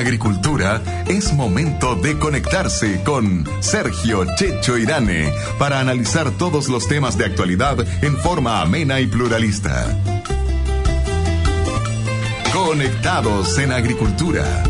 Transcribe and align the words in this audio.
agricultura, 0.00 0.82
es 1.06 1.32
momento 1.32 1.94
de 1.94 2.18
conectarse 2.18 3.02
con 3.04 3.48
Sergio 3.60 4.24
Checho 4.36 4.76
Irane 4.76 5.32
para 5.58 5.78
analizar 5.80 6.30
todos 6.32 6.68
los 6.68 6.88
temas 6.88 7.16
de 7.16 7.26
actualidad 7.26 7.76
en 8.02 8.16
forma 8.16 8.60
amena 8.60 9.00
y 9.00 9.06
pluralista. 9.06 9.86
Conectados 12.52 13.58
en 13.58 13.72
Agricultura. 13.72 14.64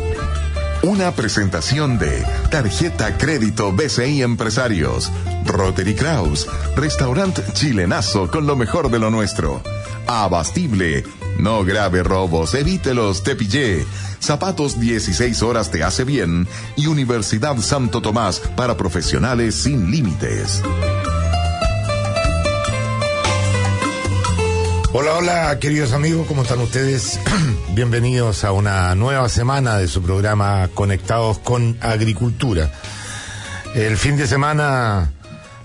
Una 0.82 1.12
presentación 1.12 1.98
de 1.98 2.24
Tarjeta 2.50 3.16
Crédito 3.16 3.72
BCI 3.72 4.22
Empresarios, 4.22 5.12
Rotary 5.44 5.94
Kraus, 5.94 6.46
Restaurante 6.76 7.42
Chilenazo 7.52 8.30
con 8.30 8.46
lo 8.46 8.56
mejor 8.56 8.90
de 8.90 8.98
lo 8.98 9.10
nuestro, 9.10 9.62
Abastible, 10.06 11.04
no 11.40 11.64
grave 11.64 12.02
robos, 12.02 12.54
evítelos, 12.54 13.22
te 13.22 13.34
pillé. 13.34 13.84
Zapatos 14.20 14.78
16 14.78 15.42
horas 15.42 15.70
te 15.70 15.82
hace 15.82 16.04
bien 16.04 16.46
y 16.76 16.86
Universidad 16.86 17.56
Santo 17.58 18.02
Tomás 18.02 18.40
para 18.56 18.76
profesionales 18.76 19.54
sin 19.54 19.90
límites. 19.90 20.62
Hola, 24.92 25.16
hola, 25.16 25.58
queridos 25.60 25.92
amigos, 25.92 26.26
¿cómo 26.26 26.42
están 26.42 26.58
ustedes? 26.58 27.20
Bienvenidos 27.74 28.44
a 28.44 28.52
una 28.52 28.94
nueva 28.94 29.28
semana 29.28 29.78
de 29.78 29.86
su 29.86 30.02
programa 30.02 30.68
Conectados 30.74 31.38
con 31.38 31.78
Agricultura. 31.80 32.72
El 33.74 33.96
fin 33.96 34.16
de 34.16 34.26
semana 34.26 35.12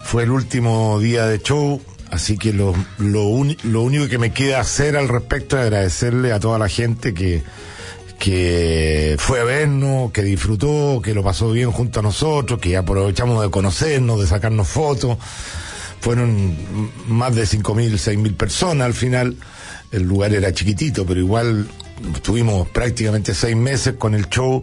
fue 0.04 0.23
el 0.23 0.30
último 0.30 1.00
día 1.00 1.26
de 1.26 1.40
show, 1.42 1.82
así 2.16 2.38
que 2.38 2.53
lo, 2.53 2.73
lo, 2.97 3.23
único 3.27 4.08
que 4.08 4.17
me 4.17 4.31
queda 4.31 4.59
hacer 4.59 4.97
al 4.97 5.08
respecto 5.08 5.58
es 5.58 5.63
agradecerle 5.63 6.31
a 6.31 6.39
toda 6.39 6.58
la 6.58 6.69
gente 6.69 7.13
que, 7.13 7.44
que 8.19 9.16
fue 9.19 9.39
a 9.39 9.44
vernos, 9.44 10.11
que 10.11 10.23
disfrutó, 10.23 11.02
que 11.03 11.13
lo 11.13 11.23
pasó 11.23 11.52
bien 11.52 11.71
junto 11.71 11.99
a 11.99 12.03
nosotros, 12.03 12.59
que 12.59 12.75
aprovechamos 12.77 13.41
de 13.43 13.49
conocernos, 13.49 14.19
de 14.19 14.27
sacarnos 14.27 14.67
fotos 14.67 15.17
fueron 16.05 16.55
más 17.08 17.33
de 17.33 17.45
5.000, 17.45 17.93
6.000 17.93 18.36
personas 18.36 18.86
al 18.86 18.93
final. 18.93 19.36
El 19.91 20.03
lugar 20.03 20.36
era 20.36 20.53
chiquitito, 20.53 21.03
pero 21.03 21.19
igual 21.19 21.67
estuvimos 22.14 22.68
prácticamente 22.70 23.34
seis 23.34 23.56
meses 23.56 23.96
con 23.98 24.14
el 24.14 24.30
show, 24.30 24.62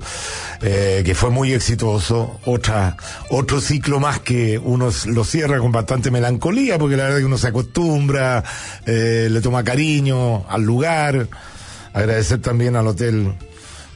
eh, 0.61 1.03
que 1.05 1.15
fue 1.15 1.31
muy 1.31 1.53
exitoso. 1.53 2.41
Otra, 2.45 2.97
otro 3.31 3.61
ciclo 3.61 4.01
más 4.01 4.21
que 4.21 4.59
uno 4.59 4.91
lo 5.07 5.25
cierra 5.25 5.59
con 5.59 5.73
bastante 5.73 6.11
melancolía, 6.11 6.79
porque 6.79 6.97
la 6.97 7.05
verdad 7.05 7.19
es 7.19 7.23
que 7.23 7.27
uno 7.27 7.39
se 7.39 7.49
acostumbra, 7.49 8.45
eh, 8.87 9.29
le 9.31 9.41
toma 9.41 9.65
cariño 9.65 10.49
al 10.49 10.63
lugar. 10.63 11.29
Agradecer 11.93 12.41
también 12.41 12.77
al 12.77 12.87
Hotel 12.87 13.33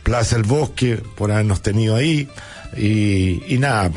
Plaza 0.03 0.37
El 0.37 0.43
Bosque 0.43 1.03
por 1.17 1.33
habernos 1.33 1.63
tenido 1.63 1.97
ahí. 1.97 2.29
Y, 2.77 3.57
nada, 3.59 3.91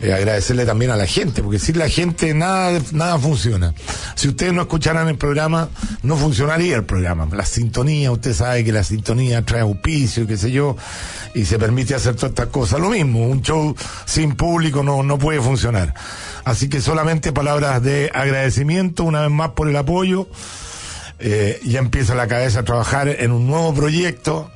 eh, 0.00 0.12
agradecerle 0.12 0.66
también 0.66 0.90
a 0.90 0.96
la 0.96 1.06
gente, 1.06 1.42
porque 1.42 1.58
sin 1.58 1.78
la 1.78 1.88
gente 1.88 2.34
nada, 2.34 2.80
nada 2.92 3.18
funciona. 3.18 3.74
Si 4.14 4.28
ustedes 4.28 4.52
no 4.52 4.62
escucharan 4.62 5.08
el 5.08 5.16
programa, 5.16 5.68
no 6.02 6.16
funcionaría 6.16 6.76
el 6.76 6.84
programa. 6.84 7.28
La 7.32 7.44
sintonía, 7.44 8.10
usted 8.10 8.34
sabe 8.34 8.64
que 8.64 8.72
la 8.72 8.82
sintonía 8.82 9.44
trae 9.44 9.60
auspicio, 9.60 10.26
qué 10.26 10.36
sé 10.36 10.50
yo, 10.50 10.76
y 11.34 11.44
se 11.44 11.58
permite 11.58 11.94
hacer 11.94 12.14
todas 12.14 12.30
estas 12.30 12.48
cosas. 12.48 12.80
Lo 12.80 12.90
mismo, 12.90 13.26
un 13.26 13.42
show 13.42 13.74
sin 14.04 14.34
público 14.34 14.82
no, 14.82 15.02
no 15.02 15.18
puede 15.18 15.40
funcionar. 15.40 15.94
Así 16.44 16.68
que 16.68 16.80
solamente 16.80 17.32
palabras 17.32 17.82
de 17.82 18.10
agradecimiento 18.12 19.04
una 19.04 19.22
vez 19.22 19.30
más 19.30 19.50
por 19.50 19.68
el 19.68 19.76
apoyo. 19.76 20.28
Eh, 21.20 21.60
ya 21.64 21.78
empieza 21.78 22.14
la 22.14 22.26
cabeza 22.26 22.60
a 22.60 22.64
trabajar 22.64 23.08
en 23.08 23.30
un 23.30 23.46
nuevo 23.46 23.72
proyecto 23.72 24.50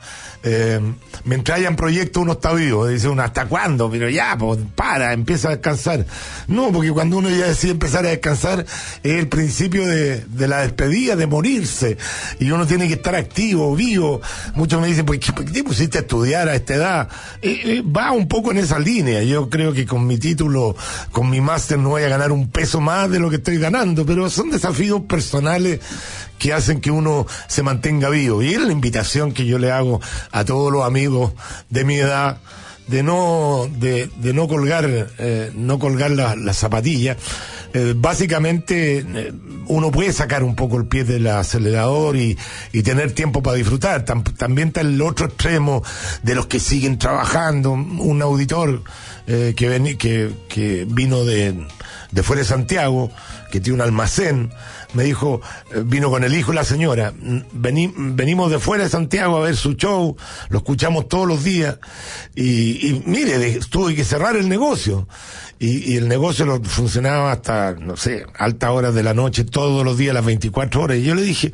eh, 0.51 0.81
mientras 1.25 1.59
hayan 1.59 1.77
proyectos 1.77 2.23
uno 2.23 2.33
está 2.33 2.53
vivo, 2.53 2.87
dice 2.87 3.09
uno, 3.09 3.23
¿hasta 3.23 3.47
cuándo? 3.47 3.91
Pero 3.91 4.09
ya, 4.09 4.37
pues 4.39 4.59
para, 4.75 5.13
empieza 5.13 5.49
a 5.49 5.51
descansar. 5.53 6.07
No, 6.47 6.73
porque 6.73 6.91
cuando 6.91 7.19
uno 7.19 7.29
ya 7.29 7.47
decide 7.47 7.73
empezar 7.73 8.07
a 8.07 8.09
descansar 8.09 8.65
es 9.03 9.13
el 9.13 9.29
principio 9.29 9.87
de, 9.87 10.25
la 10.49 10.63
despedida, 10.63 11.17
de 11.17 11.27
morirse, 11.27 11.99
y 12.41 12.51
uno 12.51 12.67
tiene 12.67 12.89
que 12.89 12.95
estar 12.95 13.15
activo, 13.15 13.75
vivo. 13.77 14.21
Muchos 14.55 14.81
me 14.81 14.87
dicen, 14.87 15.05
¿por 15.05 15.19
qué, 15.19 15.33
te 15.33 15.65
pusiste 15.65 15.99
a 15.99 16.01
estudiar 16.01 16.49
a 16.49 16.55
esta 16.55 16.75
edad? 16.75 17.09
Eh, 17.43 17.61
eh, 17.65 17.83
va 17.83 18.13
un 18.13 18.27
poco 18.27 18.51
en 18.51 18.59
esa 18.59 18.79
línea, 18.79 19.23
yo 19.23 19.51
creo 19.51 19.73
que 19.73 19.85
con 19.85 20.07
mi 20.07 20.19
título, 20.19 20.75
con 21.13 21.29
mi 21.29 21.41
máster 21.41 21.79
no 21.79 21.91
voy 21.91 22.05
a 22.05 22.09
ganar 22.09 22.33
un 22.33 22.49
peso 22.49 22.81
más 22.81 23.11
de 23.11 23.19
lo 23.19 23.29
que 23.29 23.37
estoy 23.37 23.59
ganando, 23.59 24.07
pero 24.07 24.31
son 24.31 24.51
desafíos 24.51 25.03
personales 25.03 25.81
que 26.39 26.53
hacen 26.53 26.81
que 26.81 26.91
uno 26.91 27.27
se 27.49 27.63
mantenga 27.63 28.09
vivo. 28.09 28.43
Y 28.43 28.55
es 28.55 28.61
la 28.61 28.73
invitación 28.73 29.33
que 29.33 29.47
yo 29.47 29.59
le 29.59 29.71
hago 29.71 30.01
a 30.33 30.45
todos 30.45 30.73
los 30.73 30.85
amigos 30.85 31.33
de 31.71 31.85
mi 31.85 31.97
edad 31.97 32.39
de 32.89 33.03
no 33.03 33.69
de, 33.71 34.09
de 34.17 34.33
no 34.33 34.49
colgar 34.49 35.09
eh, 35.19 35.53
no 35.55 35.79
colgar 35.79 36.11
las 36.11 36.57
zapatillas 36.57 37.19
eh, 37.75 37.93
básicamente 37.95 38.99
eh, 38.99 39.33
uno 39.67 39.91
puede 39.91 40.13
sacar 40.15 40.43
un 40.43 40.57
poco 40.57 40.79
el 40.79 40.87
pie 40.87 41.05
del 41.05 41.27
acelerador 41.27 42.17
y, 42.17 42.39
y 42.73 42.83
tener 42.83 43.13
tiempo 43.13 43.43
para 43.43 43.59
disfrutar. 43.59 44.07
También 44.07 44.69
está 44.69 44.81
el 44.81 45.03
otro 45.03 45.27
extremo 45.27 45.83
de 46.23 46.35
los 46.35 46.47
que 46.47 46.59
siguen 46.59 46.99
trabajando. 46.99 47.73
Un 47.73 48.23
auditor 48.23 48.83
que, 49.27 49.53
que, 49.99 50.31
que 50.49 50.87
vino 50.89 51.23
de, 51.27 51.67
de 52.11 52.23
fuera 52.23 52.41
de 52.41 52.49
Santiago 52.49 53.11
que 53.51 53.61
tiene 53.61 53.77
un 53.77 53.81
almacén 53.83 54.51
me 54.95 55.05
dijo, 55.05 55.41
eh, 55.75 55.83
vino 55.85 56.11
con 56.11 56.25
el 56.25 56.35
hijo 56.35 56.53
y 56.53 56.55
la 56.55 56.65
señora, 56.65 57.13
venimos 57.53 58.51
de 58.51 58.59
fuera 58.59 58.85
de 58.85 58.91
Santiago 58.91 59.37
a 59.37 59.41
ver 59.41 59.57
su 59.57 59.75
show, 59.75 60.17
lo 60.49 60.59
escuchamos 60.59 61.09
todos 61.09 61.27
los 61.27 61.45
días, 61.45 61.79
y, 62.35 63.03
mire, 63.05 63.61
tuve 63.71 63.95
que 63.95 64.05
cerrar 64.05 64.37
el 64.37 64.49
negocio. 64.49 65.09
Y, 65.61 65.93
y, 65.93 65.97
el 65.97 66.07
negocio 66.07 66.47
lo 66.47 66.63
funcionaba 66.63 67.33
hasta, 67.33 67.73
no 67.73 67.97
sé, 67.97 68.25
altas 68.39 68.71
horas 68.71 68.95
de 68.95 69.03
la 69.03 69.13
noche, 69.13 69.43
todos 69.43 69.85
los 69.85 69.99
días, 69.99 70.15
las 70.15 70.25
24 70.25 70.83
horas. 70.83 70.99
Y 70.99 71.03
yo 71.03 71.17
le 71.17 71.23
dije, 71.23 71.53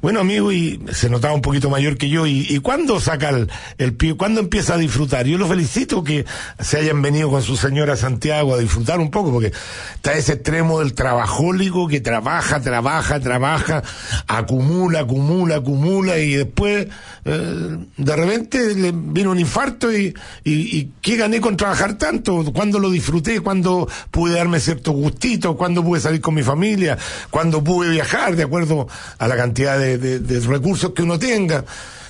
bueno, 0.00 0.20
amigo, 0.20 0.52
y 0.52 0.80
se 0.92 1.10
notaba 1.10 1.34
un 1.34 1.42
poquito 1.42 1.70
mayor 1.70 1.96
que 1.96 2.08
yo. 2.08 2.24
¿Y, 2.24 2.60
cuándo 2.60 3.00
saca 3.00 3.30
el, 3.30 3.50
el 3.78 3.94
pie? 3.94 4.14
¿Cuándo 4.14 4.40
empieza 4.40 4.74
a 4.74 4.78
disfrutar? 4.78 5.26
Yo 5.26 5.38
lo 5.38 5.48
felicito 5.48 6.04
que 6.04 6.24
se 6.60 6.78
hayan 6.78 7.02
venido 7.02 7.30
con 7.30 7.42
su 7.42 7.56
señora 7.56 7.96
Santiago 7.96 8.54
a 8.54 8.58
disfrutar 8.58 9.00
un 9.00 9.10
poco, 9.10 9.32
porque 9.32 9.52
está 9.96 10.12
ese 10.12 10.34
extremo 10.34 10.78
del 10.78 10.94
trabajólico 10.94 11.88
que 11.88 12.00
trabaja, 12.00 12.60
trabaja, 12.60 13.18
trabaja, 13.18 13.82
acumula, 14.28 15.00
acumula, 15.00 15.56
acumula, 15.56 16.18
y 16.18 16.34
después, 16.34 16.86
eh, 17.24 17.78
de 17.96 18.16
repente 18.16 18.76
le 18.76 18.92
vino 18.94 19.32
un 19.32 19.40
infarto 19.40 19.92
y, 19.92 20.14
y, 20.44 20.92
¿qué 21.02 21.16
gané 21.16 21.40
con 21.40 21.56
trabajar 21.56 21.98
tanto? 21.98 22.52
¿Cuándo 22.52 22.78
lo 22.78 22.90
disfruté? 22.90 23.40
¿Cuándo 23.40 23.88
pude 24.12 24.34
darme 24.34 24.60
cierto 24.60 24.92
gustito? 24.92 25.56
¿Cuándo 25.56 25.82
pude 25.82 25.98
salir 25.98 26.20
con 26.20 26.34
mi 26.34 26.44
familia? 26.44 26.96
¿Cuándo 27.30 27.64
pude 27.64 27.90
viajar 27.90 28.36
de 28.36 28.44
acuerdo 28.44 28.86
a 29.18 29.26
la 29.26 29.36
cantidad 29.36 29.76
de 29.76 29.87
de, 29.96 30.40
recursos 30.40 30.92
que 30.92 31.02
uno 31.02 31.18
tenga. 31.18 31.64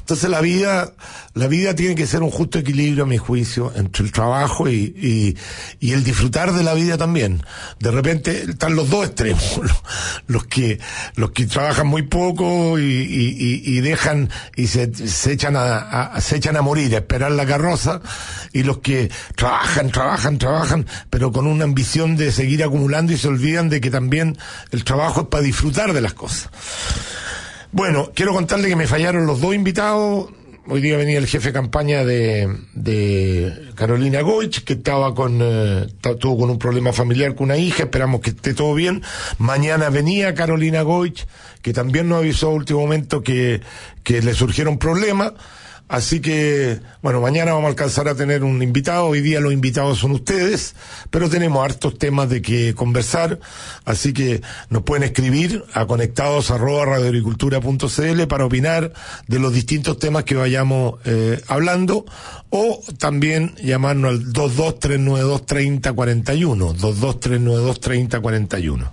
Entonces 0.09 0.31
la 0.31 0.41
vida, 0.41 0.95
la 1.35 1.49
vida 1.49 1.75
tiene 1.75 1.95
que 1.95 2.07
ser 2.07 2.23
un 2.23 2.31
justo 2.31 2.59
equilibrio, 2.59 3.05
a 3.05 3.07
mi 3.07 3.19
juicio, 3.19 3.75
entre 3.77 4.07
el 4.07 4.11
trabajo 4.11 4.67
y, 4.67 5.37
el 5.83 6.03
disfrutar 6.03 6.55
de 6.55 6.63
la 6.63 6.73
vida 6.73 6.97
también. 6.97 7.43
De 7.79 7.91
repente 7.91 8.45
están 8.49 8.75
los 8.75 8.89
dos 8.89 9.05
extremos, 9.05 9.61
los, 10.27 10.47
que, 10.47 10.81
los 11.17 11.33
que 11.33 11.45
trabajan 11.45 11.89
muy 11.89 12.05
poco 12.05 12.79
y, 12.79 13.81
dejan 13.83 14.31
y 14.57 14.69
se, 14.69 14.91
echan 15.31 15.57
a, 15.57 16.19
se 16.23 16.37
echan 16.37 16.57
a 16.57 16.63
morir, 16.63 16.95
a 16.95 17.01
esperar 17.01 17.33
la 17.33 17.45
carroza, 17.45 18.01
y 18.55 18.63
los 18.63 18.79
que 18.79 19.11
trabajan, 19.37 19.91
trabajan, 19.91 20.39
trabajan, 20.39 20.87
pero 21.11 21.33
con 21.33 21.47
una 21.47 21.65
ambición 21.65 22.17
de 22.17 22.33
seguir 22.33 22.65
acumulando 22.65 23.13
y 23.13 23.19
se 23.19 23.29
olvidan 23.29 23.69
de 23.69 23.83
que 23.83 23.91
también 23.91 24.39
el 24.71 24.85
trabajo 24.85 25.21
es 25.21 25.27
para 25.27 25.43
disfrutar 25.43 25.93
de 25.93 26.01
las 26.01 26.15
cosas. 26.15 26.49
Bueno, 27.71 28.11
quiero 28.15 28.33
contarle 28.33 28.69
que 28.69 28.77
me 28.77 28.87
fallaron 28.87 29.27
los 29.27 29.43
dos 29.43 29.55
invitados. 29.55 30.31
Hoy 30.71 30.81
día 30.81 30.97
venía 30.97 31.19
el 31.19 31.27
jefe 31.27 31.49
de 31.49 31.53
campaña 31.53 32.03
de, 32.03 32.49
de 32.73 33.71
Carolina 33.75 34.23
Goich, 34.23 34.65
que 34.65 34.75
estaba 34.75 35.15
con, 35.15 35.39
eh, 35.43 35.87
tuvo 36.19 36.39
con 36.39 36.51
un 36.51 36.59
problema 36.59 36.95
familiar 36.95 37.35
con 37.35 37.45
una 37.45 37.59
hija, 37.59 37.85
esperamos 37.85 38.23
que 38.23 38.31
esté 38.31 38.55
todo 38.55 38.75
bien. 38.75 39.03
Mañana 39.39 39.91
venía 39.91 40.35
Carolina 40.35 40.81
Goich, 40.81 41.27
que 41.61 41.75
también 41.75 42.09
nos 42.09 42.19
avisó 42.19 42.49
a 42.49 42.55
último 42.55 42.81
momento 42.81 43.23
que, 43.23 43.61
que 44.03 44.23
le 44.23 44.33
surgieron 44.33 44.79
problemas. 44.79 45.35
Así 45.89 46.21
que, 46.21 46.81
bueno, 47.03 47.21
mañana 47.23 47.53
vamos 47.53 47.67
a 47.67 47.71
alcanzar 47.71 48.09
a 48.09 48.15
tener 48.15 48.45
un 48.45 48.63
invitado. 48.63 49.07
Hoy 49.07 49.23
día 49.23 49.41
los 49.41 49.55
invitados 49.55 49.99
son 49.99 50.13
ustedes, 50.13 50.77
pero 51.11 51.31
tenemos 51.31 51.65
hartos 51.65 51.97
temas 51.99 52.29
de 52.29 52.43
que 52.43 52.75
conversar. 52.75 53.41
Así 53.87 54.13
que 54.13 54.43
nos 54.69 54.83
pueden 54.83 55.05
escribir 55.05 55.65
a 55.73 55.87
conectados 55.87 56.51
para 58.27 58.45
opinar 58.45 58.93
de 59.27 59.39
los 59.39 59.55
distintos 59.55 59.99
temas 59.99 60.25
que 60.25 60.35
vayamos 60.35 60.97
eh, 61.07 61.41
hablando 61.49 62.05
o 62.51 62.83
también 62.99 63.55
llamarnos 63.57 64.11
al 64.11 64.27
223923041. 64.27 66.77
223923041. 66.77 68.91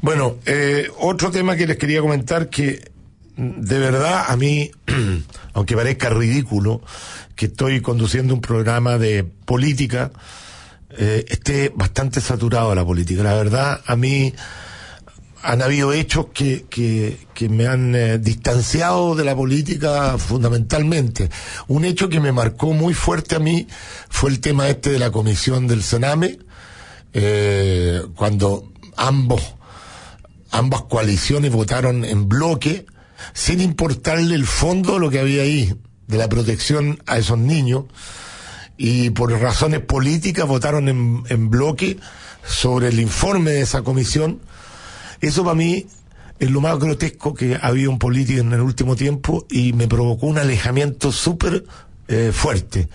Bueno, 0.00 0.36
eh, 0.44 0.88
otro 0.98 1.30
tema 1.30 1.54
que 1.56 1.66
les 1.66 1.78
quería 1.78 2.00
comentar 2.00 2.50
que 2.50 2.93
de 3.36 3.78
verdad 3.78 4.24
a 4.28 4.36
mí, 4.36 4.70
aunque 5.52 5.76
parezca 5.76 6.10
ridículo, 6.10 6.82
que 7.34 7.46
estoy 7.46 7.80
conduciendo 7.80 8.34
un 8.34 8.40
programa 8.40 8.98
de 8.98 9.24
política, 9.24 10.12
eh, 10.96 11.24
esté 11.28 11.72
bastante 11.74 12.20
saturado 12.20 12.74
la 12.74 12.84
política. 12.84 13.22
La 13.22 13.34
verdad, 13.34 13.80
a 13.86 13.96
mí 13.96 14.32
han 15.42 15.60
habido 15.60 15.92
hechos 15.92 16.26
que, 16.32 16.64
que, 16.70 17.48
me 17.48 17.66
han 17.66 17.94
eh, 17.94 18.18
distanciado 18.18 19.14
de 19.14 19.24
la 19.24 19.36
política 19.36 20.16
fundamentalmente. 20.16 21.28
Un 21.68 21.84
hecho 21.84 22.08
que 22.08 22.18
me 22.18 22.32
marcó 22.32 22.72
muy 22.72 22.94
fuerte 22.94 23.36
a 23.36 23.40
mí 23.40 23.66
fue 24.08 24.30
el 24.30 24.40
tema 24.40 24.68
este 24.68 24.90
de 24.90 24.98
la 24.98 25.10
comisión 25.10 25.66
del 25.66 25.82
Sename, 25.82 26.38
eh, 27.12 28.02
cuando 28.16 28.72
ambos, 28.96 29.54
ambas 30.50 30.82
coaliciones 30.82 31.52
votaron 31.52 32.06
en 32.06 32.26
bloque, 32.26 32.86
sin 33.32 33.60
importarle 33.60 34.34
el 34.34 34.46
fondo 34.46 34.94
de 34.94 35.00
lo 35.00 35.10
que 35.10 35.20
había 35.20 35.42
ahí, 35.42 35.74
de 36.06 36.18
la 36.18 36.28
protección 36.28 37.02
a 37.06 37.18
esos 37.18 37.38
niños, 37.38 37.84
y 38.76 39.10
por 39.10 39.32
razones 39.32 39.80
políticas 39.80 40.46
votaron 40.46 40.88
en, 40.88 41.22
en 41.28 41.50
bloque 41.50 41.98
sobre 42.46 42.88
el 42.88 43.00
informe 43.00 43.52
de 43.52 43.62
esa 43.62 43.82
comisión. 43.82 44.40
Eso 45.20 45.44
para 45.44 45.54
mí 45.54 45.86
es 46.38 46.50
lo 46.50 46.60
más 46.60 46.78
grotesco 46.78 47.34
que 47.34 47.54
ha 47.54 47.68
habido 47.68 47.90
en 47.90 47.98
política 47.98 48.40
en 48.40 48.52
el 48.52 48.60
último 48.60 48.96
tiempo 48.96 49.46
y 49.48 49.72
me 49.72 49.88
provocó 49.88 50.26
un 50.26 50.38
alejamiento 50.38 51.12
súper 51.12 51.64
eh, 52.08 52.32
fuerte. 52.34 52.88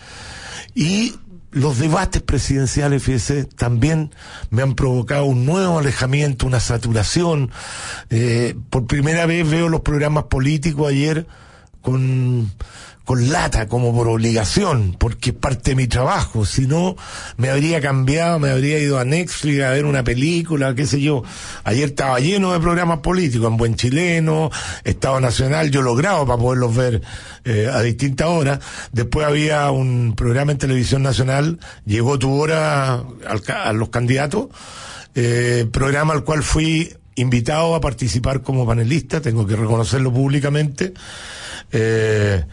Y 0.75 1.15
los 1.51 1.79
debates 1.79 2.21
presidenciales, 2.21 3.03
fíjese, 3.03 3.45
también 3.45 4.11
me 4.49 4.61
han 4.61 4.75
provocado 4.75 5.25
un 5.25 5.45
nuevo 5.45 5.79
alejamiento, 5.79 6.45
una 6.45 6.59
saturación. 6.59 7.51
Eh, 8.09 8.55
por 8.69 8.85
primera 8.85 9.25
vez 9.25 9.49
veo 9.49 9.69
los 9.69 9.81
programas 9.81 10.25
políticos 10.25 10.89
ayer 10.89 11.25
con 11.81 12.51
con 13.09 13.31
lata, 13.31 13.67
como 13.67 13.91
por 13.91 14.07
obligación, 14.07 14.95
porque 14.95 15.31
es 15.31 15.35
parte 15.35 15.71
de 15.71 15.75
mi 15.75 15.87
trabajo. 15.87 16.45
Si 16.45 16.67
no, 16.67 16.95
me 17.37 17.49
habría 17.49 17.81
cambiado, 17.81 18.37
me 18.37 18.51
habría 18.51 18.77
ido 18.77 18.99
a 18.99 19.03
Netflix 19.03 19.63
a 19.63 19.71
ver 19.71 19.85
una 19.85 20.03
película, 20.03 20.75
qué 20.75 20.85
sé 20.85 21.01
yo. 21.01 21.23
Ayer 21.63 21.89
estaba 21.89 22.19
lleno 22.19 22.53
de 22.53 22.59
programas 22.59 22.99
políticos, 22.99 23.47
en 23.47 23.57
Buen 23.57 23.73
Chileno, 23.73 24.51
Estado 24.83 25.19
Nacional, 25.19 25.71
yo 25.71 25.81
logrado 25.81 26.27
para 26.27 26.37
poderlos 26.39 26.75
ver 26.75 27.01
eh, 27.45 27.67
a 27.73 27.81
distintas 27.81 28.27
horas. 28.27 28.59
Después 28.91 29.25
había 29.25 29.71
un 29.71 30.13
programa 30.15 30.51
en 30.51 30.59
Televisión 30.59 31.01
Nacional, 31.01 31.57
llegó 31.87 32.19
tu 32.19 32.31
hora 32.39 32.93
a 32.93 33.73
los 33.73 33.89
candidatos, 33.89 34.49
eh, 35.15 35.65
programa 35.71 36.13
al 36.13 36.23
cual 36.23 36.43
fui 36.43 36.95
invitado 37.15 37.73
a 37.73 37.81
participar 37.81 38.43
como 38.43 38.67
panelista, 38.67 39.19
tengo 39.19 39.47
que 39.47 39.55
reconocerlo 39.55 40.13
públicamente. 40.13 40.93
Eh, 41.71 42.43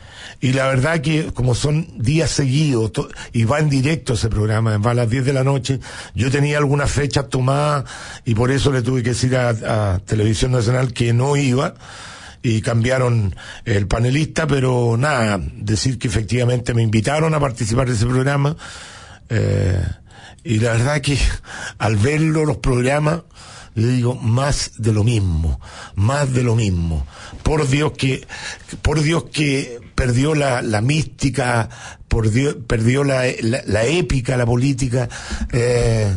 y 0.40 0.52
la 0.52 0.66
verdad 0.68 1.00
que 1.00 1.32
como 1.32 1.54
son 1.54 1.86
días 1.96 2.30
seguidos 2.30 2.92
y 3.32 3.44
va 3.44 3.58
en 3.58 3.70
directo 3.70 4.14
ese 4.14 4.28
programa, 4.28 4.76
va 4.78 4.90
a 4.90 4.94
las 4.94 5.10
10 5.10 5.24
de 5.24 5.32
la 5.32 5.44
noche, 5.44 5.80
yo 6.14 6.30
tenía 6.30 6.58
algunas 6.58 6.90
fechas 6.90 7.28
tomadas 7.28 7.84
y 8.24 8.34
por 8.34 8.50
eso 8.50 8.70
le 8.72 8.82
tuve 8.82 9.02
que 9.02 9.10
decir 9.10 9.36
a, 9.36 10.00
Televisión 10.04 10.52
Nacional 10.52 10.92
que 10.92 11.12
no 11.12 11.36
iba 11.36 11.74
y 12.42 12.60
cambiaron 12.60 13.34
el 13.64 13.86
panelista, 13.86 14.46
pero 14.46 14.96
nada, 14.98 15.40
decir 15.56 15.98
que 15.98 16.08
efectivamente 16.08 16.74
me 16.74 16.82
invitaron 16.82 17.34
a 17.34 17.40
participar 17.40 17.88
de 17.88 17.94
ese 17.94 18.06
programa. 18.06 18.56
Eh, 19.28 19.82
y 20.44 20.60
la 20.60 20.72
verdad 20.72 21.00
que 21.00 21.18
al 21.78 21.96
verlo 21.96 22.44
los 22.44 22.58
programas, 22.58 23.22
le 23.76 23.88
digo, 23.88 24.14
más 24.14 24.72
de 24.78 24.92
lo 24.92 25.04
mismo, 25.04 25.60
más 25.94 26.32
de 26.32 26.42
lo 26.42 26.56
mismo. 26.56 27.06
Por 27.42 27.68
Dios 27.68 27.92
que, 27.92 28.26
por 28.80 29.02
Dios 29.02 29.24
que 29.24 29.80
perdió 29.94 30.34
la, 30.34 30.62
la 30.62 30.80
mística, 30.80 31.68
por 32.08 32.30
Dios, 32.30 32.56
perdió 32.66 33.04
la, 33.04 33.24
la, 33.42 33.84
épica, 33.84 34.38
la 34.38 34.46
política. 34.46 35.10
Eh, 35.52 36.16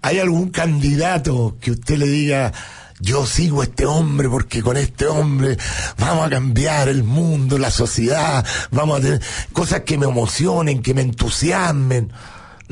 ¿Hay 0.00 0.20
algún 0.20 0.50
candidato 0.50 1.56
que 1.60 1.72
usted 1.72 1.98
le 1.98 2.06
diga, 2.06 2.52
yo 3.00 3.26
sigo 3.26 3.62
a 3.62 3.64
este 3.64 3.84
hombre 3.84 4.28
porque 4.28 4.62
con 4.62 4.76
este 4.76 5.06
hombre 5.06 5.58
vamos 5.98 6.24
a 6.24 6.30
cambiar 6.30 6.88
el 6.88 7.02
mundo, 7.02 7.58
la 7.58 7.72
sociedad, 7.72 8.46
vamos 8.70 9.00
a 9.00 9.02
tener 9.02 9.22
cosas 9.52 9.80
que 9.80 9.98
me 9.98 10.06
emocionen, 10.06 10.82
que 10.82 10.94
me 10.94 11.02
entusiasmen? 11.02 12.12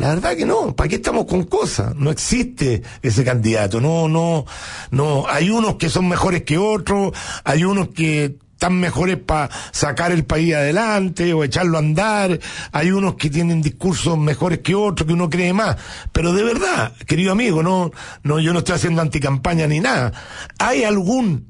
La 0.01 0.09
verdad 0.15 0.35
que 0.35 0.47
no, 0.47 0.75
¿para 0.75 0.89
qué 0.89 0.95
estamos 0.95 1.27
con 1.27 1.45
cosas? 1.45 1.95
No 1.95 2.11
existe 2.11 2.83
ese 3.03 3.23
candidato, 3.23 3.83
no, 3.83 4.09
no, 4.09 4.47
no, 4.91 5.27
hay 5.29 5.51
unos 5.51 5.75
que 5.75 5.91
son 5.91 6.09
mejores 6.09 6.43
que 6.43 6.57
otros, 6.57 7.13
hay 7.45 7.65
unos 7.65 7.89
que 7.89 8.37
están 8.55 8.81
mejores 8.81 9.19
para 9.19 9.51
sacar 9.73 10.11
el 10.11 10.25
país 10.25 10.55
adelante 10.55 11.35
o 11.35 11.45
echarlo 11.45 11.77
a 11.77 11.81
andar, 11.81 12.41
hay 12.73 12.93
unos 12.93 13.17
que 13.17 13.29
tienen 13.29 13.61
discursos 13.61 14.17
mejores 14.17 14.61
que 14.61 14.75
otros, 14.75 15.07
que 15.07 15.13
uno 15.13 15.29
cree 15.29 15.53
más, 15.53 15.77
pero 16.13 16.33
de 16.33 16.45
verdad, 16.45 16.95
querido 17.07 17.33
amigo, 17.33 17.63
no, 17.63 17.91
no, 18.23 18.41
yo 18.41 18.55
no 18.55 18.61
estoy 18.61 18.77
haciendo 18.77 19.03
anticampaña 19.03 19.67
ni 19.67 19.81
nada, 19.81 20.15
¿hay 20.59 20.83
algún 20.83 21.50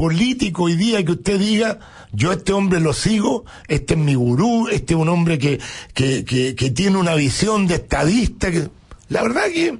político 0.00 0.62
hoy 0.62 0.76
día 0.76 1.04
que 1.04 1.12
usted 1.12 1.38
diga, 1.38 1.78
yo 2.10 2.32
este 2.32 2.54
hombre 2.54 2.80
lo 2.80 2.94
sigo, 2.94 3.44
este 3.68 3.92
es 3.92 4.00
mi 4.00 4.14
gurú, 4.14 4.68
este 4.68 4.94
es 4.94 4.98
un 4.98 5.10
hombre 5.10 5.38
que, 5.38 5.60
que, 5.92 6.24
que, 6.24 6.70
tiene 6.70 6.96
una 6.96 7.14
visión 7.14 7.66
de 7.66 7.74
estadista. 7.74 8.50
Que... 8.50 8.70
La 9.10 9.22
verdad 9.22 9.44
que 9.52 9.78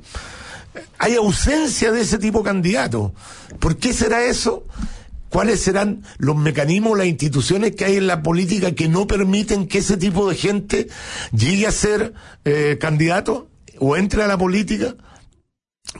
hay 0.99 1.14
ausencia 1.14 1.90
de 1.90 2.02
ese 2.02 2.19
tipo 2.19 2.40
de 2.40 2.44
candidato. 2.44 3.14
¿Por 3.61 3.78
qué 3.78 3.94
será 3.94 4.22
eso? 4.22 4.67
¿Cuáles 5.31 5.62
serán 5.62 6.02
los 6.19 6.37
mecanismos, 6.37 6.99
las 6.99 7.06
instituciones 7.06 7.75
que 7.75 7.87
hay 7.87 7.96
en 7.96 8.06
la 8.06 8.23
política 8.23 8.73
que 8.73 8.88
no 8.88 9.06
permiten 9.06 9.69
que 9.69 9.78
ese 9.78 9.96
tipo 9.96 10.28
de 10.28 10.37
gente 10.37 10.88
llegue 11.32 11.66
a 11.66 11.73
ser 11.73 12.12
eh, 12.44 12.76
candidato 12.78 13.49
o 13.78 13.96
entre 13.96 14.23
a 14.23 14.26
la 14.26 14.37
política? 14.37 14.96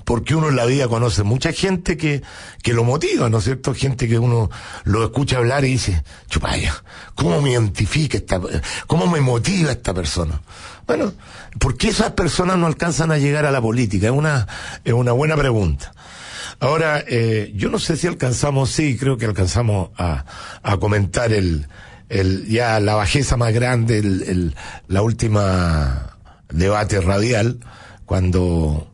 Porque 0.05 0.35
uno 0.35 0.49
en 0.49 0.57
la 0.57 0.67
vida 0.67 0.89
conoce 0.89 1.23
mucha 1.23 1.53
gente 1.53 1.97
que, 1.97 2.23
que 2.63 2.75
lo 2.75 2.85
motiva, 2.85 3.29
¿no 3.29 3.39
es 3.39 3.45
cierto? 3.45 3.75
Gente 3.75 4.09
que 4.09 4.19
uno 4.19 4.51
lo 4.85 5.05
escucha 5.05 5.39
hablar 5.39 5.65
y 5.65 5.73
dice, 5.73 6.05
chupaya, 6.29 6.85
¿cómo 7.15 7.41
me 7.41 7.53
identifica 7.53 8.19
esta, 8.19 8.41
cómo 8.87 9.07
me 9.07 9.21
motiva 9.21 9.73
esta 9.73 9.93
persona? 9.93 10.43
Bueno, 10.87 11.13
¿por 11.59 11.77
qué 11.77 11.89
esas 11.89 12.13
personas 12.13 12.57
no 12.57 12.67
alcanzan 12.67 13.11
a 13.11 13.19
llegar 13.19 13.47
a 13.47 13.51
la 13.51 13.61
política? 13.61 14.07
Es 14.07 14.13
una, 14.13 14.47
es 14.85 14.93
una 14.93 15.13
buena 15.13 15.37
pregunta. 15.37 15.93
Ahora, 16.61 17.03
eh, 17.07 17.53
yo 17.57 17.71
no 17.71 17.79
sé 17.79 17.97
si 17.97 18.07
alcanzamos, 18.07 18.71
sí, 18.71 18.97
creo 18.97 19.17
que 19.17 19.27
alcanzamos 19.27 19.91
a, 19.97 20.25
a 20.63 20.77
comentar 20.77 21.33
el, 21.33 21.69
el, 22.09 22.47
ya 22.49 22.81
la 22.81 22.95
bajeza 22.95 23.37
más 23.37 23.53
grande, 23.55 23.99
el, 23.99 24.23
el, 24.23 24.57
la 24.87 25.03
última 25.03 26.17
debate 26.51 27.01
radial, 27.01 27.61
cuando 28.05 28.90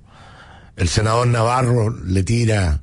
el 0.76 0.88
senador 0.88 1.26
Navarro 1.26 1.90
le 1.90 2.22
tira 2.22 2.80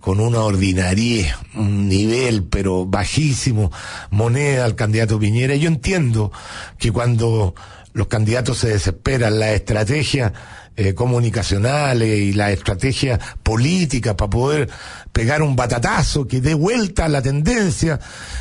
con 0.00 0.20
una 0.20 0.40
ordinariedad, 0.40 1.34
un 1.54 1.88
nivel 1.88 2.44
pero 2.44 2.86
bajísimo, 2.86 3.70
moneda 4.10 4.64
al 4.64 4.74
candidato 4.74 5.18
Piñera. 5.18 5.54
Yo 5.56 5.68
entiendo 5.68 6.32
que 6.78 6.92
cuando 6.92 7.54
los 7.92 8.06
candidatos 8.08 8.58
se 8.58 8.68
desesperan, 8.68 9.38
la 9.38 9.52
estrategia 9.52 10.32
eh, 10.80 10.94
comunicacionales 10.94 12.20
y 12.20 12.32
la 12.34 12.52
estrategia 12.52 13.18
política 13.42 14.16
para 14.16 14.30
poder 14.30 14.70
pegar 15.10 15.42
un 15.42 15.56
batatazo 15.56 16.28
que 16.28 16.40
dé 16.40 16.54
vuelta 16.54 17.06
a 17.06 17.08
la 17.08 17.20
tendencia, 17.20 17.98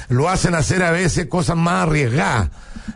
lo 0.09 0.29
hacen 0.29 0.53
hacer 0.53 0.83
a 0.83 0.91
veces 0.91 1.25
cosas 1.25 1.57
más 1.57 1.87
arriesgadas. 1.87 2.51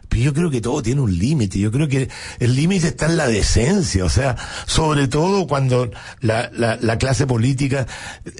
Pero 0.10 0.22
yo 0.22 0.34
creo 0.36 0.52
que 0.52 0.62
todo 0.62 0.84
tiene 0.84 1.02
un 1.02 1.18
límite, 1.18 1.58
yo 1.58 1.72
creo 1.72 1.88
que 1.88 2.08
el 2.40 2.56
límite 2.56 2.90
está 2.90 3.08
en 3.08 3.18
la 3.18 3.26
decencia, 3.26 4.06
o 4.06 4.10
sea, 4.10 4.36
sobre 4.68 5.08
todo 5.08 5.48
cuando 5.48 5.90
la, 6.20 6.52
la, 6.54 6.78
la 6.80 7.00
clase 7.00 7.26
política 7.26 7.88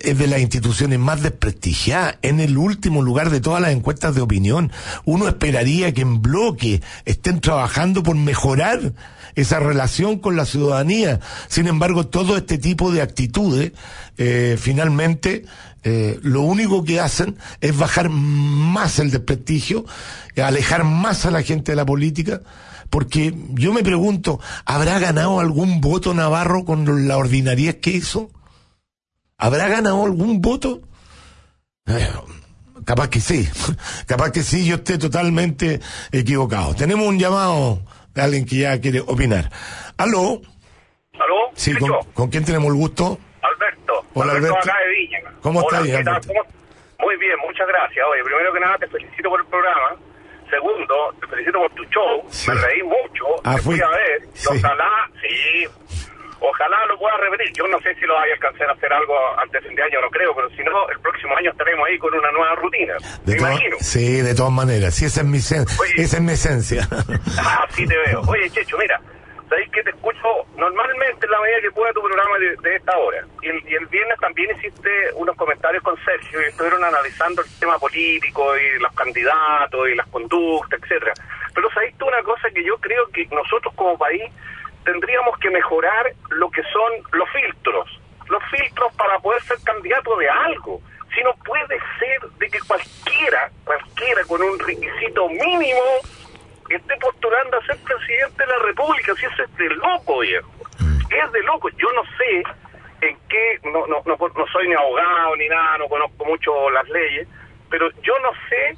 es 0.04 0.18
de 0.20 0.28
las 0.28 0.40
instituciones 0.40 1.00
más 1.00 1.24
desprestigiadas, 1.24 2.18
en 2.22 2.42
el 2.42 2.60
último 2.60 3.02
lugar 3.02 3.32
de 3.32 3.42
todas 3.42 3.60
las 3.60 3.72
encuestas 3.72 4.14
de 4.14 4.22
opinión. 4.22 4.72
Uno 5.04 5.28
esperaría 5.28 5.94
que 5.96 6.02
en 6.02 6.22
bloque 6.22 6.84
estén 7.06 7.42
trabajando 7.42 8.04
por 8.04 8.16
mejorar 8.16 8.94
esa 9.36 9.60
relación 9.60 10.20
con 10.20 10.36
la 10.36 10.46
ciudadanía. 10.46 11.20
Sin 11.48 11.68
embargo, 11.68 12.08
todo 12.08 12.38
este 12.38 12.58
tipo 12.58 12.92
de 12.92 13.02
actitudes, 13.02 13.72
eh, 14.18 14.58
finalmente, 14.60 15.46
eh, 15.84 16.20
lo 16.22 16.42
único 16.42 16.84
que 16.84 17.00
hacen 17.00 17.38
es 17.60 17.76
bajar 17.78 18.10
más 18.10 19.00
el 19.00 19.12
desprestigio, 19.12 19.86
alejar 20.42 20.84
más 20.84 21.26
a 21.26 21.32
la 21.32 21.42
gente 21.42 21.72
de 21.72 21.76
la 21.76 21.86
política, 21.86 22.42
porque 22.92 23.34
yo 23.54 23.74
me 23.74 23.84
pregunto, 23.84 24.40
¿habrá 24.66 25.00
ganado 25.00 25.40
algún 25.40 25.82
voto 25.82 26.14
Navarro 26.14 26.66
con 26.66 27.08
la 27.08 27.18
ordinariedad 27.18 27.76
que 27.76 27.92
hizo? 27.92 28.30
¿Habrá 29.38 29.70
ganado 29.70 30.06
algún 30.06 30.42
voto? 30.42 30.82
Eh, 31.88 32.08
capaz 32.86 33.10
que 33.10 33.20
sí, 33.20 33.48
capaz 34.06 34.32
que 34.32 34.44
sí, 34.44 34.66
yo 34.66 34.76
esté 34.76 34.98
totalmente 34.98 35.80
equivocado. 36.12 36.76
Tenemos 36.76 37.08
un 37.08 37.18
llamado 37.18 37.82
de 38.14 38.22
alguien 38.22 38.46
que 38.46 38.58
ya 38.58 38.80
quiere 38.80 39.00
opinar. 39.02 39.50
¿Aló? 39.98 40.42
¿Aló? 41.14 41.52
Sí, 41.56 41.76
¿con, 41.76 41.92
¿con 42.14 42.30
quién 42.30 42.44
tenemos 42.46 42.68
el 42.70 42.76
gusto? 42.76 43.18
Alberto. 43.42 44.06
Hola, 44.14 44.32
Alberto. 44.34 44.56
Alberto. 44.56 44.72
Acá 44.72 44.80
de 44.86 44.96
Viña. 44.96 45.20
¿Cómo 45.42 45.62
estás. 45.62 45.80
Alberto? 45.82 46.28
¿Cómo- 46.28 46.46
Muy 47.08 47.18
bien, 47.18 47.36
muchas 47.46 47.68
gracias. 47.68 48.06
Oye, 48.12 48.24
primero 48.24 48.54
que 48.54 48.60
nada 48.60 48.78
te 48.78 48.88
felicito 48.88 49.30
por 49.30 49.40
el 49.42 49.48
programa. 49.48 49.96
Segundo, 50.50 51.16
te 51.22 51.28
felicito 51.28 51.60
por 51.60 51.72
tu 51.74 51.84
show. 51.86 52.24
Me 52.48 52.54
reí 52.62 52.84
mucho. 52.84 53.26
Ah, 53.44 53.56
te 53.56 53.62
fui 53.62 53.76
fui- 53.76 53.82
a 53.84 53.90
ver. 53.90 54.22
sí. 54.34 54.50
Y 54.54 54.58
Ojalá, 54.58 54.90
sí. 55.22 55.68
Ojalá 56.44 56.86
lo 56.88 56.98
pueda 56.98 57.16
repetir. 57.18 57.54
Yo 57.54 57.68
no 57.68 57.80
sé 57.82 57.94
si 57.96 58.02
lo 58.02 58.16
vaya 58.16 58.32
a 58.34 58.36
alcanzar 58.36 58.70
a 58.70 58.74
hacer 58.74 58.92
algo 58.92 59.16
antes 59.40 59.62
de 59.62 59.68
fin 59.70 59.76
de 59.76 59.84
año, 59.84 60.02
no 60.02 60.10
creo, 60.10 60.36
pero 60.36 60.50
si 60.50 60.64
no, 60.64 60.90
el 60.90 61.00
próximo 61.00 61.38
año 61.38 61.52
estaremos 61.52 61.88
ahí 61.88 61.98
con 62.00 62.14
una 62.14 62.32
nueva 62.32 62.56
rutina. 62.56 62.96
De 63.26 63.34
Me 63.34 63.40
imagino. 63.40 63.78
sí, 63.80 64.22
de 64.22 64.34
todas 64.36 64.52
maneras. 64.52 64.96
Sí, 64.96 65.06
esa 65.06 65.22
es 65.22 65.28
mi, 65.28 65.38
Oye. 65.38 66.02
esa 66.02 66.18
es 66.18 66.24
mi 66.24 66.32
esencia. 66.34 66.88
Ah, 67.38 67.66
sí 67.70 67.86
te 67.88 67.96
veo. 67.96 68.22
Oye, 68.28 68.50
Checho, 68.50 68.76
mira, 68.80 69.00
sabéis 69.50 69.70
que 69.72 69.84
te 69.84 69.92
escucho 69.92 70.28
normalmente 70.58 71.26
en 71.26 71.32
la 71.32 71.40
medida 71.42 71.62
que 71.62 71.72
pueda 71.72 71.94
tu 71.94 72.02
programa 72.02 72.38
de, 72.40 72.56
de 72.70 72.76
esta 72.76 72.98
hora. 72.98 73.24
Y 73.44 73.48
el, 73.50 73.58
y 73.70 73.76
el 73.76 73.86
viernes 73.86 74.18
también 74.20 74.50
hiciste 74.58 74.90
unos 75.16 75.36
comentarios 75.36 75.84
con 75.84 75.96
Sergio 76.04 76.42
y 76.42 76.46
estuvieron 76.46 76.84
analizando 76.84 77.44
el 77.44 77.48
tema 77.60 77.78
político 77.78 78.58
y 78.58 78.80
los 78.80 78.92
candidatos 78.94 79.90
y 79.90 79.96
las 79.96 80.08
conductas, 80.08 80.80
etcétera. 80.82 81.14
Pero 81.54 81.70
sabéis 81.72 81.96
tú 81.98 82.08
una 82.08 82.24
cosa 82.24 82.50
que 82.50 82.64
yo 82.64 82.78
creo 82.78 83.06
que 83.14 83.28
nosotros 83.32 83.74
como 83.76 83.96
país 83.98 84.24
tendríamos 84.84 85.38
que 85.40 85.50
mejorar 85.50 86.12
lo 86.30 86.50
que 86.50 86.62
son 86.64 86.92
los 87.14 87.30
filtros. 87.30 88.02
Los 88.30 88.44
filtros 88.50 88.94
para 88.94 89.20
poder 89.20 89.42
ser 89.44 89.58
candidato 89.64 90.16
de 90.18 90.30
algo. 90.30 90.82
Si 91.14 91.22
no 91.24 91.34
puede 91.44 91.78
ser 92.00 92.30
de 92.40 92.50
que 92.50 92.60
cualquiera, 92.62 93.52
cualquiera 93.66 94.24
con 94.26 94.42
un 94.42 94.58
requisito 94.60 95.28
mínimo 95.28 95.82
esté 96.70 96.96
postulando 96.98 97.58
a 97.58 97.66
ser 97.66 97.78
presidente 97.80 98.44
de 98.44 98.48
la 98.48 98.60
República, 98.60 99.14
si 99.16 99.26
eso 99.26 99.44
es 99.44 99.58
de 99.58 99.70
loco, 99.76 100.20
viejo. 100.20 100.50
Es 101.10 101.32
de 101.32 101.44
loco. 101.44 101.70
Yo 101.70 101.92
no 101.94 102.04
sé 102.18 102.44
en 103.02 103.18
qué, 103.28 103.60
no, 103.64 103.86
no, 103.88 104.02
no, 104.06 104.16
no 104.18 104.48
soy 104.48 104.68
ni 104.68 104.76
abogado 104.76 105.36
ni 105.36 105.50
nada, 105.50 105.80
no 105.80 105.88
conozco 105.90 106.24
mucho 106.26 106.70
las 106.70 106.88
leyes, 106.90 107.28
pero 107.70 107.90
yo 108.02 108.18
no 108.20 108.30
sé 108.48 108.78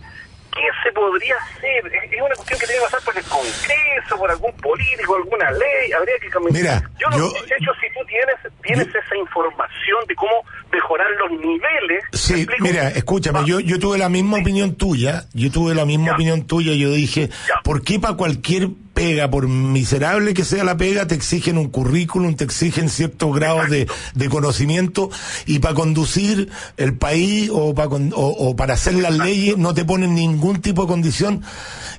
qué 0.55 0.61
se 0.83 0.91
podría 0.91 1.35
hacer. 1.35 1.85
Es 2.11 2.21
una 2.21 2.35
cuestión 2.35 2.59
que 2.59 2.65
tiene 2.67 2.79
que 2.79 2.85
pasar 2.85 3.01
por 3.03 3.17
el 3.17 3.23
Congreso, 3.25 4.17
por 4.17 4.29
algún 4.31 4.51
político, 4.57 5.15
alguna 5.15 5.51
ley, 5.51 5.91
habría 5.91 6.17
que 6.19 6.29
cambiar. 6.29 6.53
Mira, 6.53 6.91
yo 6.99 7.09
no 7.09 7.17
yo- 7.17 7.31
de 7.33 7.39
hecho, 7.39 7.71
si 7.81 7.87
tú 7.93 8.05
tienes, 8.07 8.35
tienes 8.61 8.87
esa 8.87 9.15
información 9.17 9.99
de 10.07 10.15
cómo 10.15 10.43
mejorar 10.71 11.07
los 11.19 11.31
niveles. 11.39 12.03
¿me 12.11 12.17
Sí, 12.17 12.47
mira, 12.59 12.89
escúchame, 12.89 13.39
Ah, 13.39 13.43
yo, 13.45 13.59
yo 13.59 13.79
tuve 13.79 13.97
la 13.97 14.09
misma 14.09 14.37
opinión 14.39 14.75
tuya, 14.75 15.23
yo 15.33 15.51
tuve 15.51 15.75
la 15.75 15.85
misma 15.85 16.07
Ya. 16.07 16.13
opinión 16.13 16.47
tuya, 16.47 16.73
yo 16.73 16.91
dije, 16.91 17.29
Ya. 17.47 17.61
¿por 17.63 17.83
qué 17.83 17.99
para 17.99 18.15
cualquier 18.15 18.69
pega, 18.93 19.29
por 19.29 19.47
miserable 19.47 20.33
que 20.33 20.45
sea 20.45 20.63
la 20.63 20.77
pega, 20.77 21.07
te 21.07 21.15
exigen 21.15 21.57
un 21.57 21.69
currículum, 21.69 22.35
te 22.35 22.43
exigen 22.43 22.89
ciertos 22.89 23.35
grados 23.35 23.69
de, 23.69 23.87
de 24.13 24.29
conocimiento 24.29 25.09
y 25.45 25.59
para 25.59 25.75
conducir 25.75 26.49
el 26.77 26.95
país 26.95 27.49
o 27.51 27.73
para, 27.73 27.89
o, 27.89 28.49
o 28.49 28.55
para 28.55 28.75
hacer 28.75 28.95
las 28.95 29.17
leyes 29.17 29.57
no 29.57 29.73
te 29.73 29.85
ponen 29.85 30.15
ningún 30.15 30.61
tipo 30.61 30.83
de 30.83 30.87
condición? 30.87 31.43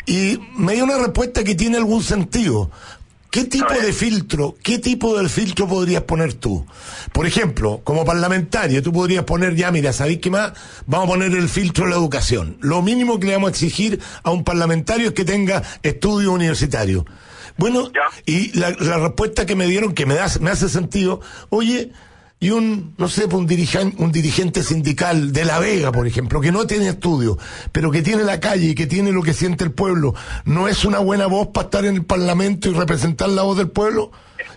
Y 0.06 0.38
me 0.56 0.74
dio 0.74 0.84
una 0.84 0.98
respuesta 0.98 1.44
que 1.44 1.54
tiene 1.54 1.78
algún 1.78 2.02
sentido. 2.02 2.70
¿Qué 3.34 3.42
tipo 3.46 3.74
de 3.74 3.92
filtro, 3.92 4.54
qué 4.62 4.78
tipo 4.78 5.18
de 5.18 5.28
filtro 5.28 5.66
podrías 5.66 6.04
poner 6.04 6.34
tú? 6.34 6.64
Por 7.12 7.26
ejemplo, 7.26 7.80
como 7.82 8.04
parlamentario, 8.04 8.80
tú 8.80 8.92
podrías 8.92 9.24
poner 9.24 9.56
ya, 9.56 9.72
mira, 9.72 9.92
¿sabéis 9.92 10.20
qué 10.20 10.30
más? 10.30 10.52
Vamos 10.86 11.08
a 11.08 11.10
poner 11.14 11.32
el 11.32 11.48
filtro 11.48 11.86
de 11.86 11.90
la 11.90 11.96
educación. 11.96 12.56
Lo 12.60 12.80
mínimo 12.80 13.18
que 13.18 13.26
le 13.26 13.32
vamos 13.32 13.48
a 13.48 13.50
exigir 13.50 13.98
a 14.22 14.30
un 14.30 14.44
parlamentario 14.44 15.08
es 15.08 15.14
que 15.14 15.24
tenga 15.24 15.64
estudios 15.82 16.32
universitarios. 16.32 17.06
Bueno, 17.56 17.90
y 18.24 18.56
la, 18.56 18.70
la 18.70 18.98
respuesta 18.98 19.44
que 19.46 19.56
me 19.56 19.66
dieron, 19.66 19.94
que 19.94 20.06
me, 20.06 20.14
da, 20.14 20.30
me 20.40 20.52
hace 20.52 20.68
sentido, 20.68 21.20
oye, 21.48 21.90
y 22.44 22.50
un, 22.50 22.92
no 22.98 23.08
sé, 23.08 23.24
un 23.24 23.46
dirigente, 23.46 23.96
un 24.02 24.12
dirigente 24.12 24.62
sindical 24.62 25.32
de 25.32 25.46
La 25.46 25.58
Vega, 25.58 25.90
por 25.90 26.06
ejemplo, 26.06 26.42
que 26.42 26.52
no 26.52 26.66
tiene 26.66 26.90
estudio, 26.90 27.38
pero 27.72 27.90
que 27.90 28.02
tiene 28.02 28.22
la 28.22 28.38
calle 28.38 28.66
y 28.66 28.74
que 28.74 28.86
tiene 28.86 29.12
lo 29.12 29.22
que 29.22 29.32
siente 29.32 29.64
el 29.64 29.72
pueblo, 29.72 30.14
¿no 30.44 30.68
es 30.68 30.84
una 30.84 30.98
buena 30.98 31.24
voz 31.24 31.48
para 31.54 31.64
estar 31.64 31.86
en 31.86 31.94
el 31.94 32.04
Parlamento 32.04 32.68
y 32.68 32.74
representar 32.74 33.30
la 33.30 33.44
voz 33.44 33.56
del 33.56 33.70
pueblo? 33.70 34.10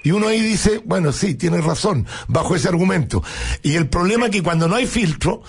Y 0.04 0.12
uno 0.12 0.28
ahí 0.28 0.42
dice, 0.42 0.82
bueno, 0.84 1.14
sí, 1.14 1.36
tienes 1.36 1.64
razón, 1.64 2.06
bajo 2.28 2.58
ese 2.58 2.68
argumento. 2.68 3.24
Y 3.64 3.76
el 3.76 3.88
problema 3.88 4.26
es 4.26 4.32
que 4.34 4.44
cuando 4.44 4.68
no 4.68 4.76
hay 4.76 4.86
filtro, 4.86 5.42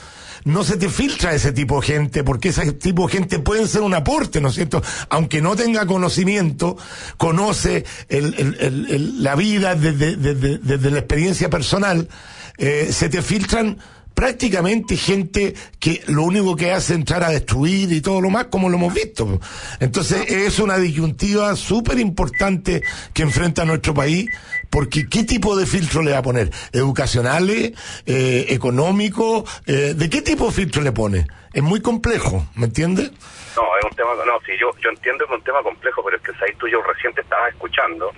no 0.45 0.65
se 0.65 0.77
te 0.77 0.89
filtra 0.89 1.35
ese 1.35 1.53
tipo 1.53 1.81
de 1.81 1.87
gente, 1.87 2.25
porque 2.25 2.49
ese 2.51 2.73
tipo 2.73 3.07
de 3.07 3.13
gente 3.13 3.39
puede 3.39 3.67
ser 3.67 3.83
un 3.83 3.95
aporte, 3.95 4.41
¿no 4.41 4.49
es 4.49 4.55
cierto? 4.55 4.83
Aunque 5.11 5.41
no 5.43 5.57
tenga 5.57 5.87
conocimiento, 5.87 6.77
conoce 7.17 7.85
el- 8.09 9.23
la 9.23 9.35
vida 9.35 9.75
desde 9.75 10.91
la 10.91 10.99
experiencia 10.99 11.51
personal, 11.51 12.09
eh, 12.57 12.89
se 12.93 13.09
te 13.09 13.23
filtran 13.23 13.79
prácticamente 14.23 14.97
gente 14.97 15.55
que 15.79 16.03
lo 16.09 16.25
único 16.25 16.57
que 16.57 16.73
hace 16.73 16.93
es 16.95 16.99
entrar 16.99 17.23
a 17.23 17.31
destruir 17.31 17.93
y 17.93 18.01
todo 18.01 18.21
lo 18.21 18.31
más, 18.31 18.47
como 18.47 18.69
lo 18.69 18.77
hemos 18.77 18.93
visto. 18.93 19.39
Entonces 19.79 20.29
es 20.29 20.59
una 20.59 20.77
disyuntiva 20.77 21.55
súper 21.55 22.01
importante 22.01 22.83
que 23.15 23.23
enfrenta 23.23 23.65
nuestro 23.65 23.95
país, 23.95 24.29
porque 24.71 25.09
¿qué 25.09 25.23
tipo 25.23 25.57
de 25.57 25.67
filtro 25.67 26.03
le 26.03 26.11
va 26.11 26.19
a 26.19 26.23
poner? 26.23 26.51
¿Educacionales? 26.73 27.75
Eh, 28.07 28.47
¿Económicos? 28.49 29.45
Eh, 29.69 29.95
¿De 29.95 30.11
qué 30.11 30.21
tipo 30.21 30.47
de 30.47 30.53
filtro 30.53 30.83
le 30.83 30.91
pone? 30.91 31.25
Es 31.53 31.63
muy 31.63 31.81
complejo, 31.81 32.45
¿me 32.57 32.67
entiendes? 32.67 33.13
No, 33.55 33.63
es 33.79 33.85
un 33.89 33.97
tema, 33.97 34.11
no, 34.27 34.33
sí, 34.45 34.51
yo, 34.61 34.73
yo 34.83 34.91
entiendo 34.91 35.27
que 35.29 35.33
es 35.35 35.39
un 35.39 35.45
tema 35.45 35.63
complejo, 35.63 36.03
pero 36.05 36.17
es 36.17 36.23
que 36.25 36.33
ahí 36.45 36.51
tú 36.59 36.67
yo 36.67 36.83
recién 36.83 37.15
te 37.15 37.21
estaba 37.21 37.49
escuchando, 37.51 38.11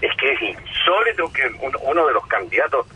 es 0.00 0.10
que 0.18 0.32
es 0.32 0.40
insólito 0.40 1.30
que 1.30 1.42
un- 1.60 1.76
uno 1.90 2.06
de 2.06 2.14
los 2.14 2.26
candidatos, 2.26 2.86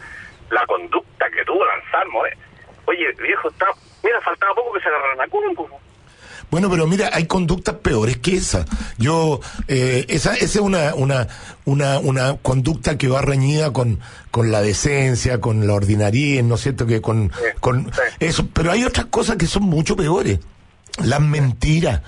la 0.48 0.64
conducta 0.64 1.26
que 1.30 1.44
tuvo 1.44 1.62
Lanzarmo, 1.66 2.24
eh, 2.24 2.32
oye, 2.86 3.04
viejo, 3.22 3.48
está, 3.48 3.66
mira, 4.02 4.20
faltaba 4.24 4.54
poco 4.54 4.72
que 4.74 4.80
se 4.80 4.88
agarraran 4.88 5.20
a 5.20 5.28
combo. 5.28 5.68
Bueno, 6.48 6.70
pero 6.70 6.86
mira, 6.86 7.10
hay 7.12 7.26
conductas 7.26 7.74
peores 7.76 8.18
que 8.18 8.36
esa. 8.36 8.64
Yo, 8.98 9.40
eh, 9.66 10.04
esa, 10.08 10.34
esa 10.34 10.44
es 10.44 10.56
una, 10.56 10.94
una, 10.94 11.26
una, 11.64 11.98
una 11.98 12.36
conducta 12.36 12.96
que 12.96 13.08
va 13.08 13.20
reñida 13.20 13.72
con, 13.72 13.98
con 14.30 14.52
la 14.52 14.62
decencia, 14.62 15.40
con 15.40 15.66
la 15.66 15.74
ordinariedad, 15.74 16.44
¿no 16.44 16.54
es 16.54 16.60
cierto? 16.60 16.86
Que 16.86 17.00
con, 17.00 17.32
Sí, 17.36 17.44
con 17.60 17.86
sí. 17.92 18.00
eso. 18.20 18.46
Pero 18.52 18.70
hay 18.70 18.84
otras 18.84 19.06
cosas 19.06 19.36
que 19.36 19.46
son 19.48 19.64
mucho 19.64 19.96
peores. 19.96 20.38
Las 21.02 21.20
mentiras. 21.20 22.02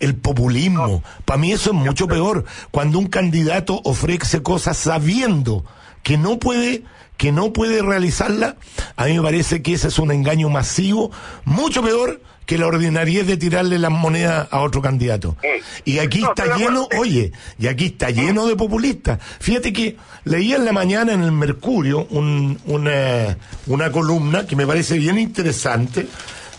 El 0.00 0.14
populismo. 0.16 1.02
Para 1.24 1.38
mí 1.38 1.52
eso 1.52 1.70
es 1.70 1.76
mucho 1.76 2.08
peor. 2.08 2.44
Cuando 2.70 2.98
un 2.98 3.06
candidato 3.08 3.80
ofrece 3.84 4.42
cosas 4.42 4.76
sabiendo 4.76 5.64
que 6.02 6.16
no 6.18 6.38
puede, 6.38 6.82
que 7.16 7.30
no 7.32 7.52
puede 7.52 7.82
realizarla, 7.82 8.56
a 8.96 9.04
mí 9.04 9.14
me 9.14 9.22
parece 9.22 9.60
que 9.62 9.74
ese 9.74 9.88
es 9.88 9.98
un 9.98 10.10
engaño 10.10 10.48
masivo, 10.48 11.10
mucho 11.44 11.82
peor 11.82 12.20
que 12.46 12.58
la 12.58 12.66
ordinariedad 12.66 13.26
de 13.26 13.36
tirarle 13.36 13.78
las 13.78 13.92
monedas 13.92 14.48
a 14.50 14.60
otro 14.62 14.82
candidato. 14.82 15.36
Y 15.84 15.98
aquí 16.00 16.24
está 16.24 16.46
lleno, 16.56 16.88
oye, 16.98 17.30
y 17.60 17.66
aquí 17.68 17.84
está 17.86 18.10
lleno 18.10 18.46
de 18.46 18.56
populistas. 18.56 19.20
Fíjate 19.38 19.72
que 19.72 19.96
leía 20.24 20.56
en 20.56 20.64
la 20.64 20.72
mañana 20.72 21.12
en 21.12 21.22
el 21.22 21.30
Mercurio 21.30 22.08
un- 22.10 22.58
una, 22.66 23.36
una 23.66 23.92
columna 23.92 24.46
que 24.48 24.56
me 24.56 24.66
parece 24.66 24.98
bien 24.98 25.16
interesante, 25.18 26.08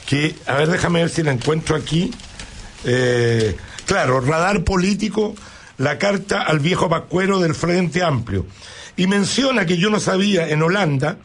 que, 0.05 0.36
a 0.48 0.53
ver, 0.55 0.69
déjame 0.69 1.00
ver 1.01 1.10
si 1.10 1.24
la 1.24 1.31
encuentro 1.33 1.75
aquí. 1.75 2.12
Eh, 2.84 3.56
claro, 3.86 4.22
radar 4.22 4.64
político, 4.64 5.36
la 5.78 5.98
carta 5.98 6.44
al 6.44 6.60
viejo 6.60 6.90
Pascuero 6.90 7.40
del 7.40 7.56
Frente 7.56 8.04
Amplio. 8.04 8.46
Y 8.98 9.08
menciona 9.08 9.66
que 9.66 9.78
yo 9.78 9.90
no 9.90 10.00
sabía 10.00 10.50
en 10.50 10.62
Holanda 10.62 11.18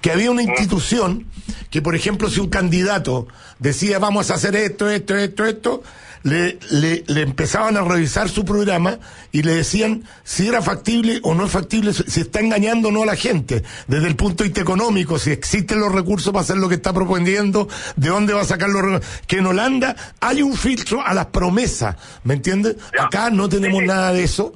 que 0.00 0.10
había 0.10 0.30
una 0.30 0.42
institución 0.42 1.26
que, 1.70 1.80
por 1.80 1.94
ejemplo, 1.94 2.28
si 2.28 2.40
un 2.40 2.48
candidato 2.48 3.28
decía 3.58 3.98
vamos 3.98 4.30
a 4.30 4.34
hacer 4.34 4.56
esto, 4.56 4.90
esto, 4.90 5.16
esto, 5.16 5.44
esto, 5.44 5.82
le, 6.22 6.58
le, 6.70 7.04
le 7.06 7.22
empezaban 7.22 7.76
a 7.76 7.82
revisar 7.82 8.28
su 8.28 8.44
programa 8.44 8.98
y 9.32 9.42
le 9.42 9.54
decían 9.54 10.04
si 10.24 10.46
era 10.46 10.62
factible 10.62 11.20
o 11.22 11.34
no 11.34 11.46
es 11.46 11.52
factible, 11.52 11.92
si 11.92 12.20
está 12.20 12.40
engañando 12.40 12.88
o 12.88 12.92
no 12.92 13.02
a 13.02 13.06
la 13.06 13.16
gente, 13.16 13.62
desde 13.86 14.08
el 14.08 14.16
punto 14.16 14.42
de 14.42 14.48
vista 14.48 14.60
económico, 14.60 15.18
si 15.18 15.30
existen 15.30 15.80
los 15.80 15.92
recursos 15.92 16.32
para 16.32 16.42
hacer 16.42 16.56
lo 16.56 16.68
que 16.68 16.76
está 16.76 16.92
proponiendo, 16.92 17.68
de 17.96 18.08
dónde 18.08 18.34
va 18.34 18.42
a 18.42 18.46
sacar 18.46 18.68
los 18.68 18.82
recursos. 18.82 19.20
Que 19.26 19.38
en 19.38 19.46
Holanda 19.46 19.96
hay 20.20 20.42
un 20.42 20.56
filtro 20.56 21.04
a 21.04 21.14
las 21.14 21.26
promesas, 21.26 21.96
¿me 22.24 22.34
entiendes? 22.34 22.76
Acá 22.98 23.30
no 23.30 23.48
tenemos 23.48 23.82
nada 23.82 24.12
de 24.12 24.24
eso. 24.24 24.54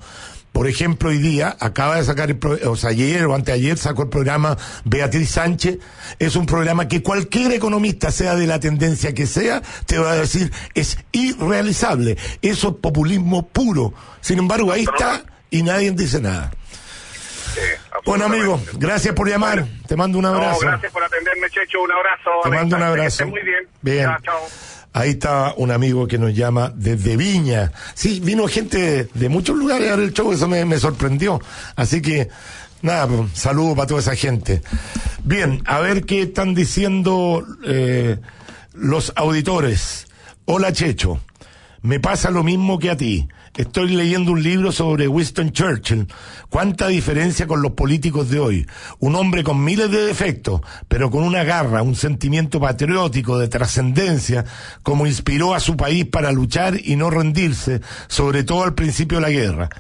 Por 0.57 0.69
ejemplo, 0.69 1.11
hoy 1.11 1.19
día 1.19 1.55
acaba 1.61 1.97
de 1.97 2.05
sacar, 2.05 2.31
el 2.31 2.39
pro- 2.39 2.57
o 2.71 2.77
sea, 2.77 2.89
ayer 2.89 3.27
o 3.27 3.35
anteayer 3.35 3.77
sacó 3.77 4.05
el 4.05 4.09
programa 4.09 4.57
Beatriz 4.87 5.29
Sánchez. 5.33 5.81
Es 6.19 6.35
un 6.35 6.47
programa 6.47 6.89
que 6.89 7.03
cualquier 7.03 7.53
economista, 7.53 8.11
sea 8.11 8.35
de 8.37 8.47
la 8.47 8.59
tendencia 8.59 9.13
que 9.13 9.27
sea, 9.27 9.61
te 9.85 9.99
va 9.99 10.13
a 10.13 10.15
decir 10.15 10.51
es 10.73 10.97
irrealizable. 11.13 12.17
Eso 12.41 12.69
es 12.71 12.75
populismo 12.77 13.47
puro. 13.47 13.93
Sin 14.23 14.39
embargo, 14.39 14.73
ahí 14.73 14.85
está 14.85 15.25
y 15.51 15.63
nadie 15.63 15.91
dice 15.91 16.23
nada. 16.23 16.51
Sí, 17.55 17.61
Bueno, 18.07 18.25
amigo, 18.25 18.59
gracias 18.79 19.15
por 19.15 19.29
llamar. 19.29 19.67
Te 19.87 19.95
mando 19.95 20.17
un 20.17 20.23
No, 20.23 20.29
abrazo. 20.31 20.61
gracias 20.61 20.91
por 20.91 21.05
atenderme, 21.05 21.51
Checho, 21.51 21.83
un 21.83 21.93
abrazo. 21.93 22.31
Te 22.45 22.49
mando 22.49 22.77
un 22.77 22.81
que 22.83 22.89
abrazo. 22.89 23.27
muy 23.27 23.43
bien. 23.43 23.69
Bien. 23.83 24.05
Ya, 24.07 24.19
chao. 24.25 24.41
Ahí 24.97 25.11
está 25.11 25.53
un 25.59 25.71
amigo 25.73 26.09
que 26.09 26.17
nos 26.17 26.35
llama 26.35 26.73
desde 26.75 27.19
Viña. 27.19 27.71
Sí, 27.93 28.19
vino 28.19 28.49
gente 28.49 29.11
de 29.13 29.29
muchos 29.29 29.55
lugares 29.55 29.91
a 29.93 29.97
ver 29.97 30.07
el 30.07 30.15
show, 30.15 30.33
eso 30.33 30.49
me, 30.49 30.79
sorprendió. 30.79 31.39
Así 31.75 32.01
que, 32.01 32.31
nada, 32.81 33.07
pues, 33.07 33.33
saludo 33.35 33.75
para 33.77 33.89
toda 33.89 34.01
esa 34.01 34.17
gente. 34.17 34.63
Bien, 35.23 35.63
a 35.67 35.81
ver 35.81 36.07
qué 36.07 36.23
están 36.23 36.55
diciendo 36.55 37.45
eh, 37.67 38.17
los 38.73 39.13
auditores. 39.17 40.07
Hola 40.47 40.73
Checho, 40.73 41.21
me 41.83 42.01
pasa 42.01 42.31
lo 42.31 42.43
mismo 42.43 42.79
que 42.79 42.89
a 42.89 42.97
ti. 42.97 43.29
Estoy 43.57 43.97
leyendo 43.97 44.33
un 44.33 44.43
libro 44.43 44.71
sobre 44.71 45.09
Winston 45.09 45.51
Churchill. 45.51 46.07
¿Cuánta 46.51 46.89
diferencia 46.89 47.47
con 47.47 47.63
los 47.63 47.73
políticos 47.73 48.29
de 48.29 48.39
hoy? 48.39 48.67
Un 48.99 49.15
hombre 49.15 49.43
con 49.43 49.65
miles 49.65 49.91
de 49.91 50.05
defectos, 50.05 50.61
pero 50.89 51.11
con 51.11 51.23
una 51.23 51.43
garra, 51.43 51.81
un 51.81 51.95
sentimiento 51.95 52.61
patriótico 52.61 53.39
de 53.39 53.49
trascendencia, 53.49 54.45
como 54.83 55.07
inspiró 55.07 55.55
a 55.55 55.61
su 55.61 55.75
país 55.75 56.05
para 56.05 56.33
luchar 56.33 56.79
y 56.85 56.97
no 56.97 57.09
rendirse, 57.09 57.81
sobre 58.09 58.45
todo 58.45 58.63
al 58.63 58.75
principio 58.75 59.19
de 59.19 59.23
la 59.23 59.31
guerra. 59.31 59.71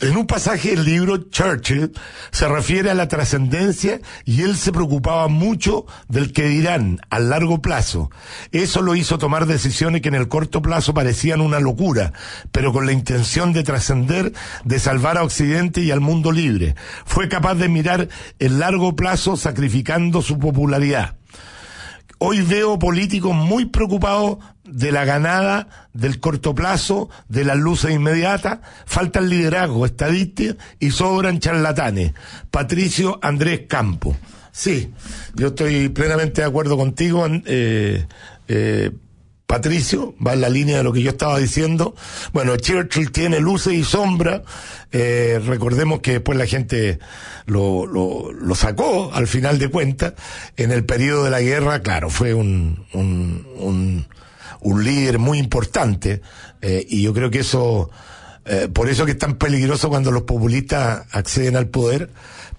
En 0.00 0.16
un 0.16 0.28
pasaje 0.28 0.70
del 0.70 0.84
libro, 0.84 1.28
Churchill 1.28 1.92
se 2.30 2.46
refiere 2.46 2.88
a 2.88 2.94
la 2.94 3.08
trascendencia 3.08 4.00
y 4.24 4.42
él 4.42 4.56
se 4.56 4.70
preocupaba 4.70 5.26
mucho 5.26 5.86
del 6.06 6.32
que 6.32 6.46
dirán 6.46 7.00
a 7.10 7.18
largo 7.18 7.60
plazo. 7.60 8.08
Eso 8.52 8.80
lo 8.80 8.94
hizo 8.94 9.18
tomar 9.18 9.46
decisiones 9.46 10.00
que 10.00 10.08
en 10.08 10.14
el 10.14 10.28
corto 10.28 10.62
plazo 10.62 10.94
parecían 10.94 11.40
una 11.40 11.58
locura, 11.58 12.12
pero 12.52 12.72
con 12.72 12.86
la 12.86 12.92
intención 12.92 13.52
de 13.52 13.64
trascender, 13.64 14.32
de 14.64 14.78
salvar 14.78 15.18
a 15.18 15.24
Occidente 15.24 15.80
y 15.80 15.90
al 15.90 16.00
mundo 16.00 16.30
libre. 16.30 16.76
Fue 17.04 17.28
capaz 17.28 17.56
de 17.56 17.68
mirar 17.68 18.08
el 18.38 18.60
largo 18.60 18.94
plazo 18.94 19.36
sacrificando 19.36 20.22
su 20.22 20.38
popularidad. 20.38 21.17
Hoy 22.18 22.42
veo 22.42 22.78
políticos 22.78 23.34
muy 23.34 23.66
preocupados 23.66 24.38
de 24.64 24.92
la 24.92 25.04
ganada, 25.04 25.88
del 25.92 26.20
corto 26.20 26.54
plazo, 26.54 27.08
de 27.28 27.44
las 27.44 27.56
luces 27.56 27.92
inmediatas, 27.92 28.58
falta 28.86 29.20
el 29.20 29.28
liderazgo, 29.28 29.86
estadística 29.86 30.56
y 30.80 30.90
sobran 30.90 31.38
charlatanes. 31.38 32.12
Patricio 32.50 33.18
Andrés 33.22 33.62
Campo. 33.68 34.16
Sí, 34.50 34.92
yo 35.34 35.48
estoy 35.48 35.88
plenamente 35.90 36.40
de 36.40 36.48
acuerdo 36.48 36.76
contigo, 36.76 37.24
eh, 37.28 38.04
eh, 38.48 38.90
Patricio, 39.48 40.14
va 40.24 40.34
en 40.34 40.42
la 40.42 40.50
línea 40.50 40.76
de 40.76 40.82
lo 40.82 40.92
que 40.92 41.00
yo 41.00 41.08
estaba 41.08 41.38
diciendo. 41.38 41.94
Bueno, 42.34 42.54
Churchill 42.58 43.10
tiene 43.10 43.40
luces 43.40 43.72
y 43.72 43.82
sombras. 43.82 44.42
Eh, 44.92 45.40
recordemos 45.42 46.00
que 46.00 46.12
después 46.12 46.36
la 46.36 46.44
gente 46.44 46.98
lo, 47.46 47.86
lo, 47.86 48.30
lo, 48.30 48.54
sacó 48.54 49.10
al 49.14 49.26
final 49.26 49.58
de 49.58 49.70
cuentas. 49.70 50.12
En 50.58 50.70
el 50.70 50.84
periodo 50.84 51.24
de 51.24 51.30
la 51.30 51.40
guerra, 51.40 51.80
claro, 51.80 52.10
fue 52.10 52.34
un, 52.34 52.84
un, 52.92 53.46
un, 53.56 54.06
un 54.60 54.84
líder 54.84 55.18
muy 55.18 55.38
importante. 55.38 56.20
Eh, 56.60 56.84
y 56.86 57.00
yo 57.00 57.14
creo 57.14 57.30
que 57.30 57.38
eso, 57.38 57.90
eh, 58.48 58.68
por 58.72 58.88
eso 58.88 59.04
que 59.04 59.12
es 59.12 59.18
tan 59.18 59.36
peligroso 59.36 59.88
cuando 59.88 60.10
los 60.10 60.22
populistas 60.22 61.06
acceden 61.12 61.56
al 61.56 61.68
poder, 61.68 62.10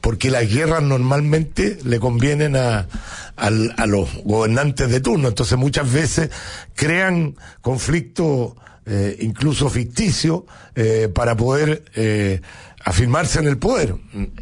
porque 0.02 0.30
las 0.32 0.48
guerras 0.48 0.82
normalmente 0.84 1.78
le 1.84 2.00
convienen 2.00 2.56
a, 2.56 2.88
a, 3.36 3.48
a 3.48 3.86
los 3.86 4.10
gobernantes 4.24 4.90
de 4.90 5.02
turno. 5.02 5.28
Entonces 5.28 5.58
muchas 5.58 5.92
veces 5.92 6.30
crean 6.76 7.36
conflictos 7.62 8.54
eh, 8.86 9.18
incluso 9.20 9.70
ficticios 9.70 10.44
eh, 10.74 11.10
para 11.14 11.36
poder 11.36 11.84
afirmarse 12.84 13.40
en 13.40 13.48
el 13.48 13.58
poder. 13.58 13.96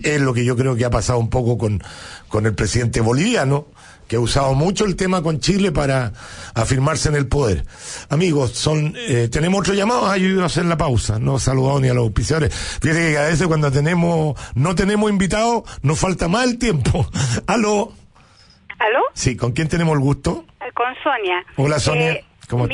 Es 0.03 0.21
lo 0.21 0.33
que 0.33 0.45
yo 0.45 0.55
creo 0.55 0.75
que 0.75 0.85
ha 0.85 0.89
pasado 0.89 1.19
un 1.19 1.29
poco 1.29 1.57
con, 1.57 1.81
con 2.27 2.45
el 2.45 2.53
presidente 2.55 3.01
boliviano, 3.01 3.67
que 4.07 4.15
ha 4.15 4.19
usado 4.21 4.53
mucho 4.53 4.85
el 4.85 4.95
tema 4.95 5.21
con 5.21 5.39
Chile 5.41 5.71
para 5.73 6.13
afirmarse 6.53 7.09
en 7.09 7.15
el 7.15 7.27
poder. 7.27 7.65
Amigos, 8.09 8.51
son, 8.53 8.93
eh, 8.95 9.27
tenemos 9.29 9.59
otro 9.61 9.73
llamado, 9.73 10.07
ayúdenos 10.09 10.43
a 10.43 10.45
hacer 10.45 10.65
la 10.65 10.77
pausa, 10.77 11.19
no 11.19 11.39
saludado 11.39 11.81
ni 11.81 11.89
a 11.89 11.93
los 11.93 12.03
auspiciadores. 12.03 12.53
Fíjate 12.55 13.11
que 13.11 13.17
a 13.17 13.23
veces 13.27 13.47
cuando 13.47 13.69
tenemos, 13.71 14.39
no 14.55 14.75
tenemos 14.75 15.09
invitados, 15.09 15.63
nos 15.81 15.99
falta 15.99 16.27
más 16.29 16.45
el 16.45 16.57
tiempo. 16.57 17.05
Aló. 17.47 17.91
¿Aló? 18.79 18.99
Sí, 19.13 19.35
¿con 19.35 19.51
quién 19.51 19.67
tenemos 19.67 19.93
el 19.95 19.99
gusto? 20.01 20.45
Eh, 20.61 20.71
Con 20.73 20.85
Sonia. 21.03 21.43
Hola 21.57 21.79
Sonia, 21.79 22.11
Eh, 22.13 22.25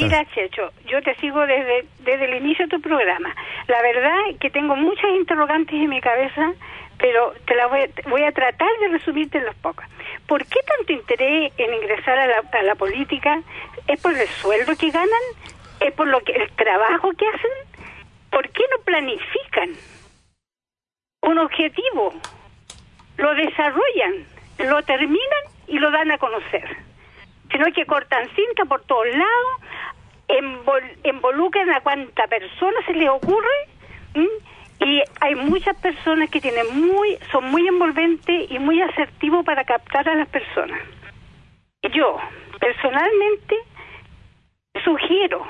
Mira, 0.06 0.26
Checho, 0.34 0.72
yo 0.86 1.02
te 1.02 1.16
sigo 1.16 1.46
desde, 1.48 1.86
desde 2.00 2.26
el 2.26 2.36
inicio 2.44 2.66
de 2.68 2.70
tu 2.78 2.82
programa. 2.82 3.36
La 3.68 3.82
verdad 3.82 4.16
es 4.30 4.38
que 4.40 4.50
tengo 4.52 4.76
muchas 4.76 5.10
interrogantes 5.16 5.74
en 5.74 5.90
mi 5.90 6.00
cabeza, 6.00 6.54
pero 7.00 7.34
te 7.48 7.56
la 7.56 7.66
voy, 7.68 7.82
a- 7.82 8.10
voy 8.10 8.24
a 8.24 8.32
tratar 8.32 8.70
de 8.82 8.90
resumirte 8.90 9.40
en 9.40 9.46
los 9.46 9.56
pocos. 9.56 9.86
¿Por 10.28 10.46
qué 10.46 10.60
tanto 10.78 10.94
interés 10.94 11.52
en 11.58 11.74
ingresar 11.74 12.20
a 12.20 12.28
la, 12.28 12.44
a 12.52 12.62
la 12.64 12.76
política? 12.76 13.42
¿Es 13.88 14.00
por 14.00 14.14
el 14.16 14.28
sueldo 14.28 14.76
que 14.78 14.92
ganan? 14.92 15.10
¿Es 15.80 15.92
por 15.94 16.08
lo 16.08 16.20
que 16.22 16.34
el 16.34 16.50
trabajo 16.52 17.12
que 17.14 17.26
hacen? 17.28 17.88
¿Por 18.30 18.48
qué 18.50 18.64
no 18.72 18.84
planifican 18.84 19.70
un 21.22 21.38
objetivo? 21.40 22.14
Lo 23.18 23.34
desarrollan, 23.36 24.26
lo 24.60 24.84
terminan 24.84 25.44
y 25.68 25.80
lo 25.80 25.90
dan 25.92 26.12
a 26.12 26.18
conocer 26.20 26.78
sino 27.54 27.72
que 27.72 27.86
cortan 27.86 28.28
cinta 28.36 28.66
por 28.66 28.82
todos 28.82 29.08
lados, 29.08 29.62
involucran 31.04 31.70
a 31.70 31.82
cuanta 31.82 32.28
persona 32.28 32.80
se 32.86 32.94
les 32.94 33.10
ocurre, 33.10 33.70
y 34.80 35.02
hay 35.22 35.36
muchas 35.36 35.78
personas 35.78 36.30
que 36.30 36.42
tienen 36.42 36.66
muy, 36.76 37.18
son 37.32 37.46
muy 37.46 37.66
envolventes 37.68 38.52
y 38.52 38.60
muy 38.60 38.82
asertivos 38.82 39.46
para 39.46 39.64
captar 39.64 40.10
a 40.10 40.16
las 40.16 40.28
personas. 40.28 40.82
Yo, 41.94 42.18
personalmente, 42.60 43.56
sugiero, 44.84 45.46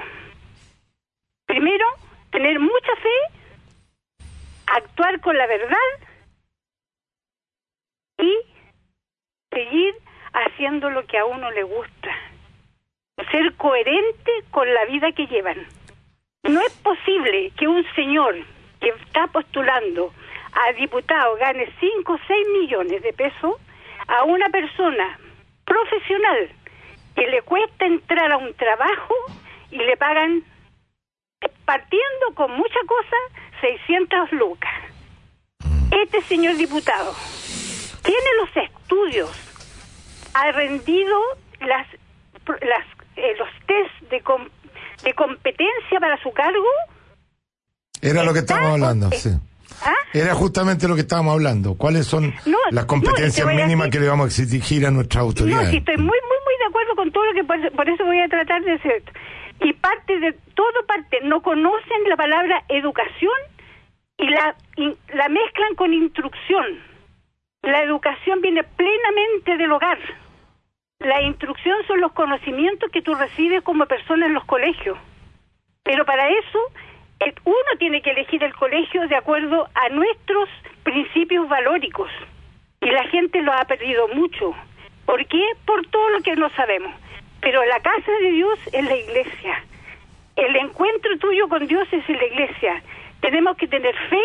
primero, 1.45 1.85
tener 2.31 2.59
mucha 2.59 2.95
fe, 3.01 4.25
actuar 4.67 5.21
con 5.21 5.37
la 5.37 5.47
verdad 5.47 5.77
y 8.19 8.37
seguir 9.51 9.95
haciendo 10.33 10.89
lo 10.89 11.05
que 11.05 11.17
a 11.17 11.25
uno 11.25 11.49
le 11.51 11.63
gusta. 11.63 12.11
Ser 13.31 13.53
coherente 13.55 14.31
con 14.51 14.71
la 14.73 14.85
vida 14.85 15.11
que 15.11 15.27
llevan. 15.27 15.65
No 16.43 16.59
es 16.61 16.73
posible 16.77 17.51
que 17.57 17.67
un 17.67 17.85
señor 17.95 18.35
que 18.81 18.89
está 18.89 19.27
postulando 19.27 20.13
a 20.53 20.73
diputado 20.73 21.35
gane 21.37 21.71
5 21.79 22.13
o 22.13 22.19
6 22.27 22.47
millones 22.49 23.01
de 23.01 23.13
pesos 23.13 23.55
a 24.07 24.23
una 24.23 24.49
persona 24.49 25.17
profesional 25.65 26.49
que 27.15 27.27
le 27.27 27.41
cuesta 27.43 27.85
entrar 27.85 28.31
a 28.31 28.37
un 28.37 28.53
trabajo 28.55 29.15
y 29.71 29.77
le 29.77 29.97
pagan, 29.97 30.43
partiendo 31.65 32.33
con 32.35 32.51
mucha 32.51 32.79
cosa, 32.87 33.15
600 33.61 34.31
lucas. 34.33 34.73
Este 35.91 36.21
señor 36.21 36.55
diputado 36.55 37.13
tiene 38.03 38.29
los 38.39 38.57
estudios, 38.57 39.52
ha 40.33 40.51
rendido 40.51 41.17
las, 41.61 41.87
las 42.47 42.85
eh, 43.15 43.33
los 43.37 43.47
test 43.67 44.11
de, 44.11 44.21
com- 44.21 44.49
de 45.03 45.13
competencia 45.13 45.99
para 45.99 46.21
su 46.21 46.31
cargo. 46.31 46.65
Era 48.01 48.23
lo 48.23 48.33
que 48.33 48.39
Está- 48.39 48.55
estábamos 48.55 48.73
hablando, 48.81 49.11
sí. 49.11 49.29
¿Ah? 49.85 49.93
Era 50.13 50.33
justamente 50.35 50.87
lo 50.87 50.95
que 50.95 51.01
estábamos 51.01 51.33
hablando. 51.33 51.75
¿Cuáles 51.75 52.05
son 52.05 52.33
No, 52.45 52.57
las 52.71 52.85
competencias 52.85 53.45
mínimas 53.47 53.89
que 53.89 53.99
le 53.99 54.07
vamos 54.07 54.25
a 54.25 54.41
exigir 54.43 54.85
a 54.85 54.91
nuestras 54.91 55.23
autoridades? 55.23 55.65
No, 55.67 55.71
sí, 55.71 55.77
estoy 55.77 55.97
muy, 55.97 56.05
muy, 56.05 56.11
muy 56.45 56.55
de 56.59 56.65
acuerdo 56.69 56.95
con 56.95 57.11
todo 57.11 57.25
lo 57.25 57.33
que 57.33 57.43
por, 57.43 57.71
por 57.71 57.89
eso 57.89 58.05
voy 58.05 58.19
a 58.19 58.27
tratar 58.27 58.61
de 58.63 58.73
hacer. 58.73 59.03
Y 59.61 59.73
parte 59.73 60.19
de 60.19 60.33
todo 60.55 60.85
parte, 60.87 61.19
no 61.23 61.41
conocen 61.41 62.03
la 62.09 62.15
palabra 62.17 62.63
educación 62.69 63.33
y 64.17 64.27
la, 64.29 64.55
y 64.77 64.95
la 65.15 65.29
mezclan 65.29 65.75
con 65.75 65.93
instrucción. 65.93 66.65
La 67.61 67.81
educación 67.83 68.41
viene 68.41 68.63
plenamente 68.63 69.57
del 69.57 69.71
hogar. 69.71 69.97
La 71.03 71.21
instrucción 71.21 71.75
son 71.85 71.99
los 71.99 72.13
conocimientos 72.13 72.89
que 72.89 73.01
tú 73.01 73.13
recibes 73.13 73.61
como 73.61 73.85
persona 73.85 74.25
en 74.25 74.33
los 74.33 74.45
colegios. 74.45 74.97
Pero 75.83 76.05
para 76.05 76.29
eso, 76.29 76.59
uno 77.43 77.77
tiene 77.77 78.01
que 78.01 78.11
elegir 78.11 78.41
el 78.41 78.53
colegio 78.53 79.05
de 79.09 79.17
acuerdo 79.17 79.67
a 79.75 79.89
nuestros 79.89 80.47
principios 80.83 81.49
valóricos. 81.49 82.09
Y 82.79 82.89
la 82.89 83.03
gente 83.09 83.41
lo 83.41 83.51
ha 83.51 83.65
perdido 83.65 84.07
mucho. 84.09 84.55
¿Por 85.05 85.25
qué? 85.27 85.43
Por 85.65 85.85
todo 85.87 86.09
lo 86.11 86.21
que 86.21 86.37
no 86.37 86.49
sabemos. 86.51 86.93
Pero 87.41 87.65
la 87.65 87.81
casa 87.81 88.11
de 88.21 88.31
Dios 88.31 88.57
es 88.71 88.85
la 88.85 88.95
iglesia. 88.95 89.61
El 90.37 90.55
encuentro 90.55 91.17
tuyo 91.19 91.49
con 91.49 91.67
Dios 91.67 91.85
es 91.91 92.07
en 92.09 92.17
la 92.17 92.25
iglesia. 92.27 92.81
Tenemos 93.19 93.57
que 93.57 93.67
tener 93.67 93.93
fe, 94.09 94.23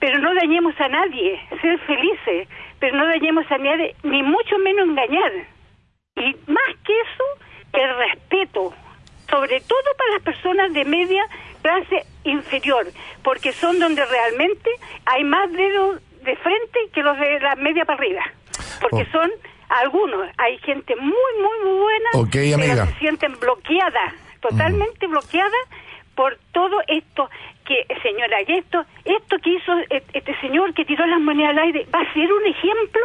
pero 0.00 0.18
no 0.20 0.34
dañemos 0.34 0.74
a 0.80 0.88
nadie. 0.88 1.38
Ser 1.60 1.78
felices, 1.80 2.48
pero 2.78 2.96
no 2.96 3.04
dañemos 3.04 3.44
a 3.52 3.58
nadie, 3.58 3.94
ni 4.02 4.22
mucho 4.22 4.58
menos 4.58 4.88
engañar. 4.88 5.53
Y 6.16 6.36
más 6.46 6.76
que 6.84 6.92
eso, 6.92 7.24
el 7.72 7.96
respeto, 7.96 8.72
sobre 9.28 9.60
todo 9.62 9.82
para 9.98 10.12
las 10.12 10.22
personas 10.22 10.72
de 10.72 10.84
media 10.84 11.24
clase 11.60 12.04
inferior, 12.22 12.86
porque 13.24 13.52
son 13.52 13.80
donde 13.80 14.04
realmente 14.04 14.70
hay 15.06 15.24
más 15.24 15.50
dedos 15.52 16.00
de 16.22 16.36
frente 16.36 16.78
que 16.92 17.02
los 17.02 17.18
de 17.18 17.40
la 17.40 17.56
media 17.56 17.84
para 17.84 17.98
arriba, 17.98 18.22
porque 18.80 19.06
Oh. 19.08 19.12
son 19.12 19.30
algunos, 19.82 20.28
hay 20.38 20.56
gente 20.58 20.94
muy, 20.94 21.10
muy, 21.10 21.64
muy 21.70 21.80
buena, 21.80 22.08
amiga. 22.54 22.86
se 22.86 22.98
sienten 23.00 23.34
bloqueadas, 23.40 24.14
totalmente 24.40 25.06
bloqueadas 25.08 25.68
por 26.14 26.38
todo 26.52 26.80
esto 26.86 27.28
que, 27.66 27.86
señora, 28.02 28.36
y 28.46 28.52
esto, 28.58 28.84
esto 29.04 29.36
que 29.42 29.50
hizo 29.50 29.72
e- 29.90 30.04
este 30.12 30.38
señor 30.40 30.72
que 30.74 30.84
tiró 30.84 31.04
las 31.06 31.20
monedas 31.20 31.50
al 31.50 31.58
aire, 31.58 31.86
¿va 31.92 32.00
a 32.02 32.12
ser 32.12 32.32
un 32.32 32.46
ejemplo? 32.46 33.00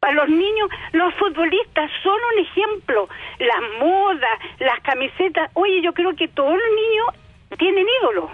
Para 0.00 0.14
los 0.14 0.28
niños, 0.28 0.70
los 0.92 1.14
futbolistas 1.14 1.90
son 2.02 2.18
un 2.34 2.38
ejemplo. 2.44 3.08
Las 3.38 3.60
modas, 3.80 4.38
las 4.58 4.80
camisetas. 4.80 5.50
Oye, 5.54 5.80
yo 5.82 5.92
creo 5.92 6.14
que 6.14 6.28
todos 6.28 6.52
los 6.52 6.70
niños 6.74 7.58
tienen 7.58 7.86
ídolos. 8.02 8.30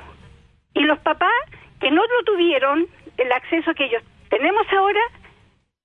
Y 0.75 0.81
los 0.81 0.98
papás 1.01 1.33
que 1.81 1.90
no 1.90 2.03
lo 2.03 2.25
tuvieron, 2.25 2.87
el 3.16 3.33
acceso 3.33 3.75
que 3.75 3.85
ellos 3.85 4.03
tenemos 4.29 4.66
ahora, 4.72 5.01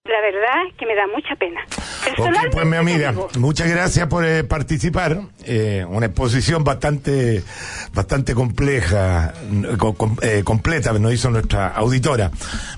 la 0.06 0.22
verdad 0.22 0.64
que 0.78 0.86
me 0.86 0.96
da 0.96 1.08
mucha 1.08 1.36
pena. 1.36 1.66
Ok, 2.18 2.52
pues 2.52 2.66
mi 2.66 2.78
amiga, 2.78 3.14
muchas 3.38 3.70
gracias 3.70 4.08
por 4.08 4.26
eh, 4.26 4.44
participar. 4.44 5.22
Eh, 5.44 5.86
una 5.88 6.08
exposición 6.08 6.64
bastante, 6.64 7.44
bastante 7.94 8.34
compleja, 8.34 9.34
eh, 10.22 10.42
completa, 10.44 10.94
nos 10.94 11.14
hizo 11.14 11.30
nuestra 11.30 11.68
auditora. 11.70 12.32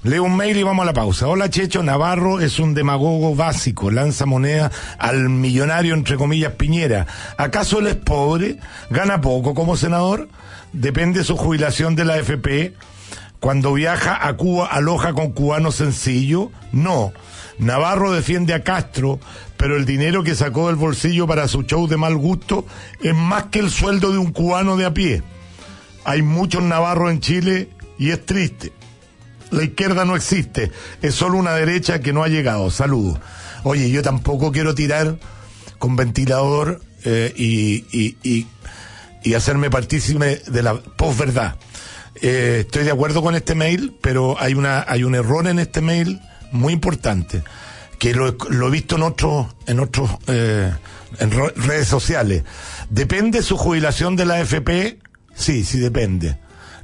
Leo 0.03 0.23
un 0.23 0.35
mail 0.35 0.57
y 0.57 0.63
vamos 0.63 0.83
a 0.83 0.87
la 0.87 0.93
pausa. 0.93 1.27
Hola 1.27 1.49
Checho, 1.49 1.83
Navarro 1.83 2.39
es 2.39 2.59
un 2.59 2.73
demagogo 2.73 3.35
básico, 3.35 3.91
lanza 3.91 4.25
moneda 4.25 4.71
al 4.97 5.29
millonario 5.29 5.93
entre 5.93 6.17
comillas 6.17 6.53
Piñera. 6.53 7.07
¿Acaso 7.37 7.79
él 7.79 7.87
es 7.87 7.95
pobre? 7.95 8.57
¿Gana 8.89 9.21
poco 9.21 9.53
como 9.53 9.77
senador? 9.77 10.27
Depende 10.73 11.23
su 11.23 11.37
jubilación 11.37 11.95
de 11.95 12.05
la 12.05 12.17
FP. 12.17 12.73
Cuando 13.39 13.73
viaja 13.73 14.27
a 14.27 14.35
Cuba, 14.35 14.67
aloja 14.67 15.13
con 15.13 15.31
cubanos 15.31 15.75
sencillo. 15.75 16.51
No. 16.71 17.13
Navarro 17.60 18.13
defiende 18.13 18.54
a 18.54 18.63
Castro, 18.63 19.19
pero 19.58 19.76
el 19.76 19.86
dinero 19.86 20.24
que 20.24 20.34
sacó 20.34 20.67
del 20.67 20.78
bolsillo 20.78 21.28
para 21.28 21.48
su 21.50 21.63
show 21.63 21.88
de 21.88 21.98
mal 21.98 22.15
gusto 22.15 22.65
es 23.02 23.13
más 23.13 23.45
que 23.45 23.60
el 23.60 23.69
sueldo 23.69 24.12
de 24.12 24.17
un 24.17 24.32
cubano 24.32 24.78
de 24.78 24.86
a 24.86 24.93
pie. 24.93 25.22
Hay 26.06 26.22
muchos 26.22 26.63
Navarros 26.63 27.12
en 27.12 27.19
Chile 27.19 27.69
y 27.98 28.12
es 28.12 28.26
triste. 28.26 28.72
La 29.52 29.63
izquierda 29.63 30.06
no 30.06 30.15
existe, 30.15 30.72
es 31.02 31.15
solo 31.15 31.38
una 31.38 31.54
derecha 31.54 32.00
que 32.00 32.13
no 32.13 32.24
ha 32.24 32.30
llegado. 32.30 32.72
Saludos. 32.72 33.19
Oye, 33.63 33.89
yo 33.91 34.02
tampoco 34.02 34.54
quiero 34.54 34.74
tirar 34.74 35.17
con 35.80 35.98
ventilador 35.98 36.82
eh, 37.04 37.34
y, 37.36 37.86
y, 37.91 38.48
y, 39.24 39.34
hacerme 39.34 39.69
partícipe 39.69 40.41
de 40.48 40.63
la 40.63 40.76
posverdad. 40.76 41.56
Eh, 42.22 42.60
estoy 42.62 42.84
de 42.84 42.91
acuerdo 42.91 43.22
con 43.22 43.36
este 43.36 43.54
mail, 43.56 43.95
pero 44.02 44.39
hay 44.39 44.54
una 44.54 44.86
hay 44.88 45.04
un 45.04 45.15
error 45.15 45.48
en 45.48 45.60
este 45.60 45.82
mail 45.82 46.19
muy 46.51 46.73
importante 46.73 47.43
que 47.97 48.13
lo, 48.13 48.27
he 48.27 48.71
visto 48.71 48.95
en 48.95 49.03
otros 49.03 49.47
en 49.67 49.79
otros 49.79 50.09
eh, 50.27 50.73
en 51.19 51.31
redes 51.31 51.88
sociales. 51.88 52.43
Depende 52.89 53.41
su 53.41 53.57
jubilación 53.57 54.15
de 54.15 54.25
la 54.25 54.39
FP, 54.39 54.99
sí, 55.35 55.63
sí 55.63 55.79
depende 55.79 56.38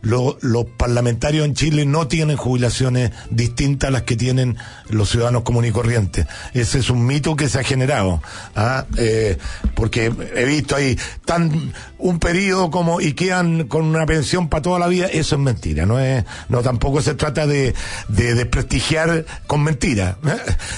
los 0.05 0.65
parlamentarios 0.77 1.45
en 1.45 1.55
Chile 1.55 1.85
no 1.85 2.07
tienen 2.07 2.37
jubilaciones 2.37 3.11
distintas 3.29 3.89
a 3.89 3.91
las 3.91 4.03
que 4.03 4.15
tienen 4.15 4.57
los 4.89 5.09
ciudadanos 5.09 5.43
comunes 5.43 5.71
corrientes. 5.71 6.27
Ese 6.53 6.79
es 6.79 6.89
un 6.89 7.05
mito 7.05 7.35
que 7.35 7.49
se 7.49 7.59
ha 7.59 7.63
generado, 7.63 8.21
¿ah? 8.55 8.85
eh, 8.97 9.37
porque 9.73 10.11
he 10.35 10.45
visto 10.45 10.75
ahí 10.75 10.97
tan 11.25 11.73
un 11.97 12.19
periodo 12.19 12.69
como 12.69 13.01
y 13.01 13.13
quedan 13.13 13.67
con 13.67 13.85
una 13.85 14.05
pensión 14.05 14.47
para 14.47 14.61
toda 14.61 14.79
la 14.79 14.87
vida, 14.87 15.07
eso 15.07 15.35
es 15.35 15.41
mentira, 15.41 15.85
no 15.85 15.99
es, 15.99 16.23
no 16.49 16.61
tampoco 16.61 17.01
se 17.01 17.15
trata 17.15 17.47
de, 17.47 17.73
de 18.07 18.35
desprestigiar 18.35 19.25
con 19.47 19.63
mentiras. 19.63 20.17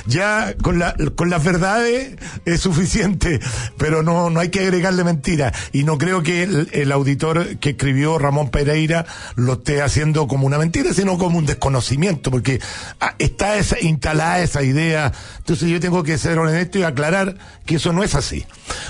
Ya 0.05 0.53
con 0.61 0.79
la, 0.79 0.95
con 1.15 1.29
las 1.29 1.43
verdades 1.43 2.15
es 2.45 2.61
suficiente, 2.61 3.39
pero 3.77 4.03
no, 4.03 4.29
no 4.29 4.39
hay 4.39 4.49
que 4.49 4.61
agregarle 4.61 5.03
mentiras. 5.03 5.53
Y 5.73 5.83
no 5.83 5.97
creo 5.97 6.23
que 6.23 6.43
el 6.43 6.91
auditor 6.91 7.57
que 7.57 7.71
escribió 7.71 8.17
Ramón 8.17 8.49
Pereira 8.49 9.05
lo 9.35 9.53
esté 9.53 9.81
haciendo 9.81 10.27
como 10.27 10.47
una 10.47 10.57
mentira, 10.57 10.93
sino 10.93 11.17
como 11.17 11.37
un 11.37 11.45
desconocimiento, 11.45 12.31
porque 12.31 12.59
ah, 12.99 13.15
está 13.19 13.55
instalada 13.81 14.41
esa 14.41 14.63
idea. 14.63 15.11
Entonces 15.37 15.69
yo 15.69 15.79
tengo 15.79 16.03
que 16.03 16.17
ser 16.17 16.39
honesto 16.39 16.79
y 16.79 16.83
aclarar 16.83 17.37
que 17.65 17.75
eso 17.75 17.93
no 17.93 18.03
es 18.03 18.15
así. 18.15 18.45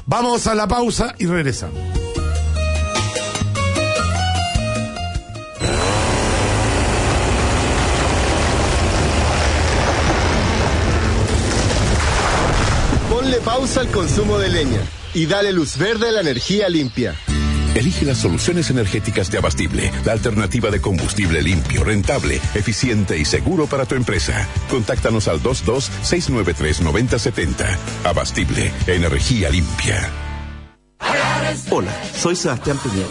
Vamos 0.05 0.47
a 0.47 0.55
la 0.55 0.67
pausa 0.67 1.15
y 1.17 1.25
regresamos. 1.25 1.79
Ponle 13.09 13.37
pausa 13.41 13.81
al 13.81 13.87
consumo 13.87 14.37
de 14.37 14.49
leña 14.49 14.81
y 15.13 15.25
dale 15.25 15.51
luz 15.51 15.77
verde 15.77 16.09
a 16.09 16.11
la 16.11 16.21
energía 16.21 16.69
limpia. 16.69 17.15
Elige 17.77 18.05
las 18.05 18.17
soluciones 18.17 18.69
energéticas 18.71 19.29
de 19.29 19.37
Abastible, 19.37 19.91
la 20.03 20.13
alternativa 20.13 20.71
de 20.71 20.81
combustible 20.81 21.43
limpio, 21.43 21.83
rentable, 21.83 22.41
eficiente 22.55 23.19
y 23.19 23.25
seguro 23.25 23.67
para 23.67 23.85
tu 23.85 23.93
empresa. 23.93 24.47
Contáctanos 24.67 25.27
al 25.27 25.39
22-693-9070. 25.43 27.77
Abastible, 28.03 28.73
energía 28.87 29.51
limpia. 29.51 30.09
Hola, 31.69 31.95
soy 32.19 32.35
Sebastián 32.35 32.79
Piñera. 32.79 33.05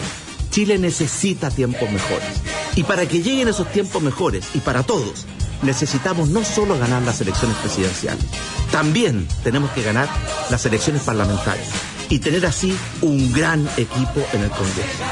Chile 0.49 0.77
necesita 0.77 1.49
tiempos 1.49 1.89
mejores. 1.89 2.27
Y 2.75 2.83
para 2.83 3.07
que 3.07 3.21
lleguen 3.21 3.47
esos 3.47 3.71
tiempos 3.71 4.03
mejores, 4.03 4.49
y 4.53 4.59
para 4.59 4.83
todos, 4.83 5.25
necesitamos 5.61 6.27
no 6.27 6.43
solo 6.43 6.77
ganar 6.77 7.03
las 7.03 7.21
elecciones 7.21 7.55
presidenciales, 7.59 8.25
también 8.69 9.29
tenemos 9.45 9.71
que 9.71 9.83
ganar 9.83 10.09
las 10.49 10.65
elecciones 10.65 11.03
parlamentarias 11.03 11.69
y 12.09 12.19
tener 12.19 12.45
así 12.45 12.75
un 13.01 13.31
gran 13.33 13.67
equipo 13.77 14.25
en 14.33 14.43
el 14.43 14.49
Congreso. 14.49 15.03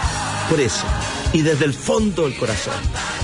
Por 0.50 0.60
eso, 0.60 0.86
y 1.34 1.42
desde 1.42 1.66
el 1.66 1.74
fondo 1.74 2.24
del 2.24 2.38
corazón, 2.38 2.74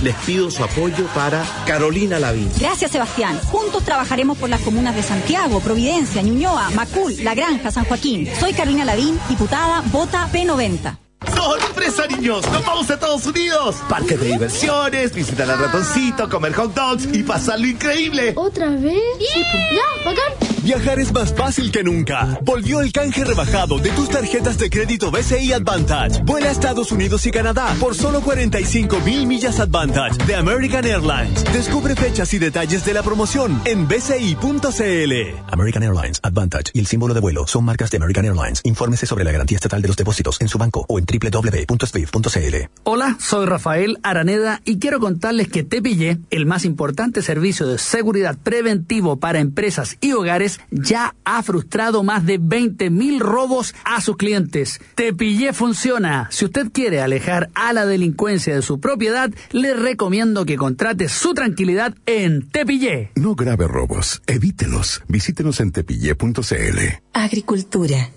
les 0.02 0.14
pido 0.16 0.50
su 0.50 0.62
apoyo 0.64 1.06
para 1.14 1.44
Carolina 1.66 2.18
Lavín. 2.18 2.50
Gracias, 2.58 2.90
Sebastián. 2.90 3.38
Juntos 3.44 3.84
trabajaremos 3.84 4.36
por 4.36 4.50
las 4.50 4.60
comunas 4.60 4.94
de 4.96 5.02
Santiago, 5.02 5.60
Providencia, 5.60 6.20
Ñuñoa, 6.22 6.70
Macul, 6.70 7.14
La 7.22 7.34
Granja, 7.34 7.70
San 7.70 7.84
Joaquín. 7.84 8.28
Soy 8.40 8.52
Carolina 8.52 8.84
Lavín, 8.84 9.18
diputada, 9.28 9.82
vota 9.92 10.28
P90. 10.32 10.98
¡Sorpresa, 11.34 12.06
niños! 12.08 12.44
¡Nos 12.50 12.64
vamos 12.64 12.90
a 12.90 12.94
Estados 12.94 13.26
Unidos! 13.26 13.76
Parques 13.88 14.18
de 14.20 14.26
diversiones, 14.26 15.14
visitar 15.14 15.48
al 15.48 15.58
ratoncito, 15.58 16.28
comer 16.28 16.52
hot 16.54 16.74
dogs 16.74 17.08
y 17.12 17.22
pasarlo 17.22 17.66
increíble. 17.66 18.32
¿Otra 18.36 18.70
vez? 18.70 19.00
¡Ya, 19.20 20.04
bacán! 20.04 20.51
Viajar 20.62 21.00
es 21.00 21.12
más 21.12 21.34
fácil 21.34 21.72
que 21.72 21.82
nunca. 21.82 22.38
Volvió 22.44 22.80
el 22.82 22.92
canje 22.92 23.24
rebajado 23.24 23.78
de 23.78 23.90
tus 23.90 24.08
tarjetas 24.08 24.58
de 24.58 24.70
crédito 24.70 25.10
BCI 25.10 25.52
Advantage. 25.54 26.22
Vuela 26.22 26.50
a 26.50 26.52
Estados 26.52 26.92
Unidos 26.92 27.26
y 27.26 27.32
Canadá 27.32 27.74
por 27.80 27.96
solo 27.96 28.20
45 28.20 29.00
mil 29.00 29.26
millas 29.26 29.58
Advantage 29.58 30.24
de 30.24 30.36
American 30.36 30.84
Airlines. 30.84 31.42
Descubre 31.52 31.96
fechas 31.96 32.32
y 32.34 32.38
detalles 32.38 32.84
de 32.84 32.94
la 32.94 33.02
promoción 33.02 33.60
en 33.64 33.88
bci.cl. 33.88 35.12
American 35.50 35.82
Airlines, 35.82 36.20
Advantage 36.22 36.70
y 36.74 36.78
el 36.78 36.86
símbolo 36.86 37.12
de 37.12 37.20
vuelo 37.20 37.44
son 37.48 37.64
marcas 37.64 37.90
de 37.90 37.96
American 37.96 38.24
Airlines. 38.24 38.60
Infórmese 38.62 39.06
sobre 39.06 39.24
la 39.24 39.32
garantía 39.32 39.56
estatal 39.56 39.82
de 39.82 39.88
los 39.88 39.96
depósitos 39.96 40.40
en 40.40 40.48
su 40.48 40.58
banco 40.58 40.86
o 40.88 41.00
en 41.00 41.06
www.swift.cl. 41.06 42.56
Hola, 42.84 43.16
soy 43.18 43.46
Rafael 43.46 43.98
Araneda 44.04 44.60
y 44.64 44.78
quiero 44.78 45.00
contarles 45.00 45.48
que 45.48 45.64
Tepillé, 45.64 46.18
el 46.30 46.46
más 46.46 46.64
importante 46.64 47.20
servicio 47.20 47.66
de 47.66 47.78
seguridad 47.78 48.38
preventivo 48.40 49.18
para 49.18 49.40
empresas 49.40 49.98
y 50.00 50.12
hogares, 50.12 50.51
ya 50.70 51.14
ha 51.24 51.42
frustrado 51.42 52.02
más 52.02 52.26
de 52.26 52.38
20 52.38 52.90
mil 52.90 53.20
robos 53.20 53.74
a 53.84 54.00
sus 54.00 54.16
clientes. 54.16 54.80
Tepillé 54.94 55.52
funciona. 55.52 56.28
Si 56.30 56.44
usted 56.44 56.70
quiere 56.72 57.00
alejar 57.00 57.50
a 57.54 57.72
la 57.72 57.86
delincuencia 57.86 58.54
de 58.54 58.62
su 58.62 58.80
propiedad, 58.80 59.30
le 59.50 59.74
recomiendo 59.74 60.44
que 60.44 60.56
contrate 60.56 61.08
su 61.08 61.34
tranquilidad 61.34 61.94
en 62.06 62.48
Tepillé. 62.48 63.10
No 63.14 63.34
grave 63.34 63.68
robos, 63.68 64.22
evítelos. 64.26 65.02
Visítenos 65.08 65.60
en 65.60 65.72
tepillé.cl. 65.72 66.78
Agricultura. 67.12 68.10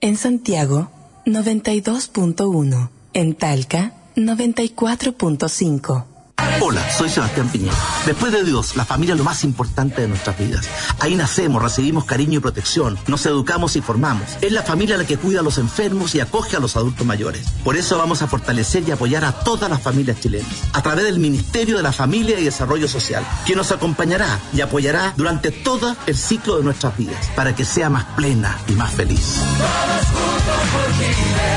En 0.00 0.16
Santiago, 0.16 0.90
92.1. 1.26 2.90
En 3.14 3.34
Talca, 3.34 3.94
94.5. 4.16 6.17
Hola, 6.60 6.90
soy 6.90 7.08
Sebastián 7.08 7.48
Piñera. 7.48 7.76
Después 8.04 8.32
de 8.32 8.42
Dios, 8.42 8.74
la 8.74 8.84
familia 8.84 9.12
es 9.12 9.18
lo 9.18 9.24
más 9.24 9.44
importante 9.44 10.02
de 10.02 10.08
nuestras 10.08 10.36
vidas. 10.38 10.68
Ahí 10.98 11.14
nacemos, 11.14 11.62
recibimos 11.62 12.04
cariño 12.04 12.38
y 12.38 12.40
protección, 12.40 12.98
nos 13.06 13.24
educamos 13.26 13.76
y 13.76 13.80
formamos. 13.80 14.24
Es 14.40 14.50
la 14.50 14.62
familia 14.62 14.96
la 14.96 15.04
que 15.04 15.16
cuida 15.16 15.38
a 15.40 15.42
los 15.44 15.58
enfermos 15.58 16.16
y 16.16 16.20
acoge 16.20 16.56
a 16.56 16.60
los 16.60 16.76
adultos 16.76 17.06
mayores. 17.06 17.46
Por 17.62 17.76
eso 17.76 17.96
vamos 17.96 18.22
a 18.22 18.26
fortalecer 18.26 18.82
y 18.88 18.90
apoyar 18.90 19.24
a 19.24 19.32
todas 19.32 19.70
las 19.70 19.80
familias 19.80 20.20
chilenas, 20.20 20.48
a 20.72 20.82
través 20.82 21.04
del 21.04 21.20
Ministerio 21.20 21.76
de 21.76 21.82
la 21.84 21.92
Familia 21.92 22.40
y 22.40 22.44
Desarrollo 22.44 22.88
Social, 22.88 23.24
que 23.46 23.54
nos 23.54 23.70
acompañará 23.70 24.40
y 24.52 24.60
apoyará 24.60 25.14
durante 25.16 25.52
todo 25.52 25.96
el 26.06 26.16
ciclo 26.16 26.56
de 26.56 26.64
nuestras 26.64 26.96
vidas, 26.96 27.30
para 27.36 27.54
que 27.54 27.64
sea 27.64 27.88
más 27.88 28.04
plena 28.16 28.58
y 28.66 28.72
más 28.72 28.92
feliz. 28.92 29.36
Todos 29.58 30.06
juntos 30.06 30.62
por 30.72 30.92
Chile, 30.96 31.48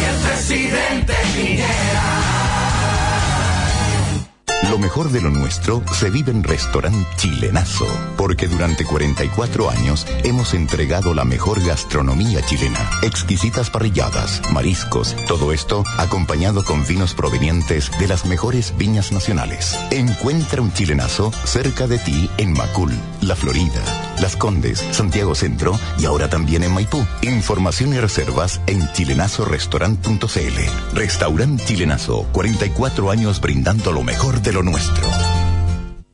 y 0.00 0.04
el 0.04 0.16
presidente 0.26 1.14
Piñera. 1.34 2.19
Lo 4.70 4.78
mejor 4.78 5.10
de 5.10 5.20
lo 5.20 5.30
nuestro 5.30 5.82
se 5.92 6.10
vive 6.10 6.30
en 6.30 6.44
Restaurant 6.44 7.04
Chilenazo, 7.16 7.88
porque 8.16 8.46
durante 8.46 8.84
44 8.84 9.68
años 9.68 10.06
hemos 10.22 10.54
entregado 10.54 11.12
la 11.12 11.24
mejor 11.24 11.60
gastronomía 11.60 12.40
chilena. 12.46 12.88
Exquisitas 13.02 13.68
parrilladas, 13.68 14.40
mariscos, 14.52 15.16
todo 15.26 15.52
esto 15.52 15.82
acompañado 15.98 16.62
con 16.62 16.86
vinos 16.86 17.14
provenientes 17.14 17.90
de 17.98 18.06
las 18.06 18.26
mejores 18.26 18.72
viñas 18.78 19.10
nacionales. 19.10 19.76
Encuentra 19.90 20.62
un 20.62 20.72
chilenazo 20.72 21.32
cerca 21.44 21.88
de 21.88 21.98
ti 21.98 22.30
en 22.38 22.52
Macul, 22.52 22.92
La 23.22 23.34
Florida, 23.34 24.14
Las 24.20 24.36
Condes, 24.36 24.86
Santiago 24.92 25.34
Centro 25.34 25.76
y 25.98 26.04
ahora 26.04 26.30
también 26.30 26.62
en 26.62 26.72
Maipú. 26.72 27.04
Información 27.22 27.92
y 27.92 27.98
reservas 27.98 28.60
en 28.68 28.88
chilenazorestaurant.cl. 28.92 30.94
Restaurant 30.94 31.60
Chilenazo, 31.64 32.28
44 32.30 33.10
años 33.10 33.40
brindando 33.40 33.90
lo 33.90 34.04
mejor 34.04 34.40
de 34.40 34.52
lo 34.52 34.59
nuestro. 34.62 35.08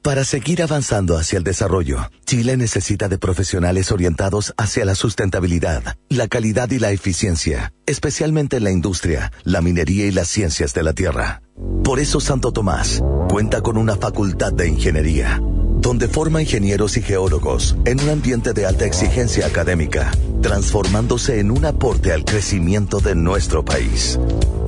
Para 0.07 0.25
seguir 0.25 0.63
avanzando 0.63 1.19
hacia 1.19 1.37
el 1.37 1.43
desarrollo, 1.43 1.99
Chile 2.27 2.57
necesita 2.57 3.09
de 3.09 3.19
profesionales 3.19 3.91
orientados 3.91 4.55
hacia 4.57 4.85
la 4.85 4.95
sustentabilidad, 4.95 5.97
la 6.09 6.29
calidad 6.29 6.71
y 6.71 6.79
la 6.79 6.93
eficiencia, 6.93 7.73
especialmente 7.87 8.59
en 8.59 8.63
la 8.63 8.71
industria, 8.71 9.33
la 9.43 9.63
minería 9.63 10.07
y 10.07 10.13
las 10.13 10.29
ciencias 10.29 10.73
de 10.75 10.85
la 10.85 10.93
tierra. 10.93 11.43
Por 11.83 11.99
eso 11.99 12.21
Santo 12.21 12.53
Tomás 12.53 13.03
cuenta 13.29 13.63
con 13.63 13.77
una 13.77 13.97
facultad 13.97 14.53
de 14.53 14.69
ingeniería, 14.69 15.41
donde 15.81 16.07
forma 16.07 16.41
ingenieros 16.41 16.97
y 16.97 17.03
geólogos 17.03 17.77
en 17.85 18.01
un 18.01 18.11
ambiente 18.11 18.53
de 18.53 18.65
alta 18.65 18.85
exigencia 18.85 19.47
académica, 19.47 20.13
transformándose 20.41 21.41
en 21.41 21.51
un 21.51 21.65
aporte 21.65 22.13
al 22.13 22.25
crecimiento 22.25 23.01
de 23.01 23.17
nuestro 23.17 23.65
país. 23.65 24.21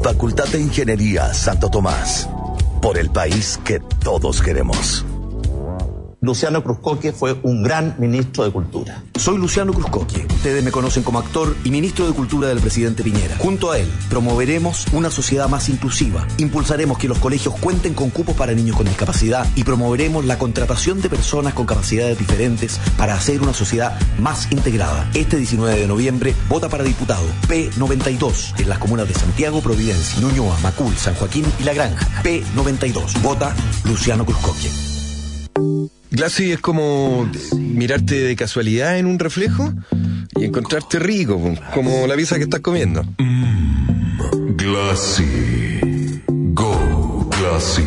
Facultad 0.02 0.48
de 0.48 0.60
Ingeniería 0.60 1.32
Santo 1.32 1.70
Tomás, 1.70 2.28
por 2.80 2.98
el 2.98 3.10
país 3.10 3.58
que 3.64 3.80
todos 3.80 4.42
queremos. 4.42 5.04
Luciano 6.20 6.64
Cruzcoque 6.64 7.12
fue 7.12 7.38
un 7.44 7.62
gran 7.62 7.94
ministro 7.98 8.42
de 8.42 8.50
Cultura. 8.50 9.04
Soy 9.16 9.38
Luciano 9.38 9.72
Cruzcoque. 9.72 10.26
Ustedes 10.28 10.64
me 10.64 10.72
conocen 10.72 11.04
como 11.04 11.20
actor 11.20 11.54
y 11.62 11.70
ministro 11.70 12.08
de 12.08 12.12
Cultura 12.12 12.48
del 12.48 12.58
presidente 12.58 13.04
Piñera. 13.04 13.36
Junto 13.38 13.70
a 13.70 13.78
él, 13.78 13.88
promoveremos 14.08 14.86
una 14.92 15.12
sociedad 15.12 15.48
más 15.48 15.68
inclusiva. 15.68 16.26
Impulsaremos 16.38 16.98
que 16.98 17.06
los 17.06 17.18
colegios 17.18 17.54
cuenten 17.60 17.94
con 17.94 18.10
cupos 18.10 18.34
para 18.34 18.52
niños 18.52 18.76
con 18.76 18.86
discapacidad 18.86 19.46
y 19.54 19.62
promoveremos 19.62 20.24
la 20.24 20.38
contratación 20.38 21.00
de 21.00 21.08
personas 21.08 21.54
con 21.54 21.66
capacidades 21.66 22.18
diferentes 22.18 22.80
para 22.96 23.14
hacer 23.14 23.40
una 23.40 23.54
sociedad 23.54 23.96
más 24.18 24.50
integrada. 24.50 25.08
Este 25.14 25.36
19 25.36 25.78
de 25.78 25.86
noviembre, 25.86 26.34
vota 26.48 26.68
para 26.68 26.82
diputado 26.82 27.24
P92 27.46 28.60
en 28.60 28.68
las 28.68 28.78
comunas 28.78 29.06
de 29.06 29.14
Santiago, 29.14 29.60
Providencia, 29.60 30.20
Ñuñoa, 30.20 30.58
Macul, 30.64 30.96
San 30.96 31.14
Joaquín 31.14 31.44
y 31.60 31.62
La 31.62 31.74
Granja. 31.74 32.08
P92. 32.24 33.22
Vota 33.22 33.54
Luciano 33.84 34.26
Cruzcoque. 34.26 34.68
Glassy 36.10 36.52
es 36.52 36.60
como 36.60 37.30
mirarte 37.56 38.20
de 38.20 38.36
casualidad 38.36 38.98
en 38.98 39.06
un 39.06 39.18
reflejo 39.18 39.72
y 40.36 40.44
encontrarte 40.44 40.98
rico, 40.98 41.40
como 41.74 42.06
la 42.06 42.14
pizza 42.16 42.36
que 42.36 42.44
estás 42.44 42.60
comiendo. 42.60 43.04
Glassy. 44.56 46.22
Go 46.26 47.28
Glassy. 47.38 47.82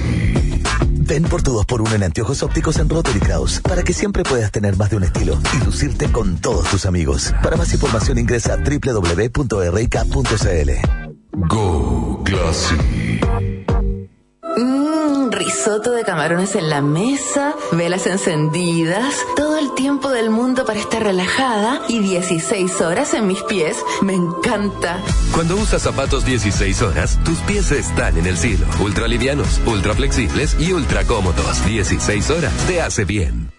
Ven 0.90 1.24
por 1.24 1.44
tu 1.44 1.52
2x1 1.60 1.96
en 1.96 2.04
anteojos 2.04 2.42
ópticos 2.42 2.78
en 2.78 2.88
Rotary 2.88 3.20
Kraus 3.20 3.60
para 3.60 3.84
que 3.84 3.92
siempre 3.92 4.24
puedas 4.24 4.52
tener 4.52 4.78
más 4.78 4.92
de 4.92 4.96
un 4.96 5.04
estilo 5.04 5.38
y 5.54 5.66
lucirte 5.66 6.10
con 6.12 6.38
todos 6.38 6.70
tus 6.70 6.86
amigos. 6.86 7.34
Para 7.44 7.58
más 7.58 7.74
información 7.74 8.18
ingresa 8.18 8.54
a 8.54 8.58
www.rk.cl. 8.58 9.42
Go 11.50 12.24
Glassy. 12.24 12.76
Mmm, 14.58 15.32
risotto 15.32 15.92
de 15.92 16.04
camarones 16.04 16.56
en 16.56 16.70
la 16.70 16.82
mesa, 16.82 17.56
velas 17.72 18.06
encendidas, 18.06 19.16
todo 19.36 19.58
el 19.58 19.74
tiempo 19.76 20.10
del 20.10 20.30
mundo 20.30 20.66
para 20.66 20.80
estar 20.80 21.02
relajada 21.02 21.82
y 21.88 22.00
16 22.00 22.82
horas 22.82 23.14
en 23.14 23.28
mis 23.28 23.42
pies. 23.44 23.78
Me 24.02 24.14
encanta. 24.14 25.00
Cuando 25.34 25.56
usas 25.56 25.82
zapatos 25.82 26.26
16 26.26 26.82
horas, 26.82 27.20
tus 27.24 27.38
pies 27.40 27.72
están 27.72 28.18
en 28.18 28.26
el 28.26 28.38
cielo. 28.38 28.66
Ultra 28.82 29.08
livianos, 29.08 29.62
ultra 29.66 29.94
flexibles 29.94 30.58
y 30.60 30.74
ultra 30.74 31.06
cómodos. 31.06 31.66
16 31.66 32.30
horas 32.30 32.54
te 32.68 32.82
hace 32.82 33.06
bien. 33.06 33.52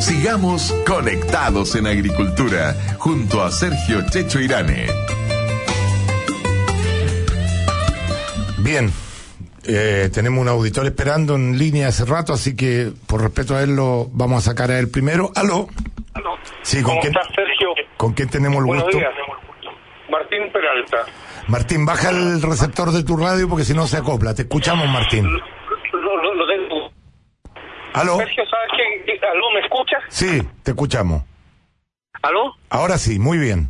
Sigamos 0.00 0.74
conectados 0.86 1.74
en 1.74 1.86
agricultura 1.86 2.76
junto 2.98 3.42
a 3.42 3.50
Sergio 3.50 4.02
Checho 4.10 4.40
Irane. 4.40 5.09
Bien, 8.70 8.88
eh, 9.66 10.10
tenemos 10.14 10.40
un 10.40 10.46
auditor 10.46 10.86
esperando 10.86 11.34
en 11.34 11.58
línea 11.58 11.88
hace 11.88 12.04
rato, 12.04 12.32
así 12.32 12.54
que 12.54 12.92
por 13.08 13.20
respeto 13.20 13.56
a 13.56 13.62
él 13.64 13.74
lo 13.74 14.06
vamos 14.12 14.46
a 14.46 14.50
sacar 14.52 14.70
a 14.70 14.78
él 14.78 14.88
primero. 14.92 15.32
¿Aló? 15.34 15.66
¿Aló? 16.14 16.38
Sí, 16.62 16.76
¿con 16.80 16.90
¿Cómo 16.92 17.00
quién, 17.00 17.12
estás, 17.16 17.34
Sergio? 17.34 17.68
¿Con 17.96 18.12
quién 18.12 18.28
tenemos 18.30 18.58
el 18.60 18.66
Buenos 18.66 18.84
gusto? 18.84 18.98
días. 18.98 19.10
Martín 20.08 20.52
Peralta. 20.52 20.98
Martín, 21.48 21.84
baja 21.84 22.10
el 22.10 22.40
receptor 22.42 22.92
de 22.92 23.02
tu 23.02 23.16
radio 23.16 23.48
porque 23.48 23.64
si 23.64 23.74
no 23.74 23.88
se 23.88 23.96
acopla. 23.96 24.34
Te 24.36 24.42
escuchamos, 24.42 24.86
Martín. 24.88 25.24
Lo, 25.92 26.16
lo- 26.22 26.34
lo 26.34 26.46
tengo. 26.46 26.92
¿Aló? 27.94 28.18
Sergio, 28.18 28.44
¿sabes 28.48 28.70
qué? 29.04 29.18
¿Aló, 29.26 29.50
me 29.52 29.60
escuchas? 29.66 30.02
Sí, 30.10 30.42
te 30.62 30.70
escuchamos. 30.70 31.24
¿Aló? 32.22 32.54
Ahora 32.68 32.98
sí, 32.98 33.18
muy 33.18 33.38
bien. 33.38 33.68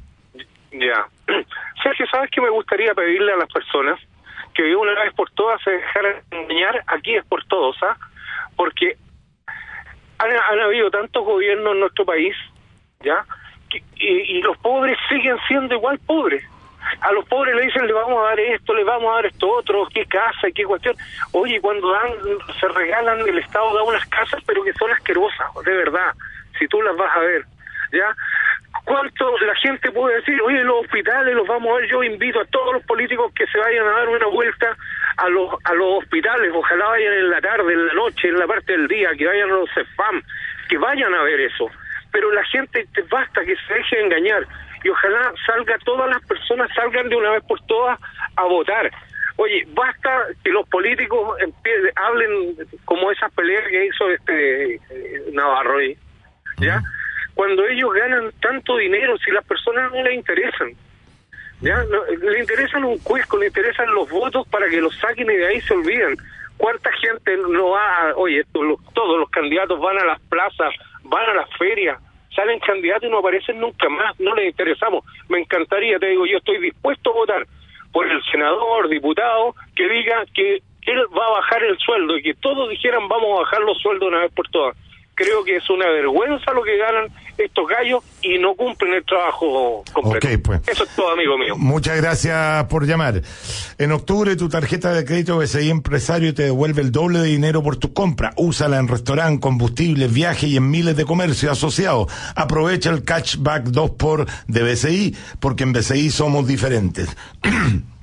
Ya. 0.73 1.09
Sergio, 1.83 2.05
¿sabes 2.13 2.29
qué 2.31 2.43
me 2.43 2.51
gustaría 2.51 2.93
pedirle 2.95 3.33
a 3.33 3.37
las 3.39 3.49
personas? 3.51 3.99
Que 4.55 4.63
de 4.63 4.77
una 4.77 4.93
vez 5.05 5.15
por 5.15 5.31
todas 5.31 5.61
se 5.63 5.71
dejaran 5.71 6.17
engañar, 6.31 6.83
aquí 6.87 7.15
es 7.15 7.25
por 7.27 7.45
todos, 7.45 7.77
¿ah? 7.83 7.97
Porque 8.57 8.97
han, 10.19 10.61
habido 10.61 10.91
tantos 10.91 11.25
gobiernos 11.25 11.73
en 11.75 11.81
nuestro 11.81 12.05
país, 12.05 12.37
¿ya? 13.01 13.25
Que- 13.71 13.83
y, 13.97 14.39
y 14.39 14.43
los 14.43 14.57
pobres 14.59 14.99
siguen 15.09 15.37
siendo 15.49 15.75
igual 15.75 15.99
pobres. 16.07 16.45
A 17.01 17.13
los 17.13 17.25
pobres 17.27 17.55
le 17.55 17.67
dicen, 17.67 17.87
le 17.87 17.93
vamos 17.93 18.19
a 18.19 18.31
dar 18.31 18.41
esto, 18.41 18.75
le 18.75 18.85
vamos 18.85 19.11
a 19.13 19.17
dar 19.17 19.27
esto 19.27 19.49
otro, 19.49 19.87
qué 19.93 20.05
casa, 20.07 20.49
qué 20.55 20.65
cuestión. 20.65 20.97
Oye, 21.33 21.61
cuando 21.61 21.91
dan, 21.93 22.11
se 22.59 22.69
regalan, 22.69 23.21
el 23.21 23.39
Estado 23.39 23.75
da 23.75 23.83
unas 23.83 24.05
casas, 24.07 24.43
pero 24.47 24.63
que 24.63 24.73
son 24.73 24.91
asquerosas, 24.91 25.47
de 25.65 25.77
verdad, 25.77 26.13
si 26.59 26.67
tú 26.69 26.83
las 26.83 26.97
vas 26.97 27.17
a 27.17 27.21
ver, 27.21 27.45
¿ya? 27.93 28.15
¿Cuánto 28.91 29.39
la 29.47 29.55
gente 29.55 29.93
puede 29.93 30.17
decir, 30.17 30.43
oye, 30.43 30.65
los 30.65 30.81
hospitales 30.81 31.33
los 31.37 31.47
vamos 31.47 31.71
a 31.71 31.81
ver? 31.81 31.89
Yo 31.89 32.03
invito 32.03 32.41
a 32.41 32.45
todos 32.47 32.75
los 32.75 32.83
políticos 32.83 33.33
que 33.37 33.47
se 33.47 33.57
vayan 33.57 33.87
a 33.87 33.91
dar 33.93 34.09
una 34.09 34.27
vuelta 34.27 34.77
a 35.17 35.29
los, 35.29 35.55
a 35.63 35.75
los 35.75 36.03
hospitales, 36.03 36.51
ojalá 36.53 36.89
vayan 36.89 37.13
en 37.13 37.31
la 37.31 37.41
tarde, 37.41 37.73
en 37.73 37.87
la 37.87 37.95
noche, 37.95 38.27
en 38.27 38.37
la 38.41 38.49
parte 38.49 38.73
del 38.73 38.89
día, 38.89 39.11
que 39.17 39.29
vayan 39.29 39.49
a 39.49 39.53
los 39.53 39.71
CEFAM, 39.73 40.21
que 40.69 40.77
vayan 40.77 41.15
a 41.15 41.23
ver 41.23 41.39
eso. 41.39 41.71
Pero 42.11 42.33
la 42.33 42.43
gente, 42.47 42.85
te 42.93 43.03
basta 43.03 43.45
que 43.45 43.55
se 43.55 43.75
deje 43.75 44.01
engañar 44.01 44.45
y 44.83 44.89
ojalá 44.89 45.35
salga, 45.47 45.79
todas 45.85 46.11
las 46.11 46.27
personas 46.27 46.69
salgan 46.75 47.09
de 47.09 47.15
una 47.15 47.31
vez 47.31 47.45
por 47.45 47.65
todas 47.67 47.97
a 48.35 48.43
votar. 48.43 48.91
Oye, 49.37 49.69
basta 49.69 50.27
que 50.43 50.51
los 50.51 50.69
políticos 50.69 51.39
hablen 51.95 52.57
como 52.87 53.13
esas 53.13 53.33
peleas 53.35 53.69
que 53.69 53.87
hizo 53.87 54.11
este 54.11 54.75
eh, 54.75 54.81
Navarro 55.33 55.79
¿ya? 56.59 56.83
Cuando 57.41 57.67
ellos 57.67 57.91
ganan 57.95 58.31
tanto 58.43 58.77
dinero, 58.77 59.17
si 59.17 59.31
las 59.31 59.43
personas 59.47 59.91
no 59.91 60.03
les 60.03 60.13
interesan, 60.15 60.73
¿ya? 61.63 61.83
No, 61.85 62.05
le 62.05 62.39
interesan 62.39 62.85
un 62.85 62.99
cuesco, 62.99 63.39
le 63.39 63.47
interesan 63.47 63.87
los 63.95 64.11
votos 64.11 64.47
para 64.49 64.69
que 64.69 64.79
los 64.79 64.95
saquen 64.99 65.31
y 65.31 65.37
de 65.37 65.47
ahí 65.47 65.59
se 65.63 65.73
olviden. 65.73 66.19
¿Cuánta 66.59 66.93
gente 66.93 67.39
no 67.39 67.71
va 67.71 68.11
a, 68.11 68.15
oye, 68.17 68.41
esto, 68.41 68.63
lo- 68.63 68.77
todos 68.93 69.19
los 69.19 69.31
candidatos 69.31 69.81
van 69.81 69.99
a 69.99 70.05
las 70.05 70.21
plazas, 70.29 70.75
van 71.05 71.31
a 71.31 71.33
las 71.33 71.49
ferias, 71.57 71.99
salen 72.37 72.59
candidatos 72.61 73.05
y 73.05 73.11
no 73.11 73.21
aparecen 73.21 73.59
nunca 73.59 73.89
más, 73.89 74.21
no 74.21 74.35
les 74.35 74.49
interesamos. 74.49 75.03
Me 75.31 75.39
encantaría, 75.39 75.99
te 75.99 76.09
digo, 76.09 76.27
yo 76.27 76.37
estoy 76.37 76.59
dispuesto 76.59 77.09
a 77.09 77.15
votar 77.15 77.47
por 77.91 78.07
el 78.07 78.23
senador, 78.31 78.87
diputado, 78.91 79.55
que 79.75 79.89
diga 79.89 80.27
que 80.35 80.57
él 80.83 81.07
va 81.19 81.27
a 81.27 81.31
bajar 81.41 81.65
el 81.65 81.79
sueldo 81.79 82.19
y 82.19 82.23
que 82.23 82.35
todos 82.35 82.69
dijeran 82.69 83.09
vamos 83.09 83.31
a 83.39 83.43
bajar 83.45 83.63
los 83.63 83.79
sueldos 83.79 84.09
una 84.11 84.21
vez 84.21 84.33
por 84.35 84.47
todas. 84.51 84.77
Creo 85.21 85.45
que 85.45 85.57
es 85.57 85.69
una 85.69 85.87
vergüenza 85.87 86.51
lo 86.55 86.63
que 86.63 86.79
ganan 86.79 87.09
estos 87.37 87.69
gallos 87.69 88.03
y 88.23 88.39
no 88.39 88.55
cumplen 88.55 88.95
el 88.95 89.05
trabajo 89.05 89.85
completo. 89.93 90.27
Pues. 90.43 90.63
Eso 90.67 90.85
es 90.85 90.97
todo, 90.97 91.11
amigo 91.11 91.37
mío. 91.37 91.57
Muchas 91.59 91.99
gracias 91.99 92.65
por 92.69 92.87
llamar. 92.87 93.21
En 93.77 93.93
octubre 93.93 94.35
tu 94.37 94.49
tarjeta 94.49 94.95
de 94.95 95.05
crédito 95.05 95.37
BCI 95.37 95.69
Empresario 95.69 96.33
te 96.33 96.45
devuelve 96.45 96.81
el 96.81 96.91
doble 96.91 97.19
de 97.19 97.27
dinero 97.27 97.63
por 97.63 97.77
tu 97.77 97.93
compra. 97.93 98.33
Úsala 98.37 98.79
en 98.79 98.89
restaurante, 98.89 99.41
combustibles, 99.41 100.11
viajes 100.11 100.45
y 100.49 100.57
en 100.57 100.71
miles 100.71 100.97
de 100.97 101.05
comercios 101.05 101.53
asociados. 101.53 102.11
Aprovecha 102.35 102.89
el 102.89 103.05
cashback 103.05 103.65
2 103.65 103.91
por 103.91 104.25
de 104.47 104.63
BCI 104.63 105.17
porque 105.39 105.65
en 105.65 105.75
BCI 105.75 106.09
somos 106.09 106.47
diferentes. 106.47 107.15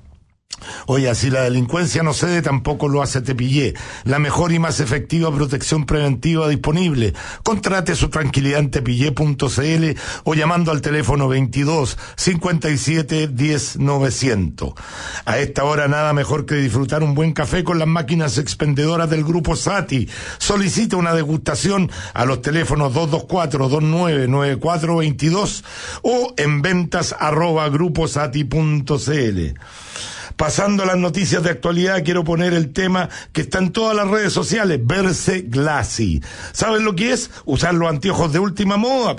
Oye, 0.89 1.13
si 1.15 1.29
la 1.29 1.41
delincuencia 1.41 2.01
no 2.01 2.13
cede, 2.13 2.41
tampoco 2.41 2.87
lo 2.87 3.01
hace 3.01 3.21
Tepillé. 3.21 3.73
La 4.05 4.19
mejor 4.19 4.53
y 4.53 4.59
más 4.59 4.79
efectiva 4.79 5.33
protección 5.33 5.85
preventiva 5.85 6.47
disponible. 6.47 7.13
Contrate 7.43 7.93
su 7.93 8.09
tranquilidad 8.09 8.59
en 8.59 8.71
tepillé.cl 8.71 9.99
o 10.23 10.33
llamando 10.33 10.71
al 10.71 10.81
teléfono 10.81 11.27
22 11.27 11.97
57 12.15 13.27
10 13.27 13.79
900. 13.79 14.73
A 15.25 15.37
esta 15.39 15.65
hora 15.65 15.89
nada 15.89 16.13
mejor 16.13 16.45
que 16.45 16.55
disfrutar 16.55 17.03
un 17.03 17.15
buen 17.15 17.33
café 17.33 17.65
con 17.65 17.79
las 17.79 17.87
máquinas 17.87 18.37
expendedoras 18.37 19.09
del 19.09 19.25
grupo 19.25 19.57
Sati. 19.57 20.07
Solicita 20.37 20.95
una 20.95 21.13
degustación 21.13 21.91
a 22.13 22.23
los 22.25 22.41
teléfonos 22.41 22.93
224 22.93 23.67
299422 23.67 25.63
o 26.03 26.33
en 26.37 26.61
ventas 26.61 27.15
arroba 27.19 27.67
gruposati.cl. 27.69 29.53
Pasando 30.35 30.83
a 30.83 30.85
las 30.85 30.97
noticias 30.97 31.43
de 31.43 31.49
actualidad, 31.49 32.03
quiero 32.03 32.23
poner 32.23 32.53
el 32.53 32.73
tema 32.73 33.09
que 33.31 33.41
está 33.41 33.59
en 33.59 33.71
todas 33.71 33.95
las 33.95 34.07
redes 34.07 34.33
sociales, 34.33 34.79
verse 34.83 35.41
glassy. 35.41 36.21
¿Saben 36.51 36.85
lo 36.85 36.95
que 36.95 37.13
es? 37.13 37.31
Usar 37.45 37.73
los 37.73 37.89
anteojos 37.89 38.33
de 38.33 38.39
última 38.39 38.77
moda. 38.77 39.15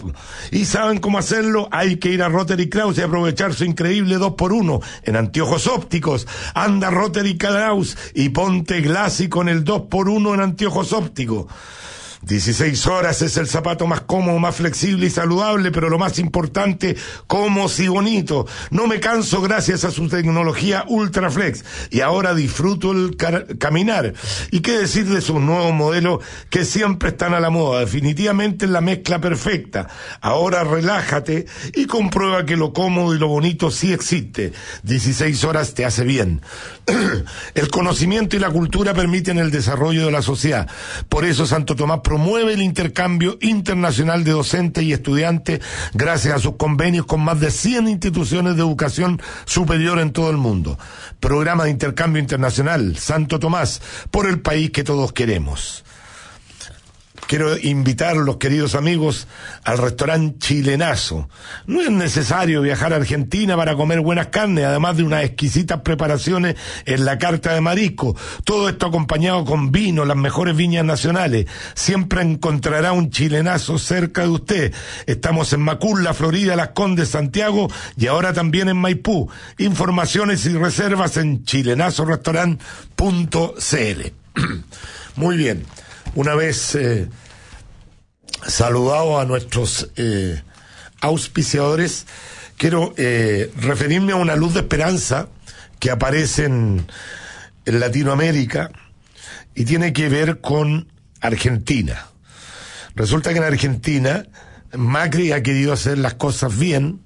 ¿Y 0.51 0.64
saben 0.64 0.99
cómo 0.99 1.19
hacerlo? 1.19 1.69
Hay 1.73 1.97
que 1.97 2.11
ir 2.11 2.23
a 2.23 2.29
Rotary 2.29 2.69
Kraus 2.69 2.99
y 2.99 3.03
aprovechar 3.03 3.55
su 3.55 3.64
increíble 3.64 4.19
2x1 4.19 4.83
en 5.05 5.17
anteojos 5.17 5.67
ópticos. 5.67 6.27
Anda 6.55 6.91
Rotary 6.91 7.37
Kraus 7.37 7.97
y 8.14 8.29
ponte 8.29 8.81
glassy 8.81 9.29
con 9.29 9.49
el 9.49 9.64
2x1 9.64 10.35
en 10.35 10.41
anteojos 10.41 10.93
ópticos. 10.93 11.47
16 12.22 12.87
horas 12.87 13.22
es 13.22 13.37
el 13.37 13.46
zapato 13.46 13.87
más 13.87 14.00
cómodo, 14.00 14.38
más 14.38 14.57
flexible 14.57 15.07
y 15.07 15.11
saludable, 15.11 15.70
pero 15.70 15.88
lo 15.88 15.98
más 15.98 16.18
importante, 16.18 16.96
cómodo 17.26 17.68
y 17.78 17.88
bonito. 17.88 18.46
No 18.70 18.87
me 18.87 19.00
canso 19.00 19.40
gracias 19.40 19.85
a 19.85 19.90
su 19.90 20.09
tecnología 20.09 20.85
Ultraflex 20.88 21.64
y 21.90 22.00
ahora 22.00 22.35
disfruto 22.35 22.92
el 22.92 23.16
caminar. 23.59 24.14
¿Y 24.50 24.61
qué 24.61 24.78
decir 24.78 25.07
de 25.07 25.20
sus 25.20 25.40
nuevos 25.40 25.72
modelos 25.72 26.24
que 26.50 26.64
siempre 26.64 27.11
están 27.11 27.35
a 27.35 27.40
la 27.40 27.50
moda? 27.50 27.81
Definitivamente 27.81 28.66
la 28.66 28.81
mezcla 28.81 29.20
perfecta. 29.20 29.88
Ahora 30.20 30.64
relájate 30.64 31.46
y 31.74 31.87
comprueba 31.87 32.44
que 32.44 32.57
lo 32.57 32.72
cómodo 32.72 33.14
y 33.14 33.18
lo 33.18 33.28
bonito 33.28 33.70
sí 33.70 33.92
existe. 33.92 34.52
16 34.83 35.44
horas 35.44 35.74
te 35.74 35.85
hace 35.85 36.04
bien. 36.04 36.42
el 37.54 37.68
conocimiento 37.68 38.37
y 38.37 38.38
la 38.40 38.50
cultura 38.50 38.94
permiten 38.94 39.38
el 39.38 39.50
desarrollo 39.50 40.07
de 40.07 40.12
la 40.12 40.22
sociedad. 40.22 40.68
Por 41.09 41.24
eso 41.24 41.46
Santo 41.46 41.76
Tomás 41.76 42.00
promueve 42.09 42.55
el 42.55 42.62
intercambio 42.62 43.37
internacional 43.42 44.25
de 44.25 44.31
docentes 44.31 44.83
y 44.83 44.94
estudiantes 44.94 45.61
gracias 45.92 46.37
a 46.37 46.38
sus 46.38 46.57
convenios 46.57 47.05
con 47.05 47.21
más 47.21 47.38
de 47.38 47.51
100 47.51 47.87
instituciones 47.87 48.57
de 48.57 48.62
educación 48.62 49.21
superior 49.44 49.99
en 49.99 50.12
todo 50.12 50.31
el 50.31 50.38
mundo. 50.38 50.79
Programa 51.21 51.64
de 51.64 51.71
intercambio 51.71 52.18
internacional 52.18 52.97
Santo 52.97 53.38
Tomás 53.38 53.83
por 54.11 54.27
el 54.27 54.40
país 54.40 54.71
que 54.71 54.85
todos 54.85 55.12
queremos. 55.12 55.85
Quiero 57.29 57.57
invitar 57.59 58.17
a 58.17 58.21
los 58.21 58.38
queridos 58.38 58.75
amigos 58.75 59.29
al 59.62 59.77
restaurante 59.77 60.38
Chilenazo. 60.38 61.29
No 61.67 61.83
es 61.83 61.91
necesario 61.91 62.62
viajar 62.62 62.95
a 62.95 62.97
Argentina 62.97 63.55
para 63.55 63.77
comer 63.77 64.01
buenas 64.01 64.29
carnes, 64.29 64.64
además 64.64 64.97
de 64.97 65.03
unas 65.03 65.25
exquisitas 65.25 65.83
preparaciones 65.83 66.57
en 66.87 67.05
la 67.05 67.19
carta 67.19 67.53
de 67.53 67.61
marisco. 67.61 68.17
Todo 68.45 68.71
esto 68.71 68.87
acompañado 68.87 69.45
con 69.45 69.71
vino, 69.71 70.07
las 70.07 70.17
mejores 70.17 70.57
viñas 70.57 70.87
nacionales. 70.87 71.45
Siempre 71.75 72.23
encontrará 72.23 72.93
un 72.93 73.11
chilenazo 73.11 73.79
cerca 73.79 74.23
de 74.23 74.29
usted. 74.29 74.73
Estamos 75.05 75.53
en 75.53 75.61
Macul, 75.61 76.03
la 76.03 76.14
Florida, 76.14 76.57
Las 76.57 76.69
Condes, 76.69 77.11
Santiago 77.11 77.69
y 77.99 78.07
ahora 78.07 78.33
también 78.33 78.71
en 78.71 78.79
Maipú. 78.79 79.31
Informaciones 79.59 80.47
y 80.47 80.55
reservas 80.55 81.19
en 81.19 81.45
chilenazorestaurant.cl. 81.45 84.12
Muy 85.17 85.37
bien 85.37 85.67
una 86.14 86.35
vez 86.35 86.75
eh, 86.75 87.09
saludado 88.47 89.21
a 89.21 89.25
nuestros 89.25 89.90
eh, 89.97 90.42
auspiciadores, 91.01 92.07
quiero 92.57 92.94
eh, 92.97 93.51
referirme 93.61 94.12
a 94.12 94.16
una 94.16 94.37
luz 94.37 94.55
de 94.55 94.61
esperanza 94.61 95.29
que 95.79 95.90
aparece 95.90 96.44
en, 96.44 96.87
Latinoamérica 97.64 98.71
y 99.55 99.66
tiene 99.66 99.92
que 99.92 100.09
ver 100.09 100.40
con 100.40 100.90
Argentina. 101.21 102.07
Resulta 102.94 103.31
que 103.33 103.37
en 103.37 103.44
Argentina 103.44 104.25
Macri 104.73 105.33
ha 105.33 105.42
querido 105.42 105.75
hacer 105.75 105.99
las 105.99 106.14
cosas 106.14 106.59
bien, 106.59 107.03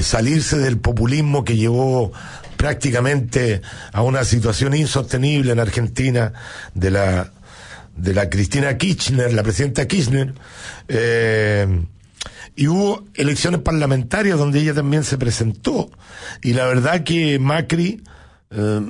salirse 0.00 0.56
del 0.56 0.78
populismo 0.78 1.44
que 1.44 1.56
llevó 1.56 2.12
prácticamente 2.56 3.60
a 3.92 4.00
una 4.00 4.24
situación 4.24 4.74
insostenible 4.74 5.52
en 5.52 5.60
Argentina 5.60 6.32
de 6.72 6.92
la 6.92 7.32
de 7.98 8.14
la 8.14 8.30
Cristina 8.30 8.76
Kirchner, 8.78 9.32
la 9.32 9.42
presidenta 9.42 9.86
Kirchner, 9.86 10.34
eh, 10.88 11.84
y 12.56 12.66
hubo 12.66 13.04
elecciones 13.14 13.60
parlamentarias 13.60 14.38
donde 14.38 14.60
ella 14.60 14.74
también 14.74 15.04
se 15.04 15.18
presentó. 15.18 15.90
Y 16.42 16.54
la 16.54 16.66
verdad 16.66 17.04
que 17.04 17.38
Macri 17.38 18.02
eh, 18.50 18.80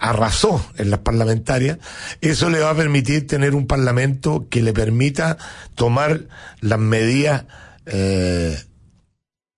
arrasó 0.00 0.64
en 0.76 0.90
las 0.90 1.00
parlamentarias. 1.00 1.78
Eso 2.20 2.50
le 2.50 2.60
va 2.60 2.70
a 2.70 2.76
permitir 2.76 3.26
tener 3.26 3.54
un 3.54 3.66
parlamento 3.66 4.48
que 4.50 4.62
le 4.62 4.72
permita 4.72 5.38
tomar 5.74 6.22
las 6.60 6.78
medidas 6.78 7.44
eh, 7.86 8.58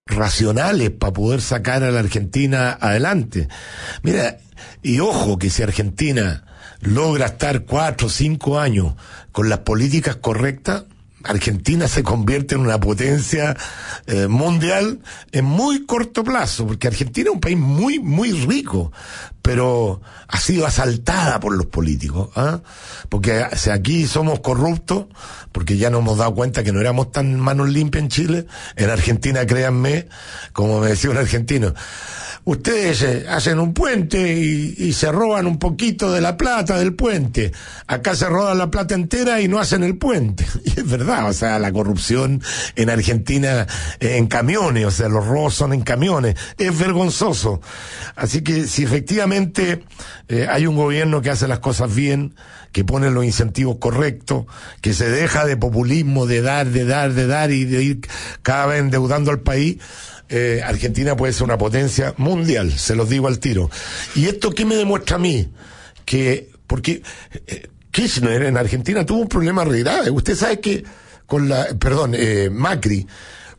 racionales 0.07 0.91
para 0.91 1.13
poder 1.13 1.41
sacar 1.41 1.83
a 1.83 1.91
la 1.91 2.01
Argentina 2.01 2.77
adelante. 2.81 3.49
Mira, 4.03 4.39
y 4.83 5.01
ojo 5.01 5.39
que 5.39 5.51
si 5.51 5.63
Argentina 5.63 6.45
logra 6.81 7.27
estar 7.27 7.65
cuatro 7.65 8.07
o 8.07 8.11
cinco 8.11 8.59
años 8.59 8.95
con 9.33 9.49
las 9.49 9.61
políticas 9.61 10.17
correctas, 10.17 10.85
Argentina 11.25 11.89
se 11.89 12.03
convierte 12.03 12.55
en 12.55 12.63
una 12.63 12.79
potencia 12.79 13.57
eh, 14.07 14.29
mundial 14.29 15.01
en 15.33 15.45
muy 15.45 15.85
corto 15.85 16.23
plazo, 16.23 16.67
porque 16.67 16.87
Argentina 16.87 17.31
es 17.31 17.35
un 17.35 17.41
país 17.41 17.59
muy, 17.59 17.99
muy 17.99 18.33
rico, 18.33 18.93
pero 19.43 20.01
ha 20.29 20.39
sido 20.39 20.67
asaltada 20.67 21.41
por 21.41 21.57
los 21.57 21.67
políticos, 21.67 22.31
¿ah? 22.37 22.61
porque 23.09 23.45
si 23.57 23.71
aquí 23.71 24.07
somos 24.07 24.41
corruptos, 24.41 25.07
porque 25.53 25.77
ya 25.77 25.91
nos 25.91 26.03
hemos 26.03 26.19
dado 26.19 26.35
cuenta 26.35 26.63
que 26.63 26.73
no 26.73 26.81
éramos 26.81 27.11
tan 27.11 27.39
manos 27.41 27.69
limpias 27.69 28.03
en 28.05 28.09
Chile, 28.11 28.47
en 28.77 28.91
Argentina, 28.91 29.45
créanme, 29.47 30.09
como 30.53 30.81
me 30.81 30.89
decía 30.89 31.11
un 31.11 31.17
argentino, 31.17 31.75
ustedes 32.45 33.03
eh, 33.03 33.27
hacen 33.29 33.59
un 33.59 33.75
puente 33.75 34.33
y, 34.33 34.93
se 34.93 35.13
roban 35.13 35.47
un 35.47 35.59
poquito 35.59 36.11
de 36.13 36.21
la 36.21 36.37
plata 36.37 36.79
del 36.79 36.95
puente. 36.95 37.53
Acá 37.87 38.17
se 38.17 38.27
roban 38.27 38.59
la 38.59 38.71
plata 38.71 38.95
entera 38.95 39.41
y 39.41 39.49
no 39.49 39.59
hacen 39.59 39.83
el 39.83 39.97
puente. 39.97 40.47
Y 40.65 40.81
es 40.81 40.89
verdad, 40.89 41.08
o 41.09 41.33
sea, 41.33 41.59
la 41.59 41.73
corrupción 41.73 42.43
en 42.77 42.91
Argentina 42.91 43.67
eh, 44.01 44.17
en 44.17 44.27
camiones, 44.27 44.87
o 44.87 44.91
sea, 44.91 45.09
los 45.09 45.27
robos 45.27 45.55
son 45.55 45.73
en 45.73 45.83
camiones. 45.83 46.37
Es 46.59 46.79
vergonzoso. 46.79 47.61
Así 48.17 48.43
que 48.43 48.67
si 48.67 48.85
efectivamente 48.85 49.85
eh, 50.29 50.47
hay 50.49 50.67
un 50.67 50.77
gobierno 50.77 51.23
que 51.23 51.31
hace 51.31 51.49
las 51.49 51.61
cosas 51.61 51.95
bien, 51.95 52.35
que 52.73 52.85
pone 52.85 53.11
los 53.11 53.25
incentivos 53.25 53.77
correctos, 53.79 54.47
que 54.81 54.93
se 54.93 55.09
deja 55.09 55.47
de 55.47 55.57
populismo, 55.57 56.27
de 56.27 56.43
dar, 56.43 56.69
de 56.69 56.85
dar, 56.85 57.15
de 57.15 57.27
dar 57.27 57.51
y 57.51 57.65
de 57.65 57.83
ir 57.83 58.01
cada 58.43 58.67
vez 58.67 58.81
endeudando 58.81 59.31
al 59.31 59.41
país, 59.41 59.79
eh, 60.29 60.61
Argentina 60.65 61.17
puede 61.17 61.33
ser 61.33 61.45
una 61.45 61.57
potencia 61.57 62.15
mundial, 62.19 62.79
se 62.79 62.95
los 62.95 63.09
digo 63.09 63.29
al 63.29 63.39
tiro. 63.39 63.71
¿Y 64.15 64.27
esto 64.27 64.51
qué 64.51 64.65
me 64.67 64.77
demuestra 64.77 65.17
a 65.17 65.19
mí? 65.19 65.49
Que, 66.05 66.51
porque 66.67 67.03
Kirchner 67.91 68.43
en 68.43 68.57
Argentina 68.57 69.05
tuvo 69.05 69.21
un 69.21 69.29
problema 69.29 69.65
grave. 69.65 70.11
Usted 70.11 70.37
sabe 70.37 70.61
que 70.61 70.85
con 71.27 71.49
la, 71.49 71.67
perdón, 71.79 72.13
eh, 72.15 72.49
Macri, 72.51 73.07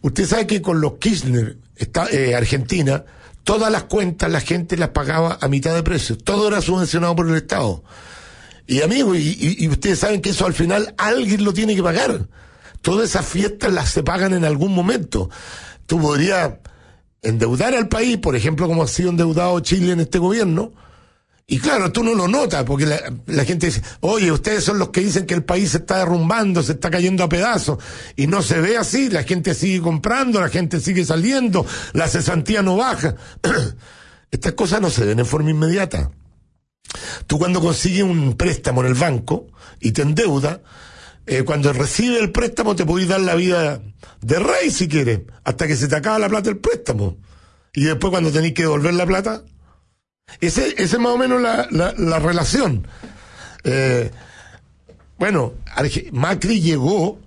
usted 0.01 0.25
sabe 0.25 0.47
que 0.47 0.61
con 0.61 0.81
los 0.81 0.93
Kirchner, 0.93 1.57
está, 1.75 2.09
eh, 2.09 2.35
Argentina, 2.35 3.03
todas 3.43 3.71
las 3.71 3.83
cuentas 3.83 4.31
la 4.31 4.41
gente 4.41 4.77
las 4.77 4.89
pagaba 4.89 5.37
a 5.41 5.47
mitad 5.47 5.75
de 5.75 5.83
precio. 5.83 6.17
Todo 6.17 6.47
era 6.47 6.61
subvencionado 6.61 7.15
por 7.15 7.29
el 7.29 7.35
Estado. 7.35 7.83
Y 8.67 8.81
amigo, 8.81 9.15
y, 9.15 9.57
y 9.59 9.67
ustedes 9.67 9.99
saben 9.99 10.21
que 10.21 10.29
eso 10.29 10.45
al 10.45 10.53
final 10.53 10.93
alguien 10.97 11.43
lo 11.43 11.53
tiene 11.53 11.75
que 11.75 11.83
pagar. 11.83 12.27
Todas 12.81 13.09
esas 13.09 13.25
fiestas 13.25 13.73
las 13.73 13.89
se 13.89 14.03
pagan 14.03 14.33
en 14.33 14.45
algún 14.45 14.73
momento 14.73 15.29
tú 15.89 15.99
podrías 15.99 16.53
endeudar 17.23 17.73
al 17.73 17.89
país, 17.89 18.17
por 18.19 18.35
ejemplo, 18.35 18.67
como 18.67 18.83
ha 18.83 18.87
sido 18.87 19.09
endeudado 19.09 19.59
Chile 19.59 19.91
en 19.91 19.99
este 19.99 20.19
gobierno, 20.19 20.71
y 21.51 21.57
claro, 21.57 21.91
tú 21.91 22.03
no 22.03 22.13
lo 22.13 22.27
notas, 22.27 22.63
porque 22.63 22.85
la, 22.85 23.43
gente 23.43 23.65
dice, 23.65 23.81
oye, 24.01 24.31
ustedes 24.31 24.63
son 24.63 24.77
los 24.77 24.89
que 24.89 25.01
dicen 25.01 25.25
que 25.25 25.33
el 25.33 25.43
país 25.43 25.71
se 25.71 25.77
está 25.77 25.97
derrumbando, 25.97 26.61
se 26.61 26.73
está 26.73 26.91
cayendo 26.91 27.23
a 27.23 27.29
pedazos, 27.29 27.79
y 28.15 28.27
no 28.27 28.43
se 28.43 28.61
ve 28.61 28.77
así, 28.77 29.09
la 29.09 29.23
gente 29.23 29.55
sigue 29.55 29.81
comprando, 29.81 30.39
la 30.39 30.49
gente 30.49 30.79
sigue 30.79 31.03
saliendo, 31.03 31.65
la 31.93 32.07
cesantía 32.07 32.61
no 32.61 32.77
baja. 32.77 33.15
Estas 34.31 34.53
cosas 34.53 34.79
no 34.79 34.91
se 34.91 35.03
ven 35.05 35.17
en 35.17 35.25
forma 35.25 35.49
inmediata. 35.49 36.11
Tú 37.25 37.39
cuando 37.39 37.61
consigues 37.61 38.03
un 38.03 38.37
préstamo 38.37 38.81
en 38.81 38.87
el 38.87 38.93
banco 38.93 39.47
y 39.79 39.91
te 39.91 40.03
endeuda, 40.03 40.61
eh, 41.25 41.41
cuando 41.41 41.73
recibe 41.73 42.19
el 42.19 42.31
préstamo 42.31 42.75
te 42.75 42.85
podéis 42.85 43.09
dar 43.09 43.21
la 43.21 43.33
vida 43.33 43.81
de 44.21 44.37
rey 44.37 44.69
si 44.69 44.87
quieres, 44.87 45.21
hasta 45.43 45.65
que 45.65 45.75
se 45.75 45.87
te 45.87 45.95
acaba 45.95 46.19
la 46.19 46.29
plata 46.29 46.51
del 46.51 46.59
préstamo. 46.59 47.17
Y 47.73 47.85
después 47.85 48.11
cuando 48.11 48.31
tenéis 48.31 48.53
que 48.53 48.61
devolver 48.63 48.93
la 48.93 49.07
plata, 49.07 49.41
Ese 50.41 50.75
es 50.77 50.97
más 50.99 51.11
o 51.13 51.17
menos 51.17 51.41
la, 51.41 51.67
la, 51.69 52.19
relación. 52.19 52.87
Eh, 53.63 54.11
bueno, 55.17 55.53
Macri 56.11 56.61
llegó 56.61 57.19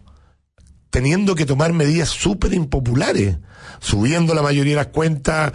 teniendo 0.90 1.34
que 1.34 1.46
tomar 1.46 1.72
medidas 1.72 2.08
súper 2.08 2.52
impopulares, 2.52 3.36
subiendo 3.80 4.34
la 4.34 4.42
mayoría 4.42 4.72
de 4.72 4.84
las 4.84 4.86
cuentas, 4.88 5.52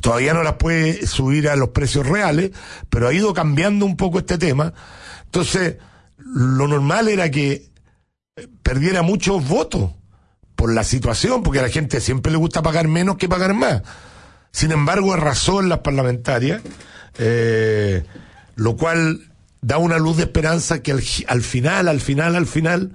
todavía 0.00 0.34
no 0.34 0.42
las 0.42 0.54
puede 0.54 1.06
subir 1.06 1.48
a 1.48 1.56
los 1.56 1.70
precios 1.70 2.06
reales, 2.06 2.52
pero 2.90 3.08
ha 3.08 3.12
ido 3.12 3.32
cambiando 3.34 3.86
un 3.86 3.96
poco 3.96 4.18
este 4.18 4.38
tema. 4.38 4.72
Entonces, 5.24 5.76
lo 6.18 6.68
normal 6.68 7.08
era 7.08 7.30
que 7.30 7.70
perdiera 8.62 9.02
muchos 9.02 9.46
votos 9.46 9.92
por 10.54 10.72
la 10.72 10.84
situación, 10.84 11.42
porque 11.42 11.60
a 11.60 11.62
la 11.62 11.68
gente 11.68 12.00
siempre 12.00 12.32
le 12.32 12.38
gusta 12.38 12.62
pagar 12.62 12.88
menos 12.88 13.16
que 13.16 13.28
pagar 13.28 13.54
más. 13.54 13.82
Sin 14.52 14.72
embargo, 14.72 15.12
arrasó 15.12 15.60
en 15.60 15.68
las 15.68 15.80
parlamentarias, 15.80 16.62
eh, 17.18 18.04
lo 18.56 18.76
cual 18.76 19.28
da 19.60 19.78
una 19.78 19.98
luz 19.98 20.16
de 20.16 20.24
esperanza 20.24 20.82
que 20.82 20.92
al, 20.92 21.02
final, 21.42 21.88
al 21.88 22.00
final, 22.00 22.36
al 22.36 22.46
final, 22.46 22.92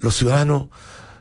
los 0.00 0.16
ciudadanos 0.16 0.68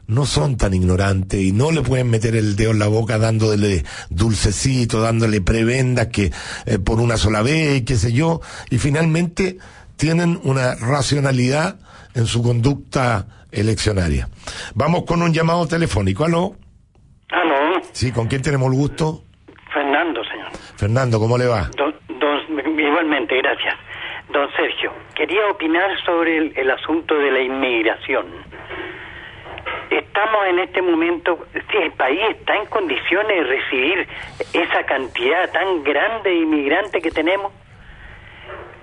no 0.07 0.25
son 0.25 0.57
tan 0.57 0.73
ignorantes 0.73 1.41
y 1.41 1.51
no 1.51 1.71
le 1.71 1.81
pueden 1.81 2.09
meter 2.09 2.35
el 2.35 2.55
dedo 2.55 2.71
en 2.71 2.79
la 2.79 2.87
boca 2.87 3.17
dándole 3.17 3.85
dulcecito, 4.09 5.01
dándole 5.01 5.41
prebendas 5.41 6.07
que 6.07 6.31
eh, 6.65 6.79
por 6.79 6.99
una 6.99 7.17
sola 7.17 7.41
vez, 7.41 7.83
qué 7.83 7.95
sé 7.95 8.11
yo, 8.11 8.41
y 8.69 8.77
finalmente 8.77 9.57
tienen 9.95 10.39
una 10.43 10.75
racionalidad 10.75 11.77
en 12.13 12.25
su 12.25 12.43
conducta 12.43 13.27
eleccionaria. 13.51 14.29
Vamos 14.73 15.03
con 15.05 15.21
un 15.21 15.33
llamado 15.33 15.67
telefónico. 15.67 16.25
¿Aló? 16.25 16.55
Sí, 17.91 18.11
¿con 18.11 18.27
quién 18.27 18.41
tenemos 18.41 18.71
el 18.71 18.77
gusto? 18.77 19.23
Fernando, 19.73 20.23
señor. 20.23 20.51
Fernando, 20.77 21.19
¿cómo 21.19 21.37
le 21.37 21.47
va? 21.47 21.69
igualmente, 22.77 23.37
gracias. 23.37 23.75
Don 24.29 24.49
Sergio, 24.53 24.93
quería 25.15 25.47
opinar 25.49 25.89
sobre 26.05 26.37
el, 26.59 26.71
asunto 26.71 27.15
de 27.15 27.31
la 27.31 27.39
inmigración. 27.41 28.27
Estamos 29.89 30.45
en 30.47 30.59
este 30.59 30.81
momento, 30.81 31.45
si 31.53 31.77
el 31.77 31.91
país 31.91 32.21
está 32.29 32.55
en 32.55 32.65
condiciones 32.67 33.27
de 33.27 33.43
recibir 33.43 34.07
esa 34.53 34.83
cantidad 34.85 35.51
tan 35.51 35.83
grande 35.83 36.29
de 36.29 36.35
inmigrantes 36.37 37.03
que 37.03 37.11
tenemos. 37.11 37.51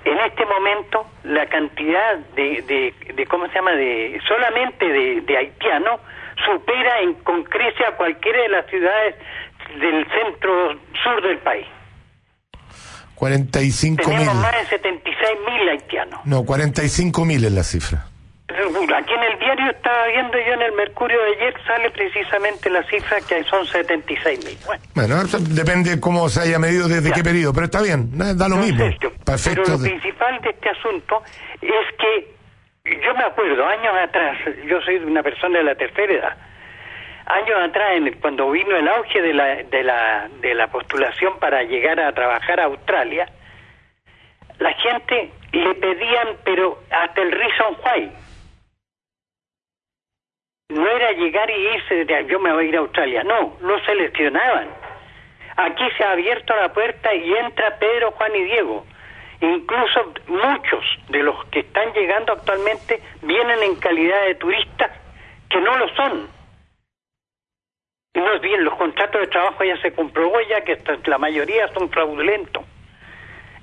En 0.05 0.19
este 0.19 0.45
momento, 0.47 1.07
la 1.25 1.47
cantidad 1.47 2.17
de, 2.35 2.95
de, 3.15 3.27
¿cómo 3.27 3.47
se 3.49 3.55
llama?, 3.55 3.73
de 3.73 4.21
solamente 4.27 4.87
de, 4.87 5.21
de 5.23 5.37
haitianos 5.37 6.01
supera 6.45 7.01
en, 7.01 7.14
con 7.14 7.41
a 7.41 7.97
cualquiera 7.97 8.43
de 8.43 8.49
las 8.49 8.66
ciudades 8.66 9.14
del 9.80 10.07
centro 10.11 10.78
sur 11.03 11.22
del 11.22 11.39
país. 11.39 11.66
45 13.14 14.09
mil. 14.09 14.18
Tenemos 14.18 14.34
más 14.36 14.53
de 14.53 14.66
76 14.66 15.39
mil 15.47 15.68
haitianos. 15.68 16.20
No, 16.24 16.45
45 16.45 17.24
mil 17.24 17.45
es 17.45 17.53
la 17.53 17.64
cifra. 17.64 18.07
Aquí 18.51 19.12
en 19.12 19.22
el 19.32 19.39
diario 19.39 19.70
estaba 19.70 20.07
viendo 20.07 20.39
yo 20.39 20.55
en 20.55 20.62
el 20.62 20.72
Mercurio 20.72 21.18
de 21.22 21.36
ayer, 21.36 21.55
sale 21.66 21.91
precisamente 21.91 22.70
la 22.70 22.82
cifra 22.84 23.20
que 23.20 23.45
son 23.45 23.66
76 23.66 24.45
mil. 24.45 24.59
Bueno, 24.95 25.22
depende 25.51 26.01
cómo 26.01 26.28
se 26.30 26.41
haya 26.41 26.59
medido 26.59 26.89
desde 26.89 27.12
qué 27.12 27.22
periodo, 27.22 27.53
pero 27.53 27.66
está 27.66 27.82
bien, 27.82 28.11
da 28.16 28.49
lo 28.49 28.57
mismo. 28.57 28.78
Perfecto. 29.24 29.62
Pero 29.64 29.76
lo 29.76 29.82
principal 29.82 30.41
de 30.41 30.51
este 30.51 30.70
asunto 30.70 31.22
es 31.61 31.97
que 31.99 32.38
yo 33.03 33.14
me 33.14 33.24
acuerdo, 33.24 33.66
años 33.66 33.95
atrás, 33.97 34.39
yo 34.66 34.80
soy 34.82 34.97
una 34.97 35.22
persona 35.22 35.59
de 35.59 35.64
la 35.64 35.74
tercera 35.74 36.12
edad, 36.12 36.36
años 37.26 37.59
atrás, 37.61 38.01
cuando 38.20 38.51
vino 38.51 38.76
el 38.76 38.89
auge 38.89 39.20
de 39.20 39.34
la, 39.34 39.62
de, 39.62 39.82
la, 39.82 40.28
de 40.41 40.55
la 40.55 40.68
postulación 40.68 41.39
para 41.39 41.62
llegar 41.62 42.01
a 42.01 42.12
trabajar 42.12 42.61
a 42.61 42.64
Australia, 42.64 43.26
la 44.59 44.72
gente 44.72 45.30
le 45.53 45.74
pedían, 45.74 46.36
pero 46.45 46.78
hasta 46.91 47.22
el 47.22 47.32
reason 47.32 47.76
why. 47.84 48.12
No 50.70 50.86
era 50.86 51.12
llegar 51.12 51.51
y 51.51 51.68
irse 51.74 52.05
de 52.05 52.26
yo 52.26 52.39
me 52.41 52.53
voy 52.53 52.66
a 52.66 52.68
ir 52.68 52.76
a 52.76 52.80
Australia, 52.80 53.24
no, 53.24 53.57
lo 53.61 53.78
seleccionaban. 53.84 54.68
Aquí 55.57 55.84
se 55.97 56.05
ha 56.05 56.12
abierto 56.12 56.55
la 56.55 56.72
puerta 56.72 57.14
y 57.14 57.34
entra 57.34 57.78
Pedro, 57.78 58.12
Juan 58.12 58.36
y 58.36 58.45
Diego. 58.45 58.84
Incluso 59.41 60.12
muchos 60.26 60.84
de 61.09 61.22
los 61.22 61.45
que 61.47 61.61
están 61.61 61.93
llegando 61.93 62.32
actualmente 62.32 63.01
vienen 63.22 63.62
en 63.62 63.76
calidad 63.76 64.26
de 64.26 64.34
turistas 64.34 64.91
que 65.49 65.61
no 65.61 65.76
lo 65.78 65.89
son 65.95 66.39
no 68.18 68.34
es 68.34 68.41
bien, 68.41 68.64
los 68.64 68.74
contratos 68.74 69.20
de 69.20 69.26
trabajo 69.28 69.64
ya 69.64 69.76
se 69.80 69.93
comprobó 69.93 70.41
ya 70.43 70.61
que 70.62 70.78
la 71.07 71.18
mayoría 71.18 71.68
son 71.72 71.89
fraudulentos. 71.91 72.64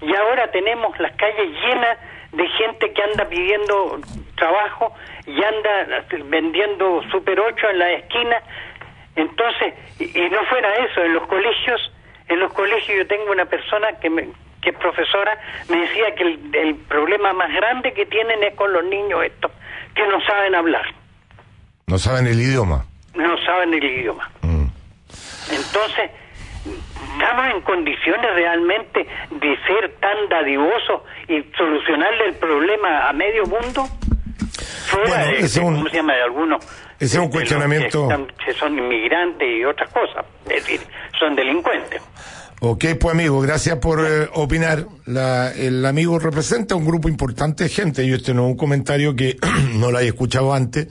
Y 0.01 0.13
ahora 0.15 0.49
tenemos 0.51 0.97
las 0.99 1.15
calles 1.15 1.49
llenas 1.61 1.97
de 2.31 2.47
gente 2.49 2.93
que 2.93 3.03
anda 3.03 3.27
pidiendo 3.27 3.99
trabajo 4.35 4.93
y 5.25 5.43
anda 5.43 6.05
vendiendo 6.25 7.01
Super 7.11 7.39
8 7.39 7.69
en 7.69 7.79
la 7.79 7.91
esquina. 7.93 8.41
Entonces, 9.15 9.73
y, 9.99 10.29
no 10.29 10.43
fuera 10.45 10.73
eso, 10.75 11.03
en 11.03 11.13
los 11.13 11.25
colegios, 11.27 11.93
en 12.27 12.39
los 12.39 12.51
colegios 12.53 12.97
yo 12.97 13.07
tengo 13.07 13.31
una 13.31 13.45
persona 13.45 13.99
que 13.99 14.09
me, 14.09 14.29
que 14.65 14.71
es 14.71 14.77
profesora, 14.77 15.39
me 15.69 15.77
decía 15.77 16.13
que 16.17 16.23
el, 16.23 16.55
el 16.55 16.75
problema 16.75 17.31
más 17.31 17.53
grande 17.53 17.93
que 17.93 18.05
tienen 18.05 18.43
es 18.43 18.53
con 18.55 18.73
los 18.73 18.83
niños 18.83 19.23
estos, 19.23 19.51
que 19.95 20.05
no 20.07 20.19
saben 20.25 20.55
hablar. 20.55 20.85
No 21.87 21.97
saben 21.97 22.27
el 22.27 22.41
idioma 22.41 22.85
no 23.15 23.37
saben 23.45 23.73
el 23.73 23.83
idioma. 23.83 24.29
Mm. 24.41 24.65
Entonces, 25.51 26.11
¿estamos 27.13 27.53
en 27.53 27.61
condiciones 27.61 28.33
realmente 28.35 29.07
de 29.31 29.57
ser 29.65 29.95
tan 29.99 30.29
dadivosos 30.29 31.01
y 31.27 31.43
solucionarle 31.57 32.27
el 32.27 32.35
problema 32.35 33.09
a 33.09 33.13
medio 33.13 33.45
mundo? 33.45 33.85
Fuera 34.87 35.25
de, 35.25 35.49
¿cómo 35.61 35.89
se 35.89 35.95
llama? 35.95 36.13
De 36.13 36.23
algunos. 36.23 36.65
Ese 36.99 37.17
es 37.17 37.23
un 37.23 37.29
cuestionamiento. 37.29 38.07
Que, 38.43 38.53
son 38.53 38.77
inmigrantes 38.77 39.47
y 39.47 39.65
otras 39.65 39.91
cosas. 39.91 40.25
Es 40.45 40.63
decir, 40.63 40.81
son 41.19 41.35
delincuentes. 41.35 42.01
Ok, 42.61 42.85
pues 42.99 43.13
amigo, 43.13 43.41
gracias 43.41 43.77
por 43.79 43.99
eh, 43.99 44.29
opinar. 44.33 44.87
La, 45.05 45.51
el 45.51 45.85
amigo 45.85 46.17
representa 46.19 46.73
un 46.75 46.85
grupo 46.85 47.09
importante 47.09 47.65
de 47.65 47.69
gente. 47.69 48.07
Yo 48.07 48.15
este 48.15 48.33
no 48.33 48.45
es 48.45 48.51
un 48.51 48.57
comentario 48.57 49.13
que 49.13 49.37
no 49.75 49.91
lo 49.91 49.97
haya 49.97 50.07
escuchado 50.07 50.53
antes. 50.53 50.87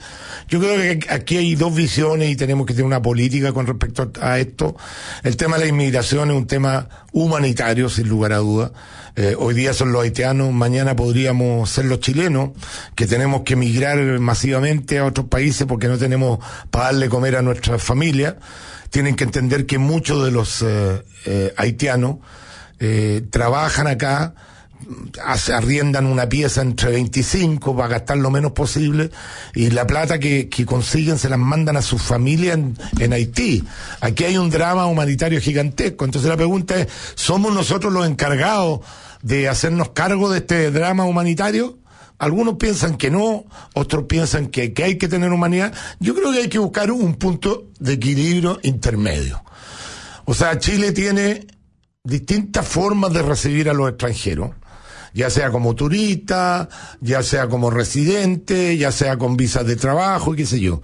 Yo 0.47 0.59
creo 0.59 0.77
que 0.77 1.07
aquí 1.09 1.37
hay 1.37 1.55
dos 1.55 1.75
visiones 1.75 2.29
y 2.29 2.35
tenemos 2.35 2.67
que 2.67 2.73
tener 2.73 2.85
una 2.85 3.01
política 3.01 3.51
con 3.51 3.65
respecto 3.65 4.11
a 4.21 4.37
esto. 4.37 4.77
El 5.23 5.37
tema 5.37 5.57
de 5.57 5.63
la 5.63 5.69
inmigración 5.69 6.29
es 6.29 6.37
un 6.37 6.45
tema 6.45 6.87
humanitario, 7.11 7.89
sin 7.89 8.09
lugar 8.09 8.33
a 8.33 8.37
dudas. 8.37 8.71
Eh, 9.15 9.35
hoy 9.37 9.55
día 9.55 9.73
son 9.73 9.91
los 9.91 10.03
haitianos, 10.03 10.53
mañana 10.53 10.95
podríamos 10.95 11.69
ser 11.69 11.85
los 11.85 11.99
chilenos, 11.99 12.51
que 12.95 13.07
tenemos 13.07 13.41
que 13.41 13.53
emigrar 13.53 13.97
masivamente 14.19 14.99
a 14.99 15.05
otros 15.05 15.27
países 15.27 15.65
porque 15.65 15.87
no 15.87 15.97
tenemos 15.97 16.39
para 16.69 16.85
darle 16.85 17.09
comer 17.09 17.37
a 17.37 17.41
nuestras 17.41 17.81
familias 17.81 18.35
tienen 18.95 19.17
que 19.17 19.25
entender 19.25 19.65
que 19.65 19.77
muchos 19.77 20.23
de 20.23 20.31
los 20.31 20.61
eh, 20.61 21.03
eh, 21.25 21.53
haitianos 21.57 22.19
eh, 22.79 23.23
trabajan 23.29 23.87
acá, 23.87 24.35
arriendan 25.53 26.05
una 26.05 26.29
pieza 26.29 26.61
entre 26.61 26.91
25 26.91 27.75
para 27.75 27.89
gastar 27.89 28.19
lo 28.19 28.31
menos 28.31 28.53
posible 28.53 29.11
y 29.53 29.69
la 29.71 29.85
plata 29.85 30.17
que, 30.17 30.49
consiguen 30.65 31.19
se 31.19 31.27
las 31.27 31.37
mandan 31.37 31.75
a 31.75 31.81
su 31.81 31.97
familia 31.97 32.53
en, 32.53 32.77
en, 32.97 33.11
Haití. 33.11 33.65
Aquí 33.99 34.23
hay 34.23 34.37
un 34.37 34.49
drama 34.49 34.85
humanitario 34.85 35.41
gigantesco. 35.41 36.05
Entonces 36.05 36.29
la 36.29 36.37
pregunta 36.37 36.79
es, 36.79 36.87
¿somos 37.15 37.53
nosotros 37.53 37.91
los 37.91 38.07
encargados 38.07 38.79
de 39.21 39.49
hacernos 39.49 39.89
cargo 39.89 40.31
de 40.31 40.37
este 40.37 40.71
drama 40.71 41.03
humanitario? 41.03 41.79
Algunos 42.17 42.55
piensan 42.55 42.97
que 42.97 43.11
no, 43.11 43.45
otros 43.73 44.05
piensan 44.05 44.47
que, 44.47 44.73
hay 44.83 44.97
que 44.97 45.07
tener 45.07 45.31
humanidad. 45.31 45.73
Yo 45.99 46.15
creo 46.15 46.31
que 46.31 46.39
hay 46.39 46.49
que 46.49 46.59
buscar 46.59 46.91
un 46.91 47.15
punto 47.15 47.67
de 47.79 47.93
equilibrio 47.93 48.59
intermedio. 48.63 49.43
O 50.25 50.33
sea, 50.33 50.57
Chile 50.57 50.91
tiene 50.91 51.45
distintas 52.03 52.67
formas 52.67 53.11
de 53.13 53.21
recibir 53.21 53.69
a 53.69 53.73
los 53.73 53.89
extranjeros, 53.89 54.51
ya 55.13 55.29
sea 55.29 55.51
como 55.51 55.75
turista, 55.75 56.69
ya 57.01 57.21
sea 57.21 57.47
como 57.47 57.69
residente, 57.69 58.77
ya 58.77 58.91
sea 58.91 59.17
con 59.17 59.35
visas 59.35 59.65
de 59.65 59.75
trabajo 59.75 60.33
qué 60.35 60.45
sé 60.45 60.59
yo. 60.59 60.81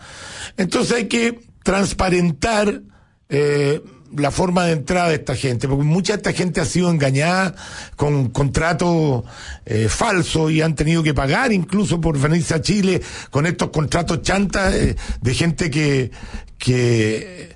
Entonces 0.58 0.98
hay 0.98 1.08
que 1.08 1.40
transparentar 1.64 2.82
eh, 3.30 3.82
la 4.16 4.32
forma 4.32 4.66
de 4.66 4.74
entrada 4.74 5.10
de 5.10 5.16
esta 5.16 5.36
gente, 5.36 5.68
porque 5.68 5.84
mucha 5.84 6.14
de 6.14 6.18
esta 6.18 6.34
gente 6.34 6.62
ha 6.62 6.66
sido 6.66 6.90
engañada 6.90 7.56
con 7.96 8.30
contratos 8.30 9.24
eh, 9.66 9.88
falsos 9.90 10.52
y 10.52 10.62
han 10.62 10.76
tenido 10.76 11.04
que 11.04 11.14
pagar 11.14 11.52
incluso 11.52 12.02
por 12.02 12.18
venirse 12.18 12.54
a 12.54 12.62
Chile 12.62 13.02
con 13.30 13.46
estos 13.46 13.70
contratos 13.70 14.22
chantas 14.22 14.74
eh, 14.74 14.96
de 15.22 15.34
gente 15.34 15.70
que, 15.70 16.12
que, 16.58 17.56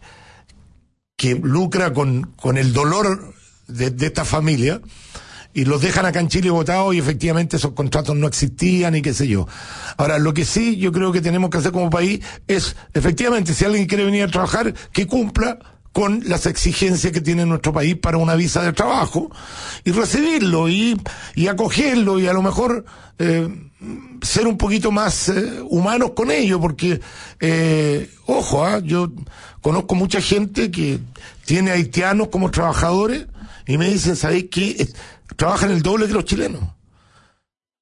que 1.16 1.36
lucra 1.36 1.94
con, 1.94 2.34
con 2.36 2.58
el 2.58 2.74
dolor 2.74 3.34
de, 3.68 3.92
de 3.92 4.06
esta 4.06 4.26
familia 4.26 4.82
y 5.56 5.64
los 5.64 5.82
dejan 5.82 6.06
acá 6.06 6.20
en 6.20 6.28
Chile 6.28 6.50
votados 6.50 6.94
y 6.94 7.00
efectivamente 7.00 7.56
esos 7.56 7.72
contratos 7.72 8.16
no 8.16 8.28
existían 8.28 8.96
y 8.96 9.02
qué 9.02 9.14
sé 9.14 9.28
yo. 9.28 9.48
Ahora, 9.96 10.20
lo 10.20 10.34
que 10.34 10.44
sí 10.44 10.76
yo 10.76 10.92
creo 10.92 11.14
que 11.14 11.22
tenemos 11.22 11.50
que 11.50 11.58
hacer 11.58 11.72
como 11.72 11.90
país 11.90 12.20
es, 12.46 12.76
efectivamente, 12.94 13.54
si 13.54 13.64
alguien 13.64 13.86
quiere 13.86 14.04
venir 14.04 14.24
a 14.24 14.28
trabajar, 14.28 14.74
que 14.92 15.08
cumpla 15.08 15.58
con 15.96 16.24
las 16.26 16.46
exigencias 16.46 17.14
que 17.14 17.22
tiene 17.22 17.46
nuestro 17.46 17.72
país 17.72 17.96
para 17.96 18.18
una 18.18 18.36
visa 18.36 18.62
de 18.62 18.74
trabajo 18.74 19.32
y 19.86 19.92
recibirlo 19.92 20.68
y, 20.68 21.00
y 21.36 21.48
acogerlo 21.48 22.20
y 22.20 22.28
a 22.28 22.34
lo 22.34 22.42
mejor 22.42 22.84
eh, 23.18 23.48
ser 24.22 24.46
un 24.46 24.58
poquito 24.58 24.92
más 24.92 25.30
eh, 25.30 25.62
humanos 25.70 26.12
con 26.14 26.32
ello, 26.32 26.60
porque, 26.60 27.00
eh, 27.40 28.10
ojo, 28.26 28.66
¿ah? 28.66 28.80
yo 28.80 29.10
conozco 29.62 29.96
mucha 29.96 30.20
gente 30.20 30.70
que 30.70 31.00
tiene 31.46 31.72
haitianos 31.72 32.28
como 32.28 32.52
trabajadores 32.52 33.28
y 33.66 33.78
me 33.78 33.88
dicen, 33.88 34.18
¿sabéis 34.18 34.48
qué? 34.52 34.90
Trabajan 35.38 35.72
el 35.72 35.82
doble 35.82 36.08
que 36.08 36.14
los 36.14 36.26
chilenos. 36.26 36.75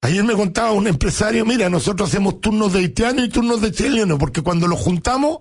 Ayer 0.04 0.22
me 0.22 0.34
contaba 0.34 0.72
un 0.72 0.86
empresario, 0.86 1.46
mira, 1.46 1.70
nosotros 1.70 2.10
hacemos 2.10 2.38
turnos 2.38 2.74
de 2.74 2.80
haitianos 2.80 3.24
y 3.24 3.30
turnos 3.30 3.62
de 3.62 3.72
chilenos, 3.72 4.18
porque 4.18 4.42
cuando 4.42 4.68
los 4.68 4.78
juntamos 4.78 5.38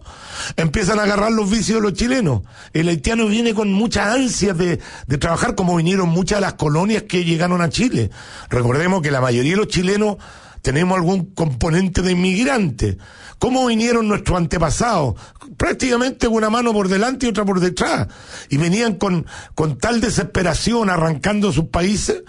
empiezan 0.56 1.00
a 1.00 1.04
agarrar 1.04 1.34
los 1.34 1.52
vicios 1.52 1.80
de 1.80 1.82
los 1.82 2.00
chilenos. 2.00 2.44
El 2.72 2.88
haitiano 2.88 3.28
viene 3.28 3.54
con 3.54 3.74
muchas 3.74 4.16
ansias 4.16 4.58
de, 4.58 4.80
de 5.06 5.18
trabajar, 5.18 5.56
como 5.56 5.76
vinieron 5.76 6.08
muchas 6.08 6.38
de 6.38 6.44
las 6.44 6.54
colonias 6.54 7.04
que 7.04 7.26
llegaron 7.26 7.62
a 7.62 7.68
Chile. 7.68 8.10
Recordemos 8.50 9.02
que 9.02 9.12
la 9.12 9.20
mayoría 9.20 9.52
de 9.52 9.58
los 9.58 9.68
chilenos 9.68 10.16
tenemos 10.62 10.96
algún 10.98 11.26
componente 11.34 12.02
de 12.02 12.14
inmigrante. 12.14 12.98
¿Cómo 13.40 13.66
vinieron 13.66 14.08
nuestros 14.08 14.38
antepasados? 14.38 15.16
Prácticamente 15.58 16.30
una 16.30 16.50
mano 16.50 16.72
por 16.72 16.88
delante 16.88 17.26
y 17.26 17.30
otra 17.30 17.44
por 17.44 17.60
detrás. 17.60 18.08
Y 18.48 18.56
venían 18.56 18.96
con, 18.96 19.26
con 19.56 19.78
tal 19.78 20.00
desesperación 20.00 20.90
arrancando 20.90 21.52
sus 21.52 21.66
países 21.66 22.24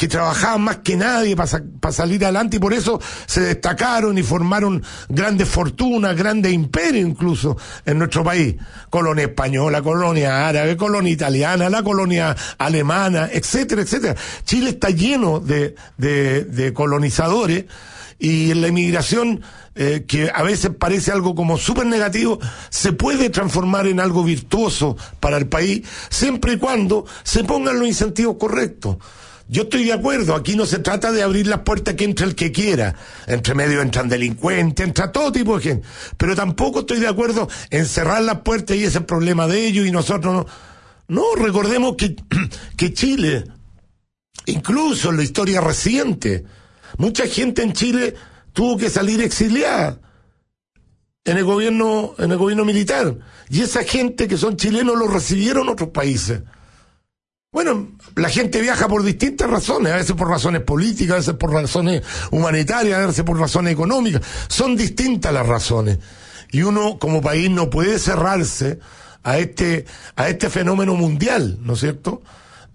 que 0.00 0.08
trabajaban 0.08 0.62
más 0.62 0.78
que 0.78 0.96
nadie 0.96 1.36
para 1.36 1.92
salir 1.92 2.24
adelante 2.24 2.56
y 2.56 2.58
por 2.58 2.72
eso 2.72 2.98
se 3.26 3.42
destacaron 3.42 4.16
y 4.16 4.22
formaron 4.22 4.82
grandes 5.10 5.46
fortunas, 5.46 6.16
grandes 6.16 6.54
imperios 6.54 7.06
incluso 7.06 7.58
en 7.84 7.98
nuestro 7.98 8.24
país. 8.24 8.56
Colonia 8.88 9.26
española, 9.26 9.82
colonia 9.82 10.48
árabe, 10.48 10.74
colonia 10.78 11.12
italiana, 11.12 11.68
la 11.68 11.82
colonia 11.82 12.34
alemana, 12.56 13.28
etcétera, 13.30 13.82
etcétera. 13.82 14.16
Chile 14.46 14.70
está 14.70 14.88
lleno 14.88 15.38
de, 15.38 15.74
de, 15.98 16.44
de 16.44 16.72
colonizadores 16.72 17.66
y 18.18 18.54
la 18.54 18.68
inmigración 18.68 19.42
eh, 19.74 20.06
que 20.08 20.30
a 20.34 20.42
veces 20.42 20.70
parece 20.78 21.12
algo 21.12 21.34
como 21.34 21.58
súper 21.58 21.84
negativo, 21.84 22.38
se 22.70 22.92
puede 22.92 23.28
transformar 23.28 23.86
en 23.86 24.00
algo 24.00 24.24
virtuoso 24.24 24.96
para 25.20 25.36
el 25.36 25.46
país, 25.46 25.86
siempre 26.08 26.54
y 26.54 26.56
cuando 26.56 27.04
se 27.22 27.44
pongan 27.44 27.78
los 27.78 27.86
incentivos 27.86 28.36
correctos. 28.38 28.96
Yo 29.50 29.62
estoy 29.62 29.82
de 29.82 29.92
acuerdo, 29.92 30.36
aquí 30.36 30.54
no 30.54 30.64
se 30.64 30.78
trata 30.78 31.10
de 31.10 31.24
abrir 31.24 31.48
las 31.48 31.62
puertas 31.62 31.94
que 31.94 32.04
entre 32.04 32.24
el 32.24 32.36
que 32.36 32.52
quiera. 32.52 32.94
Entre 33.26 33.52
medio 33.52 33.82
entran 33.82 34.08
delincuentes, 34.08 34.86
entra 34.86 35.10
todo 35.10 35.32
tipo 35.32 35.58
de 35.58 35.64
gente. 35.64 35.88
Pero 36.16 36.36
tampoco 36.36 36.80
estoy 36.80 37.00
de 37.00 37.08
acuerdo 37.08 37.48
en 37.70 37.84
cerrar 37.84 38.22
las 38.22 38.42
puertas 38.42 38.76
y 38.76 38.80
ese 38.80 38.88
es 38.90 38.96
el 38.96 39.06
problema 39.06 39.48
de 39.48 39.66
ellos 39.66 39.88
y 39.88 39.90
nosotros 39.90 40.32
no. 40.32 40.46
No, 41.08 41.34
recordemos 41.34 41.96
que, 41.96 42.14
que 42.76 42.94
Chile, 42.94 43.44
incluso 44.46 45.10
en 45.10 45.16
la 45.16 45.24
historia 45.24 45.60
reciente, 45.60 46.44
mucha 46.96 47.26
gente 47.26 47.62
en 47.62 47.72
Chile 47.72 48.14
tuvo 48.52 48.76
que 48.76 48.88
salir 48.88 49.20
exiliada 49.20 49.98
en 51.24 51.38
el 51.38 51.44
gobierno, 51.44 52.14
en 52.18 52.30
el 52.30 52.38
gobierno 52.38 52.64
militar. 52.64 53.16
Y 53.48 53.62
esa 53.62 53.82
gente 53.82 54.28
que 54.28 54.36
son 54.36 54.56
chilenos 54.56 54.96
lo 54.96 55.08
recibieron 55.08 55.68
otros 55.68 55.88
países. 55.88 56.40
Bueno, 57.52 57.88
la 58.14 58.28
gente 58.28 58.60
viaja 58.60 58.86
por 58.86 59.02
distintas 59.02 59.50
razones, 59.50 59.92
a 59.92 59.96
veces 59.96 60.14
por 60.14 60.28
razones 60.28 60.62
políticas, 60.62 61.14
a 61.14 61.18
veces 61.18 61.34
por 61.34 61.52
razones 61.52 62.02
humanitarias, 62.30 63.00
a 63.00 63.06
veces 63.08 63.24
por 63.24 63.40
razones 63.40 63.72
económicas. 63.72 64.22
Son 64.46 64.76
distintas 64.76 65.32
las 65.32 65.44
razones. 65.44 65.98
Y 66.52 66.62
uno 66.62 66.96
como 67.00 67.20
país 67.20 67.50
no 67.50 67.68
puede 67.68 67.98
cerrarse 67.98 68.78
a 69.24 69.38
este, 69.38 69.84
a 70.14 70.28
este 70.28 70.48
fenómeno 70.48 70.94
mundial, 70.94 71.58
¿no 71.62 71.72
es 71.72 71.80
cierto? 71.80 72.22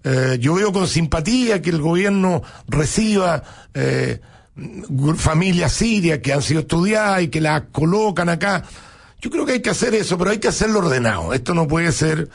Eh, 0.04 0.36
yo 0.40 0.52
veo 0.54 0.74
con 0.74 0.86
simpatía 0.86 1.62
que 1.62 1.70
el 1.70 1.80
gobierno 1.80 2.42
reciba 2.68 3.42
eh, 3.72 4.20
familias 5.16 5.72
sirias 5.72 6.18
que 6.18 6.34
han 6.34 6.42
sido 6.42 6.60
estudiadas 6.60 7.22
y 7.22 7.28
que 7.28 7.40
las 7.40 7.62
colocan 7.72 8.28
acá. 8.28 8.62
Yo 9.22 9.30
creo 9.30 9.46
que 9.46 9.52
hay 9.52 9.62
que 9.62 9.70
hacer 9.70 9.94
eso, 9.94 10.18
pero 10.18 10.32
hay 10.32 10.38
que 10.38 10.48
hacerlo 10.48 10.80
ordenado. 10.80 11.32
Esto 11.32 11.54
no 11.54 11.66
puede 11.66 11.92
ser 11.92 12.28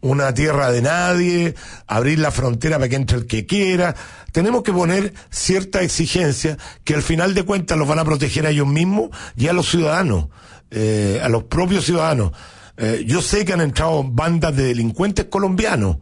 una 0.00 0.32
tierra 0.34 0.70
de 0.70 0.82
nadie, 0.82 1.54
abrir 1.86 2.18
la 2.18 2.30
frontera 2.30 2.76
para 2.76 2.88
que 2.88 2.96
entre 2.96 3.18
el 3.18 3.26
que 3.26 3.46
quiera. 3.46 3.94
Tenemos 4.32 4.62
que 4.62 4.72
poner 4.72 5.12
cierta 5.30 5.82
exigencia 5.82 6.56
que 6.84 6.94
al 6.94 7.02
final 7.02 7.34
de 7.34 7.44
cuentas 7.44 7.78
los 7.78 7.88
van 7.88 7.98
a 7.98 8.04
proteger 8.04 8.46
a 8.46 8.50
ellos 8.50 8.66
mismos 8.66 9.10
y 9.36 9.48
a 9.48 9.52
los 9.52 9.68
ciudadanos, 9.68 10.28
eh, 10.70 11.20
a 11.22 11.28
los 11.28 11.44
propios 11.44 11.84
ciudadanos. 11.84 12.32
Eh, 12.76 13.04
yo 13.06 13.22
sé 13.22 13.44
que 13.44 13.52
han 13.52 13.60
entrado 13.60 14.04
bandas 14.04 14.54
de 14.56 14.64
delincuentes 14.64 15.26
colombianos. 15.26 15.96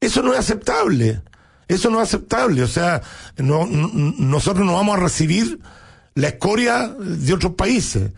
Eso 0.00 0.22
no 0.22 0.32
es 0.32 0.38
aceptable. 0.38 1.20
Eso 1.68 1.90
no 1.90 2.00
es 2.00 2.08
aceptable. 2.08 2.62
O 2.62 2.68
sea, 2.68 3.02
no, 3.36 3.66
nosotros 3.66 4.64
no 4.64 4.74
vamos 4.74 4.96
a 4.96 5.00
recibir 5.00 5.60
la 6.14 6.28
escoria 6.28 6.88
de 6.88 7.32
otros 7.32 7.54
países. 7.54 8.10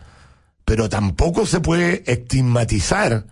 Pero 0.63 0.89
tampoco 0.89 1.45
se 1.45 1.59
puede 1.59 2.03
estigmatizar 2.11 3.25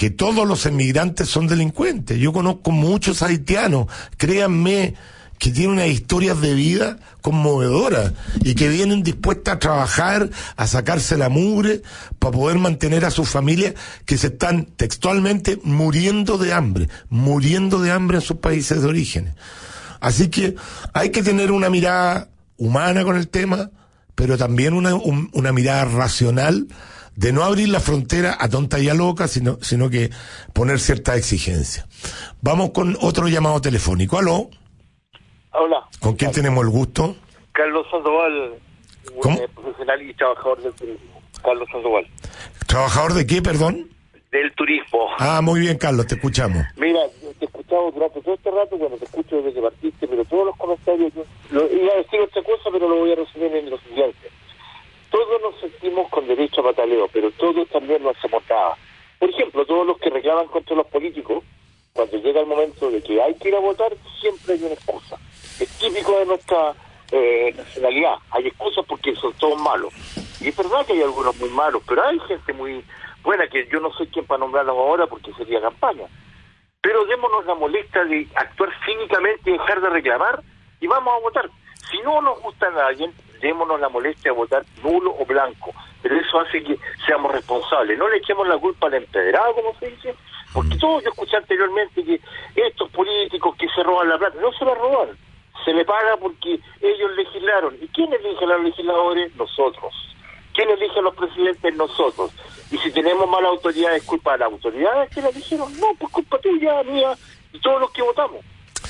que 0.00 0.08
todos 0.08 0.48
los 0.48 0.64
emigrantes 0.64 1.28
son 1.28 1.46
delincuentes. 1.46 2.18
Yo 2.18 2.32
conozco 2.32 2.70
muchos 2.70 3.22
haitianos, 3.22 3.86
créanme, 4.16 4.94
que 5.38 5.50
tienen 5.50 5.72
unas 5.72 5.88
historias 5.88 6.40
de 6.40 6.54
vida 6.54 6.96
conmovedoras 7.20 8.14
y 8.42 8.54
que 8.54 8.70
vienen 8.70 9.02
dispuestas 9.02 9.56
a 9.56 9.58
trabajar, 9.58 10.30
a 10.56 10.66
sacarse 10.66 11.18
la 11.18 11.28
mugre 11.28 11.82
para 12.18 12.32
poder 12.32 12.56
mantener 12.56 13.04
a 13.04 13.10
sus 13.10 13.28
familias 13.28 13.74
que 14.06 14.16
se 14.16 14.28
están 14.28 14.64
textualmente 14.74 15.60
muriendo 15.64 16.38
de 16.38 16.54
hambre, 16.54 16.88
muriendo 17.10 17.78
de 17.78 17.92
hambre 17.92 18.16
en 18.16 18.22
sus 18.22 18.38
países 18.38 18.80
de 18.80 18.88
origen. 18.88 19.34
Así 20.00 20.28
que 20.28 20.54
hay 20.94 21.10
que 21.10 21.22
tener 21.22 21.52
una 21.52 21.68
mirada 21.68 22.30
humana 22.56 23.04
con 23.04 23.18
el 23.18 23.28
tema, 23.28 23.68
pero 24.14 24.38
también 24.38 24.72
una, 24.72 24.94
una 24.94 25.52
mirada 25.52 25.84
racional 25.84 26.68
de 27.16 27.32
no 27.32 27.44
abrir 27.44 27.68
la 27.68 27.80
frontera 27.80 28.36
a 28.38 28.48
tonta 28.48 28.78
y 28.78 28.88
a 28.88 28.94
loca, 28.94 29.28
sino, 29.28 29.58
sino 29.60 29.90
que 29.90 30.10
poner 30.52 30.78
cierta 30.78 31.16
exigencia. 31.16 31.86
Vamos 32.40 32.70
con 32.70 32.96
otro 33.00 33.28
llamado 33.28 33.60
telefónico. 33.60 34.18
¿Aló? 34.18 34.50
Hola. 35.52 35.86
¿Con 36.00 36.14
quién 36.14 36.32
tenemos 36.32 36.64
el 36.64 36.70
gusto? 36.70 37.16
Carlos 37.52 37.86
Sandoval, 37.90 38.54
¿Cómo? 39.20 39.38
profesional 39.48 40.02
y 40.02 40.14
trabajador 40.14 40.62
del 40.62 40.72
turismo. 40.74 41.22
Carlos 41.42 41.68
Sandoval. 41.72 42.06
¿Trabajador 42.66 43.14
de 43.14 43.26
qué, 43.26 43.42
perdón? 43.42 43.88
Del 44.30 44.52
turismo. 44.54 45.08
Ah, 45.18 45.40
muy 45.42 45.60
bien, 45.60 45.76
Carlos, 45.76 46.06
te 46.06 46.14
escuchamos. 46.14 46.64
Mira, 46.76 47.00
te 47.38 47.44
he 47.44 47.46
escuchado 47.46 47.90
durante 47.90 48.20
todo 48.20 48.34
este 48.34 48.50
rato, 48.50 48.78
bueno, 48.78 48.96
te 48.96 49.04
escucho 49.04 49.36
desde 49.36 49.54
que 49.54 49.60
partiste, 49.60 50.06
pero 50.06 50.24
todos 50.26 50.46
los 50.46 50.56
comentarios, 50.56 51.12
yo, 51.14 51.24
lo, 51.50 51.72
iba 51.72 51.92
a 51.92 51.96
decir 51.96 52.20
otra 52.20 52.42
cosa, 52.44 52.70
pero 52.70 52.88
lo 52.88 52.96
voy 52.96 53.12
a 53.12 53.16
resumir 53.16 53.56
en 53.56 53.70
lo 53.70 53.78
siguiente 53.80 54.30
todos 55.10 55.42
nos 55.42 55.60
sentimos 55.60 56.08
con 56.08 56.26
derecho 56.26 56.60
a 56.60 56.64
pataleo, 56.64 57.08
pero 57.12 57.30
todos 57.32 57.68
también 57.68 58.02
nos 58.02 58.16
hacemos 58.16 58.42
nada. 58.48 58.76
Por 59.18 59.30
ejemplo, 59.30 59.66
todos 59.66 59.86
los 59.86 59.98
que 59.98 60.10
reclaman 60.10 60.46
contra 60.46 60.76
los 60.76 60.86
políticos, 60.86 61.44
cuando 61.92 62.16
llega 62.18 62.40
el 62.40 62.46
momento 62.46 62.90
de 62.90 63.02
que 63.02 63.20
hay 63.20 63.34
que 63.34 63.48
ir 63.48 63.54
a 63.54 63.60
votar, 63.60 63.92
siempre 64.20 64.54
hay 64.54 64.62
una 64.62 64.74
excusa. 64.74 65.16
Es 65.58 65.68
típico 65.78 66.18
de 66.18 66.26
nuestra 66.26 66.74
eh, 67.12 67.52
nacionalidad. 67.56 68.14
Hay 68.30 68.46
excusas 68.46 68.84
porque 68.86 69.14
son 69.16 69.32
todos 69.34 69.60
malos. 69.60 69.92
Y 70.40 70.48
es 70.48 70.56
verdad 70.56 70.86
que 70.86 70.94
hay 70.94 71.02
algunos 71.02 71.36
muy 71.36 71.50
malos, 71.50 71.82
pero 71.86 72.04
hay 72.04 72.18
gente 72.20 72.52
muy 72.52 72.84
buena 73.22 73.48
que 73.48 73.68
yo 73.70 73.80
no 73.80 73.92
soy 73.92 74.06
quien 74.06 74.24
para 74.24 74.38
nombrarlos 74.38 74.76
ahora 74.76 75.06
porque 75.06 75.32
sería 75.34 75.60
campaña. 75.60 76.06
Pero 76.80 77.04
démonos 77.04 77.44
la 77.44 77.54
molestia 77.54 78.04
de 78.04 78.26
actuar 78.36 78.70
cínicamente 78.86 79.50
y 79.50 79.52
dejar 79.52 79.80
de 79.80 79.90
reclamar 79.90 80.42
y 80.80 80.86
vamos 80.86 81.12
a 81.14 81.20
votar. 81.20 81.50
Si 81.90 81.98
no 82.02 82.22
nos 82.22 82.40
gusta 82.40 82.68
a 82.68 82.70
nadie, 82.70 83.10
démonos 83.40 83.80
la 83.80 83.88
molestia 83.88 84.32
de 84.32 84.36
votar 84.36 84.64
nulo 84.82 85.14
o 85.18 85.24
blanco, 85.24 85.72
pero 86.02 86.16
eso 86.16 86.40
hace 86.40 86.62
que 86.62 86.78
seamos 87.06 87.32
responsables. 87.32 87.98
No 87.98 88.08
le 88.08 88.18
echemos 88.18 88.46
la 88.46 88.58
culpa 88.58 88.86
al 88.86 88.94
empedrado, 88.94 89.54
como 89.54 89.74
se 89.78 89.90
dice, 89.90 90.14
porque 90.52 90.76
todo 90.76 91.00
yo 91.00 91.10
escuché 91.10 91.36
anteriormente 91.36 92.04
que 92.04 92.20
estos 92.54 92.90
políticos 92.90 93.56
que 93.56 93.68
se 93.68 93.82
roban 93.82 94.08
la 94.08 94.18
plata, 94.18 94.36
no 94.40 94.52
se 94.52 94.64
la 94.64 94.74
roban, 94.74 95.08
se 95.64 95.72
le 95.72 95.84
paga 95.84 96.16
porque 96.16 96.58
ellos 96.80 97.10
legislaron. 97.16 97.76
¿Y 97.80 97.88
quién 97.88 98.12
elige 98.12 98.44
a 98.44 98.48
los 98.48 98.64
legisladores? 98.64 99.34
Nosotros. 99.36 99.94
¿Quién 100.54 100.70
elige 100.70 100.98
a 100.98 101.02
los 101.02 101.14
presidentes? 101.14 101.74
Nosotros. 101.76 102.32
Y 102.70 102.78
si 102.78 102.90
tenemos 102.90 103.28
mala 103.28 103.48
autoridad, 103.48 103.94
¿es 103.94 104.04
culpa 104.04 104.32
de 104.32 104.38
las 104.38 104.52
autoridades 104.52 105.10
que 105.10 105.22
la 105.22 105.28
eligieron? 105.28 105.72
No, 105.78 105.88
pues 105.98 106.12
culpa 106.12 106.38
tuya, 106.38 106.82
mía, 106.84 107.12
y 107.52 107.60
todos 107.60 107.80
los 107.80 107.90
que 107.92 108.02
votamos. 108.02 108.44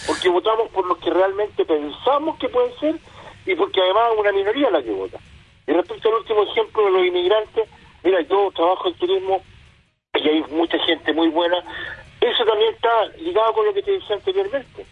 Porque 0.07 0.29
votamos 0.29 0.69
por 0.71 0.87
los 0.87 0.99
que 0.99 1.11
realmente 1.11 1.65
pensamos 1.65 2.39
que 2.39 2.49
pueden 2.49 2.73
ser 2.79 2.97
y 3.47 3.55
porque 3.55 3.81
además 3.81 4.13
es 4.13 4.21
una 4.21 4.33
minoría 4.33 4.71
la 4.71 4.83
que 4.83 4.91
vota. 4.91 5.19
Y 5.67 5.73
respecto 5.73 6.09
al 6.09 6.17
último 6.17 6.43
ejemplo 6.43 6.85
de 6.85 6.91
los 6.91 7.07
inmigrantes, 7.07 7.69
mira, 8.03 8.21
yo 8.23 8.51
trabajo 8.55 8.89
en 8.89 8.95
turismo 8.95 9.43
y 10.15 10.29
hay 10.29 10.45
mucha 10.51 10.79
gente 10.81 11.13
muy 11.13 11.29
buena. 11.29 11.59
Eso 12.21 12.45
también 12.45 12.75
está 12.75 13.07
ligado 13.19 13.53
con 13.53 13.67
lo 13.67 13.75
que 13.75 13.83
te 13.83 13.93
decía 13.93 14.17
anteriormente. 14.17 14.85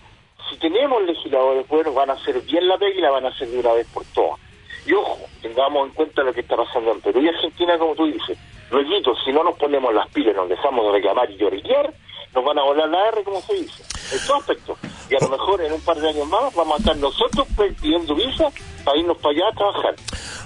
Si 0.49 0.57
tenemos 0.57 1.03
legisladores 1.03 1.69
buenos, 1.69 1.95
van 1.95 2.11
a 2.11 2.15
hacer 2.15 2.41
bien 2.43 2.67
la 2.69 2.79
pega 2.79 2.97
y 2.97 3.01
la 3.01 3.11
van 3.11 3.27
a 3.27 3.29
hacer 3.29 3.49
de 3.49 3.59
una 3.59 3.73
vez 3.73 3.87
por 3.93 4.05
todas. 4.15 4.39
Y 4.87 4.93
ojo, 4.95 5.19
tengamos 5.43 5.89
en 5.89 5.95
cuenta 5.95 6.23
lo 6.23 6.33
que 6.33 6.41
está 6.41 6.57
pasando 6.57 6.93
en 6.93 7.01
Perú 7.01 7.21
y 7.21 7.29
Argentina, 7.29 7.77
como 7.77 7.95
tú 7.95 8.07
dices. 8.07 8.39
Luego, 8.71 9.17
si 9.25 9.33
no 9.33 9.45
nos 9.45 9.57
ponemos 9.59 9.93
las 9.93 10.09
pilas, 10.09 10.35
nos 10.35 10.49
dejamos 10.49 10.87
de 10.87 10.93
reclamar 10.93 11.31
y 11.31 11.37
lloriquear, 11.37 11.93
nos 12.35 12.45
van 12.45 12.59
a 12.59 12.63
volar 12.63 12.89
la 12.89 13.09
R, 13.09 13.25
como 13.25 13.41
se 13.43 13.55
dice, 13.55 13.83
en 14.13 14.27
todo 14.27 14.37
aspecto. 14.39 14.77
Y 15.11 15.15
a 15.15 15.21
lo 15.21 15.29
mejor 15.29 15.61
en 15.63 15.73
un 15.73 15.81
par 15.81 15.97
de 15.97 16.09
años 16.09 16.29
más 16.29 16.55
vamos 16.55 16.75
a 16.75 16.79
estar 16.79 16.97
nosotros 16.97 17.47
pidiendo 17.81 18.15
visa 18.15 18.49
para 18.85 18.99
irnos 18.99 19.17
para 19.19 19.31
allá 19.31 19.45
a 19.51 19.55
trabajar. 19.55 19.95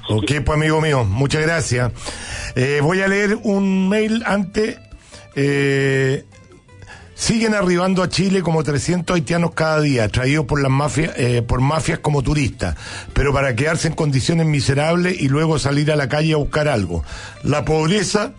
Ok, 0.08 0.32
pues 0.44 0.56
amigo 0.56 0.80
mío, 0.80 1.04
muchas 1.04 1.42
gracias. 1.42 1.92
Eh, 2.54 2.80
voy 2.82 3.00
a 3.00 3.08
leer 3.08 3.38
un 3.42 3.88
mail 3.88 4.22
antes. 4.26 4.78
Eh, 5.34 6.24
siguen 7.14 7.54
arribando 7.54 8.02
a 8.02 8.08
Chile 8.08 8.42
como 8.42 8.62
300 8.62 9.14
haitianos 9.14 9.52
cada 9.52 9.80
día, 9.80 10.08
traídos 10.08 10.44
por 10.46 10.60
las 10.60 10.70
mafias, 10.70 11.12
eh, 11.16 11.42
por 11.42 11.60
mafias 11.60 12.00
como 12.00 12.22
turistas, 12.22 12.76
pero 13.14 13.32
para 13.32 13.54
quedarse 13.54 13.88
en 13.88 13.94
condiciones 13.94 14.46
miserables 14.46 15.20
y 15.20 15.28
luego 15.28 15.58
salir 15.58 15.92
a 15.92 15.96
la 15.96 16.08
calle 16.08 16.34
a 16.34 16.36
buscar 16.36 16.68
algo. 16.68 17.04
La 17.42 17.64
pobreza 17.64 18.34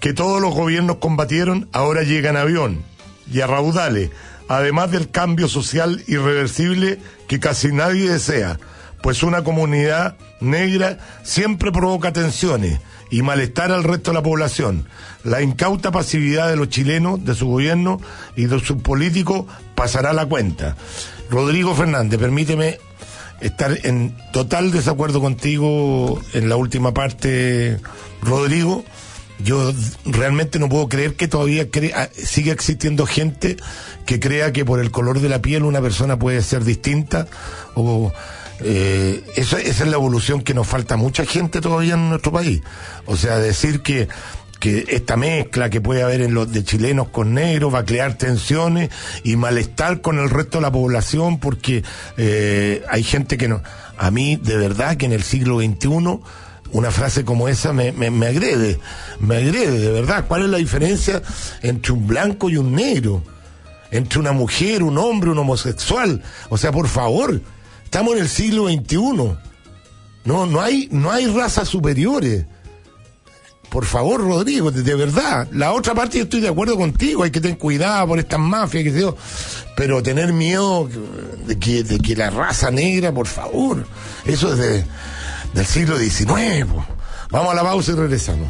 que 0.00 0.14
todos 0.14 0.40
los 0.40 0.54
gobiernos 0.54 0.96
combatieron 0.96 1.68
ahora 1.72 2.02
llega 2.02 2.30
en 2.30 2.36
avión 2.36 2.82
y 3.30 3.40
a 3.42 3.46
raudales, 3.46 4.10
además 4.48 4.90
del 4.90 5.10
cambio 5.10 5.46
social 5.46 6.02
irreversible 6.08 6.98
que 7.28 7.38
casi 7.38 7.68
nadie 7.68 8.10
desea, 8.10 8.58
pues 9.02 9.22
una 9.22 9.44
comunidad 9.44 10.16
negra 10.40 10.98
siempre 11.22 11.70
provoca 11.70 12.12
tensiones 12.12 12.80
y 13.10 13.22
malestar 13.22 13.72
al 13.72 13.84
resto 13.84 14.10
de 14.10 14.16
la 14.16 14.22
población. 14.22 14.86
La 15.24 15.42
incauta 15.42 15.90
pasividad 15.90 16.48
de 16.48 16.56
los 16.56 16.68
chilenos, 16.68 17.24
de 17.24 17.34
su 17.34 17.46
gobierno 17.46 18.00
y 18.36 18.46
de 18.46 18.58
sus 18.60 18.82
políticos 18.82 19.44
pasará 19.74 20.12
la 20.12 20.26
cuenta. 20.26 20.76
Rodrigo 21.30 21.74
Fernández, 21.74 22.18
permíteme 22.18 22.78
estar 23.40 23.78
en 23.84 24.16
total 24.32 24.70
desacuerdo 24.70 25.20
contigo 25.20 26.20
en 26.32 26.48
la 26.48 26.56
última 26.56 26.94
parte, 26.94 27.78
Rodrigo. 28.22 28.84
Yo 29.44 29.72
realmente 30.04 30.58
no 30.58 30.68
puedo 30.68 30.88
creer 30.88 31.14
que 31.14 31.28
todavía 31.28 31.70
crea, 31.70 32.10
siga 32.12 32.52
existiendo 32.52 33.06
gente 33.06 33.56
que 34.06 34.20
crea 34.20 34.52
que 34.52 34.64
por 34.64 34.80
el 34.80 34.90
color 34.90 35.20
de 35.20 35.28
la 35.28 35.40
piel 35.40 35.64
una 35.64 35.80
persona 35.80 36.18
puede 36.18 36.42
ser 36.42 36.64
distinta 36.64 37.26
o 37.74 38.12
eh, 38.60 39.24
esa, 39.36 39.58
es 39.58 39.80
la 39.80 39.94
evolución 39.94 40.42
que 40.42 40.54
nos 40.54 40.66
falta 40.66 40.96
mucha 40.96 41.24
gente 41.24 41.60
todavía 41.60 41.94
en 41.94 42.10
nuestro 42.10 42.32
país. 42.32 42.60
O 43.06 43.16
sea, 43.16 43.38
decir 43.38 43.82
que 43.82 44.08
que 44.60 44.84
esta 44.88 45.16
mezcla 45.16 45.70
que 45.70 45.80
puede 45.80 46.02
haber 46.02 46.20
en 46.20 46.34
los 46.34 46.52
de 46.52 46.62
chilenos 46.62 47.08
con 47.08 47.32
negros 47.32 47.74
va 47.74 47.78
a 47.80 47.84
crear 47.84 48.14
tensiones 48.14 48.90
y 49.24 49.36
malestar 49.36 50.02
con 50.02 50.18
el 50.18 50.28
resto 50.28 50.58
de 50.58 50.62
la 50.62 50.70
población 50.70 51.40
porque 51.40 51.82
eh, 52.18 52.84
hay 52.88 53.02
gente 53.02 53.38
que 53.38 53.48
no 53.48 53.62
a 53.96 54.10
mí 54.10 54.36
de 54.36 54.58
verdad 54.58 54.98
que 54.98 55.06
en 55.06 55.12
el 55.12 55.22
siglo 55.22 55.60
XXI 55.60 56.20
una 56.72 56.90
frase 56.90 57.24
como 57.24 57.48
esa 57.48 57.72
me, 57.72 57.92
me, 57.92 58.10
me 58.10 58.26
agrede 58.26 58.78
me 59.18 59.36
agrede 59.36 59.78
de 59.78 59.90
verdad 59.90 60.24
cuál 60.28 60.44
es 60.44 60.50
la 60.50 60.58
diferencia 60.58 61.22
entre 61.62 61.92
un 61.92 62.06
blanco 62.06 62.48
y 62.50 62.56
un 62.56 62.74
negro 62.74 63.22
entre 63.90 64.18
una 64.18 64.32
mujer 64.32 64.82
un 64.82 64.98
hombre 64.98 65.30
un 65.30 65.38
homosexual 65.38 66.22
o 66.48 66.56
sea 66.56 66.72
por 66.72 66.88
favor 66.88 67.40
Estamos 67.90 68.14
en 68.14 68.20
el 68.20 68.28
siglo 68.28 68.68
XXI. 68.68 68.98
No, 70.24 70.46
no 70.46 70.60
hay, 70.60 70.88
no 70.92 71.10
hay 71.10 71.26
razas 71.26 71.66
superiores. 71.66 72.46
Por 73.68 73.84
favor, 73.84 74.20
Rodrigo, 74.20 74.70
de, 74.70 74.94
verdad. 74.94 75.48
La 75.50 75.72
otra 75.72 75.92
parte 75.92 76.18
yo 76.18 76.22
estoy 76.22 76.40
de 76.40 76.46
acuerdo 76.46 76.76
contigo, 76.76 77.24
hay 77.24 77.32
que 77.32 77.40
tener 77.40 77.58
cuidado 77.58 78.06
por 78.06 78.20
estas 78.20 78.38
mafias, 78.38 78.84
que 78.84 79.12
pero 79.74 80.04
tener 80.04 80.32
miedo 80.32 80.88
de 81.48 81.58
que, 81.58 81.82
de 81.82 81.98
que 81.98 82.14
la 82.14 82.30
raza 82.30 82.70
negra, 82.70 83.10
por 83.10 83.26
favor. 83.26 83.84
Eso 84.24 84.52
es 84.52 84.58
de, 84.60 84.84
del 85.54 85.66
siglo 85.66 85.98
XIX. 85.98 86.66
Vamos 87.30 87.52
a 87.52 87.54
la 87.54 87.62
pausa 87.62 87.92
y 87.92 87.94
regresamos. 87.94 88.48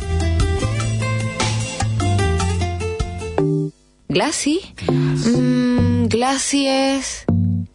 Glassy. 4.09 4.61
Mm, 4.89 6.07
Glassy 6.07 6.67
es 6.67 7.25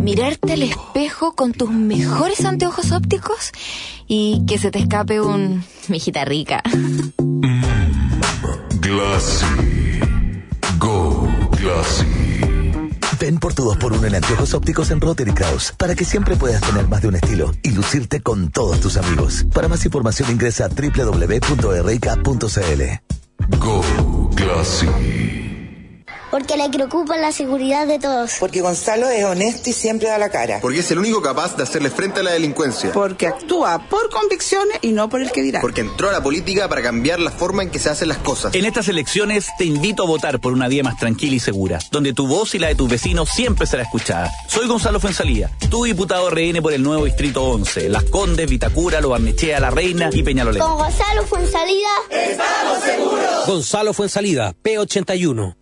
mirarte 0.03 0.53
al 0.53 0.63
espejo 0.63 1.33
con 1.33 1.53
tus 1.53 1.71
mejores 1.71 2.43
anteojos 2.43 2.91
ópticos 2.91 3.51
y 4.07 4.43
que 4.45 4.57
se 4.57 4.69
te 4.69 4.79
escape 4.79 5.21
un 5.21 5.63
mijita 5.87 6.25
rica. 6.25 6.61
Mm, 7.17 8.19
glassy. 8.81 9.45
Go 10.77 11.27
Glassy. 11.51 12.34
Ven 13.19 13.37
por 13.37 13.53
tu 13.53 13.63
2x1 13.63 14.07
en 14.07 14.15
anteojos 14.15 14.53
ópticos 14.53 14.91
en 14.91 15.01
Rotary 15.01 15.33
Kraus 15.33 15.73
para 15.77 15.95
que 15.95 16.05
siempre 16.05 16.35
puedas 16.35 16.61
tener 16.61 16.87
más 16.87 17.01
de 17.01 17.07
un 17.07 17.15
estilo 17.15 17.51
y 17.63 17.71
lucirte 17.71 18.21
con 18.21 18.49
todos 18.51 18.79
tus 18.79 18.97
amigos. 18.97 19.45
Para 19.53 19.67
más 19.67 19.85
información 19.85 20.31
ingresa 20.31 20.65
a 20.65 20.69
www.rk.cl. 20.69 21.25
Go 23.59 23.81
Glassy. 24.35 25.44
Porque 26.35 26.57
le 26.57 26.69
preocupa 26.69 27.15
la 27.15 27.31
seguridad 27.31 27.87
de 27.87 27.97
todos. 27.97 28.33
Porque 28.41 28.59
Gonzalo 28.59 29.07
es 29.07 29.23
honesto 29.23 29.69
y 29.69 29.73
siempre 29.73 30.09
da 30.09 30.17
la 30.17 30.27
cara. 30.27 30.59
Porque 30.59 30.79
es 30.79 30.91
el 30.91 30.99
único 30.99 31.21
capaz 31.21 31.55
de 31.55 31.63
hacerle 31.63 31.89
frente 31.89 32.19
a 32.19 32.23
la 32.23 32.31
delincuencia. 32.31 32.91
Porque 32.91 33.27
actúa 33.27 33.87
por 33.89 34.09
convicciones 34.09 34.79
y 34.81 34.91
no 34.91 35.07
por 35.07 35.21
el 35.21 35.31
que 35.31 35.41
dirá. 35.41 35.61
Porque 35.61 35.79
entró 35.79 36.09
a 36.09 36.11
la 36.11 36.21
política 36.21 36.67
para 36.67 36.81
cambiar 36.81 37.21
la 37.21 37.31
forma 37.31 37.63
en 37.63 37.69
que 37.69 37.79
se 37.79 37.89
hacen 37.89 38.09
las 38.09 38.17
cosas. 38.17 38.53
En 38.53 38.65
estas 38.65 38.89
elecciones 38.89 39.47
te 39.57 39.63
invito 39.63 40.03
a 40.03 40.07
votar 40.07 40.41
por 40.41 40.51
una 40.51 40.67
vía 40.67 40.83
más 40.83 40.97
tranquila 40.97 41.37
y 41.37 41.39
segura, 41.39 41.79
donde 41.89 42.11
tu 42.11 42.27
voz 42.27 42.53
y 42.53 42.59
la 42.59 42.67
de 42.67 42.75
tus 42.75 42.89
vecinos 42.89 43.29
siempre 43.29 43.65
será 43.65 43.83
escuchada. 43.83 44.29
Soy 44.49 44.67
Gonzalo 44.67 44.99
Fuensalía, 44.99 45.49
tu 45.69 45.85
diputado 45.85 46.29
RN 46.29 46.61
por 46.61 46.73
el 46.73 46.83
nuevo 46.83 47.05
Distrito 47.05 47.45
11, 47.45 47.87
Las 47.87 48.03
Condes, 48.03 48.49
Vitacura, 48.49 48.99
Lo 48.99 49.07
Barnechea, 49.07 49.61
La 49.61 49.69
Reina 49.69 50.09
y 50.11 50.21
Peñalolén. 50.21 50.61
Con 50.61 50.79
Gonzalo 50.79 51.25
Fuensalida. 51.27 51.87
¡Estamos 52.09 52.83
seguros! 52.83 53.47
Gonzalo 53.47 53.93
Fuensalida, 53.93 54.53
P81. 54.61 55.55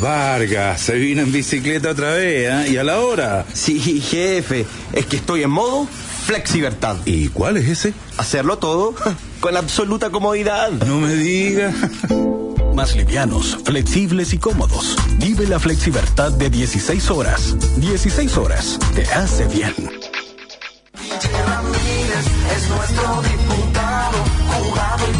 Vargas, 0.00 0.80
se 0.80 0.94
vino 0.94 1.22
en 1.22 1.30
bicicleta 1.30 1.90
otra 1.90 2.14
vez, 2.14 2.50
¿eh? 2.50 2.72
¿Y 2.72 2.76
a 2.78 2.84
la 2.84 3.00
hora? 3.00 3.44
Sí, 3.52 4.00
jefe, 4.00 4.64
es 4.92 5.06
que 5.06 5.16
estoy 5.16 5.42
en 5.42 5.50
modo 5.50 5.86
flexibertad. 6.24 6.96
¿Y 7.04 7.28
cuál 7.28 7.56
es 7.56 7.68
ese? 7.68 7.92
Hacerlo 8.16 8.58
todo 8.58 8.94
con 9.40 9.56
absoluta 9.56 10.10
comodidad. 10.10 10.70
No 10.70 11.00
me 11.00 11.14
diga. 11.14 11.72
Más 12.74 12.96
livianos, 12.96 13.58
flexibles 13.64 14.32
y 14.32 14.38
cómodos. 14.38 14.96
Vive 15.18 15.46
la 15.46 15.58
flexibertad 15.58 16.32
de 16.32 16.48
16 16.48 17.10
horas. 17.10 17.56
16 17.76 18.36
horas 18.38 18.78
te 18.94 19.04
hace 19.06 19.46
bien. 19.48 19.74
es 22.56 22.68
nuestro 22.68 23.22
diputado, 23.22 24.18
jugado 24.48 25.04
y 25.12 25.19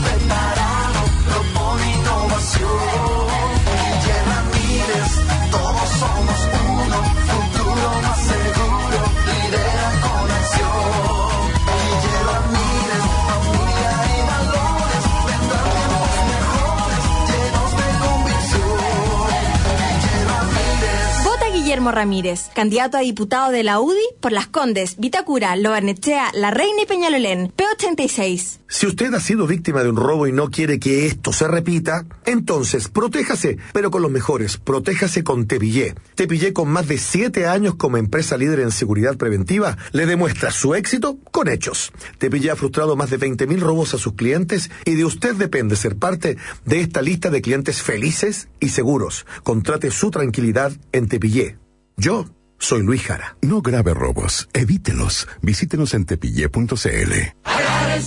Guillermo 21.71 21.93
Ramírez, 21.93 22.51
candidato 22.53 22.97
a 22.97 23.01
diputado 23.03 23.53
de 23.53 23.63
la 23.63 23.79
UDI 23.79 24.03
por 24.19 24.33
Las 24.33 24.49
Condes, 24.49 24.97
Vitacura, 24.99 25.55
Lobarnechea, 25.55 26.33
La 26.35 26.51
Reina 26.51 26.83
y 26.83 26.87
Peñalolén, 26.87 27.53
P86. 27.53 28.59
Si 28.67 28.89
usted 28.89 29.15
ha 29.15 29.21
sido 29.21 29.47
víctima 29.47 29.85
de 29.85 29.91
un 29.91 29.95
robo 29.95 30.27
y 30.27 30.33
no 30.33 30.51
quiere 30.51 30.81
que 30.81 31.07
esto 31.07 31.33
se 31.33 31.47
repita, 31.47 32.07
entonces 32.25 32.89
protéjase, 32.89 33.59
pero 33.73 33.93
con 33.93 34.03
los 34.03 34.11
mejores. 34.11 34.57
Protéjase 34.57 35.23
con 35.23 35.47
Tepillé. 35.47 35.95
Tepillé, 36.17 36.53
con 36.53 36.69
más 36.71 36.89
de 36.89 36.99
siete 36.99 37.47
años 37.47 37.77
como 37.77 37.99
empresa 37.99 38.37
líder 38.37 38.59
en 38.59 38.73
seguridad 38.73 39.17
preventiva, 39.17 39.77
le 39.93 40.07
demuestra 40.07 40.51
su 40.51 40.75
éxito 40.75 41.19
con 41.31 41.47
hechos. 41.47 41.93
Tepillé 42.19 42.51
ha 42.51 42.57
frustrado 42.57 42.97
más 42.97 43.11
de 43.11 43.21
20.000 43.21 43.61
robos 43.61 43.95
a 43.95 43.99
sus 43.99 44.15
clientes 44.15 44.73
y 44.85 44.97
de 44.97 45.05
usted 45.05 45.37
depende 45.37 45.77
ser 45.77 45.95
parte 45.95 46.37
de 46.65 46.81
esta 46.81 47.01
lista 47.01 47.31
de 47.31 47.43
clientes 47.43 47.81
felices 47.81 48.49
y 48.59 48.71
seguros. 48.71 49.25
Contrate 49.45 49.93
su 49.93 50.11
tranquilidad 50.11 50.73
en 50.91 51.07
Tepillé. 51.07 51.60
Yo 52.01 52.25
soy 52.59 52.83
Luis 52.83 53.03
Jara. 53.03 53.37
No 53.43 53.61
grave 53.61 53.93
robos, 53.93 54.49
evítelos. 54.55 55.29
Visítenos 55.43 55.93
en 55.93 56.07
tepillé.cl. 56.07 57.13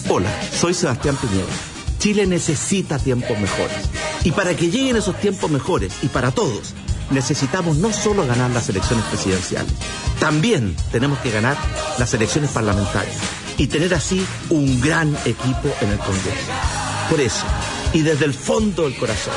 Hola, 0.10 0.42
soy 0.52 0.74
Sebastián 0.74 1.16
Piñera. 1.16 1.54
Chile 2.00 2.26
necesita 2.26 2.98
tiempos 2.98 3.38
mejores. 3.38 3.78
Y 4.24 4.32
para 4.32 4.56
que 4.56 4.72
lleguen 4.72 4.96
esos 4.96 5.20
tiempos 5.20 5.52
mejores, 5.52 5.94
y 6.02 6.08
para 6.08 6.32
todos, 6.32 6.74
necesitamos 7.12 7.78
no 7.78 7.94
solo 7.94 8.26
ganar 8.26 8.50
las 8.50 8.68
elecciones 8.68 9.06
presidenciales, 9.06 9.74
también 10.20 10.76
tenemos 10.92 11.20
que 11.20 11.30
ganar 11.30 11.56
las 12.00 12.16
elecciones 12.16 12.50
parlamentarias 12.50 13.16
y 13.60 13.68
tener 13.68 13.94
así 13.94 14.26
un 14.50 14.82
gran 14.82 15.16
equipo 15.24 15.72
en 15.82 15.92
el 15.92 16.00
Congreso. 16.00 16.52
Por 17.12 17.22
eso, 17.22 17.46
y 17.94 18.02
desde 18.02 18.26
el 18.26 18.34
fondo 18.34 18.84
del 18.84 18.96
corazón, 18.98 19.34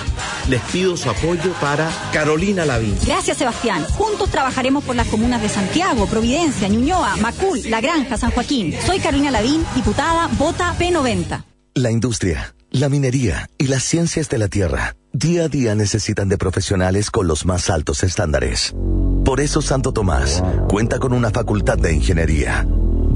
les 0.48 0.60
pido 0.62 0.96
su 0.96 1.10
apoyo 1.10 1.52
para 1.60 1.90
Carolina 2.12 2.64
Lavín. 2.64 2.96
Gracias, 3.04 3.36
Sebastián. 3.36 3.84
Juntos 3.84 4.30
trabajaremos 4.30 4.84
por 4.84 4.96
las 4.96 5.08
comunas 5.08 5.42
de 5.42 5.48
Santiago, 5.48 6.06
Providencia, 6.06 6.68
Ñuñoa, 6.68 7.16
Macul, 7.16 7.60
La 7.70 7.80
Granja, 7.80 8.16
San 8.16 8.30
Joaquín. 8.30 8.74
Soy 8.84 8.98
Carolina 9.00 9.30
Lavín, 9.30 9.64
diputada, 9.74 10.28
vota 10.38 10.74
P90. 10.78 11.44
La 11.74 11.90
industria, 11.90 12.54
La 12.70 12.88
minería 12.88 13.48
y 13.58 13.68
las 13.68 13.82
ciencias 13.84 14.28
de 14.28 14.38
la 14.38 14.48
tierra 14.48 14.96
día 15.16 15.44
a 15.44 15.48
día 15.48 15.74
necesitan 15.74 16.28
de 16.28 16.36
profesionales 16.36 17.10
con 17.10 17.26
los 17.26 17.46
más 17.46 17.70
altos 17.70 18.02
estándares. 18.02 18.74
Por 19.24 19.40
eso 19.40 19.62
Santo 19.62 19.92
Tomás 19.92 20.42
cuenta 20.68 20.98
con 20.98 21.12
una 21.12 21.30
facultad 21.30 21.78
de 21.78 21.94
ingeniería, 21.94 22.66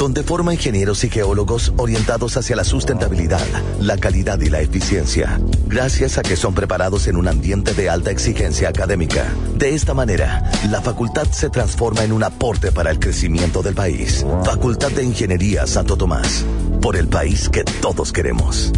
donde 0.01 0.23
forma 0.23 0.55
ingenieros 0.55 1.05
y 1.05 1.11
geólogos 1.11 1.75
orientados 1.77 2.39
hacia 2.39 2.57
la 2.57 2.65
sustentabilidad, 2.65 3.47
la 3.81 3.99
calidad 3.99 4.41
y 4.41 4.49
la 4.49 4.63
eficiencia, 4.63 5.39
gracias 5.67 6.17
a 6.17 6.23
que 6.23 6.37
son 6.37 6.55
preparados 6.55 7.07
en 7.07 7.17
un 7.17 7.29
ambiente 7.29 7.75
de 7.75 7.91
alta 7.91 8.11
exigencia 8.11 8.71
académica. 8.71 9.27
De 9.57 9.75
esta 9.75 9.93
manera, 9.93 10.51
la 10.71 10.81
facultad 10.81 11.27
se 11.31 11.51
transforma 11.51 12.03
en 12.03 12.13
un 12.13 12.25
aporte 12.25 12.73
para 12.73 12.91
el 12.91 12.99
crecimiento 12.99 13.61
del 13.63 13.75
país. 13.75 14.25
Facultad 14.43 14.91
de 14.91 15.05
Ingeniería 15.05 15.67
Santo 15.67 15.99
Tomás, 15.99 16.47
por 16.81 16.97
el 16.97 17.07
país 17.07 17.51
que 17.51 17.63
todos 17.63 18.11
queremos. 18.11 18.73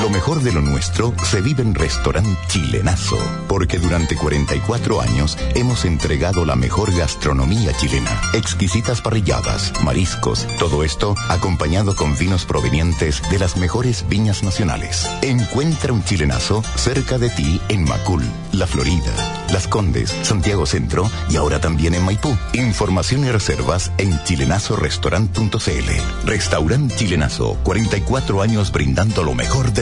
Lo 0.00 0.10
mejor 0.10 0.42
de 0.42 0.52
lo 0.52 0.62
nuestro 0.62 1.14
se 1.22 1.40
vive 1.40 1.62
en 1.62 1.74
Restaurant 1.74 2.26
Chilenazo, 2.48 3.18
porque 3.46 3.78
durante 3.78 4.16
44 4.16 5.00
años 5.00 5.38
hemos 5.54 5.84
entregado 5.84 6.44
la 6.44 6.56
mejor 6.56 6.92
gastronomía 6.96 7.76
chilena. 7.76 8.10
Exquisitas 8.32 9.00
parrilladas, 9.00 9.72
mariscos, 9.84 10.46
todo 10.58 10.82
esto 10.82 11.14
acompañado 11.28 11.94
con 11.94 12.16
vinos 12.16 12.46
provenientes 12.46 13.22
de 13.30 13.38
las 13.38 13.56
mejores 13.56 14.04
viñas 14.08 14.42
nacionales. 14.42 15.08
Encuentra 15.20 15.92
un 15.92 16.02
chilenazo 16.02 16.64
cerca 16.74 17.18
de 17.18 17.30
ti 17.30 17.60
en 17.68 17.84
Macul, 17.84 18.24
La 18.52 18.66
Florida, 18.66 19.44
Las 19.52 19.68
Condes, 19.68 20.12
Santiago 20.22 20.66
Centro 20.66 21.08
y 21.28 21.36
ahora 21.36 21.60
también 21.60 21.94
en 21.94 22.04
Maipú. 22.04 22.36
Información 22.54 23.24
y 23.24 23.30
reservas 23.30 23.92
en 23.98 24.18
chilenazorestaurant.cl. 24.24 26.26
Restaurant 26.26 26.92
Chilenazo, 26.94 27.58
44 27.62 28.42
años 28.42 28.72
brindando 28.72 29.22
lo 29.22 29.34
mejor 29.34 29.72
de 29.72 29.81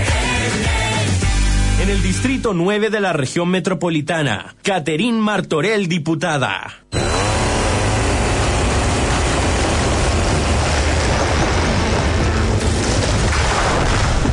el 1.91 2.01
Distrito 2.01 2.53
9 2.53 2.89
de 2.89 3.01
la 3.01 3.11
región 3.11 3.49
metropolitana, 3.49 4.55
Caterín 4.63 5.19
Martorell, 5.19 5.89
diputada. 5.89 6.85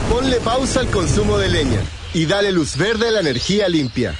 Ponle 0.08 0.38
pausa 0.38 0.78
al 0.80 0.86
consumo 0.86 1.36
de 1.38 1.48
leña 1.48 1.80
y 2.14 2.26
dale 2.26 2.52
luz 2.52 2.76
verde 2.76 3.08
a 3.08 3.10
la 3.10 3.18
energía 3.20 3.68
limpia. 3.68 4.14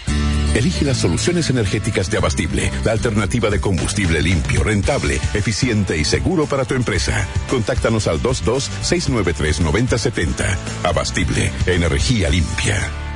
Elige 0.57 0.84
las 0.84 0.97
soluciones 0.97 1.49
energéticas 1.49 2.11
de 2.11 2.18
Abastible, 2.18 2.72
la 2.84 2.91
alternativa 2.91 3.51
de 3.51 3.61
combustible 3.61 4.20
limpio, 4.20 4.64
rentable, 4.64 5.20
eficiente 5.34 5.97
y 5.97 6.05
seguro 6.05 6.47
para 6.47 6.64
tu 6.64 6.74
empresa. 6.74 7.28
Contáctanos 7.49 8.09
al 8.09 8.20
22-693-9070. 8.20 10.57
Abastible, 10.82 11.53
energía 11.66 12.30
limpia. 12.30 13.07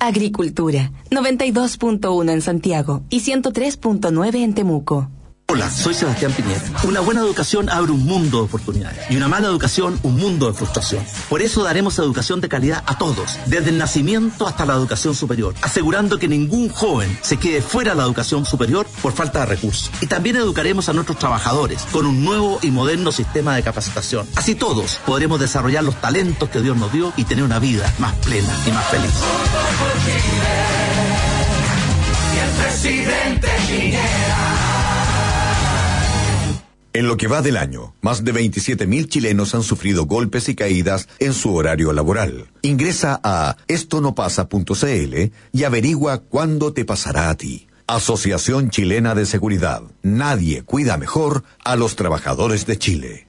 Agricultura, 0.00 0.92
92.1 1.10 2.30
en 2.30 2.40
Santiago 2.40 3.02
y 3.10 3.20
103.9 3.20 4.36
en 4.36 4.54
Temuco. 4.54 5.08
Hola, 5.50 5.70
soy 5.70 5.94
Sebastián 5.94 6.30
Piñera. 6.32 6.60
Una 6.84 7.00
buena 7.00 7.22
educación 7.22 7.70
abre 7.70 7.90
un 7.92 8.04
mundo 8.04 8.36
de 8.36 8.44
oportunidades 8.44 9.10
y 9.10 9.16
una 9.16 9.28
mala 9.28 9.48
educación 9.48 9.98
un 10.02 10.16
mundo 10.16 10.46
de 10.46 10.52
frustración. 10.52 11.02
Por 11.30 11.40
eso 11.40 11.62
daremos 11.62 11.98
educación 11.98 12.42
de 12.42 12.50
calidad 12.50 12.84
a 12.84 12.98
todos, 12.98 13.38
desde 13.46 13.70
el 13.70 13.78
nacimiento 13.78 14.46
hasta 14.46 14.66
la 14.66 14.74
educación 14.74 15.14
superior, 15.14 15.54
asegurando 15.62 16.18
que 16.18 16.28
ningún 16.28 16.68
joven 16.68 17.18
se 17.22 17.38
quede 17.38 17.62
fuera 17.62 17.92
de 17.92 17.96
la 17.96 18.02
educación 18.02 18.44
superior 18.44 18.86
por 19.00 19.14
falta 19.14 19.40
de 19.40 19.46
recursos. 19.46 19.90
Y 20.02 20.06
también 20.06 20.36
educaremos 20.36 20.90
a 20.90 20.92
nuestros 20.92 21.18
trabajadores 21.18 21.80
con 21.92 22.04
un 22.04 22.22
nuevo 22.22 22.58
y 22.60 22.70
moderno 22.70 23.10
sistema 23.10 23.56
de 23.56 23.62
capacitación. 23.62 24.28
Así 24.36 24.54
todos 24.54 25.00
podremos 25.06 25.40
desarrollar 25.40 25.82
los 25.82 25.98
talentos 25.98 26.50
que 26.50 26.60
Dios 26.60 26.76
nos 26.76 26.92
dio 26.92 27.14
y 27.16 27.24
tener 27.24 27.44
una 27.44 27.58
vida 27.58 27.90
más 27.98 28.14
plena 28.16 28.54
y 28.66 28.70
más 28.70 28.84
feliz. 28.88 29.14
En 36.92 37.06
lo 37.06 37.16
que 37.16 37.28
va 37.28 37.42
del 37.42 37.56
año, 37.56 37.94
más 38.00 38.24
de 38.24 38.32
27.000 38.32 39.08
chilenos 39.08 39.54
han 39.54 39.62
sufrido 39.62 40.06
golpes 40.06 40.48
y 40.48 40.54
caídas 40.54 41.08
en 41.18 41.34
su 41.34 41.54
horario 41.54 41.92
laboral. 41.92 42.48
Ingresa 42.62 43.20
a 43.22 43.56
estonopasa.cl 43.68 45.32
y 45.52 45.64
averigua 45.64 46.18
cuándo 46.18 46.72
te 46.72 46.84
pasará 46.84 47.30
a 47.30 47.34
ti. 47.36 47.68
Asociación 47.86 48.70
Chilena 48.70 49.14
de 49.14 49.26
Seguridad. 49.26 49.82
Nadie 50.02 50.62
cuida 50.62 50.96
mejor 50.98 51.44
a 51.64 51.76
los 51.76 51.96
trabajadores 51.96 52.66
de 52.66 52.78
Chile. 52.78 53.28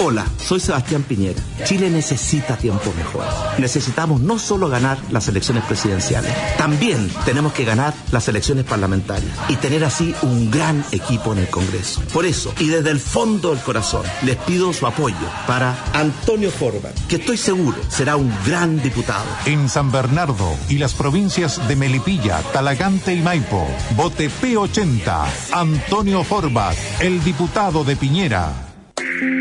Hola, 0.00 0.24
soy 0.38 0.60
Sebastián 0.60 1.02
Piñera. 1.02 1.42
Chile 1.64 1.90
necesita 1.90 2.56
tiempos 2.56 2.94
mejores. 2.94 3.32
Necesitamos 3.58 4.20
no 4.20 4.38
solo 4.38 4.68
ganar 4.68 4.96
las 5.10 5.26
elecciones 5.26 5.64
presidenciales, 5.64 6.32
también 6.56 7.10
tenemos 7.24 7.52
que 7.52 7.64
ganar 7.64 7.92
las 8.12 8.28
elecciones 8.28 8.64
parlamentarias 8.64 9.36
y 9.48 9.56
tener 9.56 9.84
así 9.84 10.14
un 10.22 10.52
gran 10.52 10.84
equipo 10.92 11.32
en 11.32 11.40
el 11.40 11.48
Congreso. 11.48 12.00
Por 12.12 12.26
eso, 12.26 12.54
y 12.60 12.68
desde 12.68 12.90
el 12.90 13.00
fondo 13.00 13.50
del 13.50 13.58
corazón, 13.58 14.04
les 14.22 14.36
pido 14.36 14.72
su 14.72 14.86
apoyo 14.86 15.16
para 15.48 15.76
Antonio 15.94 16.52
Forbat, 16.52 16.96
que 17.08 17.16
estoy 17.16 17.36
seguro 17.36 17.78
será 17.88 18.14
un 18.14 18.32
gran 18.46 18.80
diputado. 18.80 19.26
En 19.46 19.68
San 19.68 19.90
Bernardo 19.90 20.54
y 20.68 20.78
las 20.78 20.94
provincias 20.94 21.66
de 21.66 21.74
Melipilla, 21.74 22.40
Talagante 22.52 23.14
y 23.14 23.20
Maipo, 23.20 23.66
vote 23.96 24.30
P80, 24.30 25.26
Antonio 25.50 26.22
Forbat, 26.22 26.76
el 27.00 27.24
diputado 27.24 27.82
de 27.82 27.96
Piñera. 27.96 28.67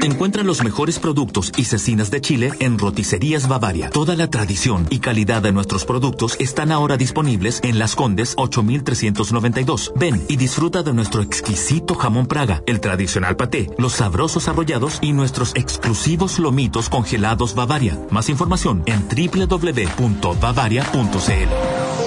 Encuentra 0.04 0.44
los 0.44 0.64
mejores 0.64 1.00
productos 1.00 1.52
y 1.58 1.66
cecinas 1.66 2.12
de 2.12 2.22
Chile 2.22 2.52
en 2.60 2.78
Roticerías 2.78 3.48
Bavaria. 3.48 3.90
Toda 3.90 4.16
la 4.16 4.30
tradición 4.30 4.88
y 4.90 5.00
calidad 5.00 5.42
de 5.42 5.52
nuestros 5.52 5.86
productos 5.86 6.36
están 6.40 6.72
ahora 6.72 6.98
disponibles 6.98 7.60
en 7.64 7.80
Las 7.80 7.96
Condes 7.96 8.34
8392. 8.38 9.94
Ven 9.96 10.24
y 10.28 10.38
disfruta 10.38 10.84
de 10.84 10.94
nuestro 10.94 11.22
exquisito 11.22 11.96
jamón 11.96 12.28
Praga, 12.28 12.64
el 12.66 12.80
tradicional 12.80 13.36
paté, 13.36 13.70
los 13.78 13.94
sabrosos 13.94 14.48
arrollados 14.48 15.00
y 15.02 15.14
nuestros 15.14 15.54
exclusivos 15.56 16.40
lomitos 16.40 16.90
congelados 16.90 17.56
Bavaria. 17.56 18.00
Más 18.10 18.30
información 18.30 18.84
en 18.86 19.08
www.bavaria.cl. 19.08 22.07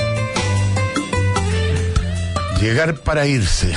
Llegar 2.61 2.93
para 2.99 3.25
irse. 3.25 3.73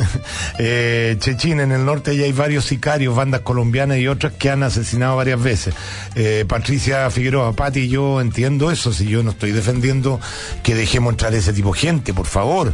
eh, 0.58 1.16
Chechín, 1.18 1.60
en 1.60 1.70
el 1.70 1.84
norte 1.84 2.16
ya 2.16 2.24
hay 2.24 2.32
varios 2.32 2.64
sicarios, 2.64 3.14
bandas 3.14 3.42
colombianas 3.42 3.98
y 3.98 4.08
otras 4.08 4.32
que 4.32 4.48
han 4.48 4.62
asesinado 4.62 5.16
varias 5.16 5.42
veces. 5.42 5.74
Eh, 6.14 6.46
Patricia 6.48 7.10
Figueroa, 7.10 7.52
Pati, 7.52 7.88
yo 7.88 8.22
entiendo 8.22 8.70
eso, 8.70 8.90
si 8.94 9.06
yo 9.06 9.22
no 9.22 9.32
estoy 9.32 9.52
defendiendo 9.52 10.18
que 10.62 10.74
dejemos 10.74 11.12
entrar 11.12 11.34
ese 11.34 11.52
tipo 11.52 11.74
de 11.74 11.80
gente, 11.80 12.14
por 12.14 12.24
favor. 12.24 12.72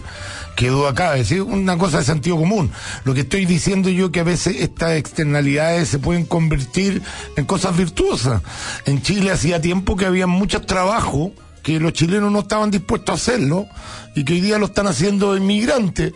Que 0.54 0.68
duda 0.68 0.94
cabe, 0.94 1.20
es 1.20 1.28
decir, 1.28 1.42
una 1.42 1.76
cosa 1.76 1.98
de 1.98 2.04
sentido 2.04 2.36
común. 2.36 2.70
Lo 3.02 3.12
que 3.12 3.22
estoy 3.22 3.44
diciendo 3.44 3.88
yo 3.88 4.12
que 4.12 4.20
a 4.20 4.24
veces 4.24 4.60
estas 4.60 4.92
externalidades 4.92 5.88
se 5.88 5.98
pueden 5.98 6.24
convertir 6.24 7.02
en 7.36 7.44
cosas 7.46 7.76
virtuosas. 7.76 8.42
En 8.84 9.02
Chile 9.02 9.32
hacía 9.32 9.60
tiempo 9.60 9.96
que 9.96 10.06
había 10.06 10.28
mucho 10.28 10.62
trabajo 10.62 11.32
que 11.68 11.78
los 11.78 11.92
chilenos 11.92 12.32
no 12.32 12.38
estaban 12.38 12.70
dispuestos 12.70 13.10
a 13.10 13.14
hacerlo 13.16 13.66
y 14.14 14.24
que 14.24 14.32
hoy 14.32 14.40
día 14.40 14.58
lo 14.58 14.64
están 14.64 14.86
haciendo 14.86 15.36
inmigrantes. 15.36 16.14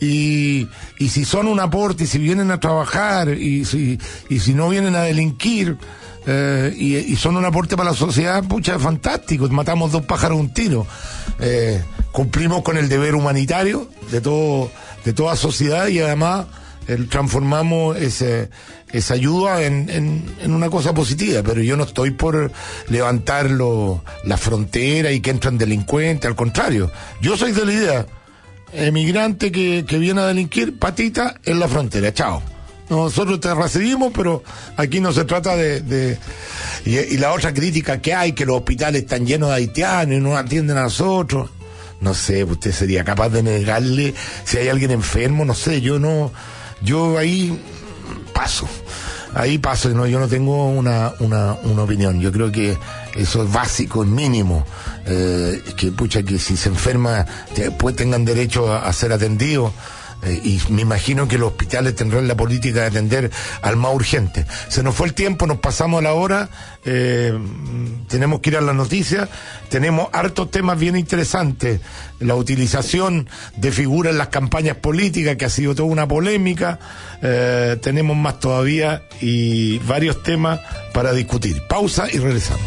Y, 0.00 0.68
y 1.00 1.08
si 1.08 1.24
son 1.24 1.48
un 1.48 1.58
aporte 1.58 2.04
y 2.04 2.06
si 2.06 2.18
vienen 2.18 2.52
a 2.52 2.60
trabajar 2.60 3.30
y 3.30 3.64
si, 3.64 3.98
y 4.28 4.38
si 4.38 4.54
no 4.54 4.68
vienen 4.68 4.94
a 4.94 5.02
delinquir, 5.02 5.76
eh, 6.28 6.72
y, 6.76 7.16
son 7.16 7.36
un 7.36 7.44
aporte 7.44 7.76
para 7.76 7.90
la 7.90 7.96
sociedad, 7.96 8.44
pucha, 8.44 8.78
fantástico. 8.78 9.48
Matamos 9.48 9.90
dos 9.90 10.06
pájaros 10.06 10.38
un 10.38 10.54
tiro. 10.54 10.86
Eh, 11.40 11.82
cumplimos 12.12 12.62
con 12.62 12.76
el 12.76 12.88
deber 12.88 13.16
humanitario 13.16 13.90
de 14.12 14.20
todo, 14.20 14.70
de 15.04 15.12
toda 15.12 15.34
sociedad 15.34 15.88
y 15.88 15.98
además 15.98 16.46
transformamos 17.10 17.96
ese, 17.96 18.48
esa 18.94 19.14
ayuda 19.14 19.60
en, 19.62 19.90
en, 19.90 20.52
una 20.54 20.70
cosa 20.70 20.94
positiva, 20.94 21.42
pero 21.42 21.60
yo 21.60 21.76
no 21.76 21.82
estoy 21.82 22.12
por 22.12 22.52
levantar 22.88 23.50
la 23.50 24.36
frontera 24.36 25.10
y 25.10 25.20
que 25.20 25.30
entran 25.30 25.58
delincuentes, 25.58 26.28
al 26.28 26.36
contrario, 26.36 26.92
yo 27.20 27.36
soy 27.36 27.50
de 27.50 27.66
la 27.66 27.72
idea, 27.72 28.06
emigrante 28.72 29.50
que, 29.50 29.84
que 29.86 29.98
viene 29.98 30.20
a 30.20 30.26
delinquir, 30.26 30.78
patita 30.78 31.34
en 31.44 31.58
la 31.58 31.66
frontera, 31.66 32.14
chao. 32.14 32.40
Nosotros 32.88 33.40
te 33.40 33.52
recibimos, 33.52 34.12
pero 34.14 34.44
aquí 34.76 35.00
no 35.00 35.12
se 35.12 35.24
trata 35.24 35.56
de... 35.56 36.18
y, 36.84 37.16
la 37.16 37.32
otra 37.32 37.52
crítica 37.52 38.00
que 38.00 38.14
hay, 38.14 38.32
que 38.32 38.46
los 38.46 38.58
hospitales 38.58 39.02
están 39.02 39.26
llenos 39.26 39.48
de 39.48 39.56
haitianos 39.56 40.18
y 40.18 40.20
no 40.20 40.36
atienden 40.36 40.76
a 40.76 40.82
nosotros. 40.82 41.50
No 42.00 42.14
sé, 42.14 42.44
usted 42.44 42.70
sería 42.70 43.02
capaz 43.02 43.30
de 43.30 43.42
negarle 43.42 44.14
si 44.44 44.58
hay 44.58 44.68
alguien 44.68 44.92
enfermo, 44.92 45.44
no 45.44 45.54
sé, 45.54 45.80
yo 45.80 45.98
no... 45.98 46.30
Yo 46.82 47.16
ahí 47.16 47.58
paso. 48.32 48.68
Ahí 49.34 49.58
paso, 49.58 49.88
no, 49.90 50.06
yo 50.06 50.20
no 50.20 50.28
tengo 50.28 50.68
una, 50.68 51.12
una, 51.18 51.54
una 51.64 51.82
opinión. 51.82 52.20
Yo 52.20 52.30
creo 52.30 52.52
que 52.52 52.78
eso 53.16 53.42
es 53.42 53.52
básico, 53.52 54.04
es 54.04 54.08
mínimo. 54.08 54.64
Eh, 55.06 55.62
que 55.76 55.90
pucha, 55.90 56.22
que 56.22 56.38
si 56.38 56.56
se 56.56 56.68
enferma, 56.68 57.26
pues 57.78 57.96
tengan 57.96 58.24
derecho 58.24 58.72
a 58.72 58.92
ser 58.92 59.12
atendidos. 59.12 59.72
Eh, 60.24 60.40
y 60.44 60.60
me 60.70 60.82
imagino 60.82 61.28
que 61.28 61.38
los 61.38 61.52
hospitales 61.52 61.94
tendrán 61.94 62.28
la 62.28 62.36
política 62.36 62.80
de 62.80 62.86
atender 62.86 63.30
al 63.62 63.76
más 63.76 63.94
urgente. 63.94 64.46
Se 64.68 64.82
nos 64.82 64.94
fue 64.94 65.06
el 65.06 65.14
tiempo, 65.14 65.46
nos 65.46 65.58
pasamos 65.58 66.00
a 66.00 66.02
la 66.02 66.14
hora, 66.14 66.48
eh, 66.84 67.36
tenemos 68.08 68.40
que 68.40 68.50
ir 68.50 68.56
a 68.56 68.60
la 68.60 68.72
noticia, 68.72 69.28
tenemos 69.68 70.08
hartos 70.12 70.50
temas 70.50 70.78
bien 70.78 70.96
interesantes, 70.96 71.80
la 72.20 72.34
utilización 72.34 73.28
de 73.56 73.72
figuras 73.72 74.12
en 74.12 74.18
las 74.18 74.28
campañas 74.28 74.76
políticas, 74.76 75.36
que 75.36 75.44
ha 75.44 75.50
sido 75.50 75.74
toda 75.74 75.88
una 75.88 76.08
polémica, 76.08 76.78
eh, 77.22 77.76
tenemos 77.82 78.16
más 78.16 78.40
todavía 78.40 79.02
y 79.20 79.78
varios 79.80 80.22
temas 80.22 80.60
para 80.92 81.12
discutir. 81.12 81.62
Pausa 81.68 82.06
y 82.12 82.18
regresamos. 82.18 82.64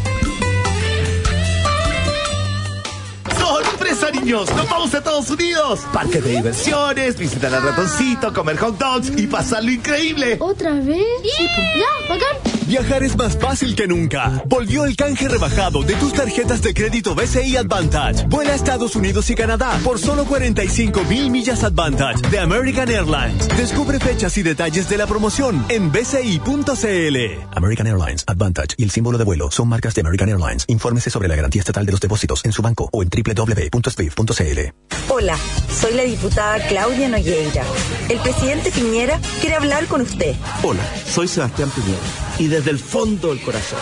Niños, 4.20 4.50
nos 4.54 4.68
vamos 4.68 4.94
a 4.94 4.98
Estados 4.98 5.30
Unidos. 5.30 5.80
Parque 5.92 6.20
de 6.20 6.36
diversiones, 6.36 7.18
visitar 7.18 7.54
al 7.54 7.62
ratoncito, 7.62 8.32
comer 8.32 8.56
hot 8.58 8.78
dogs 8.78 9.12
y 9.16 9.26
pasarlo 9.26 9.70
increíble. 9.70 10.36
¿Otra 10.40 10.74
vez? 10.74 11.04
Sí, 11.36 11.46
ya, 11.76 12.08
bacán. 12.08 12.57
Viajar 12.68 13.02
es 13.02 13.16
más 13.16 13.38
fácil 13.38 13.74
que 13.74 13.88
nunca. 13.88 14.42
Volvió 14.44 14.84
el 14.84 14.94
canje 14.94 15.26
rebajado 15.26 15.82
de 15.84 15.94
tus 15.94 16.12
tarjetas 16.12 16.60
de 16.60 16.74
crédito 16.74 17.14
BCI 17.14 17.56
Advantage. 17.56 18.26
Vuela 18.26 18.52
a 18.52 18.56
Estados 18.56 18.94
Unidos 18.94 19.30
y 19.30 19.34
Canadá 19.34 19.80
por 19.82 19.98
solo 19.98 20.26
45 20.26 21.04
mil 21.04 21.30
millas 21.30 21.64
Advantage 21.64 22.28
de 22.28 22.38
American 22.38 22.90
Airlines. 22.90 23.48
Descubre 23.56 23.98
fechas 23.98 24.36
y 24.36 24.42
detalles 24.42 24.86
de 24.90 24.98
la 24.98 25.06
promoción 25.06 25.64
en 25.70 25.90
bci.cl. 25.90 27.16
American 27.56 27.86
Airlines, 27.86 28.24
Advantage 28.26 28.74
y 28.76 28.82
el 28.82 28.90
símbolo 28.90 29.16
de 29.16 29.24
vuelo 29.24 29.50
son 29.50 29.66
marcas 29.70 29.94
de 29.94 30.02
American 30.02 30.28
Airlines. 30.28 30.66
Infórmese 30.66 31.08
sobre 31.08 31.28
la 31.28 31.36
garantía 31.36 31.60
estatal 31.60 31.86
de 31.86 31.92
los 31.92 32.02
depósitos 32.02 32.44
en 32.44 32.52
su 32.52 32.60
banco 32.60 32.90
o 32.92 33.02
en 33.02 33.08
www.swift.cl. 33.08 34.60
Hola, 35.08 35.38
soy 35.72 35.94
la 35.94 36.02
diputada 36.02 36.58
Claudia 36.68 37.08
Nogueira. 37.08 37.64
El 38.10 38.18
presidente 38.18 38.70
Piñera 38.70 39.18
quiere 39.40 39.56
hablar 39.56 39.86
con 39.86 40.02
usted. 40.02 40.36
Hola, 40.62 40.82
soy 41.06 41.28
Sebastián 41.28 41.70
Piñera 41.70 42.28
y 42.38 42.48
desde 42.58 42.72
el 42.72 42.80
fondo 42.80 43.28
del 43.28 43.40
corazón 43.40 43.78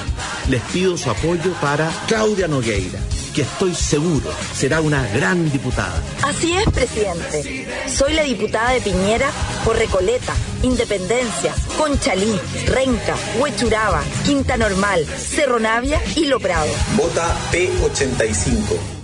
les 0.51 0.61
pido 0.65 0.99
su 0.99 1.09
apoyo 1.09 1.51
para 1.63 1.91
Claudia 2.07 2.47
Nogueira, 2.47 2.99
que 3.35 3.41
estoy 3.41 3.75
seguro 3.75 4.31
será 4.53 4.83
una 4.83 5.03
gran 5.15 5.51
diputada. 5.51 6.03
Así 6.23 6.53
es, 6.53 6.69
presidente. 6.69 7.67
Soy 7.89 8.13
la 8.13 8.23
diputada 8.25 8.73
de 8.73 8.83
Piñera 8.83 9.31
por 9.65 9.79
Recoleta, 9.79 10.35
Independencia, 10.63 11.55
Conchalí, 11.79 12.39
Renca, 12.67 13.15
Huechuraba, 13.39 14.03
Quinta 14.27 14.59
Normal, 14.59 15.07
Cerro 15.07 15.59
Navia 15.59 16.03
y 16.15 16.27
Lo 16.27 16.39
Prado. 16.39 16.69
Vota 16.97 17.35
P85 17.51 18.96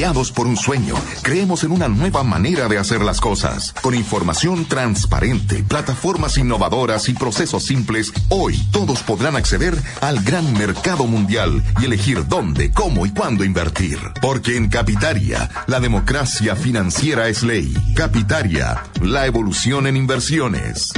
Por 0.00 0.46
un 0.46 0.56
sueño, 0.56 0.94
creemos 1.22 1.62
en 1.62 1.72
una 1.72 1.86
nueva 1.86 2.24
manera 2.24 2.68
de 2.68 2.78
hacer 2.78 3.02
las 3.02 3.20
cosas. 3.20 3.74
Con 3.82 3.94
información 3.94 4.64
transparente, 4.64 5.62
plataformas 5.62 6.38
innovadoras 6.38 7.10
y 7.10 7.12
procesos 7.12 7.66
simples, 7.66 8.10
hoy 8.30 8.56
todos 8.72 9.02
podrán 9.02 9.36
acceder 9.36 9.76
al 10.00 10.22
gran 10.22 10.54
mercado 10.54 11.04
mundial 11.04 11.62
y 11.82 11.84
elegir 11.84 12.26
dónde, 12.26 12.70
cómo 12.70 13.04
y 13.04 13.10
cuándo 13.10 13.44
invertir. 13.44 13.98
Porque 14.22 14.56
en 14.56 14.70
Capitaria, 14.70 15.50
la 15.66 15.80
democracia 15.80 16.56
financiera 16.56 17.28
es 17.28 17.42
ley. 17.42 17.74
Capitaria, 17.94 18.82
la 19.02 19.26
evolución 19.26 19.86
en 19.86 19.98
inversiones. 19.98 20.94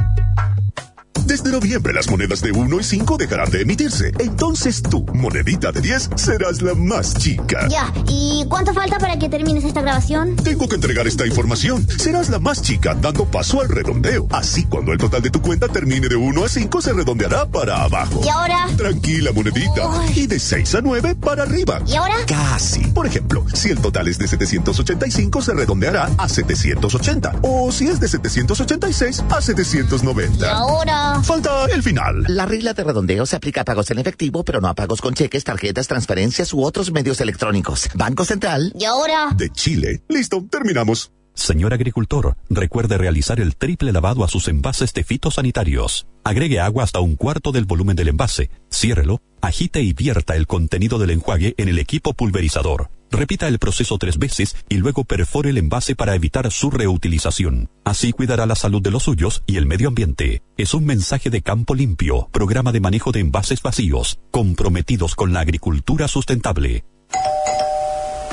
Desde 1.27 1.51
noviembre 1.51 1.93
las 1.93 2.11
monedas 2.11 2.41
de 2.43 2.53
1 2.53 2.81
y 2.81 2.83
5 2.83 3.17
dejarán 3.17 3.51
de 3.51 3.63
emitirse. 3.63 4.13
Entonces 4.19 4.83
tú, 4.83 5.05
monedita 5.15 5.73
de 5.73 5.81
10, 5.81 6.11
serás 6.17 6.63
la 6.63 6.75
más 6.75 7.15
chica. 7.15 7.69
Ya, 7.69 7.93
¿y 8.09 8.45
cuánto 8.49 8.75
falta 8.75 8.99
para 8.99 9.19
que 9.19 9.29
termines 9.29 9.65
esta 9.65 9.83
grabación? 9.83 10.37
Tengo 10.37 10.69
que 10.69 10.75
entregar 10.75 11.07
esta 11.07 11.27
información. 11.27 11.87
Serás 11.89 12.29
la 12.29 12.39
más 12.39 12.61
chica 12.61 12.95
dando 12.95 13.25
paso 13.27 13.61
al 13.61 13.69
redondeo. 13.69 14.27
Así 14.31 14.65
cuando 14.65 14.93
el 14.93 14.99
total 14.99 15.23
de 15.23 15.31
tu 15.31 15.41
cuenta 15.41 15.69
termine 15.69 16.09
de 16.09 16.17
1 16.17 16.45
a 16.45 16.49
5 16.49 16.83
se 16.83 16.93
redondeará 16.93 17.47
para 17.47 17.83
abajo. 17.83 18.21
¿Y 18.25 18.29
ahora? 18.29 18.67
Tranquila, 18.77 19.33
monedita. 19.33 19.91
Y 20.15 20.27
de 20.27 20.39
6 20.39 20.75
a 20.75 20.81
9 20.81 21.15
para 21.17 21.45
arriba. 21.45 21.81
¿Y 21.87 21.95
ahora? 21.95 22.17
Casi. 22.27 22.81
Por 22.89 23.07
ejemplo, 23.07 23.45
si 23.55 23.71
el 23.71 23.81
total 23.81 24.09
es 24.09 24.19
de 24.19 24.29
785 24.29 25.43
se 25.43 25.55
redondeará 25.55 26.11
a 26.19 26.29
780. 26.29 27.37
O 27.43 27.71
si 27.71 27.87
es 27.89 28.01
de 28.01 28.09
786 28.09 29.25
a 29.31 29.41
790. 29.41 30.47
¿Y 30.47 30.49
ahora? 30.49 31.02
Falta 31.23 31.67
el 31.67 31.83
final. 31.83 32.25
La 32.29 32.47
regla 32.47 32.75
de 32.75 32.85
redondeo 32.85 33.27
se 33.27 33.37
aplica 33.37 33.63
a 33.63 33.65
pagos 33.65 33.91
en 33.91 33.99
efectivo, 33.99 34.45
pero 34.45 34.61
no 34.61 34.69
a 34.69 34.75
pagos 34.75 35.01
con 35.01 35.15
cheques, 35.15 35.45
tarjetas, 35.45 35.89
transferencias 35.89 36.53
u 36.53 36.63
otros 36.63 36.93
medios 36.93 37.21
electrónicos. 37.21 37.89
Banco 37.95 38.25
Central. 38.25 38.73
¿Y 38.79 38.85
ahora? 38.85 39.31
De 39.37 39.51
Chile. 39.51 40.03
Listo, 40.09 40.45
terminamos. 40.51 41.13
Señor 41.35 41.73
agricultor, 41.73 42.37
recuerde 42.51 42.99
realizar 42.99 43.41
el 43.41 43.57
triple 43.57 43.93
lavado 43.93 44.23
a 44.23 44.29
sus 44.29 44.49
envases 44.49 44.93
de 44.93 45.03
fitosanitarios. 45.03 46.07
Agregue 46.25 46.61
agua 46.61 46.85
hasta 46.85 47.01
un 47.01 47.17
cuarto 47.17 47.53
del 47.53 47.65
volumen 47.65 47.97
del 47.97 48.09
envase, 48.09 48.51
ciérrelo, 48.71 49.23
agite 49.41 49.81
y 49.81 49.95
vierta 49.95 50.37
el 50.37 50.47
contenido 50.47 50.99
del 50.99 51.11
enjuague 51.11 51.55
en 51.57 51.69
el 51.69 51.79
equipo 51.79 52.13
pulverizador. 52.13 52.91
Repita 53.13 53.47
el 53.47 53.59
proceso 53.59 53.99
tres 53.99 54.19
veces 54.19 54.57
y 54.71 54.77
luego 54.77 55.05
perfore 55.05 55.51
el 55.51 55.59
envase 55.59 55.95
para 55.95 56.15
evitar 56.15 56.51
su 56.51 56.71
reutilización. 56.71 57.69
Así 57.85 58.13
cuidará 58.13 58.47
la 58.47 58.55
salud 58.55 58.81
de 58.81 58.91
los 58.91 59.03
suyos 59.03 59.43
y 59.47 59.59
el 59.59 59.67
medio 59.67 59.89
ambiente. 59.89 60.43
Es 60.57 60.73
un 60.73 60.87
mensaje 60.87 61.29
de 61.29 61.43
Campo 61.43 61.75
Limpio, 61.75 62.31
programa 62.33 62.73
de 62.73 62.81
manejo 62.81 63.13
de 63.13 63.21
envases 63.21 63.61
vacíos, 63.61 64.19
comprometidos 64.31 65.15
con 65.15 65.35
la 65.35 65.41
agricultura 65.41 66.09
sustentable. 66.09 66.85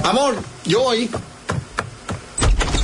Amor, 0.05 0.35
yo 0.65 0.83
voy. 0.83 1.09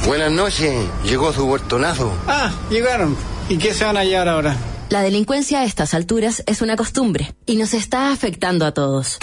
Buenas 0.06 0.34
noches, 0.34 0.76
llegó 1.06 1.32
su 1.32 1.46
huertonazo. 1.46 2.14
Ah, 2.28 2.54
llegaron. 2.70 3.16
¿Y 3.48 3.58
qué 3.58 3.74
se 3.74 3.86
van 3.86 3.96
a 3.96 4.02
hallar 4.02 4.28
ahora? 4.28 4.58
La 4.90 5.02
delincuencia 5.02 5.62
a 5.62 5.64
estas 5.64 5.94
alturas 5.94 6.44
es 6.46 6.62
una 6.62 6.76
costumbre 6.76 7.34
y 7.46 7.56
nos 7.56 7.74
está 7.74 8.12
afectando 8.12 8.66
a 8.66 8.74
todos. 8.74 9.18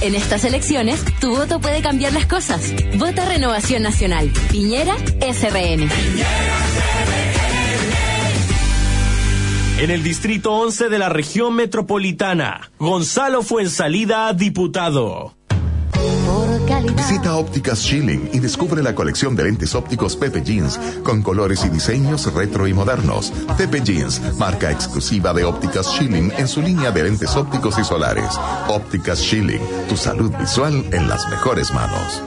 En 0.00 0.14
estas 0.14 0.44
elecciones, 0.44 1.04
tu 1.20 1.34
voto 1.34 1.60
puede 1.60 1.82
cambiar 1.82 2.12
las 2.12 2.26
cosas. 2.26 2.72
Vota 2.96 3.24
Renovación 3.24 3.82
Nacional. 3.82 4.30
Piñera 4.50 4.94
SRN. 5.20 5.88
En 9.80 9.90
el 9.90 10.02
distrito 10.02 10.52
11 10.52 10.88
de 10.88 10.98
la 10.98 11.08
región 11.08 11.54
metropolitana, 11.54 12.70
Gonzalo 12.78 13.42
fue 13.42 13.62
en 13.62 13.70
Visita 16.96 17.36
Ópticas 17.36 17.78
Schilling 17.78 18.30
y 18.32 18.40
descubre 18.40 18.82
la 18.82 18.94
colección 18.94 19.36
de 19.36 19.44
lentes 19.44 19.74
ópticos 19.74 20.16
Pepe 20.16 20.42
Jeans 20.42 20.78
con 21.02 21.22
colores 21.22 21.64
y 21.64 21.68
diseños 21.68 22.32
retro 22.34 22.66
y 22.66 22.74
modernos. 22.74 23.32
Pepe 23.56 23.80
Jeans, 23.82 24.20
marca 24.38 24.70
exclusiva 24.70 25.32
de 25.32 25.44
Ópticas 25.44 25.86
Schilling 25.86 26.32
en 26.36 26.48
su 26.48 26.60
línea 26.60 26.90
de 26.90 27.04
lentes 27.04 27.36
ópticos 27.36 27.78
y 27.78 27.84
solares. 27.84 28.38
Ópticas 28.68 29.18
Schilling, 29.18 29.62
tu 29.88 29.96
salud 29.96 30.32
visual 30.38 30.84
en 30.92 31.08
las 31.08 31.28
mejores 31.30 31.72
manos. 31.72 32.22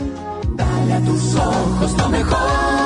Dale 0.56 0.94
a 0.94 1.00
tus 1.02 1.36
ojos 1.36 1.98
lo 1.98 2.10
mejor. 2.10 2.81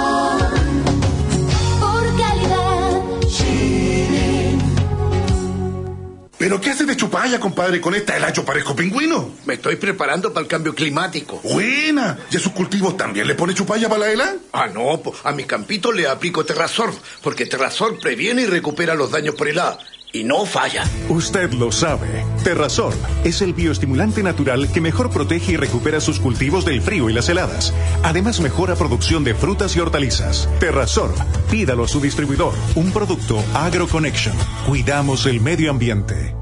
¿Pero 6.45 6.61
qué 6.61 6.69
hace 6.69 6.85
de 6.85 6.95
chupalla, 6.95 7.39
compadre? 7.39 7.81
Con 7.81 7.95
esta 7.95 8.15
helacho 8.15 8.45
parezco 8.45 8.75
pingüino. 8.75 9.31
Me 9.45 9.55
estoy 9.55 9.77
preparando 9.77 10.31
para 10.31 10.43
el 10.43 10.47
cambio 10.47 10.75
climático. 10.75 11.41
Buena. 11.43 12.19
¿Y 12.29 12.37
a 12.37 12.39
sus 12.39 12.51
cultivos 12.51 12.95
también 12.95 13.25
le 13.25 13.33
pone 13.33 13.55
chupalla 13.55 13.89
para 13.89 14.01
la 14.01 14.11
hela? 14.11 14.35
Ah, 14.53 14.67
no. 14.67 15.01
A 15.23 15.31
mi 15.31 15.45
campito 15.45 15.91
le 15.91 16.07
aplico 16.07 16.45
Terrasor, 16.45 16.93
porque 17.23 17.47
Terrasor 17.47 17.99
previene 17.99 18.43
y 18.43 18.45
recupera 18.45 18.93
los 18.93 19.09
daños 19.09 19.33
por 19.33 19.47
helada. 19.47 19.79
Y 20.11 20.23
no 20.23 20.45
falla. 20.45 20.83
Usted 21.09 21.53
lo 21.53 21.71
sabe. 21.71 22.25
Terrasol 22.43 22.93
es 23.23 23.41
el 23.41 23.53
bioestimulante 23.53 24.23
natural 24.23 24.71
que 24.71 24.81
mejor 24.81 25.09
protege 25.09 25.53
y 25.53 25.57
recupera 25.57 25.99
sus 25.99 26.19
cultivos 26.19 26.65
del 26.65 26.81
frío 26.81 27.09
y 27.09 27.13
las 27.13 27.29
heladas. 27.29 27.73
Además, 28.03 28.39
mejora 28.39 28.75
producción 28.75 29.23
de 29.23 29.35
frutas 29.35 29.75
y 29.75 29.79
hortalizas. 29.79 30.49
Terrasol, 30.59 31.13
pídalo 31.49 31.83
a 31.83 31.87
su 31.87 31.99
distribuidor. 31.99 32.53
Un 32.75 32.91
producto 32.91 33.43
AgroConnection. 33.53 34.35
Cuidamos 34.67 35.25
el 35.25 35.41
medio 35.41 35.71
ambiente. 35.71 36.35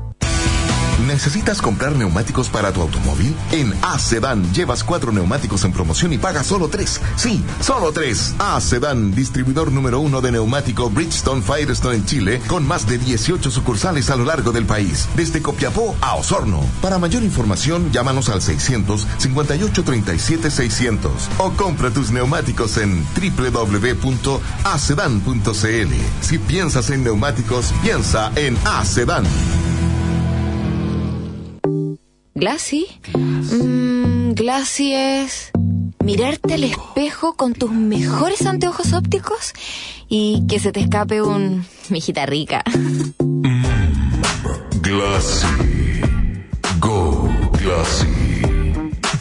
¿Necesitas 1.08 1.62
comprar 1.62 1.96
neumáticos 1.96 2.50
para 2.50 2.72
tu 2.72 2.82
automóvil? 2.82 3.36
En 3.52 3.74
A-Sedan 3.82 4.54
llevas 4.54 4.84
cuatro 4.84 5.12
neumáticos 5.12 5.64
en 5.66 5.74
promoción 5.74 6.14
y 6.14 6.18
pagas 6.18 6.48
solo 6.48 6.70
tres. 6.70 7.02
Sí, 7.18 7.44
solo 7.60 7.92
tres. 7.92 8.34
A-Sedan, 8.40 9.14
distribuidor 9.14 9.72
número 9.72 10.00
uno 10.00 10.22
de 10.22 10.32
neumático 10.32 10.90
Bridgestone 10.90 11.42
Firestone 11.42 11.96
en 11.96 12.06
Chile, 12.06 12.42
con 12.48 12.66
más 12.66 12.88
de 12.88 12.98
18 12.98 13.52
sucursales 13.52 14.10
a 14.10 14.16
lo 14.16 14.24
largo 14.24 14.52
del 14.52 14.66
país, 14.66 15.10
desde 15.16 15.42
Copiapó 15.42 15.96
a 16.02 16.16
Osorno. 16.16 16.62
Para 16.82 17.00
mayor 17.00 17.24
información, 17.24 17.92
llámanos 17.92 18.30
al 18.30 18.42
600 18.42 19.06
58 19.18 19.84
37 19.84 20.50
600 20.50 21.12
o 21.38 21.52
compra 21.52 21.92
tus 21.92 22.12
neumáticos 22.12 22.78
en 22.78 23.06
www.acedan.cl. 23.16 24.34
Si 26.22 26.38
piensas 26.38 26.90
en 26.90 27.04
neumáticos, 27.04 27.74
piensa 27.84 28.32
en 28.36 28.58
A-Sedan. 28.66 29.26
Glassy. 32.44 32.86
Mm, 33.14 34.34
Glassy 34.34 34.94
es 34.94 35.52
mirarte 36.04 36.56
al 36.56 36.66
espejo 36.66 37.38
con 37.38 37.54
tus 37.54 37.72
mejores 37.72 38.46
anteojos 38.46 38.92
ópticos 38.92 39.54
y 40.10 40.44
que 40.50 40.60
se 40.60 40.74
te 40.74 40.82
escape 40.82 41.22
un 41.22 41.66
mijita 41.88 42.26
rica. 42.26 42.62
Glassy. 44.82 45.48
Go 46.82 47.30
Glassy. 47.62 48.08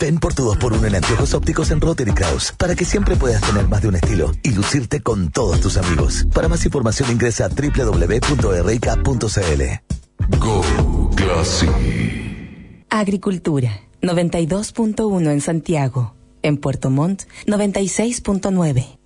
Ven 0.01 0.19
por 0.19 0.35
tu 0.35 0.53
2x1 0.53 0.85
en 0.89 0.97
anteojos 0.97 1.33
ópticos 1.35 1.71
en 1.71 1.81
Rotary 1.81 2.15
Kraus 2.15 2.53
para 2.59 2.75
que 2.75 2.85
siempre 2.85 3.15
puedas 3.15 3.41
tener 3.43 3.69
más 3.69 3.83
de 3.83 3.89
un 3.89 3.95
estilo 3.95 4.33
y 4.43 4.51
lucirte 4.51 5.01
con 5.01 5.31
todos 5.31 5.61
tus 5.61 5.77
amigos. 5.77 6.27
Para 6.35 6.49
más 6.49 6.65
información 6.65 7.13
ingresa 7.13 7.45
a 7.45 7.51
www.rica.cl. 7.51 8.83
Go 10.41 10.65
Glassy. 11.15 12.02
Agricultura, 12.95 13.81
92.1 14.03 15.31
en 15.31 15.41
Santiago. 15.41 16.15
En 16.43 16.59
Puerto 16.59 16.91
Montt, 16.91 17.23
96.9. 17.47 18.99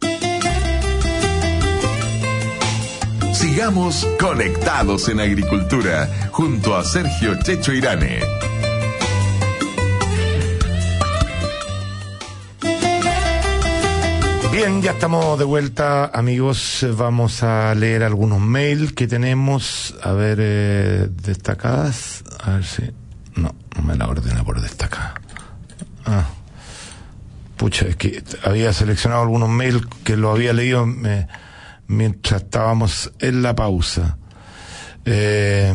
Sigamos 3.32 4.04
conectados 4.18 5.08
en 5.08 5.20
agricultura 5.20 6.10
junto 6.32 6.74
a 6.74 6.82
Sergio 6.82 7.40
Checho 7.40 7.72
Irane. 7.72 8.18
Bien, 14.50 14.82
ya 14.82 14.90
estamos 14.90 15.38
de 15.38 15.44
vuelta, 15.44 16.06
amigos. 16.06 16.84
Vamos 16.96 17.44
a 17.44 17.72
leer 17.76 18.02
algunos 18.02 18.40
mails 18.40 18.92
que 18.92 19.06
tenemos, 19.06 19.94
a 20.02 20.10
ver, 20.10 20.38
eh, 20.40 21.08
destacadas. 21.22 22.24
A 22.40 22.54
ver 22.54 22.64
si. 22.64 22.82
No, 23.36 23.54
no 23.54 23.65
me 23.82 23.96
la 23.96 24.06
ordena 24.08 24.44
por 24.44 24.60
destacada. 24.60 25.14
Ah. 26.04 26.24
Pucha, 27.56 27.86
es 27.86 27.96
que 27.96 28.22
había 28.44 28.72
seleccionado 28.72 29.22
algunos 29.22 29.48
mails 29.48 29.82
que 30.04 30.16
lo 30.16 30.30
había 30.30 30.52
leído 30.52 30.84
me- 30.86 31.26
mientras 31.86 32.42
estábamos 32.42 33.12
en 33.18 33.42
la 33.42 33.54
pausa. 33.54 34.18
Eh, 35.04 35.74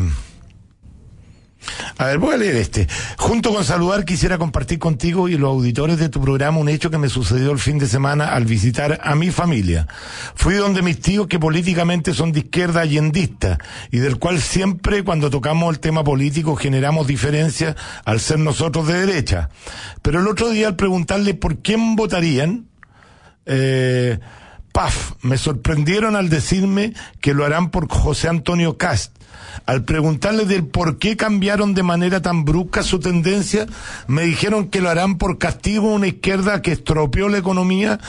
a 1.98 2.06
ver, 2.06 2.18
voy 2.18 2.34
a 2.34 2.38
leer 2.38 2.56
este. 2.56 2.88
Junto 3.18 3.54
con 3.54 3.64
saludar, 3.64 4.04
quisiera 4.04 4.38
compartir 4.38 4.78
contigo 4.78 5.28
y 5.28 5.36
los 5.36 5.50
auditores 5.50 5.98
de 5.98 6.08
tu 6.08 6.20
programa 6.20 6.58
un 6.58 6.68
hecho 6.68 6.90
que 6.90 6.98
me 6.98 7.08
sucedió 7.08 7.52
el 7.52 7.58
fin 7.58 7.78
de 7.78 7.86
semana 7.86 8.34
al 8.34 8.44
visitar 8.44 9.00
a 9.02 9.14
mi 9.14 9.30
familia. 9.30 9.86
Fui 10.34 10.54
donde 10.54 10.82
mis 10.82 11.00
tíos 11.00 11.26
que 11.26 11.38
políticamente 11.38 12.14
son 12.14 12.32
de 12.32 12.40
izquierda 12.40 12.80
allendista 12.80 13.58
y 13.90 13.98
del 13.98 14.18
cual 14.18 14.40
siempre 14.40 15.04
cuando 15.04 15.30
tocamos 15.30 15.72
el 15.74 15.80
tema 15.80 16.04
político 16.04 16.56
generamos 16.56 17.06
diferencias 17.06 17.76
al 18.04 18.20
ser 18.20 18.38
nosotros 18.38 18.86
de 18.86 19.06
derecha. 19.06 19.48
Pero 20.02 20.20
el 20.20 20.28
otro 20.28 20.50
día 20.50 20.68
al 20.68 20.76
preguntarle 20.76 21.34
por 21.34 21.58
quién 21.58 21.96
votarían, 21.96 22.66
eh, 23.46 24.18
paf, 24.72 25.12
me 25.22 25.38
sorprendieron 25.38 26.16
al 26.16 26.28
decirme 26.28 26.94
que 27.20 27.34
lo 27.34 27.44
harán 27.44 27.70
por 27.70 27.88
José 27.88 28.28
Antonio 28.28 28.76
Cast. 28.78 29.14
Al 29.66 29.84
preguntarle 29.84 30.46
del 30.46 30.64
por 30.64 30.98
qué 30.98 31.16
cambiaron 31.16 31.74
de 31.74 31.82
manera 31.82 32.22
tan 32.22 32.44
brusca 32.44 32.82
su 32.82 33.00
tendencia, 33.00 33.66
me 34.06 34.22
dijeron 34.22 34.68
que 34.68 34.80
lo 34.80 34.88
harán 34.88 35.18
por 35.18 35.38
castigo 35.38 35.90
a 35.90 35.94
una 35.94 36.08
izquierda 36.08 36.62
que 36.62 36.72
estropeó 36.72 37.28
la 37.28 37.38
economía 37.38 38.00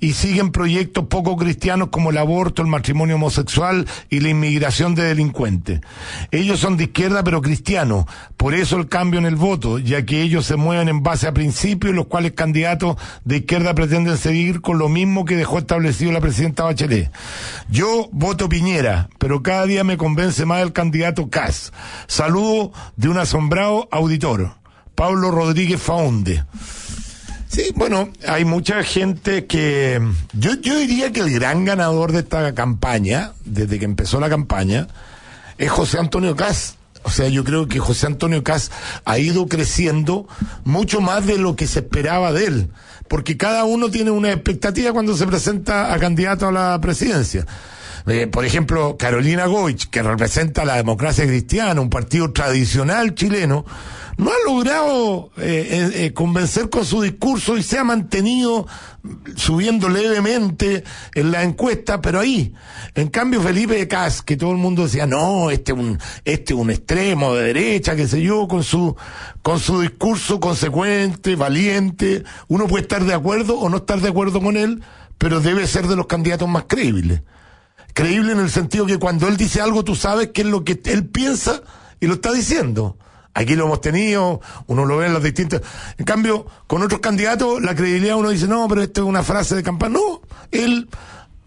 y 0.00 0.12
siguen 0.12 0.50
proyectos 0.50 1.06
poco 1.06 1.36
cristianos 1.36 1.88
como 1.90 2.10
el 2.10 2.18
aborto, 2.18 2.62
el 2.62 2.68
matrimonio 2.68 3.16
homosexual 3.16 3.86
y 4.10 4.20
la 4.20 4.28
inmigración 4.28 4.94
de 4.94 5.04
delincuentes. 5.04 5.80
Ellos 6.30 6.60
son 6.60 6.76
de 6.76 6.84
izquierda 6.84 7.24
pero 7.24 7.42
cristianos, 7.42 8.06
por 8.36 8.54
eso 8.54 8.76
el 8.76 8.88
cambio 8.88 9.18
en 9.18 9.26
el 9.26 9.36
voto, 9.36 9.78
ya 9.78 10.04
que 10.04 10.22
ellos 10.22 10.46
se 10.46 10.56
mueven 10.56 10.88
en 10.88 11.02
base 11.02 11.26
a 11.26 11.34
principios 11.34 11.94
los 11.94 12.06
cuales 12.06 12.32
candidatos 12.32 12.96
de 13.24 13.38
izquierda 13.38 13.74
pretenden 13.74 14.16
seguir 14.16 14.60
con 14.60 14.78
lo 14.78 14.88
mismo 14.88 15.24
que 15.24 15.36
dejó 15.36 15.58
establecido 15.58 16.12
la 16.12 16.20
presidenta 16.20 16.64
Bachelet. 16.64 17.10
Yo 17.68 18.08
voto 18.12 18.48
Piñera, 18.48 19.08
pero 19.18 19.42
cada 19.42 19.66
día 19.66 19.84
me 19.84 19.96
convence 19.96 20.44
más 20.46 20.62
el 20.62 20.72
candidato 20.72 21.28
Cas. 21.28 21.72
Saludo 22.06 22.72
de 22.96 23.08
un 23.08 23.18
asombrado 23.18 23.88
auditor, 23.90 24.54
Pablo 24.94 25.30
Rodríguez 25.30 25.80
Faunde. 25.80 26.44
Sí, 27.48 27.72
bueno, 27.74 28.10
hay 28.26 28.44
mucha 28.44 28.82
gente 28.84 29.46
que... 29.46 30.00
Yo, 30.34 30.54
yo 30.60 30.78
diría 30.78 31.12
que 31.12 31.20
el 31.20 31.32
gran 31.32 31.64
ganador 31.64 32.12
de 32.12 32.20
esta 32.20 32.54
campaña, 32.54 33.32
desde 33.44 33.78
que 33.78 33.86
empezó 33.86 34.20
la 34.20 34.28
campaña, 34.28 34.86
es 35.56 35.70
José 35.70 35.98
Antonio 35.98 36.36
Cas. 36.36 36.76
O 37.04 37.10
sea, 37.10 37.28
yo 37.28 37.44
creo 37.44 37.66
que 37.66 37.78
José 37.78 38.06
Antonio 38.06 38.44
Cas 38.44 38.70
ha 39.04 39.18
ido 39.18 39.46
creciendo 39.46 40.28
mucho 40.64 41.00
más 41.00 41.26
de 41.26 41.38
lo 41.38 41.56
que 41.56 41.66
se 41.66 41.78
esperaba 41.80 42.32
de 42.32 42.46
él. 42.46 42.70
Porque 43.08 43.38
cada 43.38 43.64
uno 43.64 43.90
tiene 43.90 44.10
una 44.10 44.30
expectativa 44.30 44.92
cuando 44.92 45.16
se 45.16 45.26
presenta 45.26 45.94
a 45.94 45.98
candidato 45.98 46.48
a 46.48 46.52
la 46.52 46.78
presidencia. 46.80 47.46
Eh, 48.08 48.26
por 48.26 48.44
ejemplo, 48.44 48.96
Carolina 48.96 49.46
Goich, 49.46 49.90
que 49.90 50.02
representa 50.02 50.64
la 50.64 50.76
democracia 50.76 51.26
cristiana, 51.26 51.80
un 51.80 51.90
partido 51.90 52.32
tradicional 52.32 53.14
chileno, 53.14 53.64
no 54.16 54.30
ha 54.30 54.50
logrado 54.50 55.30
eh, 55.36 55.90
eh, 55.94 56.12
convencer 56.12 56.70
con 56.70 56.84
su 56.84 57.02
discurso 57.02 57.56
y 57.56 57.62
se 57.62 57.78
ha 57.78 57.84
mantenido 57.84 58.66
subiendo 59.36 59.88
levemente 59.88 60.82
en 61.14 61.30
la 61.30 61.44
encuesta, 61.44 62.00
pero 62.00 62.20
ahí. 62.20 62.52
En 62.94 63.08
cambio, 63.08 63.40
Felipe 63.40 63.86
Cas, 63.86 64.22
que 64.22 64.36
todo 64.36 64.50
el 64.50 64.56
mundo 64.56 64.84
decía, 64.84 65.06
no, 65.06 65.50
este 65.50 65.72
es 65.72 65.78
un, 65.78 65.98
este 66.24 66.54
es 66.54 66.58
un 66.58 66.70
extremo 66.70 67.34
de 67.34 67.44
derecha, 67.44 67.94
qué 67.94 68.08
sé 68.08 68.22
yo, 68.22 68.48
con 68.48 68.64
su, 68.64 68.96
con 69.42 69.60
su 69.60 69.80
discurso 69.80 70.40
consecuente, 70.40 71.36
valiente. 71.36 72.24
Uno 72.48 72.66
puede 72.66 72.82
estar 72.82 73.04
de 73.04 73.14
acuerdo 73.14 73.58
o 73.58 73.68
no 73.68 73.76
estar 73.78 74.00
de 74.00 74.08
acuerdo 74.08 74.40
con 74.40 74.56
él, 74.56 74.82
pero 75.16 75.40
debe 75.40 75.66
ser 75.66 75.86
de 75.86 75.96
los 75.96 76.06
candidatos 76.06 76.48
más 76.48 76.64
creíbles. 76.66 77.22
Creíble 77.94 78.32
en 78.32 78.40
el 78.40 78.50
sentido 78.50 78.86
que 78.86 78.98
cuando 78.98 79.28
él 79.28 79.36
dice 79.36 79.60
algo, 79.60 79.84
tú 79.84 79.96
sabes 79.96 80.30
qué 80.32 80.42
es 80.42 80.46
lo 80.46 80.64
que 80.64 80.80
él 80.84 81.06
piensa 81.06 81.62
y 82.00 82.06
lo 82.06 82.14
está 82.14 82.32
diciendo. 82.32 82.96
Aquí 83.34 83.54
lo 83.54 83.66
hemos 83.66 83.80
tenido, 83.80 84.40
uno 84.66 84.84
lo 84.84 84.96
ve 84.96 85.06
en 85.06 85.14
los 85.14 85.22
distintos. 85.22 85.62
En 85.96 86.04
cambio, 86.04 86.46
con 86.66 86.82
otros 86.82 87.00
candidatos, 87.00 87.62
la 87.62 87.74
credibilidad 87.74 88.16
uno 88.16 88.30
dice, 88.30 88.48
no, 88.48 88.66
pero 88.68 88.82
esto 88.82 89.02
es 89.02 89.06
una 89.06 89.22
frase 89.22 89.54
de 89.54 89.62
campaña. 89.62 89.94
No, 89.94 90.22
él 90.50 90.88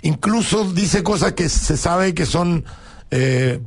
incluso 0.01 0.71
dice 0.71 1.03
cosas 1.03 1.33
que 1.33 1.49
se 1.49 1.77
sabe 1.77 2.13
que 2.13 2.25
son 2.25 2.63
eh, 3.09 3.61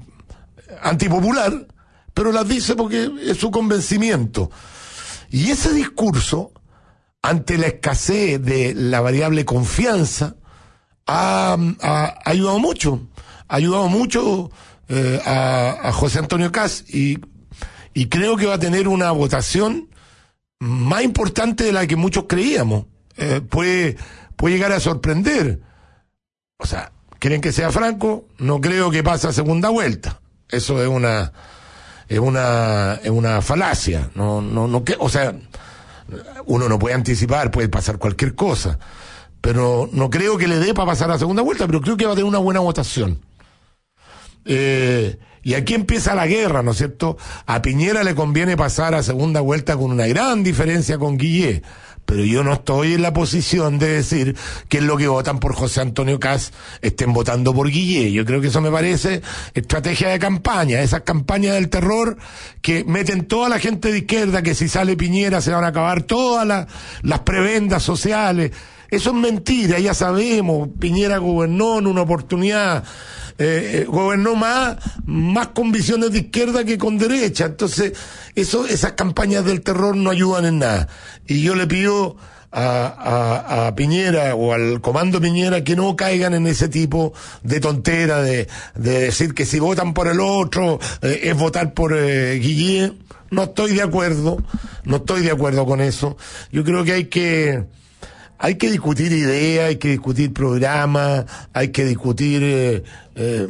antipopular, 0.82 1.66
pero 2.14 2.32
las 2.32 2.48
dice 2.48 2.74
porque 2.76 3.10
es 3.26 3.36
su 3.36 3.50
convencimiento. 3.50 4.50
Y 5.30 5.50
ese 5.50 5.72
discurso, 5.72 6.52
ante 7.20 7.58
la 7.58 7.66
escasez 7.66 8.42
de 8.42 8.72
la 8.74 9.00
variable 9.00 9.44
confianza, 9.44 10.36
ha, 11.07 11.57
ayudado 12.24 12.59
mucho. 12.59 13.00
Ha 13.48 13.57
ayudado 13.57 13.88
mucho 13.88 14.50
eh, 14.88 15.20
a, 15.24 15.88
a 15.88 15.92
José 15.92 16.18
Antonio 16.18 16.50
Cas 16.52 16.84
y, 16.88 17.18
y 17.92 18.09
creo 18.09 18.36
que 18.36 18.46
va 18.46 18.55
a 18.55 18.59
tener 18.59 18.88
una 18.88 19.11
votación 19.12 19.88
más 20.59 21.02
importante 21.02 21.64
de 21.64 21.72
la 21.72 21.86
que 21.86 21.96
muchos 21.96 22.24
creíamos. 22.28 22.86
Eh, 23.16 23.40
puede, 23.40 23.96
puede 24.36 24.55
llegar 24.55 24.72
a 24.72 24.80
sorprender. 24.80 25.61
O 26.59 26.66
sea, 26.66 26.92
¿quieren 27.18 27.40
que 27.40 27.52
sea 27.52 27.70
franco? 27.70 28.26
No 28.38 28.61
creo 28.61 28.90
que 28.90 29.02
pase 29.02 29.28
a 29.28 29.32
segunda 29.32 29.68
vuelta. 29.68 30.20
Eso 30.48 30.82
es 30.82 30.88
una, 30.88 31.32
es 32.09 32.18
una, 32.18 32.94
es 33.02 33.11
una 33.11 33.42
falacia. 33.42 34.11
No, 34.14 34.40
no, 34.40 34.66
no, 34.66 34.84
que, 34.84 34.96
o 34.98 35.09
sea, 35.09 35.34
uno 36.46 36.68
no 36.68 36.78
puede 36.78 36.94
anticipar, 36.94 37.50
puede 37.50 37.68
pasar 37.68 37.98
cualquier 37.98 38.34
cosa. 38.34 38.78
Pero 39.45 39.90
no 39.92 40.09
creo 40.09 40.38
que 40.38 40.49
le 40.49 40.59
dé 40.59 40.72
para 40.72 40.86
pasar 40.86 41.11
a 41.11 41.18
segunda 41.18 41.42
vuelta, 41.42 41.66
pero 41.66 41.82
creo 41.82 41.99
que 41.99 42.07
va 42.07 42.12
a 42.12 42.14
tener 42.14 42.28
una 42.28 42.38
buena 42.38 42.61
votación. 42.61 43.20
Eh, 44.47 45.18
Y 45.42 45.53
aquí 45.53 45.74
empieza 45.74 46.14
la 46.14 46.26
guerra, 46.26 46.62
¿no 46.62 46.70
es 46.70 46.78
cierto? 46.78 47.18
A 47.45 47.61
Piñera 47.61 48.03
le 48.03 48.14
conviene 48.14 48.57
pasar 48.57 48.95
a 48.95 49.03
segunda 49.03 49.42
vuelta 49.42 49.76
con 49.76 49.90
una 49.90 50.07
gran 50.07 50.42
diferencia 50.42 50.97
con 50.97 51.18
Guillé. 51.18 51.62
Pero 52.07 52.24
yo 52.24 52.42
no 52.45 52.55
estoy 52.55 52.95
en 52.95 53.03
la 53.03 53.12
posición 53.12 53.78
de 53.78 53.88
decir 53.88 54.36
que 54.68 54.78
es 54.78 54.84
lo 54.84 54.97
que 54.97 55.07
votan 55.09 55.40
por 55.40 55.55
José 55.55 55.82
Antonio 55.82 56.18
Cas 56.18 56.53
estén 56.80 57.12
votando 57.12 57.53
por 57.53 57.68
Guillé. 57.68 58.11
Yo 58.12 58.24
creo 58.24 58.40
que 58.40 58.47
eso 58.49 58.62
me 58.62 58.70
parece 58.70 59.20
estrategia 59.53 60.09
de 60.09 60.18
campaña, 60.18 60.80
esas 60.80 61.03
campañas 61.03 61.55
del 61.55 61.68
terror 61.68 62.16
que 62.62 62.84
meten 62.84 63.26
toda 63.26 63.51
la 63.51 63.59
gente 63.59 63.92
de 63.92 63.99
izquierda, 63.99 64.42
que 64.42 64.55
si 64.55 64.68
sale 64.68 64.97
Piñera 64.97 65.42
se 65.42 65.51
van 65.51 65.64
a 65.64 65.68
acabar 65.68 66.03
todas 66.05 66.66
las 67.03 67.18
prebendas 67.20 67.82
sociales. 67.82 68.51
Eso 68.95 69.11
es 69.11 69.16
mentira, 69.16 69.78
ya 69.78 69.95
sabemos. 69.95 70.68
Piñera 70.78 71.18
gobernó 71.18 71.78
en 71.78 71.86
una 71.86 72.03
oportunidad 72.03 72.84
eh, 73.36 73.80
eh, 73.82 73.84
gobernó 73.88 74.36
más, 74.36 74.76
más 75.07 75.49
con 75.49 75.72
visiones 75.72 76.12
de 76.12 76.20
izquierda 76.20 76.64
que 76.64 76.78
con 76.78 76.99
derecha. 76.99 77.47
Entonces, 77.47 77.92
eso, 78.36 78.66
esas 78.66 78.92
campañas 78.92 79.45
del 79.45 79.62
terror 79.62 79.97
no 79.97 80.11
ayudan 80.11 80.45
en 80.45 80.59
nada. 80.61 80.88
Y 81.26 81.42
yo 81.42 81.57
le 81.57 81.66
pido 81.66 82.16
a, 82.53 83.66
a, 83.66 83.74
Piñera 83.74 84.36
o 84.36 84.53
al 84.53 84.80
comando 84.80 85.20
Piñera 85.20 85.64
que 85.64 85.74
no 85.74 85.97
caigan 85.97 86.34
en 86.34 86.47
ese 86.47 86.68
tipo 86.68 87.12
de 87.42 87.59
tontera 87.59 88.22
de, 88.22 88.47
de 88.76 89.01
decir 89.01 89.34
que 89.34 89.45
si 89.45 89.59
votan 89.59 89.92
por 89.92 90.07
el 90.07 90.20
otro 90.20 90.78
eh, 91.03 91.20
es 91.24 91.36
votar 91.36 91.74
por 91.74 91.92
eh, 91.97 92.38
Guillén. 92.38 92.99
No 93.30 93.45
estoy 93.45 93.72
de 93.72 93.82
acuerdo, 93.82 94.36
no 94.84 94.97
estoy 94.97 95.22
de 95.22 95.32
acuerdo 95.32 95.66
con 95.66 95.80
eso. 95.80 96.16
Yo 96.53 96.62
creo 96.62 96.84
que 96.84 96.92
hay 96.92 97.05
que, 97.07 97.64
hay 98.45 98.57
que 98.57 98.70
discutir 98.70 99.11
ideas, 99.11 99.68
hay 99.68 99.76
que 99.76 99.88
discutir 99.88 100.34
programas, 100.34 101.24
hay 101.55 101.68
que 101.68 101.82
discutir, 101.86 102.42
eh, 102.45 102.84
eh, 103.14 103.49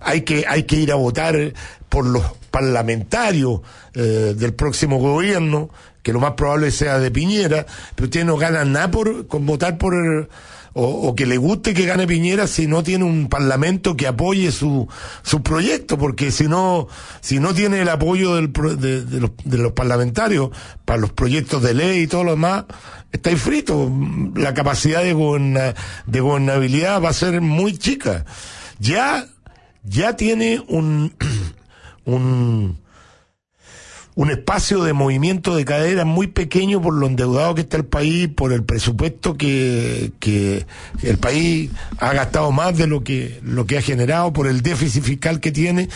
hay 0.00 0.20
que 0.20 0.44
hay 0.46 0.64
que 0.64 0.76
ir 0.76 0.92
a 0.92 0.96
votar 0.96 1.54
por 1.88 2.04
los 2.04 2.22
parlamentarios 2.50 3.62
eh, 3.94 4.34
del 4.36 4.52
próximo 4.52 4.98
gobierno, 4.98 5.70
que 6.02 6.12
lo 6.12 6.20
más 6.20 6.32
probable 6.32 6.70
sea 6.70 6.98
de 6.98 7.10
Piñera, 7.10 7.64
pero 7.94 8.04
ustedes 8.04 8.26
no 8.26 8.36
ganan 8.36 8.72
nada 8.72 8.90
por 8.90 9.26
con 9.26 9.46
votar 9.46 9.78
por 9.78 9.94
el, 9.94 10.28
o, 10.74 11.14
que 11.14 11.24
le 11.24 11.36
guste 11.36 11.72
que 11.72 11.86
gane 11.86 12.06
Piñera 12.06 12.46
si 12.48 12.66
no 12.66 12.82
tiene 12.82 13.04
un 13.04 13.28
parlamento 13.28 13.96
que 13.96 14.08
apoye 14.08 14.50
su, 14.50 14.88
su 15.22 15.42
proyecto, 15.42 15.96
porque 15.96 16.32
si 16.32 16.48
no, 16.48 16.88
si 17.20 17.38
no 17.38 17.54
tiene 17.54 17.80
el 17.80 17.88
apoyo 17.88 18.34
del, 18.34 18.52
de, 18.52 19.04
de, 19.04 19.20
los, 19.20 19.30
de 19.44 19.58
los 19.58 19.72
parlamentarios 19.72 20.50
para 20.84 21.00
los 21.00 21.12
proyectos 21.12 21.62
de 21.62 21.74
ley 21.74 22.00
y 22.00 22.06
todo 22.08 22.24
lo 22.24 22.32
demás, 22.32 22.64
está 23.12 23.34
frito. 23.36 23.90
La 24.34 24.52
capacidad 24.52 25.02
de, 25.02 25.74
de 26.06 26.20
gobernabilidad 26.20 27.00
va 27.00 27.10
a 27.10 27.14
ser 27.14 27.40
muy 27.40 27.78
chica. 27.78 28.24
Ya, 28.80 29.26
ya 29.84 30.16
tiene 30.16 30.60
un, 30.66 31.14
un, 32.04 32.78
un 34.16 34.30
espacio 34.30 34.84
de 34.84 34.92
movimiento 34.92 35.56
de 35.56 35.64
cadera 35.64 36.04
muy 36.04 36.28
pequeño 36.28 36.80
por 36.80 36.94
lo 36.94 37.06
endeudado 37.06 37.54
que 37.54 37.62
está 37.62 37.76
el 37.76 37.84
país, 37.84 38.28
por 38.28 38.52
el 38.52 38.62
presupuesto 38.62 39.36
que, 39.36 40.12
que 40.20 40.66
el 41.02 41.18
país 41.18 41.70
ha 41.98 42.12
gastado 42.12 42.52
más 42.52 42.76
de 42.76 42.86
lo 42.86 43.02
que, 43.02 43.40
lo 43.42 43.66
que 43.66 43.78
ha 43.78 43.82
generado, 43.82 44.32
por 44.32 44.46
el 44.46 44.62
déficit 44.62 45.02
fiscal 45.02 45.40
que 45.40 45.50
tiene. 45.50 45.88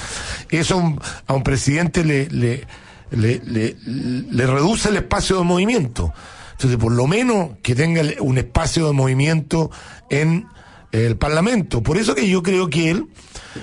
Eso 0.51 0.97
a 1.27 1.35
un 1.35 1.43
presidente 1.45 2.05
le, 2.05 2.29
le, 2.29 2.66
le, 3.12 3.41
le, 3.45 3.77
le 3.85 4.47
reduce 4.47 4.89
el 4.89 4.97
espacio 4.97 5.39
de 5.39 5.45
movimiento. 5.45 6.12
Entonces, 6.53 6.77
por 6.77 6.91
lo 6.93 7.07
menos 7.07 7.51
que 7.62 7.77
tenga 7.77 8.03
un 8.21 8.37
espacio 8.37 8.89
de 8.89 8.93
movimiento 8.93 9.71
en 10.11 10.49
el 10.91 11.16
Parlamento. 11.16 11.85
Por 11.85 11.99
eso 11.99 12.16
que 12.16 12.29
yo 12.29 12.43
creo 12.43 12.69
que 12.69 12.91
él 12.91 13.07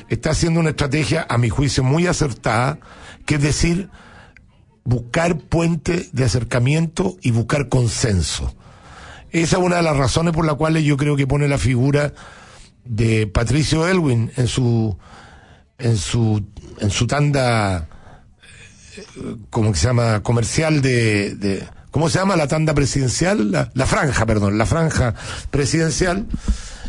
está 0.07 0.29
haciendo 0.31 0.61
una 0.61 0.69
estrategia, 0.69 1.25
a 1.27 1.37
mi 1.37 1.49
juicio, 1.49 1.83
muy 1.83 2.07
acertada, 2.07 2.79
que 3.25 3.35
es 3.35 3.41
decir, 3.41 3.89
buscar 4.85 5.37
puente 5.37 6.07
de 6.13 6.23
acercamiento 6.23 7.17
y 7.21 7.31
buscar 7.31 7.67
consenso. 7.67 8.55
Esa 9.31 9.57
es 9.57 9.63
una 9.63 9.77
de 9.77 9.81
las 9.81 9.97
razones 9.97 10.33
por 10.33 10.45
las 10.45 10.55
cuales 10.55 10.85
yo 10.85 10.95
creo 10.95 11.17
que 11.17 11.27
pone 11.27 11.49
la 11.49 11.57
figura 11.57 12.13
de 12.85 13.27
Patricio 13.27 13.87
Elwin 13.87 14.31
en 14.37 14.47
su 14.47 14.95
en 15.77 15.97
su 15.97 16.45
en 16.79 16.91
su 16.91 17.07
tanda 17.07 17.89
eh, 18.95 19.35
como 19.49 19.73
que 19.73 19.79
se 19.79 19.87
llama 19.87 20.21
comercial 20.23 20.81
de, 20.81 21.67
¿cómo 21.91 22.09
se 22.09 22.19
llama 22.19 22.35
la 22.37 22.47
tanda 22.47 22.73
presidencial? 22.73 23.51
La, 23.51 23.71
la 23.73 23.87
franja, 23.87 24.25
perdón, 24.25 24.57
la 24.57 24.65
franja 24.65 25.15
presidencial. 25.49 26.27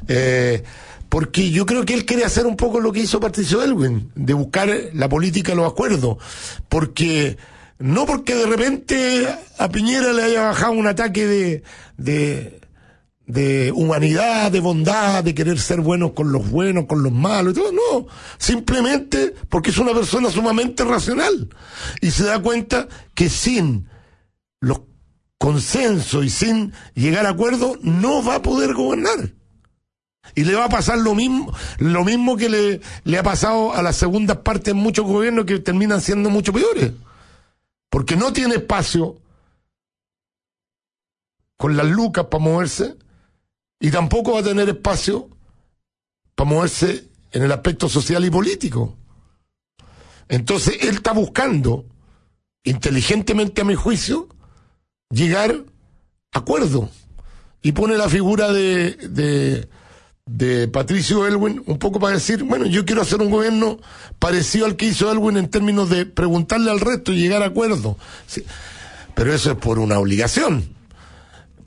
Eh, 0.06 0.62
porque 1.08 1.50
yo 1.50 1.64
creo 1.66 1.84
que 1.84 1.94
él 1.94 2.04
quiere 2.04 2.24
hacer 2.24 2.46
un 2.46 2.56
poco 2.56 2.78
lo 2.78 2.92
que 2.92 3.00
hizo 3.00 3.20
Patricio 3.20 3.62
Elwin, 3.62 4.10
de 4.14 4.34
buscar 4.34 4.68
la 4.92 5.08
política 5.08 5.54
los 5.54 5.70
acuerdos, 5.70 6.18
porque 6.68 7.38
no 7.78 8.06
porque 8.06 8.34
de 8.34 8.46
repente 8.46 9.28
a 9.58 9.68
Piñera 9.68 10.12
le 10.12 10.22
haya 10.22 10.42
bajado 10.42 10.72
un 10.72 10.86
ataque 10.86 11.26
de, 11.26 11.62
de, 11.98 12.60
de 13.26 13.72
humanidad, 13.72 14.50
de 14.50 14.60
bondad, 14.60 15.22
de 15.22 15.34
querer 15.34 15.58
ser 15.58 15.80
buenos 15.80 16.12
con 16.12 16.32
los 16.32 16.50
buenos, 16.50 16.86
con 16.86 17.02
los 17.02 17.12
malos 17.12 17.52
y 17.52 17.56
todo, 17.56 17.72
no. 17.72 18.06
Simplemente 18.38 19.34
porque 19.48 19.70
es 19.70 19.78
una 19.78 19.92
persona 19.92 20.30
sumamente 20.30 20.84
racional 20.84 21.50
y 22.00 22.10
se 22.10 22.24
da 22.24 22.40
cuenta 22.40 22.88
que 23.14 23.28
sin 23.28 23.88
los 24.60 24.80
consensos 25.38 26.24
y 26.24 26.30
sin 26.30 26.72
llegar 26.94 27.26
a 27.26 27.30
acuerdos 27.30 27.78
no 27.82 28.24
va 28.24 28.36
a 28.36 28.42
poder 28.42 28.72
gobernar. 28.72 29.34
Y 30.34 30.44
le 30.44 30.54
va 30.54 30.64
a 30.64 30.68
pasar 30.68 30.98
lo 30.98 31.14
mismo, 31.14 31.54
lo 31.78 32.04
mismo 32.04 32.36
que 32.36 32.48
le, 32.48 32.80
le 33.04 33.18
ha 33.18 33.22
pasado 33.22 33.74
a 33.74 33.82
las 33.82 33.96
segundas 33.96 34.38
partes 34.38 34.72
en 34.72 34.78
muchos 34.78 35.04
gobiernos 35.04 35.44
que 35.44 35.58
terminan 35.58 36.00
siendo 36.00 36.30
mucho 36.30 36.52
peores 36.52 36.92
porque 37.90 38.16
no 38.16 38.32
tiene 38.32 38.56
espacio 38.56 39.20
con 41.56 41.76
las 41.76 41.86
lucas 41.86 42.26
para 42.26 42.44
moverse 42.44 42.96
y 43.80 43.90
tampoco 43.90 44.34
va 44.34 44.40
a 44.40 44.44
tener 44.44 44.68
espacio 44.68 45.30
para 46.34 46.50
moverse 46.50 47.08
en 47.32 47.42
el 47.42 47.52
aspecto 47.52 47.88
social 47.88 48.24
y 48.24 48.30
político. 48.30 48.96
Entonces 50.28 50.78
él 50.82 50.96
está 50.96 51.12
buscando, 51.12 51.86
inteligentemente 52.64 53.60
a 53.60 53.64
mi 53.64 53.74
juicio, 53.74 54.28
llegar 55.10 55.64
a 56.32 56.38
acuerdo 56.38 56.90
y 57.62 57.72
pone 57.72 57.96
la 57.96 58.08
figura 58.08 58.52
de, 58.52 58.92
de 58.92 59.68
de 60.26 60.66
Patricio 60.66 61.24
Elwin 61.24 61.62
un 61.66 61.78
poco 61.78 62.00
para 62.00 62.14
decir, 62.14 62.42
bueno, 62.42 62.66
yo 62.66 62.84
quiero 62.84 63.02
hacer 63.02 63.20
un 63.20 63.30
gobierno 63.30 63.78
parecido 64.18 64.66
al 64.66 64.74
que 64.74 64.86
hizo 64.86 65.10
Elwin 65.10 65.36
en 65.36 65.48
términos 65.48 65.88
de 65.88 66.04
preguntarle 66.04 66.70
al 66.70 66.80
resto 66.80 67.12
y 67.12 67.20
llegar 67.20 67.42
a 67.42 67.46
acuerdo. 67.46 67.96
Pero 69.14 69.32
eso 69.32 69.52
es 69.52 69.56
por 69.56 69.78
una 69.78 69.98
obligación, 69.98 70.68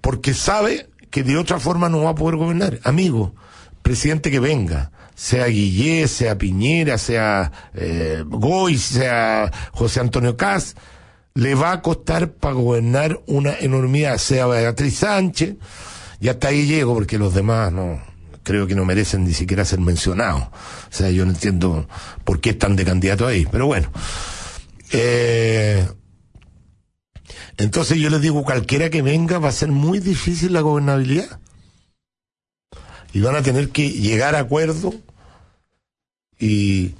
porque 0.01 0.33
sabe 0.33 0.89
que 1.09 1.23
de 1.23 1.37
otra 1.37 1.59
forma 1.59 1.87
no 1.87 2.03
va 2.03 2.11
a 2.11 2.15
poder 2.15 2.35
gobernar. 2.35 2.79
Amigo, 2.83 3.33
presidente 3.81 4.29
que 4.29 4.41
venga, 4.41 4.91
sea 5.15 5.47
Guillé, 5.47 6.07
sea 6.09 6.37
Piñera, 6.37 6.97
sea 6.97 7.51
eh, 7.73 8.23
Goy, 8.27 8.77
sea 8.77 9.51
José 9.71 10.01
Antonio 10.01 10.35
Caz, 10.35 10.75
le 11.33 11.55
va 11.55 11.71
a 11.71 11.81
costar 11.81 12.33
para 12.33 12.55
gobernar 12.55 13.21
una 13.25 13.57
enormidad, 13.57 14.17
sea 14.17 14.47
Beatriz 14.47 14.97
Sánchez, 14.97 15.55
y 16.19 16.27
hasta 16.27 16.49
ahí 16.49 16.67
llego 16.67 16.93
porque 16.93 17.17
los 17.17 17.33
demás 17.33 17.71
no, 17.71 18.08
creo 18.49 18.65
que 18.65 18.73
no 18.73 18.83
merecen 18.83 19.25
ni 19.25 19.33
siquiera 19.35 19.63
ser 19.63 19.79
mencionados. 19.79 20.41
O 20.41 20.89
sea, 20.89 21.11
yo 21.11 21.23
no 21.23 21.33
entiendo 21.33 21.87
por 22.23 22.41
qué 22.41 22.49
están 22.49 22.75
de 22.75 22.83
candidato 22.83 23.27
ahí, 23.27 23.45
pero 23.51 23.67
bueno. 23.67 23.91
Eh, 24.91 25.87
entonces 27.57 27.99
yo 27.99 28.09
les 28.09 28.21
digo, 28.21 28.43
cualquiera 28.43 28.89
que 28.89 29.03
venga 29.03 29.37
va 29.37 29.49
a 29.49 29.51
ser 29.51 29.69
muy 29.69 29.99
difícil 29.99 30.53
la 30.53 30.61
gobernabilidad. 30.61 31.39
Y 33.13 33.21
van 33.21 33.35
a 33.35 33.43
tener 33.43 33.69
que 33.69 33.91
llegar 33.91 34.33
a 34.33 34.39
acuerdo 34.39 34.95
y 36.39 36.95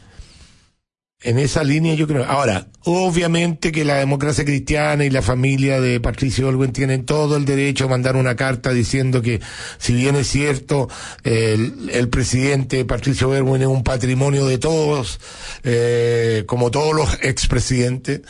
en 1.22 1.38
esa 1.38 1.64
línea 1.64 1.94
yo 1.96 2.08
creo. 2.08 2.24
Ahora, 2.26 2.68
obviamente 2.84 3.72
que 3.72 3.84
la 3.84 3.96
democracia 3.96 4.46
cristiana 4.46 5.04
y 5.04 5.10
la 5.10 5.22
familia 5.22 5.82
de 5.82 6.00
Patricio 6.00 6.48
Olwen 6.48 6.72
tienen 6.72 7.06
todo 7.06 7.36
el 7.36 7.46
derecho 7.46 7.86
a 7.86 7.90
mandar 7.90 8.16
una 8.16 8.36
carta 8.36 8.72
diciendo 8.72 9.22
que, 9.22 9.42
si 9.78 9.94
bien 9.94 10.16
es 10.16 10.28
cierto, 10.28 10.88
el, 11.24 12.08
presidente 12.10 12.86
Patricio 12.86 13.30
Olwen 13.30 13.62
es 13.62 13.68
un 13.68 13.84
patrimonio 13.84 14.46
de 14.48 14.58
todos, 14.58 15.20
eh, 15.64 16.44
como 16.48 16.72
todos 16.72 16.96
los 16.96 17.14
expresidentes, 17.22 18.22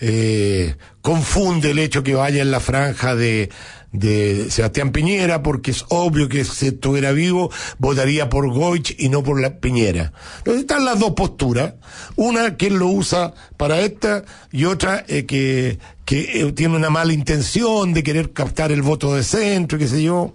eh, 0.00 0.74
confunde 1.02 1.72
el 1.72 1.78
hecho 1.78 2.02
que 2.02 2.14
vaya 2.14 2.42
en 2.42 2.50
la 2.50 2.60
franja 2.60 3.14
de 3.14 3.50
de 3.92 4.50
Sebastián 4.50 4.90
Piñera, 4.90 5.42
porque 5.42 5.70
es 5.70 5.84
obvio 5.88 6.28
que 6.28 6.44
si 6.44 6.68
estuviera 6.68 7.12
vivo, 7.12 7.50
votaría 7.78 8.28
por 8.28 8.50
Goich 8.50 8.96
y 8.98 9.10
no 9.10 9.22
por 9.22 9.40
la 9.40 9.60
Piñera. 9.60 10.12
Entonces 10.38 10.62
están 10.62 10.84
las 10.84 10.98
dos 10.98 11.12
posturas. 11.12 11.74
Una 12.16 12.56
que 12.56 12.68
él 12.68 12.76
lo 12.76 12.88
usa 12.88 13.34
para 13.56 13.80
esta 13.80 14.24
y 14.50 14.64
otra 14.64 15.04
eh, 15.08 15.26
que, 15.26 15.78
que 16.04 16.40
eh, 16.40 16.52
tiene 16.52 16.76
una 16.76 16.90
mala 16.90 17.12
intención 17.12 17.92
de 17.92 18.02
querer 18.02 18.32
captar 18.32 18.72
el 18.72 18.82
voto 18.82 19.14
de 19.14 19.22
centro, 19.22 19.78
qué 19.78 19.88
sé 19.88 20.02
yo. 20.02 20.34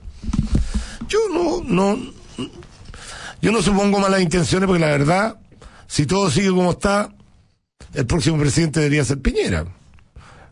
Yo 1.08 1.20
no, 1.34 1.64
no, 1.64 1.98
yo 3.42 3.52
no 3.52 3.62
supongo 3.62 4.00
malas 4.00 4.22
intenciones 4.22 4.68
porque 4.68 4.82
la 4.82 4.92
verdad, 4.92 5.38
si 5.88 6.06
todo 6.06 6.30
sigue 6.30 6.50
como 6.50 6.72
está, 6.72 7.14
el 7.94 8.06
próximo 8.06 8.38
presidente 8.38 8.80
debería 8.80 9.04
ser 9.04 9.20
Piñera. 9.20 9.66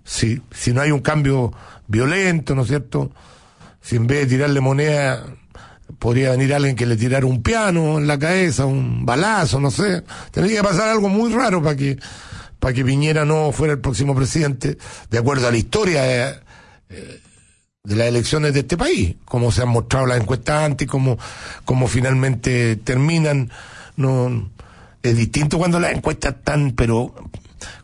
Si, 0.03 0.41
si 0.51 0.71
no 0.71 0.81
hay 0.81 0.91
un 0.91 0.99
cambio 0.99 1.51
violento, 1.87 2.55
¿no 2.55 2.63
es 2.63 2.67
cierto? 2.67 3.11
Si 3.81 3.95
en 3.95 4.07
vez 4.07 4.21
de 4.21 4.37
tirarle 4.37 4.61
moneda 4.61 5.25
podría 5.99 6.31
venir 6.31 6.53
alguien 6.53 6.75
que 6.75 6.85
le 6.85 6.97
tirara 6.97 7.25
un 7.25 7.41
piano 7.41 7.97
en 7.97 8.07
la 8.07 8.17
cabeza, 8.17 8.65
un 8.65 9.05
balazo, 9.05 9.59
no 9.59 9.71
sé. 9.71 10.03
Tendría 10.31 10.61
que 10.61 10.67
pasar 10.67 10.89
algo 10.89 11.09
muy 11.09 11.31
raro 11.31 11.61
para 11.61 11.75
que, 11.75 11.97
para 12.59 12.73
que 12.73 12.83
Piñera 12.83 13.25
no 13.25 13.51
fuera 13.51 13.73
el 13.73 13.79
próximo 13.79 14.15
presidente, 14.15 14.77
de 15.09 15.17
acuerdo 15.17 15.47
a 15.47 15.51
la 15.51 15.57
historia 15.57 16.29
eh, 16.29 16.39
eh, 16.89 17.21
de 17.83 17.95
las 17.95 18.07
elecciones 18.07 18.53
de 18.53 18.61
este 18.61 18.77
país, 18.77 19.15
como 19.25 19.51
se 19.51 19.61
han 19.61 19.69
mostrado 19.69 20.07
las 20.07 20.19
encuestas 20.19 20.63
antes, 20.63 20.87
como, 20.87 21.17
como 21.65 21.87
finalmente 21.87 22.75
terminan. 22.77 23.51
No, 23.95 24.49
es 25.03 25.15
distinto 25.15 25.57
cuando 25.57 25.79
las 25.79 25.93
encuestas 25.93 26.35
están, 26.35 26.71
pero 26.71 27.13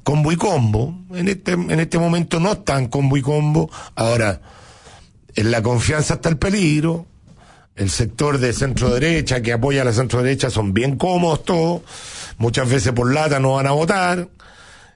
combo 0.03 0.31
y 0.31 0.35
combo. 0.35 0.93
En 1.13 1.27
este, 1.27 1.53
en 1.53 1.79
este 1.79 1.97
momento 1.97 2.39
no 2.39 2.53
están 2.53 2.87
combo 2.87 3.17
y 3.17 3.21
combo. 3.21 3.69
Ahora, 3.95 4.41
en 5.35 5.51
la 5.51 5.61
confianza 5.61 6.15
está 6.15 6.29
el 6.29 6.37
peligro. 6.37 7.05
El 7.75 7.89
sector 7.89 8.37
de 8.37 8.53
centro 8.53 8.89
derecha 8.89 9.41
que 9.41 9.53
apoya 9.53 9.81
a 9.81 9.85
la 9.85 9.93
centro 9.93 10.21
derecha 10.21 10.49
son 10.49 10.73
bien 10.73 10.97
cómodos 10.97 11.45
todos. 11.45 11.81
Muchas 12.37 12.69
veces 12.69 12.91
por 12.91 13.13
lata 13.13 13.39
no 13.39 13.53
van 13.53 13.67
a 13.67 13.71
votar. 13.71 14.27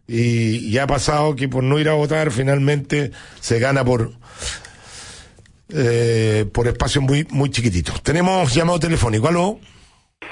Y, 0.08 0.58
y 0.58 0.78
ha 0.78 0.86
pasado 0.86 1.36
que 1.36 1.48
por 1.48 1.64
no 1.64 1.80
ir 1.80 1.90
a 1.90 1.94
votar 1.94 2.30
finalmente 2.32 3.12
se 3.40 3.60
gana 3.60 3.84
por 3.84 4.12
eh, 5.70 6.46
por 6.54 6.68
espacios 6.68 7.04
muy 7.04 7.26
muy 7.32 7.50
chiquititos. 7.50 8.04
Tenemos 8.04 8.54
llamado 8.54 8.80
telefónico. 8.80 9.28
¿Aló? 9.28 9.60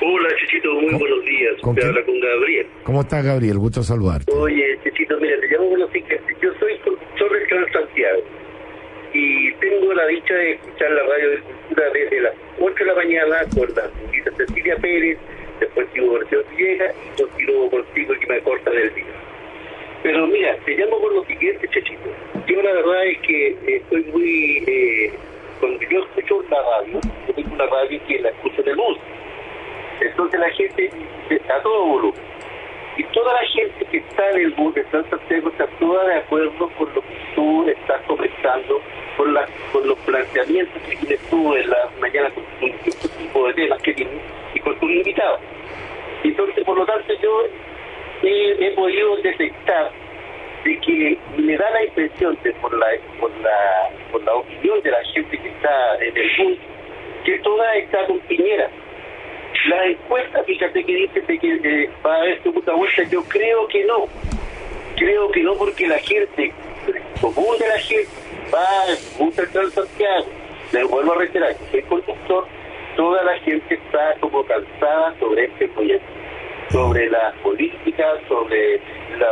Hola, 0.01 0.29
Chichito, 0.39 0.73
muy 0.73 0.93
buenos. 0.93 1.22
¿Con 1.63 1.75
quién? 1.75 1.93
con 1.93 2.19
Gabriel. 2.19 2.67
¿Cómo 2.83 3.01
estás, 3.01 3.23
Gabriel? 3.23 3.57
Gusto 3.57 3.83
saludarte. 3.83 4.29
Oye, 4.33 4.77
Chichito, 4.83 5.17
mira, 5.17 5.39
te 5.39 5.47
llamo 5.47 5.69
por 5.69 5.79
lo 5.79 5.87
siguiente. 5.91 6.35
Yo 6.41 6.53
soy 6.59 6.77
conductor 6.79 7.31
del 7.31 7.47
Gran 7.47 7.71
Santiago 7.71 8.19
y 9.13 9.53
tengo 9.53 9.93
la 9.93 10.05
dicha 10.07 10.33
de 10.33 10.51
escuchar 10.53 10.91
la 10.91 11.03
radio 11.03 11.29
de 11.29 11.37
cultura 11.39 11.89
desde 11.93 12.19
las 12.19 12.33
8 12.59 12.75
de 12.75 12.85
la 12.85 12.95
mañana 12.95 13.35
con 13.55 13.69
la 13.75 13.89
señorita 13.89 14.31
Cecilia 14.35 14.75
Pérez, 14.75 15.17
después 15.61 15.87
sigo 15.93 16.13
Versión 16.13 16.43
Villegas 16.51 16.95
y 17.05 17.21
continúo 17.21 17.69
contigo 17.69 18.13
que 18.19 18.27
me 18.27 18.39
corta 18.41 18.69
del 18.69 18.93
día. 18.93 19.05
Pero 20.03 20.27
mira, 20.27 20.57
te 20.65 20.75
llamo 20.75 20.99
por 20.99 21.13
lo 21.13 21.23
siguiente, 21.23 21.65
Chechito. 21.69 22.09
Yo 22.45 22.61
la 22.61 22.73
verdad 22.73 23.05
es 23.05 23.19
que 23.19 23.47
eh, 23.47 23.57
estoy 23.77 24.03
muy... 24.11 24.63
Eh, 24.67 25.13
cuando 25.61 25.79
yo 25.89 26.03
escucho 26.03 26.43
la 26.49 26.57
radio, 26.61 26.99
yo 27.25 27.33
tengo 27.33 27.53
una 27.53 27.65
radio 27.67 28.01
que 28.05 28.19
la 28.19 28.29
escucho 28.31 28.63
el 28.65 28.75
bus. 28.75 28.97
Entonces 30.03 30.39
la 30.39 30.49
gente, 30.49 30.89
a 31.49 31.61
todo 31.61 31.85
volumen, 31.85 32.21
y 32.97 33.03
toda 33.05 33.33
la 33.33 33.47
gente 33.47 33.85
que 33.85 33.97
está 33.97 34.29
en 34.31 34.37
el 34.37 34.51
bus 34.51 34.75
de 34.75 34.83
San 34.91 35.09
Santiago 35.09 35.49
está 35.49 35.65
toda 35.79 36.05
de 36.05 36.15
acuerdo 36.15 36.69
con 36.77 36.93
lo 36.93 37.01
que 37.01 37.17
tú 37.35 37.67
estás 37.67 38.01
comentando, 38.03 38.81
con, 39.17 39.33
los 39.33 39.99
planteamientos 39.99 40.81
que 40.83 40.95
tienes 40.97 41.19
tú 41.29 41.55
en 41.55 41.69
la 41.69 41.89
mañana 41.99 42.29
con 42.31 42.43
con 42.59 42.69
este 42.69 43.07
tipo 43.07 43.47
de 43.47 43.53
temas 43.53 43.81
que 43.81 43.93
tienes 43.93 44.21
y 44.53 44.59
con 44.59 44.79
tus 44.79 44.91
invitados. 44.91 45.39
Entonces, 46.23 46.63
por 46.63 46.77
lo 46.77 46.85
tanto, 46.85 47.13
yo 47.21 47.43
he, 48.21 48.67
he 48.67 48.71
podido 48.71 49.17
detectar 49.17 49.91
de 50.63 50.79
que 50.79 51.17
me 51.37 51.57
da 51.57 51.69
la 51.71 51.83
impresión 51.85 52.37
de 52.43 52.53
por 52.53 52.77
la, 52.77 52.87
por 53.19 53.31
la 53.41 53.89
por 54.11 54.23
la 54.23 54.35
opinión 54.35 54.81
de 54.81 54.91
la 54.91 55.03
gente 55.05 55.37
que 55.37 55.49
está 55.49 55.95
en 55.99 56.15
el 56.15 56.31
bus 56.37 56.57
que 57.25 57.39
toda 57.39 57.75
está 57.75 58.05
con 58.05 58.19
Piñera. 58.19 58.69
La 59.65 59.85
encuesta, 59.85 60.43
fíjate 60.43 60.83
que 60.83 60.93
dice 60.93 61.21
que 61.21 61.83
eh, 61.83 61.89
va 62.05 62.15
a 62.15 62.17
haber 62.17 62.41
segunda 62.43 62.73
vuelta, 62.73 63.03
yo 63.03 63.23
creo 63.23 63.67
que 63.67 63.85
no. 63.85 64.07
Creo 64.97 65.31
que 65.31 65.41
no 65.41 65.55
porque 65.55 65.87
la 65.87 65.99
gente, 65.99 66.51
el 66.87 67.21
común 67.21 67.57
de 67.59 67.67
la 67.67 67.77
gente, 67.77 68.09
va 68.53 68.85
el 68.87 69.47
Gran 69.53 69.71
Santiago. 69.71 70.25
Le 70.71 70.83
vuelvo 70.83 71.13
a 71.13 71.17
reiterar, 71.17 71.55
que 71.55 71.65
soy 71.71 71.81
conductor, 71.83 72.45
toda 72.95 73.23
la 73.23 73.37
gente 73.39 73.75
está 73.75 74.15
como 74.19 74.43
cansada 74.43 75.15
sobre 75.19 75.45
este 75.45 75.67
proyecto, 75.69 76.07
sobre 76.69 77.09
las 77.09 77.33
políticas, 77.37 78.19
sobre 78.27 78.81
la, 79.17 79.27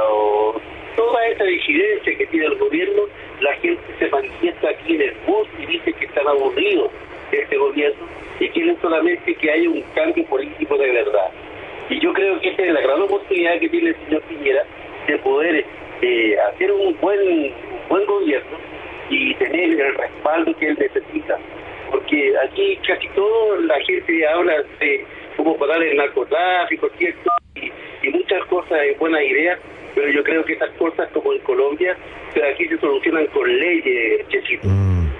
toda 0.95 1.27
esa 1.27 1.43
disidencia 1.43 2.17
que 2.17 2.27
tiene 2.27 2.45
el 2.45 2.57
gobierno, 2.57 3.03
la 3.41 3.53
gente 3.55 3.81
se 3.99 4.07
manifiesta 4.09 4.69
aquí 4.69 4.95
en 4.95 5.01
el 5.01 5.15
bus 5.25 5.47
y 5.59 5.65
dice 5.65 5.93
que 5.93 6.05
están 6.05 6.27
aburridos 6.27 6.91
de 7.31 7.43
este 7.43 7.57
gobierno 7.57 8.05
y 8.39 8.49
quieren 8.49 8.77
solamente 8.81 9.33
que 9.35 9.51
haya 9.51 9.69
un 9.69 9.81
cambio 9.95 10.25
político 10.25 10.77
de 10.77 10.91
verdad. 10.91 11.31
Y 11.89 11.99
yo 11.99 12.13
creo 12.13 12.39
que 12.39 12.49
esta 12.49 12.63
es 12.63 12.73
la 12.73 12.81
gran 12.81 13.01
oportunidad 13.01 13.59
que 13.59 13.69
tiene 13.69 13.89
el 13.89 13.95
señor 14.05 14.21
Piñera 14.23 14.63
de 15.07 15.17
poder 15.19 15.65
eh, 16.01 16.37
hacer 16.49 16.71
un 16.71 16.97
buen, 16.99 17.53
buen 17.89 18.05
gobierno 18.05 18.57
y 19.09 19.33
tener 19.35 19.79
el 19.79 19.95
respaldo 19.95 20.55
que 20.57 20.69
él 20.69 20.77
necesita. 20.79 21.37
Porque 21.91 22.33
aquí 22.43 22.79
casi 22.87 23.07
todo 23.09 23.57
la 23.57 23.79
gente 23.81 24.27
habla 24.27 24.63
de 24.79 25.05
cómo 25.35 25.57
parar 25.57 25.83
el 25.83 25.97
narcotráfico, 25.97 26.89
¿cierto? 26.97 27.29
Y, 27.55 27.71
muchas 28.09 28.43
cosas 28.45 28.79
y 28.89 28.97
buenas 28.97 29.21
ideas, 29.21 29.59
pero 29.93 30.09
yo 30.09 30.23
creo 30.23 30.43
que 30.43 30.53
esas 30.53 30.71
cosas, 30.71 31.09
como 31.11 31.33
en 31.33 31.39
Colombia, 31.39 31.95
pero 32.33 32.47
aquí 32.47 32.65
se 32.67 32.77
solucionan 32.79 33.27
con 33.27 33.47
leyes, 33.59 34.27
Chechito. 34.29 34.67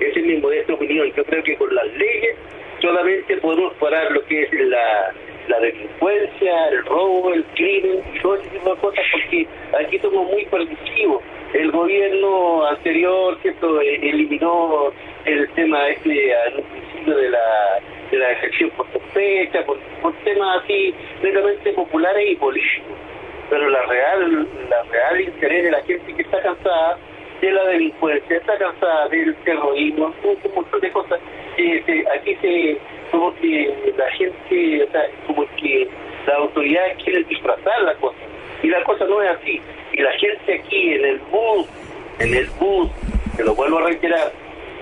Esa 0.01 0.19
es 0.19 0.25
mi 0.25 0.37
modesta 0.37 0.73
opinión. 0.73 1.11
Yo 1.15 1.23
creo 1.23 1.43
que 1.43 1.55
con 1.57 1.73
las 1.73 1.85
leyes 1.93 2.35
solamente 2.81 3.37
podemos 3.37 3.73
parar 3.75 4.11
lo 4.11 4.25
que 4.25 4.43
es 4.43 4.51
la, 4.51 5.13
la 5.47 5.59
delincuencia, 5.59 6.67
el 6.69 6.85
robo, 6.85 7.33
el 7.33 7.43
crimen 7.55 8.01
y 8.09 8.13
tipo 8.13 8.35
de 8.35 8.81
cosas, 8.81 9.05
porque 9.11 9.47
aquí 9.79 9.99
somos 9.99 10.29
muy 10.31 10.45
permisivos. 10.45 11.23
El 11.53 11.71
gobierno 11.71 12.65
anterior, 12.65 13.37
¿cierto?, 13.41 13.81
Eh, 13.81 13.99
eliminó 14.01 14.91
el 15.25 15.47
tema 15.51 15.89
este 15.89 16.35
al 16.35 16.63
principio 16.63 17.17
de 17.17 17.29
la 17.29 17.79
de 18.09 18.17
la 18.17 18.27
por 18.75 18.91
sospecha, 18.91 19.63
por, 19.65 19.77
por 20.01 20.13
temas 20.23 20.63
así 20.63 20.93
netamente 21.21 21.71
populares 21.73 22.31
y 22.31 22.35
políticos. 22.35 22.97
Pero 23.49 23.69
la 23.69 23.81
real, 23.83 24.47
la 24.69 24.83
real 24.83 25.21
interés 25.21 25.63
de 25.63 25.71
la 25.71 25.81
gente 25.83 26.13
que 26.13 26.21
está 26.21 26.41
cansada 26.41 26.97
de 27.41 27.51
la 27.51 27.63
delincuencia, 27.65 28.37
está 28.37 28.57
cansada 28.57 29.07
del 29.09 29.35
terrorismo, 29.43 30.13
un, 30.23 30.53
montón 30.55 30.79
de 30.81 30.91
cosas. 30.91 31.19
que 31.57 31.83
se- 31.85 32.05
aquí 32.17 32.35
se, 32.41 32.77
como 33.11 33.33
que 33.35 33.93
la 33.97 34.09
gente, 34.11 34.83
o 34.83 34.91
sea, 34.91 35.01
como 35.27 35.45
que 35.57 35.87
las 36.27 36.35
autoridades 36.37 37.03
quieren 37.03 37.27
disfrazar 37.27 37.81
la 37.83 37.93
cosa. 37.95 38.17
Y 38.63 38.67
la 38.67 38.83
cosa 38.83 39.05
no 39.05 39.21
es 39.21 39.29
así. 39.37 39.59
Y 39.93 40.01
la 40.01 40.11
gente 40.13 40.59
aquí 40.59 40.93
en 40.93 41.05
el 41.05 41.17
bus, 41.31 41.67
en 42.19 42.33
el 42.35 42.47
bus, 42.59 42.89
te 43.35 43.43
lo 43.43 43.55
vuelvo 43.55 43.79
a 43.79 43.85
reiterar, 43.87 44.31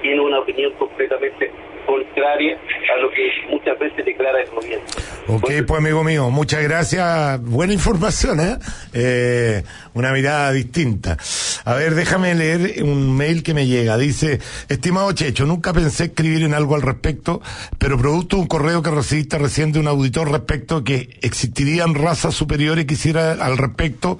tiene 0.02 0.20
una 0.22 0.40
opinión 0.40 0.72
completamente 0.74 1.50
contraria 1.86 2.56
a 2.94 2.98
lo 3.02 3.10
que 3.10 3.32
muchas 3.50 3.80
veces 3.80 4.06
declara 4.06 4.42
el 4.42 4.50
gobierno. 4.50 4.86
Ok, 5.28 5.50
pues 5.68 5.80
amigo 5.80 6.04
mío, 6.04 6.30
muchas 6.30 6.62
gracias. 6.64 7.42
Buena 7.42 7.74
información, 7.74 8.40
¿eh? 8.40 8.58
Eh, 8.94 9.64
Una 9.94 10.12
mirada 10.12 10.52
distinta. 10.52 11.18
A 11.66 11.74
ver, 11.74 11.96
déjame 11.96 12.36
leer 12.36 12.84
un 12.84 13.16
mail 13.16 13.44
que 13.44 13.54
me 13.54 13.68
llega. 13.68 13.98
Dice, 13.98 14.40
estimado 14.68 15.12
Checho, 15.12 15.46
nunca 15.46 15.74
pensé 15.74 16.06
escribir 16.06 16.44
en 16.44 16.54
algo 16.54 16.76
al 16.76 16.82
respecto, 16.82 17.42
pero 17.78 17.98
producto 17.98 18.36
de 18.36 18.44
un 18.44 18.48
correo 18.48 18.82
que 18.82 18.92
recibiste 18.92 19.38
recién 19.38 19.72
de 19.72 19.80
un 19.80 19.88
auditor 19.88 20.32
respecto 20.32 20.78
a 20.78 20.84
que 20.84 21.18
existirían 21.22 21.96
razas 21.96 22.36
superiores, 22.36 22.86
quisiera 22.86 23.32
al 23.32 23.58
respecto, 23.58 24.18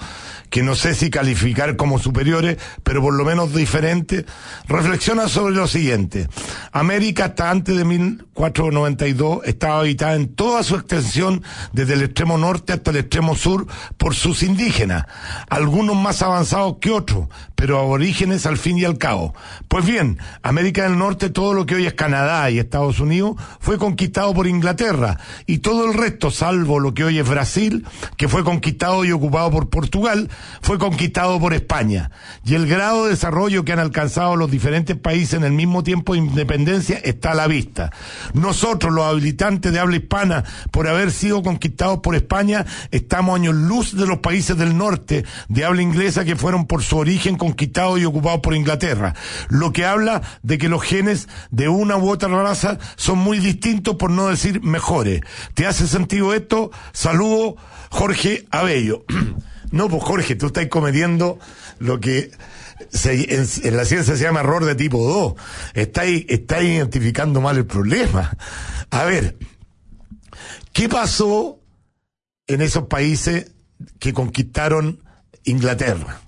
que 0.50 0.64
no 0.64 0.76
sé 0.76 0.96
si 0.96 1.10
calificar 1.10 1.76
como 1.76 2.00
superiores, 2.00 2.58
pero 2.84 3.02
por 3.02 3.14
lo 3.14 3.24
menos 3.24 3.54
diferentes, 3.54 4.26
reflexiona 4.68 5.28
sobre 5.28 5.56
lo 5.56 5.68
siguiente. 5.68 6.28
América 6.72 7.26
hasta 7.26 7.52
antes 7.52 7.78
de 7.78 7.86
1492 7.86 9.42
estaba 9.46 9.80
habitada 9.80 10.16
en 10.16 10.30
toda 10.36 10.64
su 10.64 10.76
extensión, 10.76 11.44
desde 11.72 11.94
el 11.94 12.04
extremo 12.04 12.38
norte 12.38 12.74
hasta 12.74 12.92
el 12.92 12.98
extremo 12.98 13.36
sur, 13.36 13.68
por 13.98 14.16
sus 14.16 14.44
indígenas, 14.44 15.06
algunos 15.60 15.96
más 15.96 16.22
avanzados 16.22 16.78
que 16.80 16.90
otros, 16.92 17.28
pero 17.56 17.80
aborígenes 17.80 18.46
al 18.46 18.58
fin 18.58 18.78
y 18.78 18.86
al 18.86 18.98
cabo. 18.98 19.36
Pues 19.68 19.86
bien, 19.86 20.18
América 20.42 20.84
del 20.84 20.98
Norte, 20.98 21.30
todo 21.30 21.54
lo 21.54 21.66
que 21.66 21.76
hoy 21.76 21.86
es 21.86 21.94
Canadá 21.94 22.50
y 22.50 22.60
Estados 22.60 23.00
Unidos, 23.00 23.36
fue 23.60 23.78
conquistado 23.78 24.34
por 24.34 24.48
Inglaterra, 24.48 25.20
y 25.46 25.60
todo 25.60 25.86
el 25.86 25.94
resto, 25.94 26.32
salvo 26.32 26.80
lo 26.80 26.94
que 26.94 27.04
hoy 27.04 27.20
es 27.20 27.28
Brasil, 27.28 27.86
que 28.18 28.28
fue 28.28 28.44
conquistado 28.44 29.04
y 29.06 29.12
ocupado 29.12 29.52
por 29.52 29.70
Portugal, 29.70 30.30
fue 30.62 30.80
conquistado 30.80 31.40
por 31.40 31.54
España. 31.54 32.12
Y 32.46 32.56
el 32.56 32.66
grado 32.66 33.04
de 33.04 33.12
desarrollo 33.12 33.66
que 33.66 33.74
han 33.74 33.80
alcanzado 33.80 34.36
los 34.36 34.50
diferentes 34.50 34.96
países 34.96 35.34
en 35.34 35.44
el 35.44 35.52
mismo 35.52 35.84
tiempo 35.84 36.14
de 36.14 36.20
independencia 36.20 36.98
está 37.04 37.32
a 37.32 37.36
la 37.36 37.48
vista. 37.48 37.92
Nosotros, 38.34 38.94
los 38.94 39.06
habitantes 39.06 39.72
de 39.72 39.80
habla 39.80 39.98
hispana, 39.98 40.46
por 40.72 40.88
haber 40.88 41.12
sido 41.12 41.44
conquistados 41.44 42.00
por 42.00 42.16
España, 42.16 42.66
estamos 42.92 43.36
años 43.36 43.56
luz 43.56 43.96
de 43.96 44.08
los 44.08 44.20
países 44.20 44.58
del 44.58 44.78
norte 44.78 45.26
de 45.50 45.66
habla 45.66 45.82
inglesa 45.82 46.24
que 46.24 46.36
fueron 46.36 46.66
por 46.66 46.84
su 46.84 46.98
origen 46.98 47.36
conquistados 47.36 48.00
y 48.00 48.06
ocupados 48.06 48.40
por 48.40 48.56
Inglaterra. 48.56 49.16
Lo 49.50 49.74
que 49.74 49.86
habla 49.86 50.22
de 50.44 50.58
que 50.58 50.70
los 50.70 50.82
genes 50.84 51.28
de 51.52 51.68
una 51.68 51.98
u 51.98 52.10
otra 52.10 52.30
raza 52.30 52.78
son 52.96 53.18
muy 53.18 53.40
distintos, 53.40 53.96
por 53.96 54.12
no 54.12 54.30
decir 54.30 54.62
mejores. 54.62 55.22
¿Te 55.56 55.66
hace 55.66 55.88
sentido 55.88 56.34
esto? 56.34 56.72
Saludo, 56.94 57.58
Jorge 57.90 58.46
Abello. 58.52 59.04
no, 59.72 59.90
pues 59.90 60.04
Jorge, 60.04 60.36
tú 60.36 60.48
estás 60.48 60.68
cometiendo 60.68 61.40
lo 61.80 62.00
que 62.00 62.32
en, 63.04 63.76
la 63.78 63.86
ciencia 63.86 64.16
se 64.16 64.24
llama 64.24 64.42
error 64.42 64.66
de 64.66 64.76
tipo 64.76 65.04
2. 65.04 65.34
Estáis, 65.74 66.26
estáis 66.30 66.70
identificando 66.70 67.42
mal 67.42 67.58
el 67.58 67.66
problema. 67.66 68.38
A 68.92 69.04
ver, 69.06 69.38
¿qué 70.74 70.88
pasó 70.88 71.60
en 72.48 72.62
esos 72.62 72.86
países 72.86 73.52
que 74.00 74.14
conquistaron 74.14 75.04
Inglaterra? 75.44 76.22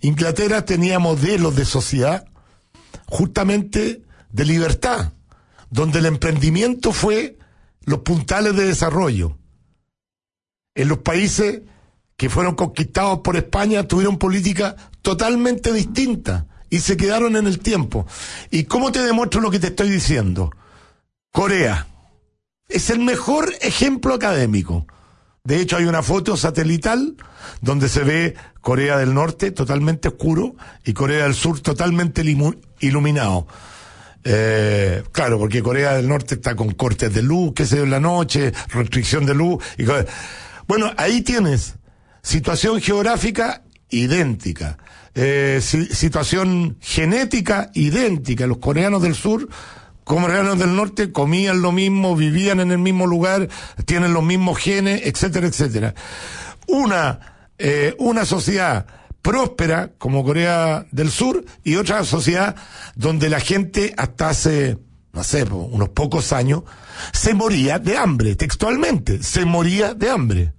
Inglaterra 0.00 0.64
tenía 0.64 0.98
modelos 0.98 1.56
de 1.56 1.64
sociedad 1.64 2.26
justamente 3.06 4.02
de 4.30 4.44
libertad, 4.44 5.12
donde 5.70 5.98
el 5.98 6.06
emprendimiento 6.06 6.92
fue 6.92 7.38
los 7.82 8.00
puntales 8.00 8.54
de 8.56 8.66
desarrollo. 8.66 9.36
En 10.74 10.88
los 10.88 10.98
países 10.98 11.62
que 12.16 12.30
fueron 12.30 12.54
conquistados 12.54 13.20
por 13.20 13.36
España 13.36 13.88
tuvieron 13.88 14.18
políticas 14.18 14.76
totalmente 15.02 15.72
distintas 15.72 16.44
y 16.70 16.80
se 16.80 16.96
quedaron 16.96 17.36
en 17.36 17.46
el 17.46 17.58
tiempo. 17.58 18.06
¿Y 18.50 18.64
cómo 18.64 18.92
te 18.92 19.02
demuestro 19.02 19.40
lo 19.40 19.50
que 19.50 19.58
te 19.58 19.68
estoy 19.68 19.90
diciendo? 19.90 20.50
Corea 21.32 21.88
es 22.68 22.90
el 22.90 23.00
mejor 23.00 23.52
ejemplo 23.60 24.14
académico. 24.14 24.86
De 25.44 25.60
hecho, 25.60 25.76
hay 25.78 25.84
una 25.84 26.02
foto 26.02 26.36
satelital 26.36 27.16
donde 27.62 27.88
se 27.88 28.04
ve 28.04 28.34
Corea 28.60 28.98
del 28.98 29.14
Norte 29.14 29.50
totalmente 29.52 30.08
oscuro 30.08 30.54
y 30.84 30.92
Corea 30.92 31.24
del 31.24 31.34
Sur 31.34 31.60
totalmente 31.60 32.22
iluminado. 32.80 33.46
Eh, 34.22 35.02
claro, 35.12 35.38
porque 35.38 35.62
Corea 35.62 35.94
del 35.94 36.06
Norte 36.08 36.34
está 36.34 36.54
con 36.54 36.72
cortes 36.72 37.12
de 37.14 37.22
luz, 37.22 37.54
que 37.54 37.64
se 37.64 37.80
en 37.80 37.90
la 37.90 38.00
noche, 38.00 38.52
restricción 38.68 39.24
de 39.24 39.34
luz. 39.34 39.64
Y, 39.78 39.84
bueno, 40.68 40.92
ahí 40.98 41.22
tienes 41.22 41.76
situación 42.22 42.80
geográfica 42.82 43.62
idéntica, 43.88 44.76
eh, 45.14 45.60
si- 45.62 45.86
situación 45.86 46.76
genética 46.80 47.70
idéntica. 47.72 48.46
Los 48.46 48.58
coreanos 48.58 49.00
del 49.02 49.14
sur, 49.14 49.48
coreanos 50.16 50.58
del 50.58 50.74
norte, 50.74 51.12
comían 51.12 51.62
lo 51.62 51.72
mismo, 51.72 52.16
vivían 52.16 52.60
en 52.60 52.70
el 52.70 52.78
mismo 52.78 53.06
lugar, 53.06 53.48
tienen 53.84 54.12
los 54.12 54.24
mismos 54.24 54.58
genes, 54.58 55.02
etcétera, 55.04 55.46
etcétera. 55.46 55.94
Una, 56.66 57.46
eh, 57.58 57.94
una 57.98 58.24
sociedad 58.24 58.86
próspera 59.22 59.92
como 59.98 60.24
Corea 60.24 60.86
del 60.90 61.10
Sur 61.10 61.44
y 61.62 61.76
otra 61.76 62.04
sociedad 62.04 62.56
donde 62.94 63.28
la 63.28 63.40
gente 63.40 63.94
hasta 63.96 64.30
hace, 64.30 64.78
no 65.12 65.22
sé, 65.24 65.44
unos 65.44 65.90
pocos 65.90 66.32
años, 66.32 66.62
se 67.12 67.34
moría 67.34 67.78
de 67.78 67.96
hambre, 67.96 68.34
textualmente, 68.36 69.22
se 69.22 69.44
moría 69.44 69.94
de 69.94 70.10
hambre. 70.10 70.52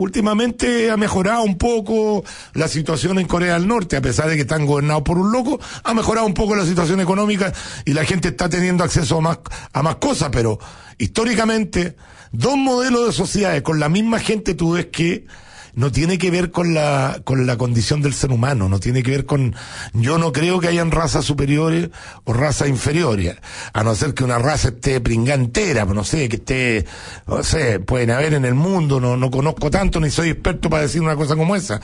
Últimamente 0.00 0.90
ha 0.90 0.96
mejorado 0.96 1.42
un 1.42 1.58
poco 1.58 2.24
la 2.54 2.68
situación 2.68 3.18
en 3.18 3.26
Corea 3.26 3.52
del 3.52 3.68
Norte, 3.68 3.98
a 3.98 4.00
pesar 4.00 4.30
de 4.30 4.34
que 4.34 4.42
están 4.42 4.64
gobernados 4.64 5.02
por 5.02 5.18
un 5.18 5.30
loco, 5.30 5.60
ha 5.84 5.92
mejorado 5.92 6.26
un 6.26 6.32
poco 6.32 6.56
la 6.56 6.64
situación 6.64 7.00
económica 7.00 7.52
y 7.84 7.92
la 7.92 8.06
gente 8.06 8.28
está 8.28 8.48
teniendo 8.48 8.82
acceso 8.82 9.18
a 9.18 9.20
más, 9.20 9.38
a 9.74 9.82
más 9.82 9.96
cosas, 9.96 10.30
pero 10.32 10.58
históricamente, 10.96 11.96
dos 12.32 12.56
modelos 12.56 13.08
de 13.08 13.12
sociedades 13.12 13.60
con 13.60 13.78
la 13.78 13.90
misma 13.90 14.20
gente 14.20 14.54
tú 14.54 14.72
ves 14.72 14.86
que 14.86 15.26
no 15.74 15.92
tiene 15.92 16.18
que 16.18 16.30
ver 16.30 16.50
con 16.50 16.74
la, 16.74 17.20
con 17.24 17.46
la 17.46 17.56
condición 17.56 18.02
del 18.02 18.14
ser 18.14 18.32
humano, 18.32 18.68
no 18.68 18.80
tiene 18.80 19.02
que 19.02 19.10
ver 19.10 19.26
con, 19.26 19.54
yo 19.92 20.18
no 20.18 20.32
creo 20.32 20.60
que 20.60 20.68
hayan 20.68 20.90
razas 20.90 21.24
superiores 21.24 21.90
o 22.24 22.32
razas 22.32 22.68
inferiores, 22.68 23.36
a 23.72 23.84
no 23.84 23.94
ser 23.94 24.14
que 24.14 24.24
una 24.24 24.38
raza 24.38 24.68
esté 24.68 25.00
pringantera, 25.00 25.84
no 25.84 26.04
sé, 26.04 26.28
que 26.28 26.36
esté, 26.36 26.86
no 27.26 27.42
sé, 27.42 27.80
pueden 27.80 28.10
haber 28.10 28.34
en 28.34 28.44
el 28.44 28.54
mundo, 28.54 29.00
no, 29.00 29.16
no 29.16 29.30
conozco 29.30 29.70
tanto 29.70 30.00
ni 30.00 30.10
soy 30.10 30.30
experto 30.30 30.70
para 30.70 30.82
decir 30.82 31.02
una 31.02 31.16
cosa 31.16 31.36
como 31.36 31.56
esa, 31.56 31.80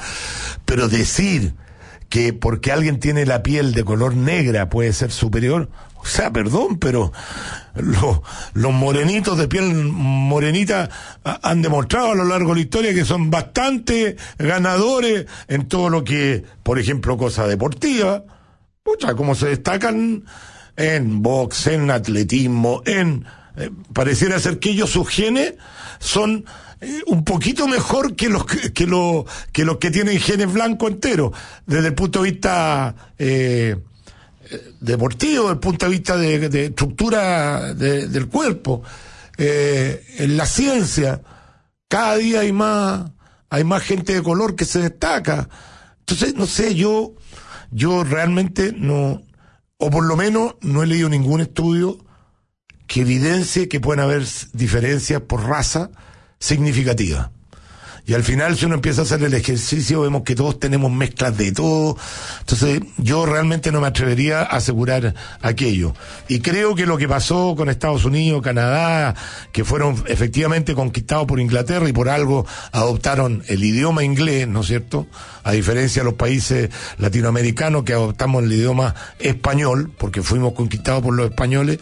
pero 0.65 0.89
decir 0.89 1.55
que 2.09 2.33
porque 2.33 2.73
alguien 2.73 3.01
tiene 3.01 3.27
la 3.27 3.43
piel 3.43 3.73
de 3.73 3.85
color 3.85 4.15
negra 4.15 4.69
puede 4.69 4.93
ser 4.93 5.11
superior, 5.11 5.69
o 5.97 6.07
sea, 6.07 6.33
perdón, 6.33 6.79
pero 6.79 7.13
los, 7.75 8.21
morenitos 8.73 9.37
de 9.39 9.49
piel 9.49 9.75
morenita 9.75 10.89
ha- 11.25 11.41
han 11.51 11.63
demostrado 11.63 12.13
a 12.13 12.15
lo 12.15 12.25
largo 12.25 12.51
de 12.51 12.55
la 12.57 12.61
historia 12.61 12.95
que 12.95 13.05
son 13.05 13.31
bastante 13.31 14.17
ganadores 14.39 15.27
en 15.49 15.67
todo 15.67 15.91
lo 15.91 16.05
que, 16.05 16.45
por 16.63 16.79
ejemplo, 16.79 17.17
cosa 17.17 17.47
deportiva. 17.49 18.23
Pucha, 18.85 19.15
como 19.15 19.35
se 19.35 19.49
destacan 19.49 20.25
en 20.77 21.23
box, 21.23 21.67
en 21.67 21.91
atletismo, 21.91 22.83
en... 22.87 23.25
eh, 23.57 23.71
pareciera 23.93 24.39
ser 24.39 24.61
que 24.61 24.71
ellos 24.71 24.91
sus 24.91 25.09
genes 25.09 25.55
son 25.99 26.45
un 27.07 27.25
poquito 27.25 27.67
mejor 27.69 28.15
que 28.17 28.29
los 28.29 28.45
que, 28.45 28.87
lo- 28.87 29.25
que 29.53 29.65
los 29.65 29.79
que 29.79 29.91
tienen 29.91 30.19
genes 30.21 30.53
blanco 30.53 30.89
entero, 30.89 31.33
desde 31.67 31.89
el 31.89 31.95
punto 31.95 32.23
de 32.23 32.31
vista 32.31 32.95
eh, 33.19 33.77
deportivo, 34.81 35.45
desde 35.45 35.53
el 35.55 35.59
punto 35.59 35.87
de 35.87 35.91
vista 35.93 36.17
de, 36.17 36.65
estructura 36.67 37.75
de- 37.75 38.09
del 38.09 38.29
cuerpo. 38.29 38.83
Eh, 39.39 40.05
en 40.19 40.37
la 40.37 40.47
ciencia, 40.47 41.21
cada 41.89 42.17
día 42.17 42.41
hay 42.41 42.53
más, 42.53 43.11
hay 43.51 43.65
más 43.65 43.83
gente 43.83 44.15
de 44.15 44.23
color 44.23 44.55
que 44.57 44.65
se 44.65 44.81
destaca. 44.81 45.49
Entonces, 46.01 46.35
no 46.37 46.47
sé, 46.47 46.75
yo, 46.75 47.15
yo 47.71 48.05
realmente 48.05 48.73
no, 48.77 49.23
o 49.79 49.91
por 49.91 50.05
lo 50.05 50.17
menos 50.17 50.55
no 50.61 50.83
he 50.83 50.87
leído 50.87 51.09
ningún 51.09 51.41
estudio 51.41 51.99
que 52.87 53.01
evidencie 53.01 53.69
que 53.69 53.81
pueden 53.81 54.01
haber 54.05 54.25
diferencias 54.53 55.21
por 55.23 55.43
raza 55.45 55.91
significativas. 56.39 57.31
Y 58.07 58.15
al 58.15 58.23
final, 58.23 58.57
si 58.57 58.67
uno 58.67 58.77
empieza 58.77 59.01
a 59.01 59.05
hacer 59.05 59.23
el 59.25 59.35
ejercicio, 59.35 60.03
vemos 60.03 60.23
que 60.23 60.37
todos 60.37 60.61
tenemos 60.61 60.93
mezclas 60.93 61.37
de 61.37 61.51
todo. 61.51 61.97
Entonces, 62.39 62.81
yo 62.99 63.27
realmente 63.27 63.73
no 63.73 63.81
me 63.81 63.89
atrevería 63.89 64.43
a 64.43 64.57
asegurar 64.57 65.15
aquello. 65.43 65.93
Y 66.29 66.39
creo 66.39 66.77
que 66.77 66.87
lo 66.87 66.99
que 66.99 67.09
pasó 67.09 67.55
con 67.57 67.69
Estados 67.69 68.05
Unidos, 68.05 68.43
Canadá, 68.43 69.17
que 69.51 69.65
fueron 69.65 70.05
efectivamente 70.07 70.75
conquistados 70.75 71.27
por 71.27 71.41
Inglaterra 71.41 71.89
y 71.89 71.93
por 71.93 72.09
algo 72.09 72.47
adoptaron 72.71 73.43
el 73.49 73.65
idioma 73.65 74.05
inglés, 74.05 74.47
¿no 74.47 74.61
es 74.61 74.69
cierto? 74.69 75.09
A 75.43 75.53
diferencia 75.53 76.03
de 76.03 76.07
los 76.07 76.15
países 76.15 76.71
latinoamericanos 76.99 77.83
que 77.85 77.93
adoptamos 77.93 78.45
el 78.45 78.53
idioma 78.53 78.95
español, 79.19 79.93
porque 79.99 80.23
fuimos 80.23 80.53
conquistados 80.53 81.03
por 81.03 81.15
los 81.15 81.29
españoles, 81.31 81.79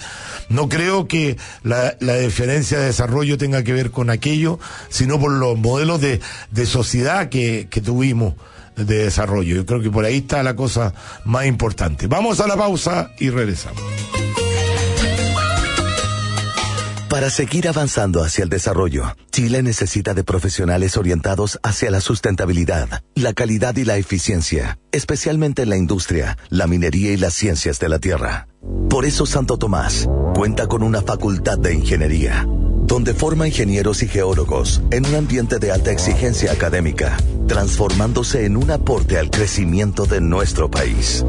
no 0.49 0.69
creo 0.69 1.09
que 1.09 1.37
la, 1.63 1.95
diferencia 2.01 2.79
de 2.79 2.87
desarrollo 2.87 3.39
tenga 3.39 3.63
que 3.63 3.73
ver 3.73 3.91
con 3.91 4.11
aquello, 4.11 4.59
sino 4.89 5.19
por 5.19 5.33
los 5.33 5.59
modelos 5.59 6.01
de, 6.01 6.14
de 6.51 6.67
sociedad 6.67 7.29
que, 7.29 7.69
que 7.71 7.81
tuvimos 7.81 8.35
de 8.77 9.05
desarrollo. 9.05 9.57
Yo 9.57 9.67
creo 9.67 9.81
que 9.81 9.91
por 9.91 10.05
ahí 10.05 10.19
está 10.19 10.43
la 10.43 10.57
cosa 10.57 10.93
más 11.25 11.47
importante. 11.47 12.07
Vamos 12.07 12.41
a 12.41 12.47
la 12.47 12.57
pausa 12.57 13.11
y 13.19 13.31
regresamos. 13.31 13.83
Para 17.15 17.31
seguir 17.31 17.69
avanzando 17.69 18.25
hacia 18.25 18.43
el 18.43 18.49
desarrollo, 18.49 19.17
Chile 19.31 19.63
necesita 19.63 20.15
de 20.15 20.25
profesionales 20.25 20.97
orientados 20.97 21.61
hacia 21.63 21.89
la 21.93 22.01
sustentabilidad, 22.01 23.05
la 23.15 23.33
calidad 23.35 23.77
y 23.77 23.85
la 23.85 23.97
eficiencia, 23.97 24.81
especialmente 24.91 25.63
en 25.63 25.69
la 25.69 25.77
industria, 25.77 26.37
la 26.49 26.67
minería 26.67 27.13
y 27.13 27.17
las 27.17 27.35
ciencias 27.35 27.79
de 27.79 27.89
la 27.89 28.01
tierra. 28.01 28.49
Por 28.91 29.05
eso 29.05 29.27
Santo 29.27 29.59
Tomás 29.59 30.09
cuenta 30.35 30.67
con 30.67 30.83
una 30.83 31.03
facultad 31.03 31.57
de 31.57 31.75
ingeniería, 31.75 32.49
donde 32.85 33.15
forma 33.15 33.49
ingenieros 33.49 34.03
y 34.03 34.09
geólogos 34.09 34.81
en 34.91 35.07
un 35.07 35.15
ambiente 35.15 35.59
de 35.59 35.73
alta 35.73 35.91
exigencia 35.91 36.53
académica, 36.53 37.17
transformándose 37.49 38.45
en 38.45 38.57
un 38.57 38.71
aporte 38.71 39.19
al 39.19 39.31
crecimiento 39.31 40.07
de 40.07 40.21
nuestro 40.21 40.71
país. 40.71 41.25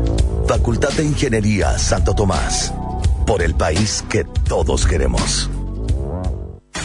Facultad 0.48 0.91
de 0.91 1.06
Ingeniería 1.06 1.77
Santo 1.80 2.14
Tomás, 2.14 2.73
por 3.26 3.41
el 3.41 3.56
país 3.56 4.03
que 4.10 4.26
todos 4.48 4.86
queremos. 4.86 5.49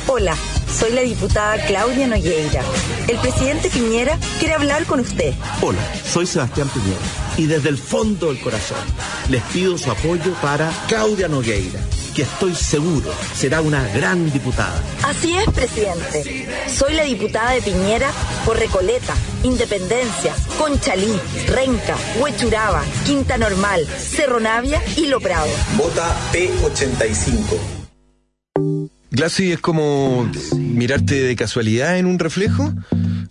Hola, 0.07 0.35
soy 0.69 0.93
la 0.93 1.03
diputada 1.03 1.57
Claudia 1.67 2.07
Nogueira. 2.07 2.63
El 3.07 3.17
presidente 3.19 3.71
Piñera 3.71 4.19
quiere 4.39 4.55
hablar 4.55 4.85
con 4.87 5.01
usted. 5.01 5.35
Hola, 5.63 5.79
soy 6.05 6.27
Sebastián 6.27 6.69
Piñera 6.69 6.99
y 7.37 7.47
desde 7.47 7.69
el 7.69 7.79
fondo 7.79 8.29
del 8.29 8.41
corazón 8.41 8.79
les 9.29 9.43
pido 9.45 9.79
su 9.79 9.91
apoyo 9.91 10.33
para 10.43 10.73
Claudia 10.89 11.29
Nogueira, 11.29 11.81
que 12.21 12.25
estoy 12.25 12.55
seguro 12.55 13.11
será 13.35 13.63
una 13.63 13.83
gran 13.89 14.31
diputada. 14.31 14.79
Así 15.05 15.35
es, 15.39 15.47
presidente. 15.55 16.47
Soy 16.69 16.93
la 16.93 17.05
diputada 17.05 17.53
de 17.53 17.63
Piñera 17.63 18.11
por 18.45 18.59
Recoleta, 18.59 19.15
Independencia, 19.43 20.35
Conchalí, 20.59 21.19
Renca, 21.47 21.97
Huechuraba, 22.21 22.83
Quinta 23.07 23.39
Normal, 23.39 23.87
Cerro 23.87 24.39
Navia 24.39 24.83
y 24.99 25.07
Lo 25.07 25.19
Prado. 25.19 25.49
Vota 25.79 26.15
P85. 26.31 27.59
Glassy 29.13 29.53
es 29.53 29.61
como 29.61 30.31
mirarte 30.59 31.23
de 31.23 31.37
casualidad 31.37 31.97
en 31.97 32.05
un 32.05 32.19
reflejo 32.19 32.71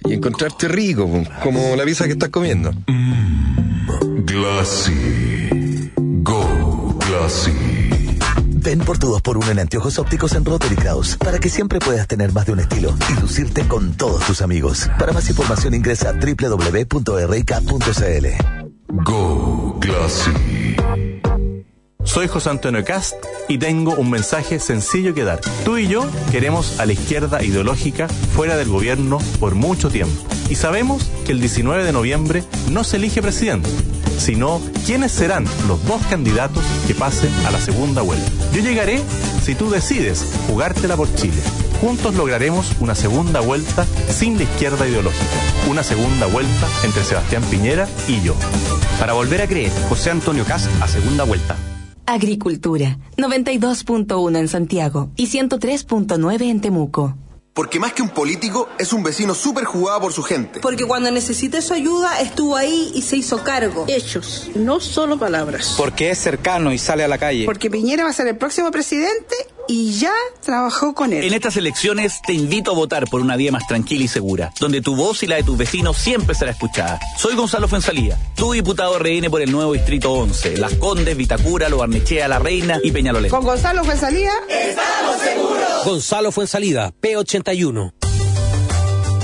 y 0.03 0.13
encontrarte 0.13 0.67
rico, 0.67 1.23
como 1.43 1.75
la 1.75 1.83
pizza 1.83 2.07
que 2.07 2.13
estás 2.13 2.29
comiendo. 2.29 2.73
Glassy. 4.25 5.91
Go 6.23 6.97
Glassy. 7.07 7.78
Ven 8.61 8.79
por 8.79 8.97
tu 8.97 9.07
2x1 9.15 9.51
en 9.51 9.59
anteojos 9.59 9.99
ópticos 9.99 10.33
en 10.33 10.43
Rotary 10.43 10.75
para 11.23 11.39
que 11.39 11.49
siempre 11.49 11.79
puedas 11.79 12.07
tener 12.07 12.33
más 12.33 12.45
de 12.45 12.51
un 12.51 12.59
estilo 12.59 12.93
y 13.09 13.21
lucirte 13.21 13.67
con 13.67 13.93
todos 13.93 14.25
tus 14.25 14.41
amigos. 14.41 14.89
Para 14.99 15.13
más 15.13 15.29
información 15.29 15.73
ingresa 15.73 16.09
a 16.09 16.13
www.rk.cl. 16.13 16.87
Go 18.87 19.77
Glassy. 19.79 20.31
Soy 22.03 22.27
José 22.27 22.49
Antonio 22.49 22.83
Cast 22.83 23.15
y 23.47 23.59
tengo 23.59 23.93
un 23.93 24.09
mensaje 24.09 24.59
sencillo 24.59 25.13
que 25.13 25.23
dar. 25.23 25.39
Tú 25.63 25.77
y 25.77 25.87
yo 25.87 26.09
queremos 26.31 26.79
a 26.79 26.85
la 26.85 26.93
izquierda 26.93 27.43
ideológica 27.43 28.07
fuera 28.07 28.57
del 28.57 28.69
gobierno 28.69 29.19
por 29.39 29.53
mucho 29.55 29.89
tiempo. 29.89 30.15
Y 30.49 30.55
sabemos 30.55 31.09
que 31.25 31.31
el 31.31 31.39
19 31.39 31.83
de 31.83 31.91
noviembre 31.91 32.43
no 32.71 32.83
se 32.83 32.97
elige 32.97 33.21
presidente, 33.21 33.69
sino 34.19 34.61
quiénes 34.85 35.11
serán 35.11 35.45
los 35.67 35.83
dos 35.85 36.01
candidatos 36.09 36.63
que 36.87 36.93
pasen 36.93 37.31
a 37.45 37.51
la 37.51 37.59
segunda 37.59 38.01
vuelta. 38.01 38.31
Yo 38.53 38.61
llegaré 38.61 39.01
si 39.41 39.55
tú 39.55 39.69
decides 39.69 40.25
jugártela 40.47 40.95
por 40.95 41.13
Chile. 41.15 41.41
Juntos 41.81 42.13
lograremos 42.15 42.75
una 42.81 42.93
segunda 42.93 43.39
vuelta 43.39 43.85
sin 44.09 44.37
la 44.37 44.43
izquierda 44.43 44.87
ideológica. 44.87 45.23
Una 45.69 45.83
segunda 45.83 46.27
vuelta 46.27 46.67
entre 46.83 47.03
Sebastián 47.03 47.43
Piñera 47.49 47.87
y 48.07 48.21
yo. 48.21 48.35
Para 48.99 49.13
volver 49.13 49.41
a 49.41 49.47
creer, 49.47 49.71
José 49.87 50.11
Antonio 50.11 50.43
Cast 50.43 50.69
a 50.81 50.87
segunda 50.87 51.23
vuelta. 51.23 51.55
Agricultura, 52.05 52.97
92.1 53.17 54.37
en 54.37 54.47
Santiago 54.47 55.11
y 55.15 55.27
103.9 55.27 56.41
en 56.49 56.59
Temuco. 56.59 57.15
Porque 57.53 57.79
más 57.79 57.93
que 57.93 58.01
un 58.01 58.09
político, 58.09 58.69
es 58.77 58.93
un 58.93 59.03
vecino 59.03 59.33
súper 59.33 59.65
jugado 59.65 60.01
por 60.01 60.13
su 60.13 60.23
gente. 60.23 60.59
Porque 60.61 60.85
cuando 60.85 61.11
necesité 61.11 61.61
su 61.61 61.73
ayuda, 61.73 62.21
estuvo 62.21 62.55
ahí 62.55 62.91
y 62.93 63.01
se 63.01 63.17
hizo 63.17 63.43
cargo. 63.43 63.85
Hechos, 63.87 64.49
no 64.55 64.79
solo 64.79 65.17
palabras. 65.17 65.75
Porque 65.77 66.09
es 66.11 66.19
cercano 66.19 66.71
y 66.71 66.77
sale 66.77 67.03
a 67.03 67.07
la 67.07 67.17
calle. 67.17 67.45
Porque 67.45 67.69
Piñera 67.69 68.03
va 68.03 68.11
a 68.11 68.13
ser 68.13 68.27
el 68.27 68.37
próximo 68.37 68.71
presidente 68.71 69.35
y 69.69 69.93
ya 69.93 70.13
trabajó 70.43 70.95
con 70.95 71.13
él. 71.13 71.23
En 71.23 71.33
estas 71.33 71.55
elecciones 71.55 72.21
te 72.25 72.33
invito 72.33 72.71
a 72.71 72.73
votar 72.73 73.07
por 73.07 73.21
una 73.21 73.35
vía 73.35 73.51
más 73.51 73.67
tranquila 73.67 74.03
y 74.03 74.07
segura, 74.07 74.51
donde 74.59 74.81
tu 74.81 74.95
voz 74.95 75.21
y 75.21 75.27
la 75.27 75.35
de 75.35 75.43
tus 75.43 75.57
vecinos 75.57 75.95
siempre 75.95 76.33
será 76.33 76.51
escuchada. 76.51 76.99
Soy 77.17 77.35
Gonzalo 77.35 77.67
Fuensalía, 77.67 78.17
tu 78.35 78.51
diputado 78.51 78.97
RN 78.97 79.29
por 79.29 79.43
el 79.43 79.51
nuevo 79.51 79.73
Distrito 79.73 80.11
11, 80.11 80.57
Las 80.57 80.73
Condes, 80.73 81.15
Vitacura, 81.15 81.69
Lo 81.69 81.77
Barnechea, 81.77 82.27
La 82.27 82.39
Reina 82.39 82.79
y 82.83 82.91
Peñalolén. 82.91 83.29
Con 83.29 83.43
Gonzalo 83.43 83.83
Fuensalía, 83.83 84.31
¡estamos 84.49 85.21
seguros! 85.21 85.85
Gonzalo 85.85 86.31
Fuensalida, 86.31 86.91
P81. 86.99 87.98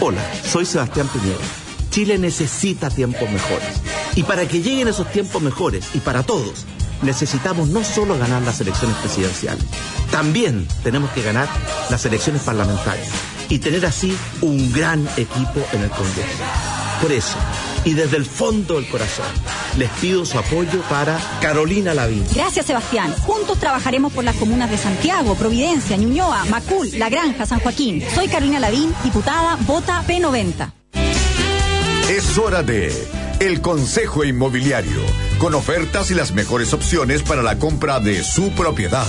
Hola, 0.00 0.20
soy 0.44 0.66
Sebastián 0.66 1.08
Piñera. 1.08 1.38
Chile 1.90 2.18
necesita 2.18 2.90
tiempos 2.90 3.30
mejores. 3.30 3.80
Y 4.14 4.24
para 4.24 4.46
que 4.46 4.60
lleguen 4.60 4.88
esos 4.88 5.10
tiempos 5.10 5.40
mejores, 5.40 5.94
y 5.94 6.00
para 6.00 6.22
todos, 6.22 6.66
necesitamos 7.02 7.68
no 7.68 7.82
solo 7.82 8.18
ganar 8.18 8.42
las 8.42 8.60
elecciones 8.60 8.96
presidenciales, 8.98 9.64
también 10.10 10.68
tenemos 10.82 11.10
que 11.12 11.22
ganar 11.22 11.48
las 11.88 12.04
elecciones 12.04 12.42
parlamentarias 12.42 13.08
y 13.48 13.58
tener 13.58 13.86
así 13.86 14.14
un 14.42 14.70
gran 14.72 15.08
equipo 15.16 15.64
en 15.72 15.82
el 15.82 15.90
Congreso. 15.90 16.44
Por 17.00 17.12
eso, 17.12 17.38
y 17.84 17.94
desde 17.94 18.16
el 18.16 18.26
fondo 18.26 18.74
del 18.74 18.88
corazón, 18.88 19.26
les 19.78 19.90
pido 20.00 20.24
su 20.24 20.38
apoyo 20.38 20.82
para 20.88 21.18
Carolina 21.40 21.94
Lavín. 21.94 22.24
Gracias, 22.34 22.66
Sebastián. 22.66 23.14
Juntos 23.20 23.58
trabajaremos 23.58 24.12
por 24.12 24.24
las 24.24 24.36
comunas 24.36 24.70
de 24.70 24.78
Santiago, 24.78 25.34
Providencia, 25.34 25.96
Ñuñoa, 25.96 26.44
Macul, 26.46 26.90
La 26.98 27.08
Granja, 27.08 27.46
San 27.46 27.60
Joaquín. 27.60 28.02
Soy 28.14 28.28
Carolina 28.28 28.60
Lavín, 28.60 28.94
diputada, 29.02 29.56
vota 29.66 30.04
P90. 30.06 30.72
Es 32.10 32.36
hora 32.38 32.62
de 32.62 32.92
El 33.38 33.60
Consejo 33.60 34.24
Inmobiliario, 34.24 35.00
con 35.38 35.54
ofertas 35.54 36.10
y 36.10 36.14
las 36.14 36.32
mejores 36.32 36.72
opciones 36.72 37.22
para 37.22 37.42
la 37.42 37.58
compra 37.58 38.00
de 38.00 38.24
su 38.24 38.50
propiedad. 38.50 39.06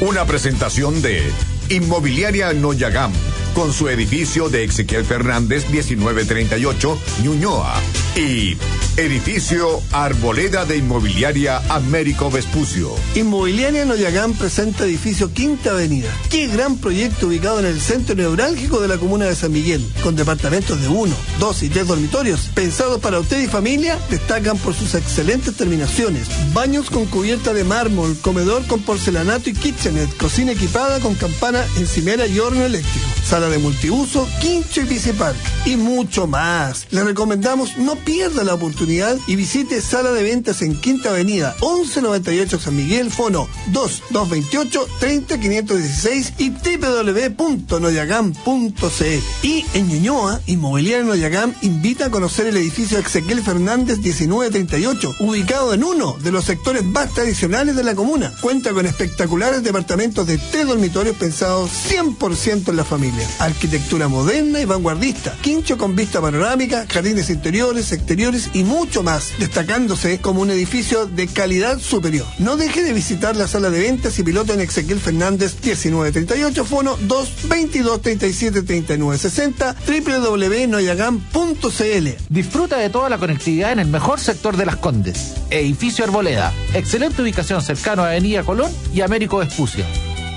Una 0.00 0.24
presentación 0.24 1.02
de 1.02 1.22
Inmobiliaria 1.68 2.52
Noyagam, 2.52 3.12
con 3.54 3.72
su 3.72 3.88
edificio 3.88 4.48
de 4.48 4.64
Ezequiel 4.64 5.04
Fernández 5.04 5.68
1938, 5.70 6.98
Ñuñoa. 7.22 7.80
Y 8.16 8.56
edificio 8.96 9.82
Arboleda 9.92 10.64
de 10.64 10.76
Inmobiliaria 10.76 11.62
Américo 11.68 12.30
Vespucio. 12.30 12.90
Inmobiliaria 13.14 13.84
Noyagán 13.84 14.34
presenta 14.34 14.84
edificio 14.84 15.32
Quinta 15.32 15.70
Avenida. 15.70 16.10
Qué 16.28 16.48
gran 16.48 16.76
proyecto 16.76 17.28
ubicado 17.28 17.60
en 17.60 17.66
el 17.66 17.80
centro 17.80 18.14
neurálgico 18.14 18.80
de 18.80 18.88
la 18.88 18.98
comuna 18.98 19.26
de 19.26 19.36
San 19.36 19.52
Miguel, 19.52 19.86
con 20.02 20.16
departamentos 20.16 20.80
de 20.80 20.88
uno, 20.88 21.14
dos 21.38 21.62
y 21.62 21.68
tres 21.68 21.86
dormitorios, 21.86 22.50
pensados 22.54 23.00
para 23.00 23.20
usted 23.20 23.40
y 23.40 23.46
familia, 23.46 23.98
destacan 24.10 24.58
por 24.58 24.74
sus 24.74 24.94
excelentes 24.94 25.56
terminaciones. 25.56 26.26
Baños 26.52 26.90
con 26.90 27.06
cubierta 27.06 27.52
de 27.52 27.64
mármol, 27.64 28.18
comedor 28.20 28.66
con 28.66 28.80
porcelanato 28.82 29.50
y 29.50 29.54
kitchenet, 29.54 30.16
cocina 30.16 30.52
equipada 30.52 31.00
con 31.00 31.14
campana 31.14 31.64
encimera 31.78 32.26
y 32.26 32.38
horno 32.38 32.64
eléctrico, 32.64 33.06
sala 33.24 33.48
de 33.50 33.58
multiuso, 33.58 34.26
quincho 34.40 34.80
y 34.80 34.84
bicipark 34.84 35.36
y 35.66 35.76
mucho 35.76 36.26
más. 36.26 36.86
Le 36.90 37.04
recomendamos 37.04 37.76
no 37.78 37.96
pierda 37.96 38.44
la 38.44 38.54
oportunidad 38.54 39.16
y 39.26 39.36
visite 39.36 39.80
Sala 39.80 40.12
de 40.12 40.22
Ventas 40.22 40.60
en 40.62 40.80
Quinta 40.80 41.10
Avenida, 41.10 41.56
1198 41.60 42.58
San 42.58 42.76
Miguel, 42.76 43.10
Fono 43.10 43.48
2228 43.72 44.86
30516 44.98 46.34
y 46.38 46.50
www.noyagam.cl. 46.50 49.20
Y 49.42 49.64
en 49.74 49.88
Ñuñoa, 49.88 50.40
Inmobiliaria 50.46 51.04
Noyagam 51.04 51.54
invita 51.62 52.06
a 52.06 52.10
conocer 52.10 52.46
el 52.46 52.56
edificio 52.56 52.98
Ezequiel 52.98 53.42
Fernández 53.42 53.98
1938, 53.98 55.16
ubicado 55.20 55.74
en 55.74 55.84
uno 55.84 56.16
de 56.22 56.32
los 56.32 56.44
sectores 56.44 56.84
más 56.84 57.12
tradicionales 57.12 57.76
de 57.76 57.84
la 57.84 57.94
comuna. 57.94 58.32
Cuenta 58.40 58.72
con 58.72 58.86
espectaculares 58.86 59.62
departamentos 59.62 60.26
de 60.26 60.38
tres 60.38 60.66
dormitorios 60.66 61.16
pensados 61.16 61.70
100% 61.88 62.68
en 62.68 62.76
la 62.76 62.84
familia. 62.84 63.26
Arquitectura 63.38 64.08
moderna 64.08 64.60
y 64.60 64.64
vanguardista, 64.64 65.36
quincho 65.40 65.78
con 65.78 65.96
vista 65.96 66.20
panorámica, 66.20 66.86
jardines 66.88 67.30
interiores, 67.30 67.92
exteriores 67.92 68.50
y 68.54 68.64
mucho 68.64 69.02
más, 69.02 69.32
destacándose 69.38 70.20
como 70.20 70.42
un 70.42 70.50
edificio 70.50 71.06
de 71.06 71.26
calidad 71.26 71.78
superior. 71.78 72.26
No 72.38 72.56
deje 72.56 72.82
de 72.82 72.92
visitar 72.92 73.36
la 73.36 73.48
sala 73.48 73.70
de 73.70 73.80
ventas 73.80 74.18
y 74.18 74.22
piloto 74.22 74.52
en 74.52 74.60
Ezequiel 74.60 75.00
Fernández 75.00 75.54
1938, 75.62 76.64
fono 76.64 76.96
222 76.96 78.02
37 78.02 78.62
39 78.62 79.18
60, 79.18 79.76
www.noyagam.cl. 79.86 82.08
Disfruta 82.28 82.78
de 82.78 82.90
toda 82.90 83.08
la 83.08 83.18
conectividad 83.18 83.72
en 83.72 83.80
el 83.80 83.88
mejor 83.88 84.20
sector 84.20 84.56
de 84.56 84.66
Las 84.66 84.76
Condes. 84.76 85.34
Edificio 85.50 86.04
Arboleda. 86.04 86.52
Excelente 86.74 87.22
ubicación 87.22 87.62
cercano 87.62 88.02
a 88.02 88.10
Avenida 88.10 88.42
Colón 88.42 88.70
y 88.94 89.00
Américo 89.00 89.38
Vespucio. 89.38 89.84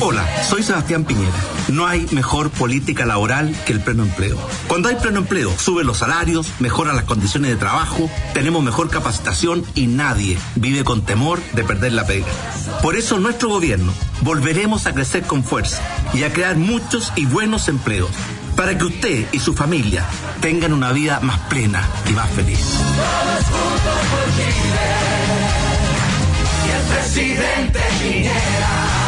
Hola, 0.00 0.24
soy 0.44 0.62
Sebastián 0.62 1.04
Piñera. 1.04 1.34
No 1.68 1.86
hay 1.86 2.06
mejor 2.12 2.50
política 2.50 3.04
laboral 3.04 3.54
que 3.66 3.72
el 3.72 3.80
pleno 3.80 4.04
empleo. 4.04 4.38
Cuando 4.68 4.88
hay 4.88 4.94
pleno 4.94 5.18
empleo, 5.18 5.52
suben 5.58 5.88
los 5.88 5.98
salarios, 5.98 6.46
mejoran 6.60 6.94
las 6.94 7.04
condiciones 7.04 7.50
de 7.50 7.56
trabajo, 7.56 8.08
tenemos 8.32 8.62
mejor 8.62 8.90
capacitación 8.90 9.64
y 9.74 9.88
nadie 9.88 10.38
vive 10.54 10.84
con 10.84 11.02
temor 11.02 11.40
de 11.52 11.64
perder 11.64 11.94
la 11.94 12.06
pega. 12.06 12.26
Por 12.80 12.96
eso 12.96 13.18
nuestro 13.18 13.48
gobierno 13.48 13.92
volveremos 14.20 14.86
a 14.86 14.94
crecer 14.94 15.24
con 15.24 15.42
fuerza 15.42 15.82
y 16.14 16.22
a 16.22 16.32
crear 16.32 16.56
muchos 16.56 17.12
y 17.16 17.26
buenos 17.26 17.66
empleos 17.68 18.10
para 18.56 18.78
que 18.78 18.84
usted 18.84 19.26
y 19.32 19.40
su 19.40 19.52
familia 19.52 20.04
tengan 20.40 20.72
una 20.72 20.92
vida 20.92 21.18
más 21.20 21.40
plena 21.48 21.84
y 22.08 22.12
más 22.12 22.30
feliz. 22.30 22.60
Y 26.66 26.70
el 26.70 26.82
presidente 26.94 27.80
Piñera. 28.00 29.07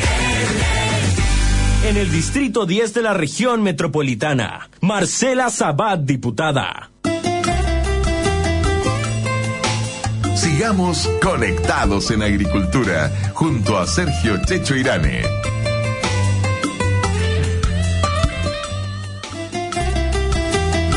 En 1.83 1.97
el 1.97 2.11
Distrito 2.11 2.65
10 2.65 2.93
de 2.93 3.01
la 3.01 3.13
región 3.13 3.63
metropolitana, 3.63 4.69
Marcela 4.81 5.49
Sabat, 5.49 6.01
diputada. 6.01 6.91
Sigamos 10.35 11.09
conectados 11.21 12.11
en 12.11 12.21
agricultura 12.21 13.11
junto 13.33 13.77
a 13.79 13.87
Sergio 13.87 14.37
Checho 14.45 14.75
Irane. 14.75 15.21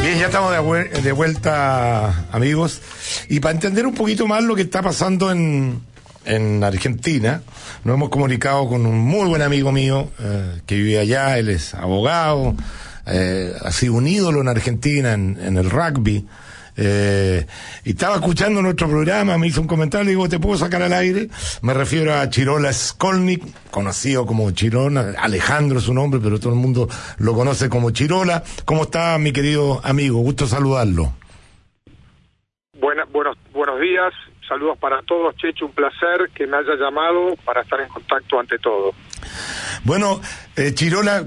Bien, 0.02 0.18
ya 0.18 0.26
estamos 0.26 0.52
de, 0.52 0.58
vue- 0.60 0.90
de 0.90 1.12
vuelta, 1.12 2.26
amigos. 2.30 2.82
Y 3.28 3.40
para 3.40 3.54
entender 3.54 3.86
un 3.86 3.94
poquito 3.94 4.26
más 4.26 4.42
lo 4.42 4.54
que 4.54 4.62
está 4.62 4.82
pasando 4.82 5.30
en, 5.30 5.80
en 6.26 6.62
Argentina, 6.64 7.42
nos 7.84 7.94
hemos 7.96 8.08
comunicado 8.10 8.68
con 8.68 8.86
un 8.86 8.98
muy 8.98 9.26
buen 9.28 9.42
amigo 9.42 9.72
mío 9.72 10.10
eh, 10.20 10.60
que 10.66 10.76
vive 10.76 10.98
allá, 10.98 11.38
él 11.38 11.48
es 11.50 11.74
abogado, 11.74 12.54
eh, 13.06 13.52
ha 13.62 13.70
sido 13.70 13.94
un 13.94 14.06
ídolo 14.06 14.40
en 14.40 14.48
Argentina 14.48 15.12
en, 15.12 15.38
en 15.40 15.56
el 15.58 15.70
rugby. 15.70 16.26
Eh, 16.76 17.46
y 17.84 17.90
estaba 17.90 18.16
escuchando 18.16 18.60
nuestro 18.60 18.88
programa, 18.88 19.38
me 19.38 19.46
hizo 19.46 19.60
un 19.60 19.68
comentario, 19.68 20.04
le 20.06 20.10
digo, 20.10 20.28
¿te 20.28 20.40
puedo 20.40 20.58
sacar 20.58 20.82
al 20.82 20.92
aire? 20.92 21.28
Me 21.62 21.72
refiero 21.72 22.12
a 22.14 22.28
Chirola 22.28 22.72
Skolnik, 22.72 23.44
conocido 23.70 24.26
como 24.26 24.50
Chirona, 24.50 25.14
Alejandro 25.20 25.78
es 25.78 25.84
su 25.84 25.94
nombre, 25.94 26.18
pero 26.20 26.40
todo 26.40 26.52
el 26.52 26.58
mundo 26.58 26.88
lo 27.18 27.34
conoce 27.34 27.68
como 27.68 27.90
Chirola. 27.90 28.42
¿Cómo 28.64 28.82
está 28.84 29.16
mi 29.18 29.32
querido 29.32 29.80
amigo? 29.84 30.18
Gusto 30.18 30.48
saludarlo. 30.48 31.12
Buena- 32.80 33.04
buenos, 33.04 33.36
buenos 33.52 33.80
días, 33.80 34.12
saludos 34.54 34.78
para 34.78 35.02
todos, 35.02 35.34
Checho, 35.36 35.66
un 35.66 35.72
placer 35.72 36.30
que 36.32 36.46
me 36.46 36.56
haya 36.56 36.76
llamado 36.76 37.34
para 37.44 37.62
estar 37.62 37.80
en 37.80 37.88
contacto 37.88 38.38
ante 38.38 38.58
todo. 38.58 38.92
Bueno, 39.82 40.20
eh, 40.54 40.72
Chirola, 40.72 41.26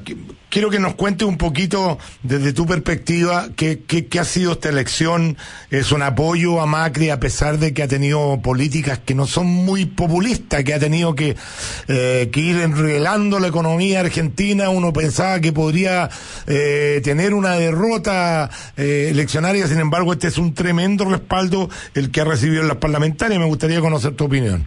quiero 0.58 0.72
que 0.72 0.80
nos 0.80 0.96
cuente 0.96 1.24
un 1.24 1.38
poquito 1.38 2.00
desde 2.24 2.52
tu 2.52 2.66
perspectiva 2.66 3.46
qué, 3.56 4.08
ha 4.20 4.24
sido 4.24 4.54
esta 4.54 4.70
elección. 4.70 5.38
Es 5.70 5.92
un 5.92 6.02
apoyo 6.02 6.60
a 6.60 6.66
Macri 6.66 7.12
a 7.12 7.20
pesar 7.20 7.60
de 7.60 7.76
que 7.76 7.84
ha 7.84 7.88
tenido 7.88 8.42
políticas 8.42 8.98
que 8.98 9.14
no 9.14 9.28
son 9.28 9.46
muy 9.46 9.86
populistas, 9.86 10.64
que 10.64 10.74
ha 10.74 10.80
tenido 10.80 11.14
que, 11.14 11.36
eh, 11.88 12.32
ir 12.34 12.58
enrielando 12.58 13.40
la 13.40 13.50
economía 13.50 14.00
argentina. 14.00 14.72
Uno 14.72 14.92
pensaba 14.92 15.40
que 15.42 15.54
podría 15.54 16.10
eh, 16.48 17.02
tener 17.04 17.36
una 17.36 17.52
derrota 17.52 18.50
eh, 18.78 19.10
eleccionaria, 19.12 19.68
sin 19.68 19.80
embargo, 19.80 20.12
este 20.12 20.26
es 20.26 20.40
un 20.40 20.56
tremendo 20.56 21.06
respaldo 21.06 21.70
el 21.94 22.10
que 22.10 22.22
ha 22.22 22.26
recibido 22.26 22.64
en 22.64 22.68
las 22.68 22.78
parlamentarias. 22.78 23.40
Me 23.40 23.46
gustaría 23.46 23.80
conocer 23.80 24.16
tu 24.16 24.26
opinión. 24.26 24.66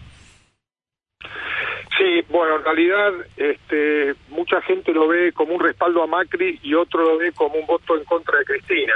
Sí, 2.01 2.25
bueno, 2.31 2.57
en 2.57 2.65
realidad 2.65 3.13
este, 3.37 4.15
mucha 4.41 4.63
gente 4.63 4.93
lo 4.93 5.07
ve 5.07 5.33
como 5.33 5.55
un 5.55 5.61
respaldo 5.63 6.03
a 6.03 6.07
Macri 6.07 6.59
y 6.63 6.73
otro 6.73 7.03
lo 7.03 7.19
ve 7.19 7.31
como 7.33 7.57
un 7.57 7.67
voto 7.67 7.95
en 7.97 8.05
contra 8.05 8.39
de 8.39 8.45
Cristina. 8.47 8.95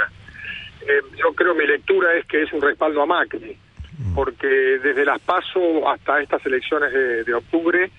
Eh, 0.81 1.01
yo 1.17 1.33
creo 1.35 1.53
mi 1.53 1.67
lectura 1.67 2.13
es 2.15 2.25
que 2.25 2.41
es 2.43 2.51
un 2.51 2.61
respaldo 2.63 2.99
a 3.03 3.05
Macri, 3.05 3.55
porque 4.15 4.47
desde 4.47 5.05
las 5.05 5.21
PASO 5.21 5.87
hasta 5.87 6.19
estas 6.19 6.43
elecciones 6.47 6.91
de, 7.25 7.33
octubre, 7.35 7.91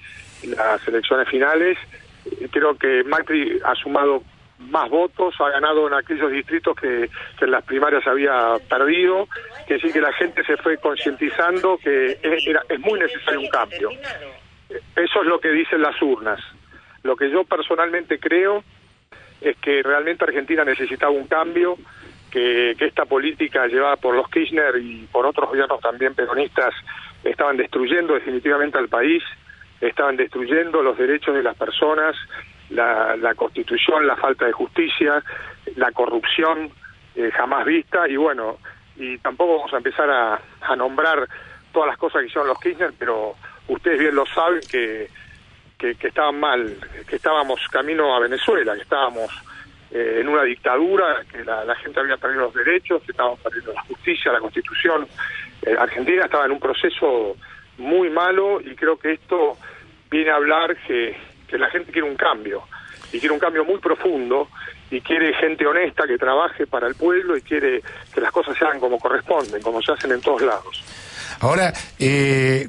las 0.56 0.86
elecciones 0.88 1.28
finales, 1.28 1.78
eh, 2.26 2.48
creo 2.50 2.76
que 2.76 3.04
Macri 3.04 3.60
ha 3.64 3.74
sumado 3.76 4.22
más 4.58 4.88
votos, 4.90 5.34
ha 5.38 5.50
ganado 5.50 5.86
en 5.86 5.94
aquellos 5.94 6.32
distritos 6.32 6.74
que, 6.76 7.08
que 7.38 7.44
en 7.44 7.50
las 7.52 7.62
primarias 7.64 8.04
había 8.08 8.54
perdido, 8.68 9.28
que 9.68 9.74
decir 9.74 9.92
que 9.92 10.00
la 10.00 10.12
gente 10.14 10.42
se 10.44 10.56
fue 10.56 10.78
concientizando 10.78 11.78
que 11.78 12.18
es, 12.22 12.46
era- 12.46 12.62
es 12.68 12.80
muy 12.80 12.98
necesario 12.98 13.40
un 13.40 13.48
cambio. 13.48 13.90
Eso 14.96 15.20
es 15.22 15.26
lo 15.28 15.38
que 15.38 15.50
dicen 15.50 15.80
las 15.80 16.00
urnas. 16.02 16.40
Lo 17.06 17.16
que 17.16 17.30
yo 17.30 17.44
personalmente 17.44 18.18
creo 18.18 18.64
es 19.40 19.56
que 19.58 19.82
realmente 19.82 20.24
Argentina 20.24 20.64
necesitaba 20.64 21.12
un 21.12 21.28
cambio, 21.28 21.78
que, 22.30 22.74
que 22.76 22.86
esta 22.86 23.04
política 23.04 23.66
llevada 23.68 23.96
por 23.96 24.14
los 24.14 24.28
Kirchner 24.28 24.76
y 24.76 25.06
por 25.12 25.24
otros 25.24 25.48
gobiernos 25.48 25.80
también 25.80 26.14
peronistas 26.14 26.74
estaban 27.22 27.56
destruyendo 27.56 28.14
definitivamente 28.14 28.76
al 28.76 28.88
país, 28.88 29.22
estaban 29.80 30.16
destruyendo 30.16 30.82
los 30.82 30.98
derechos 30.98 31.34
de 31.34 31.42
las 31.42 31.56
personas, 31.56 32.16
la, 32.70 33.16
la 33.16 33.34
constitución, 33.34 34.06
la 34.06 34.16
falta 34.16 34.46
de 34.46 34.52
justicia, 34.52 35.22
la 35.76 35.92
corrupción 35.92 36.70
eh, 37.14 37.30
jamás 37.32 37.64
vista. 37.64 38.08
Y 38.08 38.16
bueno, 38.16 38.58
y 38.96 39.18
tampoco 39.18 39.58
vamos 39.58 39.74
a 39.74 39.76
empezar 39.78 40.10
a, 40.10 40.40
a 40.62 40.76
nombrar 40.76 41.28
todas 41.72 41.88
las 41.88 41.98
cosas 41.98 42.22
que 42.22 42.26
hicieron 42.26 42.48
los 42.48 42.58
Kirchner, 42.58 42.92
pero 42.98 43.34
ustedes 43.68 44.00
bien 44.00 44.14
lo 44.14 44.26
saben 44.26 44.60
que, 44.68 45.08
que, 45.78 45.94
que 45.94 46.08
estaban 46.08 46.38
mal, 46.38 46.76
que 47.08 47.16
estábamos 47.16 47.60
camino 47.70 48.14
a 48.14 48.20
Venezuela, 48.20 48.74
que 48.74 48.82
estábamos 48.82 49.30
eh, 49.90 50.18
en 50.20 50.28
una 50.28 50.42
dictadura, 50.42 51.24
que 51.30 51.44
la, 51.44 51.74
gente 51.76 52.00
había 52.00 52.16
perdido 52.16 52.42
los 52.42 52.54
derechos, 52.54 53.02
que 53.02 53.12
estábamos 53.12 53.38
perdiendo 53.40 53.72
la 53.72 53.82
justicia, 53.82 54.32
la 54.32 54.40
constitución. 54.40 55.06
Eh, 55.62 55.76
Argentina 55.78 56.24
estaba 56.24 56.46
en 56.46 56.52
un 56.52 56.60
proceso 56.60 57.36
muy 57.78 58.10
malo 58.10 58.60
y 58.60 58.74
creo 58.74 58.98
que 58.98 59.12
esto 59.12 59.56
viene 60.10 60.30
a 60.30 60.36
hablar 60.36 60.76
que, 60.86 61.16
que 61.46 61.58
la 61.58 61.70
gente 61.70 61.92
quiere 61.92 62.08
un 62.08 62.16
cambio, 62.16 62.64
y 63.12 63.20
quiere 63.20 63.32
un 63.32 63.40
cambio 63.40 63.64
muy 63.64 63.78
profundo, 63.78 64.48
y 64.90 65.00
quiere 65.00 65.34
gente 65.34 65.66
honesta 65.66 66.06
que 66.06 66.18
trabaje 66.18 66.66
para 66.66 66.86
el 66.86 66.94
pueblo 66.94 67.36
y 67.36 67.42
quiere 67.42 67.82
que 68.14 68.20
las 68.20 68.30
cosas 68.30 68.56
se 68.56 68.64
hagan 68.64 68.80
como 68.80 68.98
corresponden, 68.98 69.60
como 69.62 69.82
se 69.82 69.92
hacen 69.92 70.12
en 70.12 70.20
todos 70.20 70.42
lados. 70.42 70.84
Ahora, 71.40 71.72
eh, 71.98 72.68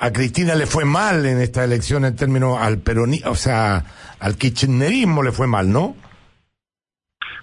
a 0.00 0.12
Cristina 0.12 0.54
le 0.54 0.66
fue 0.66 0.84
mal 0.84 1.24
en 1.26 1.40
esta 1.40 1.64
elección 1.64 2.04
en 2.04 2.16
términos 2.16 2.58
al 2.60 2.78
peronismo, 2.78 3.30
o 3.30 3.34
sea, 3.34 3.82
al 4.20 4.36
kirchnerismo 4.36 5.22
le 5.22 5.32
fue 5.32 5.46
mal, 5.46 5.70
¿no? 5.72 5.96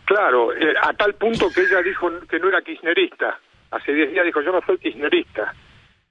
Claro, 0.06 0.54
eh, 0.54 0.74
a 0.82 0.94
tal 0.94 1.16
punto 1.16 1.50
que 1.50 1.62
ella 1.62 1.82
dijo 1.82 2.10
que 2.30 2.40
no 2.40 2.48
era 2.48 2.62
kirchnerista. 2.62 3.40
Hace 3.72 3.94
10 3.94 4.12
días 4.12 4.26
dijo, 4.26 4.42
yo 4.42 4.52
no 4.52 4.62
soy 4.66 4.78
kirchnerista. 4.78 5.54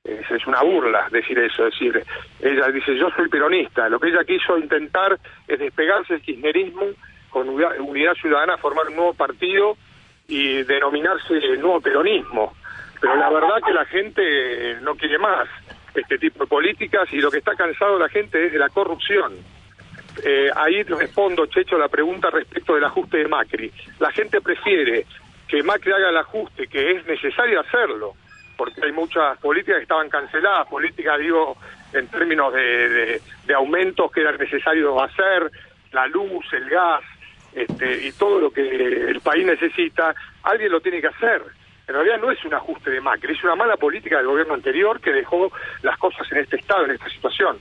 Es, 0.03 0.47
una 0.47 0.63
burla 0.63 1.09
decir 1.11 1.39
eso, 1.39 1.67
es 1.67 1.73
decir, 1.73 2.05
ella 2.41 2.69
dice, 2.69 2.95
yo 2.99 3.09
soy 3.17 3.29
peronista. 3.29 3.89
Lo 3.89 3.99
que 3.99 4.09
ella 4.09 4.25
quiso 4.25 4.59
intentar 4.59 5.19
es 5.49 5.59
despegarse 5.59 6.15
del 6.15 6.23
kirchnerismo 6.23 6.83
con 7.31 7.49
Unidad 7.49 8.15
Ciudadana, 8.21 8.59
formar 8.59 8.89
un 8.89 8.97
nuevo 8.97 9.15
partido 9.15 9.77
y 10.29 10.63
denominarse 10.65 11.35
el 11.35 11.61
nuevo 11.61 11.81
peronismo. 11.81 12.55
Pero 13.01 13.17
la 13.17 13.31
verdad 13.31 13.63
que 13.65 13.73
la 13.73 13.85
gente 13.87 14.77
no 14.83 14.95
quiere 14.95 15.19
más 15.19 15.49
este 15.95 16.19
tipo 16.19 16.45
de 16.45 16.49
políticas 16.49 17.09
y 17.13 17.21
lo 17.21 17.31
que 17.31 17.39
está 17.39 17.55
cansado 17.55 17.99
la 17.99 18.09
gente 18.09 18.47
es 18.47 18.53
de 18.53 18.59
la 18.59 18.69
corrupción. 18.69 19.33
eh, 20.23 20.51
ahí 20.55 20.83
respondo, 20.85 21.47
Checho, 21.47 21.77
la 21.77 21.89
pregunta 21.89 22.31
respecto 22.31 22.75
del 22.75 22.85
ajuste 22.85 23.19
de 23.19 23.29
Macri. 23.29 23.73
La 23.99 24.11
gente 24.13 24.41
prefiere 24.41 25.07
que 25.49 25.63
Macri 25.63 25.93
haga 25.93 26.11
el 26.11 26.17
ajuste, 26.17 26.67
que 26.69 26.93
es 26.93 27.07
necesario 27.07 27.61
hacerlo, 27.61 28.15
porque 28.57 28.81
hay 28.85 28.93
muchas 28.93 29.37
políticas 29.39 29.79
que 29.79 29.83
estaban 29.83 30.09
canceladas, 30.09 30.69
políticas, 30.69 31.19
digo, 31.19 31.57
en 31.93 32.07
términos 32.09 32.53
de, 32.55 32.89
de, 32.89 33.23
de 33.47 33.55
aumentos 33.55 34.11
que 34.13 34.21
era 34.21 34.33
necesario 34.37 35.03
hacer, 35.03 35.51
la 35.93 36.07
luz, 36.07 36.45
el 36.53 36.69
gas, 36.69 37.03
este, 37.53 38.07
y 38.07 38.13
todo 38.13 38.41
lo 38.41 38.51
que 38.51 38.63
el 38.63 39.21
país 39.21 39.47
necesita, 39.47 40.15
alguien 40.43 40.71
lo 40.73 40.81
tiene 40.81 41.01
que 41.01 41.09
hacer. 41.09 41.43
En 41.87 41.95
realidad 41.95 42.19
no 42.21 42.31
es 42.31 42.43
un 42.45 42.55
ajuste 42.55 42.91
de 42.91 43.01
Macri, 43.01 43.35
es 43.35 43.45
una 43.45 43.57
mala 43.57 43.77
política 43.77 44.17
del 44.17 44.27
gobierno 44.27 44.55
anterior 44.55 45.01
que 45.01 45.13
dejó 45.13 45.53
las 45.83 45.99
cosas 45.99 46.27
en 46.33 46.39
este 46.39 46.57
estado, 46.57 46.85
en 46.85 46.93
esta 46.93 47.09
situación. 47.11 47.59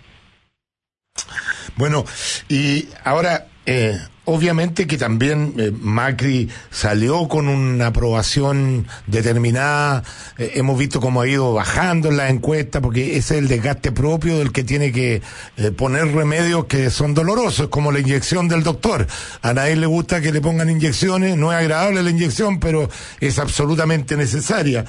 Bueno, 1.76 2.04
y 2.48 2.88
ahora, 3.04 3.48
eh, 3.66 3.98
obviamente 4.26 4.88
que 4.88 4.98
también 4.98 5.54
eh, 5.58 5.72
Macri 5.78 6.50
salió 6.72 7.28
con 7.28 7.48
una 7.48 7.88
aprobación 7.88 8.88
determinada, 9.08 10.04
eh, 10.38 10.54
hemos 10.56 10.78
visto 10.78 11.02
cómo 11.02 11.22
ha 11.22 11.28
ido 11.28 11.54
bajando 11.54 12.10
en 12.10 12.18
la 12.18 12.30
encuesta, 12.30 12.82
porque 12.82 13.18
ese 13.18 13.36
es 13.36 13.42
el 13.44 13.48
desgaste 13.48 13.92
propio 13.92 14.38
del 14.38 14.52
que 14.52 14.64
tiene 14.64 14.92
que 14.92 15.22
eh, 15.58 15.72
poner 15.72 16.14
remedios 16.14 16.66
que 16.66 16.90
son 16.90 17.14
dolorosos, 17.14 17.68
como 17.68 17.92
la 17.92 18.00
inyección 18.00 18.48
del 18.48 18.64
doctor. 18.64 19.08
A 19.42 19.54
nadie 19.54 19.76
le 19.76 19.88
gusta 19.88 20.22
que 20.22 20.32
le 20.32 20.42
pongan 20.42 20.70
inyecciones, 20.70 21.38
no 21.38 21.52
es 21.52 21.60
agradable 21.60 22.04
la 22.04 22.10
inyección, 22.10 22.60
pero 22.60 22.90
es 23.20 23.40
absolutamente 23.40 24.16
necesaria. 24.16 24.86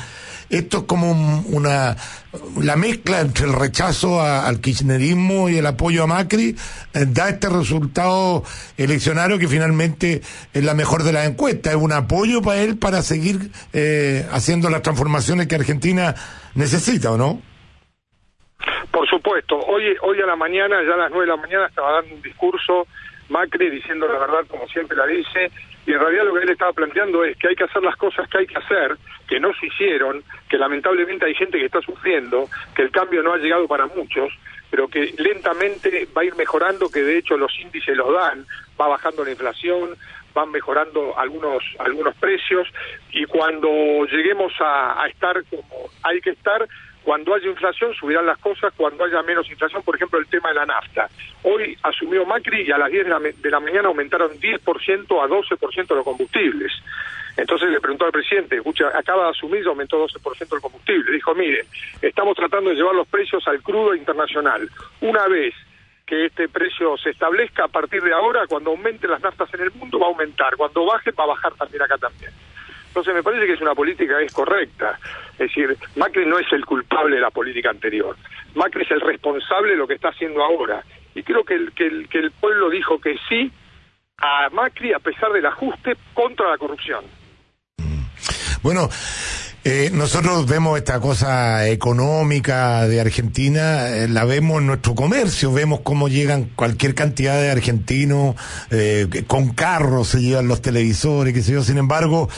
Esto 0.50 0.78
es 0.78 0.84
como 0.84 1.10
un- 1.10 1.44
una 1.48 1.96
la 2.60 2.76
mezcla 2.76 3.20
entre 3.20 3.46
el 3.46 3.52
rechazo 3.52 4.20
a- 4.20 4.46
al 4.46 4.60
kirchnerismo 4.60 5.48
y 5.48 5.56
el 5.58 5.66
apoyo 5.66 6.02
a 6.02 6.06
Macri 6.06 6.56
eh, 6.94 7.06
da 7.08 7.28
este 7.28 7.48
resultado 7.48 8.42
eleccionario 8.76 9.38
que 9.38 9.48
finalmente 9.48 10.20
es 10.52 10.64
la 10.64 10.74
mejor 10.74 11.02
de 11.04 11.12
las 11.12 11.26
encuestas. 11.28 11.74
Es 11.74 11.78
un 11.80 11.92
apoyo 11.92 12.42
para 12.42 12.60
él 12.60 12.76
para 12.76 13.02
seguir 13.02 13.50
eh, 13.72 14.26
haciendo 14.32 14.68
las 14.70 14.82
transformaciones 14.82 15.46
que 15.46 15.54
Argentina 15.54 16.14
necesita, 16.54 17.12
¿o 17.12 17.16
no? 17.16 17.40
Por 18.90 19.08
supuesto, 19.08 19.56
hoy, 19.58 19.82
hoy 20.02 20.20
a 20.22 20.26
la 20.26 20.36
mañana, 20.36 20.76
ya 20.86 20.94
a 20.94 20.96
las 20.96 21.10
nueve 21.10 21.26
de 21.26 21.36
la 21.36 21.42
mañana, 21.42 21.66
estaba 21.66 21.92
dando 22.00 22.14
un 22.14 22.22
discurso 22.22 22.86
Macri 23.28 23.70
diciendo 23.70 24.06
la 24.08 24.18
verdad 24.18 24.46
como 24.48 24.66
siempre 24.68 24.96
la 24.96 25.06
dice, 25.06 25.50
y 25.86 25.92
en 25.92 26.00
realidad 26.00 26.24
lo 26.24 26.34
que 26.34 26.42
él 26.42 26.50
estaba 26.50 26.72
planteando 26.72 27.24
es 27.24 27.36
que 27.36 27.48
hay 27.48 27.56
que 27.56 27.64
hacer 27.64 27.82
las 27.82 27.96
cosas 27.96 28.28
que 28.28 28.38
hay 28.38 28.46
que 28.46 28.58
hacer, 28.58 28.96
que 29.28 29.40
no 29.40 29.52
se 29.54 29.66
hicieron, 29.66 30.22
que 30.48 30.58
lamentablemente 30.58 31.26
hay 31.26 31.34
gente 31.34 31.58
que 31.58 31.66
está 31.66 31.80
sufriendo, 31.80 32.48
que 32.74 32.82
el 32.82 32.90
cambio 32.90 33.22
no 33.22 33.32
ha 33.32 33.38
llegado 33.38 33.66
para 33.68 33.86
muchos, 33.86 34.32
pero 34.70 34.88
que 34.88 35.14
lentamente 35.18 36.08
va 36.16 36.22
a 36.22 36.24
ir 36.24 36.34
mejorando, 36.36 36.88
que 36.90 37.02
de 37.02 37.18
hecho 37.18 37.36
los 37.36 37.52
índices 37.60 37.96
los 37.96 38.12
dan, 38.12 38.46
va 38.80 38.88
bajando 38.88 39.24
la 39.24 39.30
inflación, 39.30 39.90
van 40.34 40.50
mejorando 40.50 41.16
algunos 41.16 41.62
algunos 41.78 42.14
precios 42.16 42.66
y 43.12 43.24
cuando 43.24 43.68
lleguemos 44.10 44.52
a, 44.60 45.00
a 45.00 45.06
estar 45.06 45.44
como 45.44 45.88
hay 46.02 46.20
que 46.20 46.30
estar, 46.30 46.66
cuando 47.04 47.34
haya 47.34 47.48
inflación 47.48 47.94
subirán 47.94 48.26
las 48.26 48.38
cosas, 48.38 48.72
cuando 48.76 49.04
haya 49.04 49.22
menos 49.22 49.48
inflación, 49.50 49.82
por 49.82 49.94
ejemplo, 49.94 50.18
el 50.18 50.26
tema 50.26 50.48
de 50.48 50.54
la 50.54 50.66
nafta. 50.66 51.08
Hoy 51.42 51.76
asumió 51.82 52.24
Macri 52.24 52.62
y 52.62 52.72
a 52.72 52.78
las 52.78 52.90
10 52.90 53.04
de 53.04 53.10
la, 53.10 53.20
de 53.20 53.50
la 53.50 53.60
mañana 53.60 53.88
aumentaron 53.88 54.30
10% 54.32 54.60
a 55.22 55.28
12% 55.28 55.94
los 55.94 56.04
combustibles. 56.04 56.72
Entonces 57.36 57.68
le 57.70 57.80
preguntó 57.80 58.06
al 58.06 58.12
presidente, 58.12 58.56
escucha, 58.56 58.88
acaba 58.96 59.24
de 59.24 59.30
asumir 59.30 59.62
y 59.62 59.68
aumentó 59.68 60.06
12% 60.06 60.54
el 60.54 60.60
combustible. 60.60 61.12
Dijo, 61.12 61.34
mire, 61.34 61.66
estamos 62.00 62.36
tratando 62.36 62.70
de 62.70 62.76
llevar 62.76 62.94
los 62.94 63.08
precios 63.08 63.46
al 63.48 63.60
crudo 63.62 63.94
internacional. 63.94 64.68
Una 65.00 65.26
vez 65.26 65.54
que 66.06 66.26
este 66.26 66.48
precio 66.48 66.96
se 66.98 67.10
establezca, 67.10 67.64
a 67.64 67.68
partir 67.68 68.02
de 68.02 68.12
ahora, 68.12 68.46
cuando 68.46 68.70
aumenten 68.70 69.10
las 69.10 69.22
naftas 69.22 69.52
en 69.54 69.62
el 69.62 69.72
mundo, 69.72 69.98
va 69.98 70.06
a 70.06 70.10
aumentar. 70.10 70.56
Cuando 70.56 70.84
baje, 70.84 71.10
va 71.12 71.24
a 71.24 71.28
bajar 71.28 71.54
también 71.54 71.82
acá 71.82 71.98
también. 71.98 72.30
Entonces 72.94 73.12
me 73.12 73.24
parece 73.24 73.46
que 73.46 73.54
es 73.54 73.60
una 73.60 73.74
política 73.74 74.20
es 74.20 74.32
correcta. 74.32 75.00
Es 75.32 75.48
decir, 75.48 75.76
Macri 75.96 76.24
no 76.26 76.38
es 76.38 76.46
el 76.52 76.64
culpable 76.64 77.16
de 77.16 77.22
la 77.22 77.30
política 77.30 77.70
anterior. 77.70 78.16
Macri 78.54 78.84
es 78.84 78.90
el 78.92 79.00
responsable 79.00 79.72
de 79.72 79.78
lo 79.78 79.88
que 79.88 79.94
está 79.94 80.10
haciendo 80.10 80.44
ahora. 80.44 80.84
Y 81.12 81.24
creo 81.24 81.42
que 81.42 81.54
el, 81.54 81.72
que 81.72 81.88
el, 81.88 82.08
que 82.08 82.18
el 82.18 82.30
pueblo 82.30 82.70
dijo 82.70 83.00
que 83.00 83.16
sí 83.28 83.50
a 84.18 84.48
Macri 84.50 84.92
a 84.92 85.00
pesar 85.00 85.32
del 85.32 85.44
ajuste 85.44 85.96
contra 86.14 86.48
la 86.48 86.56
corrupción. 86.56 87.04
Bueno, 88.62 88.88
eh, 89.66 89.90
nosotros 89.94 90.44
vemos 90.44 90.76
esta 90.76 91.00
cosa 91.00 91.66
económica 91.68 92.86
de 92.86 93.00
Argentina, 93.00 93.88
eh, 93.88 94.08
la 94.08 94.26
vemos 94.26 94.60
en 94.60 94.66
nuestro 94.66 94.94
comercio, 94.94 95.54
vemos 95.54 95.80
cómo 95.82 96.08
llegan 96.08 96.50
cualquier 96.54 96.94
cantidad 96.94 97.40
de 97.40 97.50
argentinos 97.50 98.36
eh, 98.70 99.24
con 99.26 99.54
carros, 99.54 100.08
se 100.08 100.20
llevan 100.20 100.48
los 100.48 100.60
televisores, 100.60 101.32
qué 101.32 101.42
sé 101.42 101.52
yo. 101.52 101.64
Sin 101.64 101.78
embargo, 101.78 102.28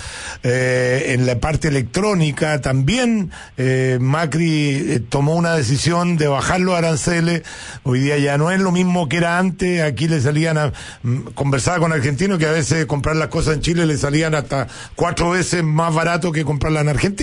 eh, 0.44 1.15
en 1.15 1.27
la 1.27 1.40
parte 1.40 1.66
electrónica 1.66 2.61
también 2.61 3.32
eh, 3.57 3.98
Macri 4.01 5.05
tomó 5.09 5.35
una 5.35 5.57
decisión 5.57 6.16
de 6.16 6.28
bajar 6.28 6.61
los 6.61 6.77
aranceles. 6.77 7.43
Hoy 7.82 7.98
día 7.98 8.19
ya 8.19 8.39
no 8.39 8.53
es 8.53 8.61
lo 8.61 8.70
mismo 8.70 9.09
que 9.09 9.16
era 9.16 9.39
antes. 9.39 9.82
Aquí 9.82 10.07
le 10.07 10.20
salían 10.20 10.59
a 10.59 10.73
mm, 11.03 11.32
conversaba 11.35 11.81
con 11.81 11.93
argentinos 11.93 12.39
que 12.39 12.47
a 12.47 12.53
veces 12.53 12.86
comprar 12.86 13.16
las 13.16 13.28
cosas 13.28 13.55
en 13.55 13.62
Chile 13.62 13.85
le 13.85 13.98
salían 13.98 14.36
hasta 14.36 14.69
cuatro 14.94 15.31
veces 15.31 15.65
más 15.65 15.93
barato 15.93 16.31
que 16.31 16.44
comprarlas 16.44 16.82
en 16.82 16.89
Argentina. 16.90 17.15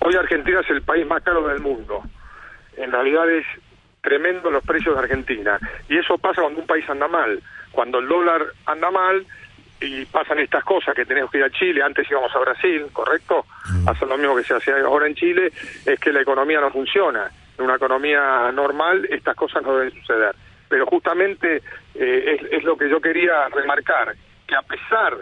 Hoy 0.00 0.14
Argentina 0.14 0.60
es 0.60 0.70
el 0.70 0.82
país 0.82 1.06
más 1.06 1.22
caro 1.22 1.46
del 1.48 1.60
mundo. 1.60 2.02
En 2.76 2.92
realidad 2.92 3.28
es 3.30 3.44
tremendo 4.00 4.50
los 4.50 4.64
precios 4.64 4.94
de 4.94 5.02
Argentina. 5.02 5.58
Y 5.88 5.98
eso 5.98 6.16
pasa 6.18 6.42
cuando 6.42 6.60
un 6.60 6.66
país 6.66 6.88
anda 6.88 7.08
mal. 7.08 7.40
Cuando 7.72 7.98
el 7.98 8.08
dólar 8.08 8.42
anda 8.66 8.90
mal 8.90 9.26
y 9.80 10.04
pasan 10.06 10.38
estas 10.38 10.64
cosas, 10.64 10.94
que 10.94 11.04
tenemos 11.04 11.30
que 11.30 11.38
ir 11.38 11.44
a 11.44 11.50
Chile, 11.50 11.82
antes 11.82 12.10
íbamos 12.10 12.34
a 12.34 12.38
Brasil, 12.38 12.86
¿correcto? 12.92 13.44
Hacer 13.86 14.08
lo 14.08 14.18
mismo 14.18 14.36
que 14.36 14.44
se 14.44 14.54
hace 14.54 14.72
ahora 14.72 15.06
en 15.06 15.14
Chile, 15.14 15.52
es 15.86 15.98
que 15.98 16.12
la 16.12 16.22
economía 16.22 16.60
no 16.60 16.70
funciona. 16.70 17.30
En 17.58 17.64
una 17.64 17.76
economía 17.76 18.50
normal 18.52 19.06
estas 19.10 19.36
cosas 19.36 19.62
no 19.62 19.76
deben 19.76 19.92
suceder. 20.00 20.34
Pero 20.68 20.86
justamente 20.86 21.62
eh, 21.94 22.38
es, 22.40 22.52
es 22.52 22.64
lo 22.64 22.76
que 22.76 22.88
yo 22.88 23.00
quería 23.00 23.48
remarcar, 23.48 24.14
que 24.46 24.54
a 24.54 24.62
pesar 24.62 25.16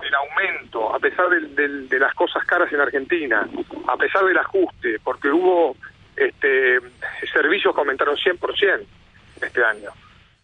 del 0.00 0.14
aumento, 0.14 0.94
a 0.94 0.98
pesar 0.98 1.28
del- 1.28 1.54
del- 1.54 1.88
de 1.88 1.98
las 1.98 2.14
cosas 2.14 2.44
caras 2.44 2.72
en 2.72 2.80
Argentina, 2.80 3.46
a 3.88 3.96
pesar 3.96 4.24
del 4.24 4.38
ajuste, 4.38 4.98
porque 5.02 5.28
hubo 5.28 5.76
este, 6.16 6.78
servicios 7.32 7.74
que 7.74 7.80
aumentaron 7.80 8.16
100% 8.16 8.86
este 9.42 9.64
año. 9.64 9.90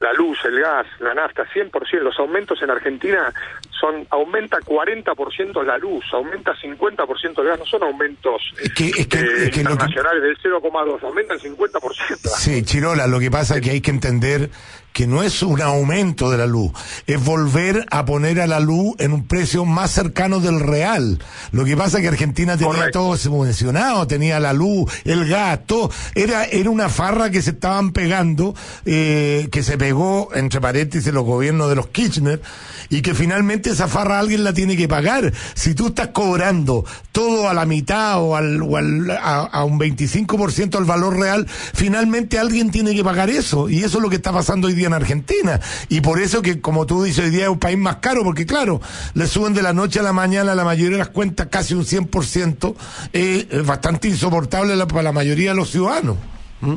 La 0.00 0.12
luz, 0.14 0.38
el 0.46 0.58
gas, 0.58 0.86
la 1.00 1.12
nafta, 1.14 1.44
100%. 1.52 2.02
Los 2.02 2.18
aumentos 2.18 2.60
en 2.62 2.70
Argentina 2.70 3.30
son 3.78 4.06
aumenta 4.10 4.58
40% 4.60 5.62
la 5.62 5.76
luz, 5.78 6.02
aumenta 6.12 6.54
50% 6.56 7.42
el 7.42 7.48
gas. 7.48 7.58
No 7.58 7.66
son 7.66 7.82
aumentos 7.82 8.42
Es 8.62 8.72
que, 8.72 8.86
es 8.88 9.06
que, 9.06 9.18
eh, 9.18 9.44
es 9.44 9.50
que 9.50 9.62
lo 9.62 9.68
que- 9.68 9.72
internacionales 9.74 10.22
del 10.22 10.38
0,2, 10.38 11.02
aumentan 11.04 11.38
50%. 11.38 12.28
Sí, 12.30 12.62
Chirola, 12.64 13.06
lo 13.06 13.20
que 13.20 13.30
pasa 13.30 13.56
es 13.56 13.60
que 13.60 13.70
hay 13.72 13.80
que 13.82 13.90
entender 13.90 14.48
que 14.92 15.06
no 15.06 15.22
es 15.22 15.42
un 15.42 15.60
aumento 15.62 16.30
de 16.30 16.38
la 16.38 16.46
luz, 16.46 16.72
es 17.06 17.22
volver 17.24 17.86
a 17.90 18.04
poner 18.04 18.40
a 18.40 18.46
la 18.46 18.58
luz 18.60 18.94
en 18.98 19.12
un 19.12 19.24
precio 19.26 19.64
más 19.64 19.92
cercano 19.92 20.40
del 20.40 20.60
real. 20.60 21.18
Lo 21.52 21.64
que 21.64 21.76
pasa 21.76 21.98
es 21.98 22.02
que 22.02 22.08
Argentina 22.08 22.56
tenía 22.56 22.72
todo 22.92 23.16
subvencionado, 23.16 24.06
tenía 24.06 24.40
la 24.40 24.52
luz, 24.52 24.92
el 25.04 25.28
gas, 25.28 25.60
todo. 25.66 25.90
Era, 26.14 26.44
era 26.44 26.70
una 26.70 26.88
farra 26.88 27.30
que 27.30 27.40
se 27.42 27.50
estaban 27.50 27.92
pegando, 27.92 28.54
eh, 28.84 29.48
que 29.52 29.62
se 29.62 29.78
pegó, 29.78 30.30
entre 30.34 30.60
paréntesis, 30.60 31.12
los 31.12 31.24
gobiernos 31.24 31.68
de 31.68 31.76
los 31.76 31.86
Kirchner, 31.88 32.42
y 32.88 33.02
que 33.02 33.14
finalmente 33.14 33.70
esa 33.70 33.86
farra 33.86 34.18
alguien 34.18 34.42
la 34.42 34.52
tiene 34.52 34.76
que 34.76 34.88
pagar. 34.88 35.32
Si 35.54 35.74
tú 35.74 35.88
estás 35.88 36.08
cobrando 36.08 36.84
todo 37.12 37.48
a 37.48 37.54
la 37.54 37.64
mitad 37.64 38.20
o, 38.20 38.34
al, 38.36 38.60
o 38.62 38.76
al- 38.76 39.10
a, 39.12 39.40
a 39.42 39.64
un 39.64 39.78
25% 39.78 40.76
al 40.76 40.84
valor 40.84 41.16
real, 41.18 41.46
finalmente 41.74 42.38
alguien 42.38 42.70
tiene 42.70 42.94
que 42.94 43.04
pagar 43.04 43.30
eso. 43.30 43.68
Y 43.68 43.84
eso 43.84 43.98
es 43.98 44.02
lo 44.02 44.10
que 44.10 44.16
está 44.16 44.32
pasando 44.32 44.66
hoy 44.66 44.74
día 44.74 44.79
en 44.88 44.94
Argentina. 44.94 45.60
Y 45.88 46.00
por 46.00 46.20
eso 46.20 46.42
que, 46.42 46.60
como 46.60 46.86
tú 46.86 47.02
dices, 47.02 47.24
hoy 47.24 47.30
día 47.30 47.44
es 47.44 47.48
un 47.50 47.58
país 47.58 47.78
más 47.78 47.96
caro, 47.96 48.22
porque 48.24 48.46
claro, 48.46 48.80
le 49.14 49.26
suben 49.26 49.54
de 49.54 49.62
la 49.62 49.72
noche 49.72 50.00
a 50.00 50.02
la 50.02 50.12
mañana 50.12 50.54
la 50.54 50.64
mayoría 50.64 50.92
de 50.92 50.98
las 50.98 51.08
cuentas 51.10 51.48
casi 51.50 51.74
un 51.74 51.84
100%, 51.84 52.74
eh, 53.12 53.46
es 53.50 53.66
bastante 53.66 54.08
insoportable 54.08 54.76
la- 54.76 54.86
para 54.86 55.02
la 55.02 55.12
mayoría 55.12 55.50
de 55.50 55.56
los 55.56 55.70
ciudadanos. 55.70 56.16
¿Mm? 56.60 56.76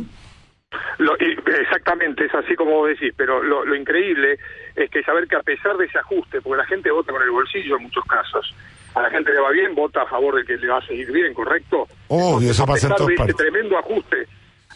Lo- 0.99 1.15
exactamente, 1.17 2.25
es 2.25 2.33
así 2.33 2.55
como 2.55 2.71
vos 2.71 2.89
decís, 2.89 3.13
pero 3.15 3.43
lo, 3.43 3.63
lo 3.65 3.75
increíble 3.75 4.39
es 4.75 4.89
que 4.89 5.03
saber 5.03 5.27
que 5.27 5.35
a 5.35 5.41
pesar 5.41 5.77
de 5.77 5.85
ese 5.85 5.99
ajuste, 5.99 6.41
porque 6.41 6.57
la 6.57 6.65
gente 6.65 6.89
vota 6.91 7.11
con 7.11 7.21
el 7.21 7.29
bolsillo 7.29 7.77
en 7.77 7.83
muchos 7.83 8.03
casos, 8.05 8.55
a 8.95 9.01
la 9.01 9.09
gente 9.09 9.31
le 9.31 9.39
va 9.39 9.51
bien, 9.51 9.75
vota 9.75 10.01
a 10.01 10.07
favor 10.07 10.35
de 10.35 10.45
que 10.45 10.57
le 10.57 10.67
va 10.67 10.77
a 10.79 10.85
seguir 10.87 11.11
bien, 11.11 11.33
¿correcto? 11.33 11.87
Oh, 12.07 12.39
y 12.41 12.49
eso 12.49 12.63
a 12.63 12.67
pasa 12.67 12.87
en 12.87 12.93
pesar 12.93 12.97
todas 12.97 13.07
de 13.07 13.13
ese 13.13 13.17
partes. 13.23 13.35
tremendo 13.37 13.77
ajuste, 13.77 14.27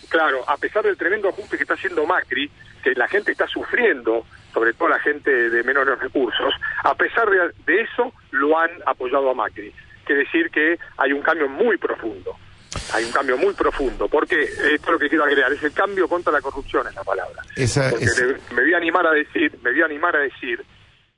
claro, 0.10 0.44
a 0.48 0.58
pesar 0.58 0.84
del 0.84 0.98
tremendo 0.98 1.30
ajuste 1.30 1.58
que 1.58 1.64
está 1.64 1.74
haciendo 1.76 2.06
Macri, 2.06 2.49
que 2.93 2.99
la 2.99 3.07
gente 3.07 3.31
está 3.31 3.47
sufriendo, 3.47 4.26
sobre 4.53 4.73
todo 4.73 4.89
la 4.89 4.99
gente 4.99 5.49
de 5.49 5.64
menores 5.64 5.99
recursos, 5.99 6.53
a 6.84 6.95
pesar 6.95 7.30
de, 7.30 7.51
de 7.65 7.81
eso 7.81 8.14
lo 8.31 8.57
han 8.57 8.72
apoyado 8.85 9.30
a 9.30 9.34
Macri. 9.34 9.73
Quiere 10.05 10.23
decir 10.23 10.49
que 10.49 10.77
hay 10.97 11.11
un 11.11 11.22
cambio 11.22 11.49
muy 11.49 11.77
profundo. 11.77 12.35
Hay 12.93 13.03
un 13.03 13.11
cambio 13.11 13.38
muy 13.38 13.53
profundo, 13.53 14.07
porque 14.07 14.41
esto 14.43 14.65
es 14.65 14.88
lo 14.89 14.99
que 14.99 15.09
quiero 15.09 15.23
agregar, 15.26 15.51
es 15.51 15.64
el 15.64 15.73
cambio 15.73 16.07
contra 16.07 16.31
la 16.31 16.41
corrupción 16.41 16.88
es 16.88 16.95
la 16.95 17.03
palabra. 17.03 17.41
Esa, 17.55 17.89
Porque 17.89 18.05
esa- 18.05 18.26
me 18.53 18.61
voy 18.61 18.73
a 18.73 18.77
animar 18.77 19.05
a 19.07 19.11
decir, 19.11 19.51
me 19.64 19.72
voy 19.72 19.81
a 19.81 19.85
animar 19.85 20.15
a 20.15 20.19
decir 20.19 20.64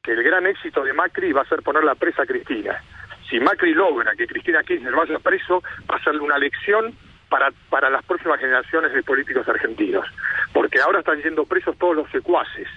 que 0.01 0.11
el 0.13 0.23
gran 0.23 0.47
éxito 0.47 0.83
de 0.83 0.93
Macri 0.93 1.31
va 1.33 1.41
a 1.41 1.45
ser 1.49 1.61
poner 1.61 1.83
la 1.83 1.95
presa 1.95 2.23
a 2.23 2.25
Cristina. 2.25 2.81
Si 3.29 3.39
Macri 3.39 3.73
logra 3.73 4.13
que 4.15 4.25
Cristina 4.25 4.63
Kirchner 4.63 4.93
vaya 4.93 5.19
preso, 5.19 5.61
va 5.89 5.97
a 5.97 6.03
ser 6.03 6.15
una 6.19 6.37
lección 6.37 6.95
para, 7.29 7.51
para 7.69 7.89
las 7.89 8.03
próximas 8.05 8.39
generaciones 8.39 8.93
de 8.93 9.03
políticos 9.03 9.47
argentinos. 9.47 10.05
Porque 10.53 10.81
ahora 10.81 10.99
están 10.99 11.21
yendo 11.21 11.45
presos 11.45 11.77
todos 11.77 11.95
los 11.95 12.09
secuaces, 12.11 12.67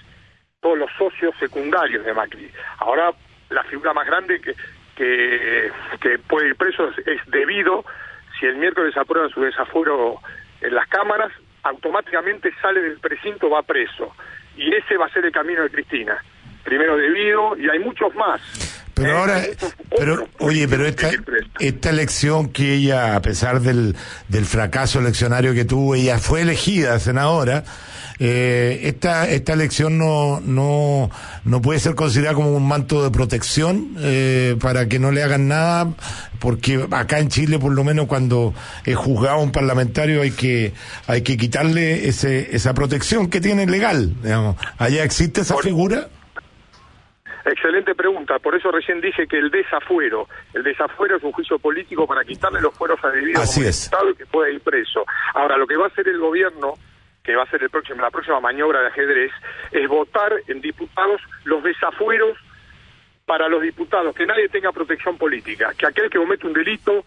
todos 0.61 0.77
los 0.77 0.91
socios 0.97 1.35
secundarios 1.39 2.05
de 2.05 2.13
Macri. 2.13 2.49
Ahora 2.79 3.11
la 3.49 3.63
figura 3.63 3.93
más 3.93 4.05
grande 4.05 4.39
que, 4.39 4.55
que, 4.95 6.19
puede 6.27 6.49
ir 6.49 6.55
preso 6.55 6.89
es, 6.89 7.07
es 7.07 7.21
debido, 7.27 7.83
si 8.39 8.45
el 8.45 8.55
miércoles 8.57 8.95
aprueban 8.95 9.29
su 9.29 9.41
desafuero 9.41 10.19
en 10.61 10.73
las 10.73 10.87
cámaras, 10.87 11.31
automáticamente 11.63 12.53
sale 12.61 12.81
del 12.81 12.99
precinto, 12.99 13.49
va 13.49 13.63
preso. 13.63 14.15
Y 14.55 14.73
ese 14.73 14.97
va 14.97 15.07
a 15.07 15.09
ser 15.09 15.25
el 15.25 15.31
camino 15.31 15.63
de 15.63 15.69
Cristina. 15.69 16.21
Primero 16.63 16.97
debido, 16.97 17.57
y 17.57 17.69
hay 17.69 17.79
muchos 17.79 18.13
más. 18.15 18.41
Pero 18.93 19.17
ahora, 19.17 19.43
pero 19.97 20.27
oye, 20.39 20.67
pero 20.67 20.85
esta, 20.85 21.09
esta 21.59 21.89
elección 21.89 22.49
que 22.49 22.75
ella, 22.75 23.15
a 23.15 23.21
pesar 23.21 23.59
del, 23.59 23.95
del 24.27 24.45
fracaso 24.45 24.99
eleccionario 24.99 25.53
que 25.53 25.65
tuvo, 25.65 25.95
ella 25.95 26.19
fue 26.19 26.41
elegida 26.41 26.99
senadora. 26.99 27.63
Eh, 28.19 28.81
esta 28.83 29.27
esta 29.27 29.53
elección 29.53 29.97
no 29.97 30.39
no 30.39 31.09
no 31.45 31.61
puede 31.63 31.79
ser 31.79 31.95
considerada 31.95 32.35
como 32.35 32.55
un 32.55 32.67
manto 32.67 33.03
de 33.03 33.09
protección 33.09 33.95
eh, 33.99 34.55
para 34.61 34.87
que 34.87 34.99
no 34.99 35.11
le 35.11 35.23
hagan 35.23 35.47
nada 35.47 35.91
porque 36.37 36.85
acá 36.91 37.17
en 37.17 37.29
Chile 37.29 37.57
por 37.57 37.73
lo 37.73 37.83
menos 37.83 38.05
cuando 38.05 38.53
es 38.85 38.95
juzgado 38.95 39.39
un 39.39 39.51
parlamentario 39.51 40.21
hay 40.21 40.29
que 40.29 40.73
hay 41.07 41.23
que 41.23 41.37
quitarle 41.37 42.07
ese 42.07 42.55
esa 42.55 42.75
protección 42.75 43.29
que 43.29 43.41
tiene 43.41 43.65
legal 43.65 44.13
digamos. 44.21 44.57
allá 44.77 45.03
existe 45.03 45.41
esa 45.41 45.57
figura 45.57 46.07
Excelente 47.45 47.93
pregunta, 47.93 48.39
por 48.39 48.55
eso 48.55 48.71
recién 48.71 49.01
dije 49.01 49.27
que 49.27 49.37
el 49.37 49.51
desafuero, 49.51 50.27
el 50.53 50.63
desafuero 50.63 51.17
es 51.17 51.23
un 51.23 51.33
juicio 51.33 51.59
político 51.59 52.07
para 52.07 52.23
quitarle 52.23 52.61
los 52.61 52.73
fueros 52.73 53.03
a 53.03 53.09
debido 53.09 53.41
Así 53.41 53.59
como 53.59 53.69
es. 53.69 53.83
diputado 53.83 54.09
y 54.11 54.15
que 54.15 54.25
pueda 54.25 54.49
ir 54.49 54.61
preso. 54.61 55.05
Ahora, 55.33 55.57
lo 55.57 55.67
que 55.67 55.75
va 55.75 55.85
a 55.85 55.87
hacer 55.89 56.07
el 56.07 56.19
gobierno, 56.19 56.75
que 57.21 57.35
va 57.35 57.43
a 57.43 57.49
ser 57.49 57.61
el 57.63 57.69
próximo, 57.69 58.01
la 58.01 58.11
próxima 58.11 58.39
maniobra 58.39 58.81
de 58.81 58.87
ajedrez, 58.87 59.31
es 59.71 59.87
votar 59.89 60.33
en 60.47 60.61
diputados 60.61 61.21
los 61.43 61.61
desafueros 61.63 62.37
para 63.25 63.47
los 63.49 63.61
diputados, 63.61 64.15
que 64.15 64.25
nadie 64.25 64.47
tenga 64.49 64.71
protección 64.71 65.17
política, 65.17 65.73
que 65.77 65.87
aquel 65.87 66.09
que 66.09 66.17
comete 66.19 66.47
un 66.47 66.53
delito 66.53 67.05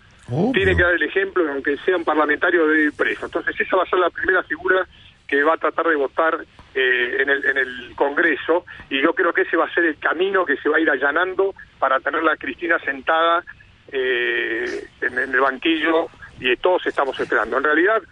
tiene 0.52 0.74
que 0.76 0.82
dar 0.82 0.94
el 0.94 1.02
ejemplo, 1.02 1.48
aunque 1.50 1.76
sea 1.78 1.96
un 1.96 2.04
parlamentario, 2.04 2.66
debe 2.66 2.84
ir 2.84 2.92
preso. 2.96 3.26
Entonces, 3.26 3.58
esa 3.60 3.76
va 3.76 3.84
a 3.84 3.86
ser 3.86 3.98
la 4.00 4.10
primera 4.10 4.42
figura 4.42 4.86
que 5.26 5.42
va 5.42 5.54
a 5.54 5.58
tratar 5.58 5.86
de 5.86 5.96
votar 5.96 6.44
eh, 6.74 7.16
en, 7.20 7.28
el, 7.28 7.44
en 7.44 7.58
el 7.58 7.94
Congreso 7.96 8.64
y 8.90 9.00
yo 9.00 9.14
creo 9.14 9.32
que 9.32 9.42
ese 9.42 9.56
va 9.56 9.66
a 9.66 9.74
ser 9.74 9.84
el 9.84 9.98
camino 9.98 10.44
que 10.44 10.56
se 10.58 10.68
va 10.68 10.76
a 10.76 10.80
ir 10.80 10.90
allanando 10.90 11.54
para 11.78 12.00
tenerla 12.00 12.32
a 12.32 12.36
Cristina 12.36 12.78
sentada 12.78 13.44
eh, 13.88 14.88
en, 15.00 15.18
en 15.18 15.34
el 15.34 15.40
banquillo 15.40 16.08
y 16.38 16.54
todos 16.56 16.86
estamos 16.86 17.18
esperando. 17.18 17.56
En 17.56 17.64
realidad, 17.64 18.02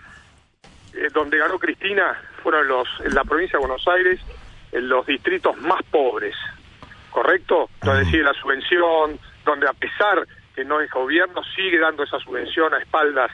eh, 0.94 1.08
donde 1.12 1.38
ganó 1.38 1.58
Cristina 1.58 2.20
fueron 2.42 2.68
los 2.68 2.88
en 3.04 3.14
la 3.14 3.24
provincia 3.24 3.58
de 3.58 3.66
Buenos 3.66 3.86
Aires, 3.88 4.20
en 4.72 4.88
los 4.88 5.06
distritos 5.06 5.56
más 5.58 5.82
pobres, 5.84 6.36
¿correcto? 7.10 7.68
Donde 7.82 8.04
sigue 8.06 8.22
la 8.22 8.34
subvención, 8.34 9.18
donde 9.44 9.68
a 9.68 9.72
pesar 9.72 10.26
que 10.54 10.64
no 10.64 10.80
es 10.80 10.90
gobierno, 10.90 11.42
sigue 11.56 11.78
dando 11.78 12.04
esa 12.04 12.18
subvención 12.20 12.72
a 12.74 12.78
espaldas 12.78 13.30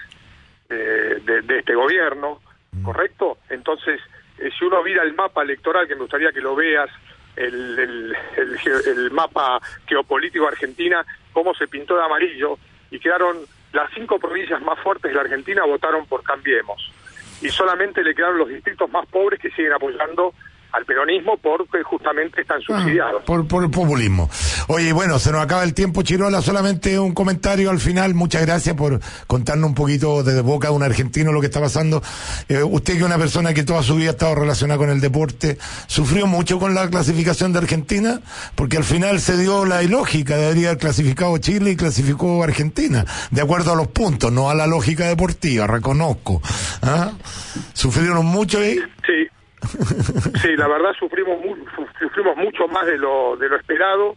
eh, 0.71 1.21
de, 1.23 1.43
de 1.43 1.59
este 1.59 1.75
gobierno, 1.75 2.41
¿correcto? 2.83 3.39
Entonces, 3.49 4.01
eh, 4.39 4.51
si 4.59 4.65
uno 4.65 4.83
mira 4.83 5.03
el 5.03 5.15
mapa 5.15 5.43
electoral, 5.43 5.87
que 5.87 5.95
me 5.95 6.03
gustaría 6.03 6.33
que 6.33 6.41
lo 6.41 6.55
veas, 6.55 6.91
el, 7.37 7.79
el, 7.79 8.17
el 8.37 8.59
el 8.87 9.11
mapa 9.11 9.61
geopolítico 9.87 10.45
de 10.45 10.51
Argentina, 10.51 11.05
cómo 11.33 11.55
se 11.55 11.69
pintó 11.69 11.97
de 11.97 12.05
amarillo, 12.05 12.59
y 12.91 12.99
quedaron 12.99 13.39
las 13.73 13.91
cinco 13.95 14.19
provincias 14.19 14.61
más 14.63 14.79
fuertes 14.81 15.11
de 15.11 15.15
la 15.15 15.23
Argentina 15.23 15.65
votaron 15.65 16.07
por 16.07 16.23
Cambiemos. 16.23 16.93
Y 17.41 17.49
solamente 17.49 18.03
le 18.03 18.15
quedaron 18.15 18.39
los 18.39 18.49
distritos 18.49 18.91
más 18.91 19.07
pobres 19.07 19.41
que 19.41 19.51
siguen 19.51 19.73
apoyando 19.73 20.35
al 20.73 20.85
peronismo 20.85 21.37
porque 21.39 21.83
justamente 21.83 22.43
están 22.43 22.61
subsidiados. 22.61 23.25
por, 23.25 23.47
por 23.47 23.65
el 23.65 23.71
populismo. 23.71 24.31
Oye, 24.69 24.93
bueno, 24.93 25.19
se 25.19 25.33
nos 25.33 25.43
acaba 25.43 25.65
el 25.65 25.75
tiempo, 25.75 26.03
Chirola. 26.03 26.43
Solamente 26.43 26.99
un 26.99 27.13
comentario 27.13 27.71
al 27.71 27.81
final. 27.81 28.15
Muchas 28.15 28.43
gracias 28.47 28.77
por 28.77 29.01
contarnos 29.27 29.69
un 29.69 29.75
poquito 29.75 30.23
de 30.23 30.41
boca 30.43 30.69
de 30.69 30.75
un 30.75 30.83
argentino 30.83 31.33
lo 31.33 31.41
que 31.41 31.47
está 31.47 31.61
pasando. 31.61 32.03
Eh, 32.49 32.63
usted 32.63 32.95
que 32.95 33.01
es 33.01 33.05
una 33.05 33.19
persona 33.19 33.55
que 33.55 33.63
toda 33.63 33.83
su 33.83 33.97
vida 33.97 34.11
ha 34.11 34.13
estado 34.13 34.35
relacionada 34.35 34.79
con 34.79 34.91
el 34.91 35.01
deporte, 35.01 35.59
¿sufrió 35.87 36.27
mucho 36.27 36.59
con 36.59 36.75
la 36.75 36.89
clasificación 36.89 37.53
de 37.53 37.59
Argentina? 37.59 38.21
Porque 38.55 38.77
al 38.77 38.85
final 38.85 39.21
se 39.21 39.37
dio 39.37 39.65
la 39.65 39.83
ilógica. 39.83 40.37
Debería 40.37 40.69
haber 40.69 40.79
clasificado 40.81 41.37
Chile 41.39 41.73
y 41.73 41.77
clasificó 41.77 42.43
Argentina. 42.43 43.05
De 43.31 43.41
acuerdo 43.41 43.73
a 43.73 43.77
los 43.77 43.89
puntos, 43.89 44.33
no 44.33 44.51
a 44.51 44.55
la 44.55 44.67
lógica 44.67 45.07
deportiva, 45.07 45.67
reconozco. 45.67 46.43
¿Ah? 46.83 47.13
¿Sufrieron 47.73 48.27
mucho 48.27 48.59
ahí? 48.59 48.79
Sí, 49.07 49.29
sí, 50.41 50.57
la 50.57 50.69
verdad 50.69 50.93
sufrimos 50.99 51.39
sufrimos 51.99 52.37
mucho 52.37 52.67
más 52.69 52.87
de 52.87 52.99
lo 52.99 53.37
de 53.37 53.49
lo 53.49 53.57
esperado 53.57 54.17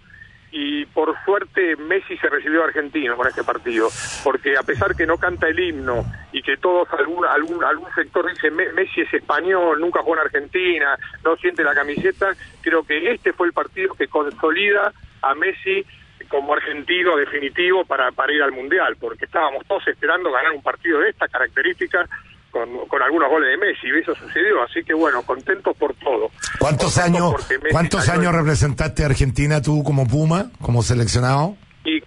y 0.51 0.85
por 0.85 1.15
suerte 1.25 1.75
Messi 1.77 2.15
se 2.17 2.29
recibió 2.29 2.63
argentino 2.63 3.15
con 3.17 3.27
este 3.27 3.43
partido, 3.43 3.89
porque 4.23 4.55
a 4.55 4.61
pesar 4.61 4.95
que 4.95 5.07
no 5.07 5.17
canta 5.17 5.47
el 5.47 5.59
himno 5.59 6.05
y 6.31 6.43
que 6.43 6.57
todos 6.57 6.87
algún 6.93 7.25
algún 7.25 7.63
algún 7.63 7.91
sector 7.95 8.29
dice 8.29 8.51
"Me- 8.51 8.71
Messi 8.73 9.01
es 9.01 9.13
español, 9.13 9.79
nunca 9.81 10.01
jugó 10.01 10.13
en 10.15 10.21
Argentina, 10.21 10.95
no 11.23 11.35
siente 11.37 11.63
la 11.63 11.73
camiseta, 11.73 12.33
creo 12.61 12.83
que 12.83 13.11
este 13.11 13.33
fue 13.33 13.47
el 13.47 13.53
partido 13.53 13.95
que 13.95 14.07
consolida 14.07 14.93
a 15.23 15.33
Messi 15.33 15.83
como 16.29 16.53
argentino 16.53 17.17
definitivo 17.17 17.83
para, 17.85 18.11
para 18.11 18.31
ir 18.33 18.41
al 18.41 18.51
mundial, 18.51 18.95
porque 18.99 19.25
estábamos 19.25 19.65
todos 19.67 19.87
esperando 19.87 20.31
ganar 20.31 20.51
un 20.51 20.61
partido 20.63 20.99
de 20.99 21.09
esta 21.09 21.27
característica 21.27 22.07
con, 22.53 22.87
con 22.87 23.01
algunos 23.01 23.29
goles 23.29 23.49
de 23.49 23.57
Messi, 23.57 23.87
y 23.87 23.99
eso 23.99 24.13
sucedió, 24.13 24.61
así 24.61 24.83
que 24.85 24.93
bueno, 24.93 25.23
contentos 25.23 25.75
por 25.75 25.93
todo. 25.95 26.29
¿Cuántos 26.59 26.97
años, 26.99 27.33
cuántos 27.71 28.07
años 28.07 28.33
representaste 28.33 29.01
a 29.01 29.07
Argentina 29.07 29.61
tú 29.61 29.83
como 29.83 30.07
Puma, 30.07 30.51
como 30.61 30.83
seleccionado? 30.83 31.57
Y 31.83 31.99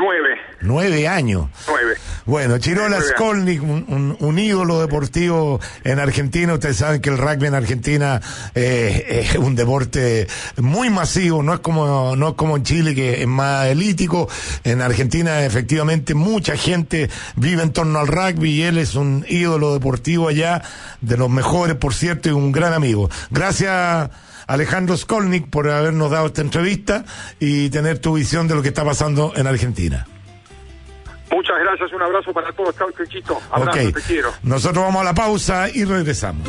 nueve, 0.00 0.28
Nueve 0.62 1.06
años. 1.08 1.48
nueve. 1.68 1.94
Bueno, 2.26 2.58
Chirola. 2.58 3.00
Skolnik, 3.00 3.62
un, 3.62 3.84
un- 3.88 4.16
un 4.20 4.38
ídolo 4.38 4.80
deportivo 4.80 5.60
en 5.84 5.98
Argentina. 5.98 6.54
Ustedes 6.54 6.76
saben 6.76 7.00
que 7.00 7.10
el 7.10 7.18
rugby 7.18 7.46
en 7.46 7.54
Argentina 7.54 8.20
eh, 8.54 9.24
es 9.30 9.36
un 9.36 9.54
deporte 9.54 10.26
muy 10.58 10.90
masivo, 10.90 11.42
no 11.42 11.54
es 11.54 11.60
como 11.60 12.14
no 12.16 12.28
es 12.30 12.34
como 12.34 12.56
en 12.56 12.62
Chile 12.62 12.94
que 12.94 13.22
es 13.22 13.26
más 13.26 13.66
elítico. 13.66 14.28
En 14.64 14.80
Argentina 14.80 15.44
efectivamente 15.44 16.14
mucha 16.14 16.56
gente 16.56 17.08
vive 17.36 17.62
en 17.62 17.72
torno 17.72 17.98
al 17.98 18.06
rugby 18.08 18.50
y 18.50 18.62
él 18.62 18.78
es 18.78 18.94
un 18.94 19.24
ídolo 19.28 19.72
deportivo 19.74 20.28
allá, 20.28 20.62
de 21.00 21.16
los 21.16 21.28
mejores, 21.30 21.76
por 21.76 21.94
cierto, 21.94 22.28
y 22.28 22.32
un 22.32 22.52
gran 22.52 22.72
amigo. 22.72 23.08
Gracias. 23.30 24.10
Alejandro 24.50 24.96
Skolnik 24.96 25.48
por 25.48 25.70
habernos 25.70 26.10
dado 26.10 26.26
esta 26.26 26.40
entrevista 26.40 27.04
y 27.38 27.70
tener 27.70 28.00
tu 28.00 28.14
visión 28.14 28.48
de 28.48 28.56
lo 28.56 28.62
que 28.62 28.68
está 28.68 28.84
pasando 28.84 29.32
en 29.36 29.46
Argentina. 29.46 30.08
Muchas 31.30 31.56
gracias, 31.60 31.92
un 31.92 32.02
abrazo 32.02 32.32
para 32.32 32.52
todos, 32.52 32.74
chao, 32.76 32.88
Chiquito. 32.90 33.40
Abrazo, 33.52 33.92
te 33.92 34.02
quiero. 34.02 34.32
Nosotros 34.42 34.84
vamos 34.84 35.02
a 35.02 35.04
la 35.04 35.14
pausa 35.14 35.68
y 35.72 35.84
regresamos. 35.84 36.48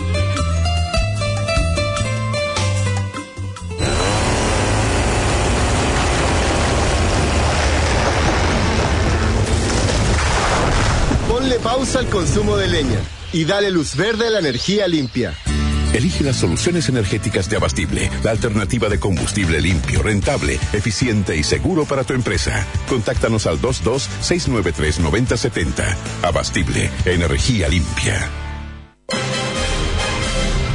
Ponle 11.30 11.60
pausa 11.60 12.00
al 12.00 12.08
consumo 12.08 12.58
de 12.58 12.68
leña 12.68 13.00
y 13.32 13.46
dale 13.46 13.70
luz 13.70 13.96
verde 13.96 14.26
a 14.26 14.32
la 14.32 14.40
energía 14.40 14.88
limpia. 14.88 15.36
Elige 15.94 16.24
las 16.24 16.38
soluciones 16.38 16.88
energéticas 16.88 17.50
de 17.50 17.58
Abastible, 17.58 18.10
la 18.24 18.32
alternativa 18.32 18.88
de 18.88 18.98
combustible 19.00 19.60
limpio, 19.60 20.02
rentable, 20.02 20.54
eficiente 20.72 21.36
y 21.36 21.44
seguro 21.44 21.84
para 21.86 22.06
tu 22.06 22.14
empresa. 22.14 22.66
Contáctanos 22.88 23.46
al 23.46 23.60
22-693-9070. 23.60 25.94
Abastible, 26.24 26.90
energía 27.06 27.68
limpia. 27.68 28.30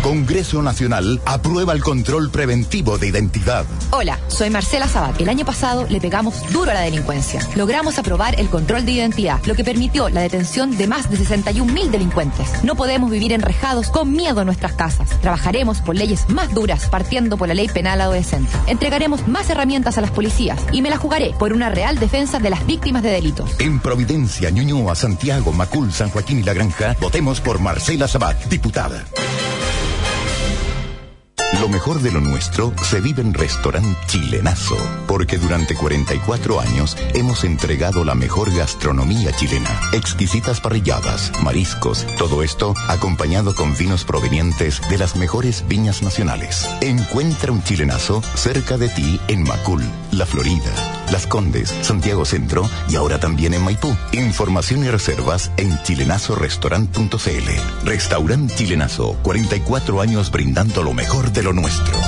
Congreso 0.02 0.62
Nacional 0.62 1.20
aprueba 1.24 1.72
el 1.72 1.82
control 1.82 2.30
preventivo 2.30 2.98
de 2.98 3.08
identidad. 3.08 3.64
Hola, 3.90 4.18
soy 4.28 4.50
Marcela 4.50 4.88
Sabat. 4.88 5.20
El 5.20 5.28
año 5.28 5.44
pasado 5.44 5.86
le 5.88 6.00
pegamos 6.00 6.50
duro 6.52 6.70
a 6.70 6.74
la 6.74 6.80
delincuencia. 6.80 7.40
Logramos 7.56 7.98
aprobar 7.98 8.38
el 8.38 8.48
control 8.48 8.84
de 8.84 8.92
identidad, 8.92 9.40
lo 9.46 9.54
que 9.54 9.64
permitió 9.64 10.08
la 10.08 10.20
detención 10.20 10.76
de 10.76 10.86
más 10.86 11.10
de 11.10 11.16
61 11.16 11.72
mil 11.72 11.90
delincuentes. 11.90 12.64
No 12.64 12.76
podemos 12.76 13.10
vivir 13.10 13.32
enrejados 13.32 13.88
con 13.90 14.12
miedo 14.12 14.40
en 14.40 14.46
nuestras 14.46 14.72
casas. 14.72 15.10
Trabajaremos 15.20 15.80
por 15.80 15.96
leyes 15.96 16.28
más 16.28 16.54
duras, 16.54 16.88
partiendo 16.88 17.36
por 17.36 17.48
la 17.48 17.54
ley 17.54 17.68
penal 17.68 18.00
adolescente. 18.00 18.50
Entregaremos 18.66 19.26
más 19.26 19.50
herramientas 19.50 19.98
a 19.98 20.00
las 20.00 20.10
policías 20.10 20.60
y 20.72 20.82
me 20.82 20.90
la 20.90 20.98
jugaré 20.98 21.34
por 21.38 21.52
una 21.52 21.68
real 21.68 21.98
defensa 21.98 22.38
de 22.38 22.50
las 22.50 22.66
víctimas 22.66 23.02
de 23.02 23.10
delitos. 23.10 23.50
En 23.58 23.80
Providencia, 23.80 24.50
Ñuñoa, 24.50 24.94
Santiago, 24.94 25.52
Macul, 25.52 25.92
San 25.92 26.10
Joaquín 26.10 26.40
y 26.40 26.42
La 26.42 26.54
Granja, 26.54 26.96
votemos 27.00 27.40
por 27.40 27.58
Marcela 27.58 28.08
Sabat, 28.08 28.44
diputada. 28.46 29.04
Lo 31.60 31.68
mejor 31.70 32.00
de 32.00 32.12
lo 32.12 32.20
nuestro 32.20 32.74
se 32.82 33.00
vive 33.00 33.22
en 33.22 33.32
Restaurant 33.32 33.96
Chilenazo, 34.06 34.76
porque 35.06 35.38
durante 35.38 35.74
44 35.74 36.60
años 36.60 36.96
hemos 37.14 37.44
entregado 37.44 38.04
la 38.04 38.14
mejor 38.14 38.54
gastronomía 38.54 39.32
chilena. 39.32 39.80
Exquisitas 39.92 40.60
parrilladas, 40.60 41.32
mariscos, 41.42 42.06
todo 42.18 42.42
esto 42.42 42.74
acompañado 42.88 43.54
con 43.54 43.74
vinos 43.76 44.04
provenientes 44.04 44.82
de 44.90 44.98
las 44.98 45.16
mejores 45.16 45.66
viñas 45.66 46.02
nacionales. 46.02 46.68
Encuentra 46.82 47.52
un 47.52 47.62
chilenazo 47.62 48.22
cerca 48.34 48.76
de 48.76 48.90
ti 48.90 49.18
en 49.28 49.42
Macul, 49.42 49.82
La 50.12 50.26
Florida, 50.26 51.05
Las 51.10 51.26
Condes, 51.26 51.74
Santiago 51.82 52.24
Centro 52.24 52.68
y 52.88 52.96
ahora 52.96 53.18
también 53.18 53.54
en 53.54 53.62
Maipú. 53.62 53.96
Información 54.12 54.84
y 54.84 54.88
reservas 54.88 55.50
en 55.56 55.80
chilenazorestaurant.cl. 55.82 57.84
Restaurant 57.84 58.54
Chilenazo, 58.54 59.16
44 59.22 60.00
años 60.00 60.30
brindando 60.30 60.82
lo 60.82 60.92
mejor 60.92 61.32
de 61.32 61.42
lo 61.42 61.52
nuestro. 61.52 61.98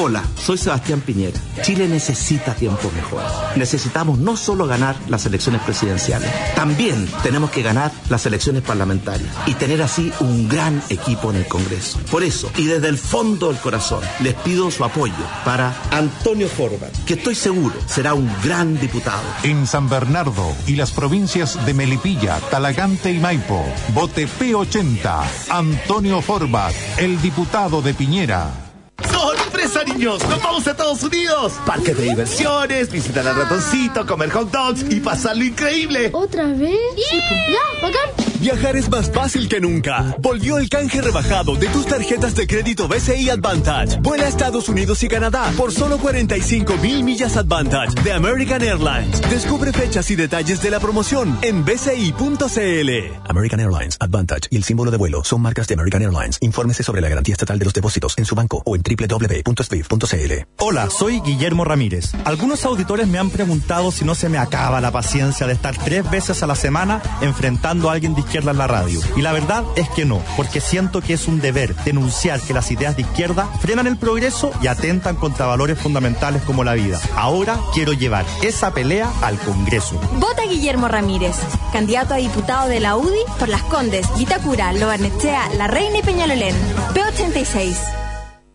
Hola, 0.00 0.22
soy 0.36 0.56
Sebastián 0.58 1.00
Piñera. 1.00 1.40
Chile 1.62 1.88
necesita 1.88 2.54
tiempos 2.54 2.92
mejores. 2.92 3.26
Necesitamos 3.56 4.20
no 4.20 4.36
solo 4.36 4.68
ganar 4.68 4.94
las 5.08 5.26
elecciones 5.26 5.60
presidenciales, 5.62 6.30
también 6.54 7.08
tenemos 7.24 7.50
que 7.50 7.62
ganar 7.62 7.90
las 8.08 8.24
elecciones 8.24 8.62
parlamentarias 8.62 9.28
y 9.46 9.54
tener 9.54 9.82
así 9.82 10.12
un 10.20 10.48
gran 10.48 10.80
equipo 10.88 11.30
en 11.30 11.38
el 11.38 11.46
Congreso. 11.46 11.98
Por 12.12 12.22
eso, 12.22 12.48
y 12.56 12.66
desde 12.66 12.86
el 12.86 12.96
fondo 12.96 13.48
del 13.48 13.56
corazón, 13.56 14.04
les 14.20 14.34
pido 14.34 14.70
su 14.70 14.84
apoyo 14.84 15.14
para 15.44 15.74
Antonio 15.90 16.46
Forbat, 16.48 16.96
que 17.04 17.14
estoy 17.14 17.34
seguro 17.34 17.74
será 17.88 18.14
un 18.14 18.30
gran 18.44 18.78
diputado. 18.78 19.24
En 19.42 19.66
San 19.66 19.88
Bernardo 19.88 20.54
y 20.68 20.76
las 20.76 20.92
provincias 20.92 21.66
de 21.66 21.74
Melipilla, 21.74 22.38
Talagante 22.52 23.10
y 23.10 23.18
Maipo, 23.18 23.64
vote 23.94 24.28
P80, 24.28 25.24
Antonio 25.50 26.22
Forbat, 26.22 26.72
el 26.98 27.20
diputado 27.20 27.82
de 27.82 27.94
Piñera. 27.94 28.67
¡Sorpresa, 29.06 29.84
niños! 29.84 30.22
¡Nos 30.28 30.42
vamos 30.42 30.66
a 30.66 30.72
Estados 30.72 31.02
Unidos! 31.04 31.52
Parques 31.64 31.96
de 31.96 32.02
diversiones, 32.04 32.90
visitar 32.90 33.26
al 33.26 33.36
ratoncito, 33.36 34.04
comer 34.04 34.30
hot 34.30 34.50
dogs 34.50 34.84
y 34.90 35.00
pasarlo 35.00 35.44
increíble. 35.44 36.10
¿Otra 36.12 36.46
vez? 36.46 36.78
¡Ya, 36.96 37.86
bacán! 37.86 38.27
Viajar 38.40 38.76
es 38.76 38.88
más 38.88 39.10
fácil 39.10 39.48
que 39.48 39.60
nunca. 39.60 40.14
Volvió 40.20 40.58
el 40.58 40.68
canje 40.68 41.00
rebajado 41.02 41.56
de 41.56 41.66
tus 41.68 41.86
tarjetas 41.86 42.36
de 42.36 42.46
crédito 42.46 42.86
BCI 42.86 43.30
Advantage. 43.30 43.98
Vuela 44.00 44.26
a 44.26 44.28
Estados 44.28 44.68
Unidos 44.68 45.02
y 45.02 45.08
Canadá 45.08 45.50
por 45.56 45.72
solo 45.72 45.98
45 45.98 46.76
mil 46.76 47.02
millas 47.02 47.36
Advantage 47.36 48.00
de 48.04 48.12
American 48.12 48.62
Airlines. 48.62 49.20
Descubre 49.28 49.72
fechas 49.72 50.08
y 50.12 50.16
detalles 50.16 50.62
de 50.62 50.70
la 50.70 50.78
promoción 50.78 51.36
en 51.42 51.64
bci.cl. 51.64 52.90
American 53.28 53.60
Airlines, 53.60 53.96
Advantage 53.98 54.48
y 54.50 54.56
el 54.56 54.62
símbolo 54.62 54.92
de 54.92 54.98
vuelo 54.98 55.24
son 55.24 55.42
marcas 55.42 55.66
de 55.66 55.74
American 55.74 56.02
Airlines. 56.02 56.38
Infórmese 56.40 56.84
sobre 56.84 57.00
la 57.00 57.08
garantía 57.08 57.32
estatal 57.32 57.58
de 57.58 57.64
los 57.64 57.74
depósitos 57.74 58.16
en 58.18 58.24
su 58.24 58.36
banco 58.36 58.62
o 58.64 58.76
en 58.76 58.82
www.swift.cl. 58.82 60.32
Hola, 60.58 60.90
soy 60.90 61.20
Guillermo 61.22 61.64
Ramírez. 61.64 62.12
Algunos 62.24 62.64
auditores 62.64 63.08
me 63.08 63.18
han 63.18 63.30
preguntado 63.30 63.90
si 63.90 64.04
no 64.04 64.14
se 64.14 64.28
me 64.28 64.38
acaba 64.38 64.80
la 64.80 64.92
paciencia 64.92 65.48
de 65.48 65.54
estar 65.54 65.76
tres 65.76 66.08
veces 66.08 66.44
a 66.44 66.46
la 66.46 66.54
semana 66.54 67.02
enfrentando 67.20 67.90
a 67.90 67.94
alguien 67.94 68.14
de 68.14 68.27
izquierda 68.28 68.50
en 68.50 68.58
la 68.58 68.66
radio. 68.66 69.00
Y 69.16 69.22
la 69.22 69.32
verdad 69.32 69.64
es 69.76 69.88
que 69.88 70.04
no, 70.04 70.22
porque 70.36 70.60
siento 70.60 71.00
que 71.00 71.14
es 71.14 71.26
un 71.26 71.40
deber 71.40 71.74
denunciar 71.76 72.40
que 72.40 72.52
las 72.52 72.70
ideas 72.70 72.94
de 72.94 73.02
izquierda 73.02 73.46
frenan 73.60 73.86
el 73.86 73.96
progreso 73.96 74.52
y 74.62 74.66
atentan 74.66 75.16
contra 75.16 75.46
valores 75.46 75.78
fundamentales 75.78 76.42
como 76.42 76.62
la 76.62 76.74
vida. 76.74 77.00
Ahora 77.16 77.58
quiero 77.72 77.94
llevar 77.94 78.26
esa 78.42 78.72
pelea 78.72 79.10
al 79.22 79.38
Congreso. 79.38 79.98
Vota 80.18 80.42
Guillermo 80.44 80.88
Ramírez, 80.88 81.36
candidato 81.72 82.14
a 82.14 82.18
diputado 82.18 82.68
de 82.68 82.80
la 82.80 82.96
UDI 82.96 83.20
por 83.38 83.48
Las 83.48 83.62
Condes, 83.62 84.06
Vitacura, 84.18 84.72
Lobarnechea, 84.74 85.48
La 85.56 85.66
Reina 85.66 85.98
y 85.98 86.02
Peñalolén. 86.02 86.54
P86. 86.94 87.76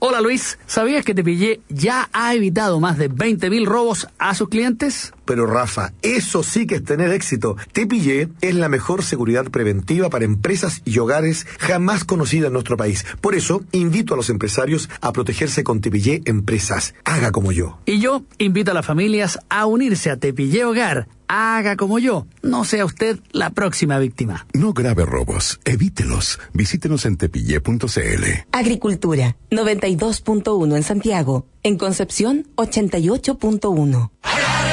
Hola 0.05 0.19
Luis, 0.19 0.59
¿sabías 0.67 1.05
que 1.05 1.15
Tepillé 1.15 1.61
ya 1.69 2.09
ha 2.11 2.33
evitado 2.33 2.81
más 2.81 2.97
de 2.97 3.09
20.000 3.09 3.65
robos 3.65 4.09
a 4.19 4.35
sus 4.35 4.49
clientes? 4.49 5.13
Pero 5.25 5.45
Rafa, 5.45 5.93
eso 6.01 6.43
sí 6.43 6.67
que 6.67 6.75
es 6.75 6.83
tener 6.83 7.11
éxito. 7.11 7.55
Tepillé 7.71 8.29
es 8.41 8.55
la 8.55 8.69
mejor 8.69 9.03
seguridad 9.03 9.45
preventiva 9.45 10.09
para 10.09 10.25
empresas 10.25 10.81
y 10.85 10.99
hogares 10.99 11.45
jamás 11.59 12.03
conocida 12.03 12.47
en 12.47 12.53
nuestro 12.53 12.77
país. 12.77 13.05
Por 13.21 13.35
eso, 13.35 13.63
invito 13.71 14.13
a 14.13 14.17
los 14.17 14.29
empresarios 14.29 14.89
a 15.01 15.13
protegerse 15.13 15.63
con 15.63 15.81
Tepillé 15.81 16.21
Empresas. 16.25 16.93
Haga 17.05 17.31
como 17.31 17.51
yo. 17.51 17.79
Y 17.85 17.99
yo 17.99 18.23
invito 18.37 18.71
a 18.71 18.73
las 18.73 18.85
familias 18.85 19.39
a 19.49 19.65
unirse 19.65 20.09
a 20.09 20.17
Tepillé 20.17 20.65
Hogar. 20.65 21.07
Haga 21.27 21.77
como 21.77 21.97
yo. 21.99 22.27
No 22.43 22.63
sea 22.63 22.85
usted 22.85 23.19
la 23.31 23.49
próxima 23.49 23.97
víctima. 23.97 24.45
No 24.53 24.73
grave 24.73 25.05
robos. 25.05 25.59
Evítelos. 25.65 26.39
Visítenos 26.53 27.05
en 27.05 27.17
tepillé.cl. 27.17 28.23
Agricultura 28.51 29.35
92.1 29.49 30.75
en 30.75 30.83
Santiago. 30.83 31.47
En 31.63 31.77
Concepción 31.77 32.47
88.1. 32.55 34.11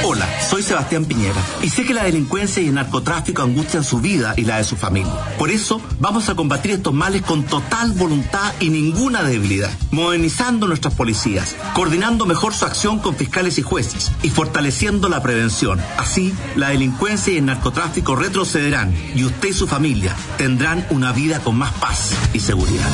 Hola, 0.04 0.39
soy 0.48 0.62
Sebastián 0.62 1.04
Piñera 1.04 1.40
y 1.62 1.68
sé 1.68 1.84
que 1.84 1.94
la 1.94 2.04
delincuencia 2.04 2.62
y 2.62 2.68
el 2.68 2.74
narcotráfico 2.74 3.42
angustian 3.42 3.84
su 3.84 4.00
vida 4.00 4.34
y 4.36 4.42
la 4.42 4.58
de 4.58 4.64
su 4.64 4.76
familia. 4.76 5.12
Por 5.38 5.50
eso 5.50 5.80
vamos 5.98 6.28
a 6.28 6.34
combatir 6.34 6.72
estos 6.72 6.94
males 6.94 7.22
con 7.22 7.44
total 7.44 7.92
voluntad 7.92 8.52
y 8.60 8.70
ninguna 8.70 9.22
debilidad, 9.22 9.70
modernizando 9.90 10.66
nuestras 10.66 10.94
policías, 10.94 11.56
coordinando 11.74 12.26
mejor 12.26 12.54
su 12.54 12.64
acción 12.64 12.98
con 12.98 13.16
fiscales 13.16 13.58
y 13.58 13.62
jueces 13.62 14.12
y 14.22 14.30
fortaleciendo 14.30 15.08
la 15.08 15.22
prevención. 15.22 15.80
Así, 15.98 16.34
la 16.56 16.70
delincuencia 16.70 17.32
y 17.32 17.38
el 17.38 17.46
narcotráfico 17.46 18.16
retrocederán 18.16 18.94
y 19.14 19.24
usted 19.24 19.50
y 19.50 19.52
su 19.52 19.66
familia 19.66 20.14
tendrán 20.36 20.86
una 20.90 21.12
vida 21.12 21.40
con 21.40 21.56
más 21.56 21.72
paz 21.74 22.12
y 22.32 22.40
seguridad. 22.40 22.88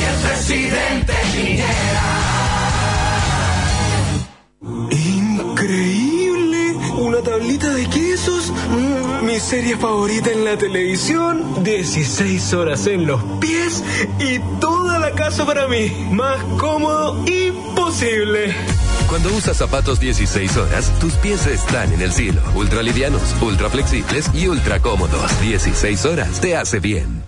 Y 0.00 0.04
el 0.04 0.30
presidente 0.30 1.14
Piñera. 1.34 2.37
Increíble. 5.68 6.76
Una 6.96 7.18
tablita 7.18 7.68
de 7.68 7.86
quesos. 7.90 8.50
Mm, 8.70 9.26
mi 9.26 9.38
serie 9.38 9.76
favorita 9.76 10.32
en 10.32 10.46
la 10.46 10.56
televisión. 10.56 11.62
16 11.62 12.54
horas 12.54 12.86
en 12.86 13.06
los 13.06 13.22
pies 13.38 13.84
y 14.18 14.38
toda 14.60 14.98
la 14.98 15.10
casa 15.10 15.44
para 15.44 15.68
mí. 15.68 15.92
Más 16.10 16.42
cómodo 16.58 17.22
imposible. 17.26 18.56
Cuando 19.10 19.28
usas 19.34 19.58
zapatos 19.58 20.00
16 20.00 20.56
horas, 20.56 20.90
tus 21.00 21.12
pies 21.16 21.46
están 21.46 21.92
en 21.92 22.00
el 22.00 22.12
cielo. 22.12 22.40
Ultra 22.54 22.82
livianos, 22.82 23.36
ultra 23.42 23.68
flexibles 23.68 24.30
y 24.32 24.48
ultra 24.48 24.80
cómodos. 24.80 25.38
16 25.42 26.06
horas 26.06 26.40
te 26.40 26.56
hace 26.56 26.80
bien. 26.80 27.27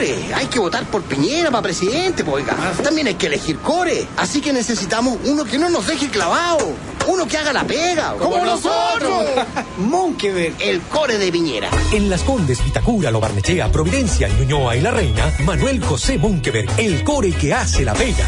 Hay 0.00 0.46
que 0.46 0.60
votar 0.60 0.84
por 0.84 1.02
Piñera 1.02 1.50
para 1.50 1.62
presidente, 1.62 2.22
oiga. 2.30 2.56
También 2.84 3.08
hay 3.08 3.14
que 3.14 3.26
elegir 3.26 3.58
core. 3.58 4.06
Así 4.16 4.40
que 4.40 4.52
necesitamos 4.52 5.18
uno 5.24 5.44
que 5.44 5.58
no 5.58 5.68
nos 5.70 5.88
deje 5.88 6.08
clavado. 6.08 6.72
Uno 7.08 7.26
que 7.26 7.36
haga 7.36 7.52
la 7.52 7.64
pega. 7.64 8.14
¡Como 8.14 8.44
nosotros! 8.44 9.24
Monkeberg, 9.78 10.54
el 10.60 10.80
core 10.82 11.18
de 11.18 11.32
Piñera. 11.32 11.68
En 11.92 12.08
Las 12.08 12.22
Condes, 12.22 12.62
Vitacura, 12.64 13.10
Lo 13.10 13.18
Barnechea, 13.18 13.72
Providencia, 13.72 14.28
Ñuñoa 14.28 14.76
y 14.76 14.82
La 14.82 14.92
Reina, 14.92 15.32
Manuel 15.44 15.82
José 15.82 16.16
Monkeberg, 16.16 16.68
el 16.78 17.02
core 17.02 17.32
que 17.32 17.52
hace 17.52 17.84
la 17.84 17.94
pega. 17.94 18.26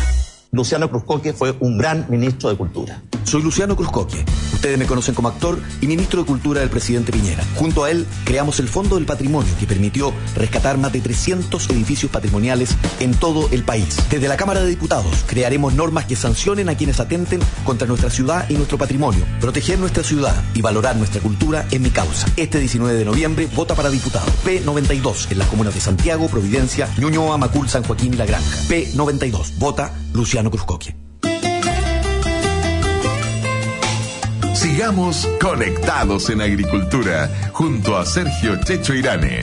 Luciano 0.53 0.91
Cruzcoque 0.91 1.33
fue 1.33 1.55
un 1.61 1.79
gran 1.79 2.07
ministro 2.09 2.51
de 2.51 2.57
Cultura. 2.57 3.01
Soy 3.23 3.41
Luciano 3.41 3.77
Cruzcoque. 3.77 4.25
Ustedes 4.53 4.77
me 4.79 4.87
conocen 4.87 5.15
como 5.15 5.29
actor 5.29 5.61
y 5.81 5.87
ministro 5.87 6.23
de 6.23 6.27
Cultura 6.27 6.61
del 6.61 6.71
presidente 6.71 7.13
Piñera. 7.13 7.45
Junto 7.55 7.85
a 7.85 7.91
él, 7.93 8.05
creamos 8.25 8.59
el 8.59 8.67
Fondo 8.67 8.97
del 8.97 9.07
Patrimonio 9.07 9.53
que 9.61 9.67
permitió 9.69 10.13
rescatar 10.35 10.77
más 10.77 10.93
de 10.93 11.01
300 11.01 11.71
edificios 11.71 12.11
patrimoniales 12.11 12.75
en 12.99 13.15
todo 13.15 13.49
el 13.53 13.63
país. 13.63 13.97
Desde 14.11 14.27
la 14.27 14.37
Cámara 14.37 14.61
de 14.61 14.69
Diputados, 14.69 15.25
crearemos 15.29 15.75
normas 15.75 16.07
que 16.07 16.17
sancionen 16.17 16.69
a 16.69 16.77
quienes 16.77 16.99
atenten 16.99 17.39
contra 17.65 17.87
nuestra 17.87 18.11
ciudad 18.11 18.51
y 18.51 18.55
nuestro 18.55 18.77
patrimonio. 18.77 19.25
Proteger 19.41 19.79
nuestra 19.79 20.03
ciudad 20.03 20.35
y 20.55 20.63
valorar 20.63 20.97
nuestra 20.97 21.21
cultura 21.21 21.65
es 21.71 21.81
mi 21.81 21.91
causa. 21.91 22.27
Este 22.37 22.59
19 22.59 22.99
de 22.99 23.05
noviembre, 23.05 23.49
vota 23.55 23.77
para 23.77 23.89
diputado. 23.89 24.27
P92 24.45 25.31
en 25.31 25.39
las 25.39 25.47
comunas 25.47 25.75
de 25.75 25.81
Santiago, 25.81 26.27
Providencia, 26.27 26.89
Ñuñoa, 26.99 27.39
Macul, 27.39 27.69
San 27.69 27.85
Joaquín 27.85 28.15
y 28.15 28.17
La 28.17 28.27
Granja. 28.27 28.57
P92. 28.69 29.59
Vota 29.59 29.95
Luciano 30.13 30.40
Cruzcoque. 30.49 30.97
Sigamos 34.55 35.29
conectados 35.41 36.31
en 36.31 36.41
agricultura 36.41 37.29
junto 37.53 37.99
a 37.99 38.07
Sergio 38.07 38.57
Checho 38.65 38.95
Irane. 38.95 39.41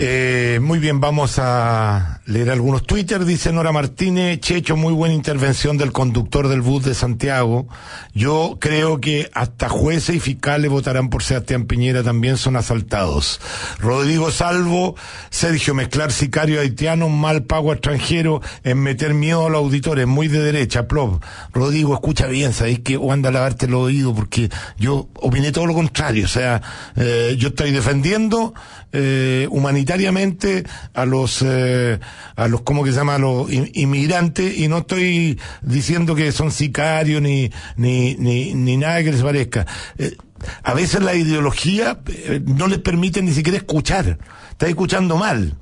Eh, 0.00 0.58
muy 0.60 0.78
bien, 0.78 1.00
vamos 1.00 1.38
a 1.38 2.17
leer 2.28 2.50
algunos 2.50 2.84
Twitter. 2.84 3.24
Dice 3.24 3.52
Nora 3.52 3.72
Martínez, 3.72 4.40
Checho, 4.40 4.76
muy 4.76 4.92
buena 4.92 5.14
intervención 5.14 5.78
del 5.78 5.92
conductor 5.92 6.48
del 6.48 6.60
bus 6.60 6.84
de 6.84 6.94
Santiago. 6.94 7.66
Yo 8.12 8.58
creo 8.60 9.00
que 9.00 9.30
hasta 9.32 9.70
jueces 9.70 10.16
y 10.16 10.20
fiscales 10.20 10.70
votarán 10.70 11.08
por 11.08 11.22
Sebastián 11.22 11.64
Piñera, 11.64 12.02
también 12.02 12.36
son 12.36 12.56
asaltados. 12.56 13.40
Rodrigo 13.78 14.30
Salvo, 14.30 14.94
Sergio, 15.30 15.74
mezclar 15.74 16.12
sicario 16.12 16.60
haitiano, 16.60 17.08
mal 17.08 17.44
pago 17.44 17.72
extranjero, 17.72 18.42
en 18.62 18.78
meter 18.78 19.14
miedo 19.14 19.46
a 19.46 19.50
los 19.50 19.60
auditores, 19.60 20.06
muy 20.06 20.28
de 20.28 20.40
derecha, 20.40 20.86
plop. 20.86 21.22
Rodrigo, 21.54 21.94
escucha 21.94 22.26
bien, 22.26 22.52
sabéis 22.52 22.80
que 22.80 22.98
o 22.98 23.10
anda 23.10 23.30
a 23.30 23.32
lavarte 23.32 23.64
el 23.64 23.74
oído, 23.74 24.14
porque 24.14 24.50
yo 24.76 25.08
opiné 25.14 25.50
todo 25.50 25.64
lo 25.64 25.72
contrario, 25.72 26.26
o 26.26 26.28
sea, 26.28 26.60
eh, 26.94 27.36
yo 27.38 27.48
estoy 27.48 27.70
defendiendo 27.70 28.52
eh, 28.92 29.46
humanitariamente 29.50 30.64
a 30.92 31.04
los 31.04 31.42
eh, 31.42 31.98
a 32.36 32.48
los 32.48 32.62
cómo 32.62 32.84
que 32.84 32.90
se 32.92 32.98
llama 32.98 33.16
a 33.16 33.18
los 33.18 33.50
inmigrantes 33.50 34.58
y 34.58 34.68
no 34.68 34.78
estoy 34.78 35.38
diciendo 35.62 36.14
que 36.14 36.32
son 36.32 36.50
sicarios 36.50 37.22
ni 37.22 37.50
ni 37.76 38.14
ni, 38.14 38.76
nada 38.76 39.02
que 39.02 39.12
les 39.12 39.22
parezca. 39.22 39.66
Eh, 39.98 40.16
a 40.62 40.74
veces 40.74 41.02
la 41.02 41.14
ideología 41.14 41.98
eh, 42.06 42.40
no 42.44 42.68
les 42.68 42.78
permite 42.78 43.22
ni 43.22 43.32
siquiera 43.32 43.58
escuchar. 43.58 44.18
Está 44.50 44.66
escuchando 44.68 45.16
mal 45.16 45.56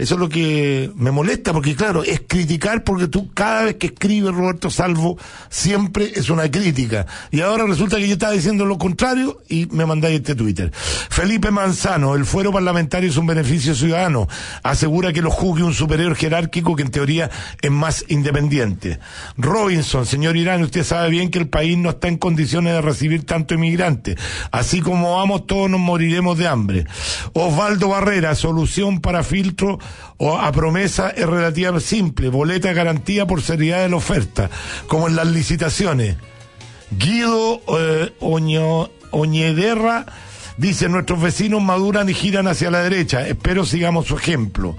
eso 0.00 0.14
es 0.14 0.20
lo 0.20 0.30
que 0.30 0.90
me 0.96 1.10
molesta, 1.10 1.52
porque 1.52 1.76
claro, 1.76 2.02
es 2.02 2.22
criticar 2.26 2.84
porque 2.84 3.06
tú 3.06 3.34
cada 3.34 3.64
vez 3.64 3.74
que 3.74 3.88
escribe 3.88 4.32
Roberto 4.32 4.70
Salvo 4.70 5.18
siempre 5.50 6.10
es 6.14 6.30
una 6.30 6.50
crítica. 6.50 7.04
Y 7.30 7.42
ahora 7.42 7.66
resulta 7.66 7.98
que 7.98 8.06
yo 8.06 8.14
estaba 8.14 8.32
diciendo 8.32 8.64
lo 8.64 8.78
contrario 8.78 9.42
y 9.46 9.66
me 9.66 9.84
mandáis 9.84 10.20
este 10.20 10.34
Twitter. 10.34 10.72
Felipe 10.72 11.50
Manzano, 11.50 12.14
el 12.14 12.24
fuero 12.24 12.50
parlamentario 12.50 13.10
es 13.10 13.18
un 13.18 13.26
beneficio 13.26 13.74
ciudadano. 13.74 14.26
Asegura 14.62 15.12
que 15.12 15.20
lo 15.20 15.30
juzgue 15.30 15.64
un 15.64 15.74
superior 15.74 16.16
jerárquico 16.16 16.74
que 16.76 16.82
en 16.82 16.90
teoría 16.90 17.30
es 17.60 17.70
más 17.70 18.06
independiente. 18.08 19.00
Robinson, 19.36 20.06
señor 20.06 20.38
Irán, 20.38 20.62
usted 20.62 20.82
sabe 20.82 21.10
bien 21.10 21.30
que 21.30 21.40
el 21.40 21.48
país 21.48 21.76
no 21.76 21.90
está 21.90 22.08
en 22.08 22.16
condiciones 22.16 22.72
de 22.72 22.80
recibir 22.80 23.26
tanto 23.26 23.52
inmigrante. 23.52 24.16
Así 24.50 24.80
como 24.80 25.16
vamos, 25.16 25.46
todos 25.46 25.68
nos 25.68 25.80
moriremos 25.80 26.38
de 26.38 26.48
hambre. 26.48 26.86
Osvaldo 27.34 27.90
Barrera, 27.90 28.34
solución 28.34 29.02
para 29.02 29.22
filtro 29.22 29.78
o 30.18 30.36
a 30.36 30.52
promesa 30.52 31.10
es 31.10 31.26
relativa 31.26 31.78
simple, 31.80 32.28
boleta 32.28 32.72
garantía 32.72 33.26
por 33.26 33.42
seriedad 33.42 33.82
de 33.82 33.88
la 33.88 33.96
oferta, 33.96 34.50
como 34.86 35.08
en 35.08 35.16
las 35.16 35.26
licitaciones. 35.26 36.16
Guido 36.90 37.62
eh, 37.78 38.12
Oñederra 39.10 40.06
dice, 40.56 40.88
nuestros 40.88 41.22
vecinos 41.22 41.62
maduran 41.62 42.08
y 42.08 42.14
giran 42.14 42.48
hacia 42.48 42.70
la 42.70 42.82
derecha, 42.82 43.26
espero 43.26 43.64
sigamos 43.64 44.06
su 44.06 44.16
ejemplo. 44.16 44.76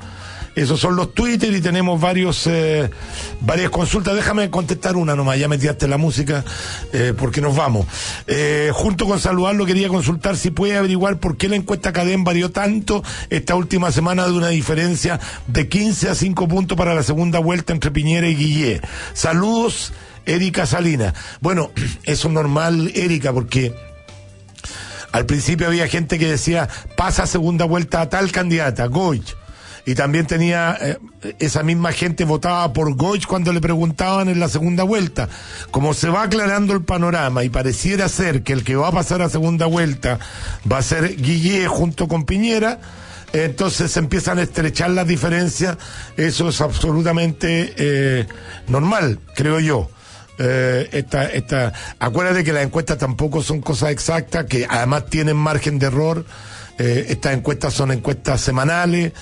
Esos 0.56 0.82
son 0.82 0.98
los 0.98 1.14
Twitter 1.14 1.54
y 1.54 1.62
tenemos 1.62 2.00
varios 2.02 2.46
eh, 2.48 2.90
varias 3.40 3.70
consultas. 3.70 4.16
Déjame 4.16 4.50
contestar 4.50 4.98
una 4.98 5.16
nomás, 5.16 5.40
ya 5.40 5.48
metiste 5.48 5.88
la 5.88 5.98
música 5.98 6.44
eh, 6.92 7.14
porque 7.18 7.40
nos 7.40 7.56
vamos. 7.56 7.86
Eh, 8.28 8.70
junto 8.74 9.06
con 9.06 9.20
saludarlo 9.20 9.66
quería 9.66 9.88
consultar 9.88 10.36
si 10.36 10.52
puede 10.52 10.76
averiguar 10.76 11.20
por 11.20 11.38
qué 11.38 11.48
la 11.48 11.56
encuesta 11.56 11.94
Cadem 11.94 12.26
varió 12.26 12.52
tanto 12.52 13.02
esta 13.30 13.56
última 13.56 13.92
semana 13.92 14.26
de 14.26 14.34
una 14.34 14.50
diferencia 14.50 15.20
de 15.48 15.70
15 15.70 16.10
a 16.10 16.16
5 16.16 16.48
puntos 16.50 16.78
para 16.78 16.94
la 16.94 17.04
segunda 17.04 17.40
vuelta 17.40 17.72
entre 17.72 17.92
Piñera 17.92 18.28
y 18.28 18.36
Guillé. 18.36 18.82
Saludos, 19.14 19.94
Erika 20.26 20.66
Salina. 20.66 21.14
Bueno, 21.40 21.72
eso 22.04 22.28
es 22.28 22.34
normal, 22.34 22.92
Erika, 22.94 23.32
porque 23.32 23.74
al 25.14 25.26
principio 25.26 25.68
había 25.68 25.88
gente 25.88 26.20
que 26.20 26.28
decía 26.28 26.68
pasa 26.98 27.26
segunda 27.26 27.64
vuelta 27.64 28.02
a 28.02 28.10
tal 28.10 28.34
candidata, 28.34 28.86
Goich 28.88 29.36
y 29.86 29.96
también 29.96 30.28
tenía 30.28 30.78
eh, 30.80 30.98
esa 31.40 31.64
misma 31.64 31.92
gente 31.92 32.24
votaba 32.24 32.72
por 32.74 32.94
Goich 32.96 33.26
cuando 33.26 33.54
le 33.54 33.62
preguntaban 33.62 34.30
en 34.30 34.40
la 34.40 34.50
segunda 34.50 34.84
vuelta. 34.84 35.30
Como 35.72 35.94
se 35.94 36.10
va 36.10 36.24
aclarando 36.24 36.74
el 36.74 36.84
panorama 36.84 37.44
y 37.44 37.50
pareciera 37.50 38.10
ser 38.10 38.44
que 38.44 38.54
el 38.54 38.64
que 38.64 38.76
va 38.76 38.90
a 38.90 38.92
pasar 38.92 39.22
a 39.22 39.30
segunda 39.30 39.66
vuelta 39.66 40.20
va 40.72 40.78
a 40.78 40.84
ser 40.84 41.16
Guillé 41.16 41.68
junto 41.68 42.08
con 42.08 42.26
Piñera, 42.26 42.80
entonces 43.34 43.92
se 43.92 44.00
empiezan 44.00 44.40
a 44.40 44.44
estrechar 44.44 44.90
las 44.92 45.08
diferencias. 45.08 45.78
Eso 46.18 46.50
es 46.50 46.62
absolutamente 46.62 47.74
eh, 47.78 48.28
normal, 48.68 49.20
creo 49.36 49.60
yo. 49.60 49.90
Eh, 50.38 50.90
esta, 50.92 51.74
acuérdate 52.00 52.44
que 52.44 52.52
las 52.52 52.64
encuestas 52.64 52.98
tampoco 52.98 53.44
son 53.44 53.62
cosas 53.62 53.92
exactas, 53.92 54.46
que 54.46 54.66
además 54.70 55.06
tienen 55.08 55.38
margen 55.38 55.80
de 55.80 55.88
error. 55.88 56.26
Eh, 56.78 57.08
estas 57.10 57.34
encuestas 57.34 57.74
son 57.74 57.92
encuestas 57.92 58.42
semanales 58.42 59.14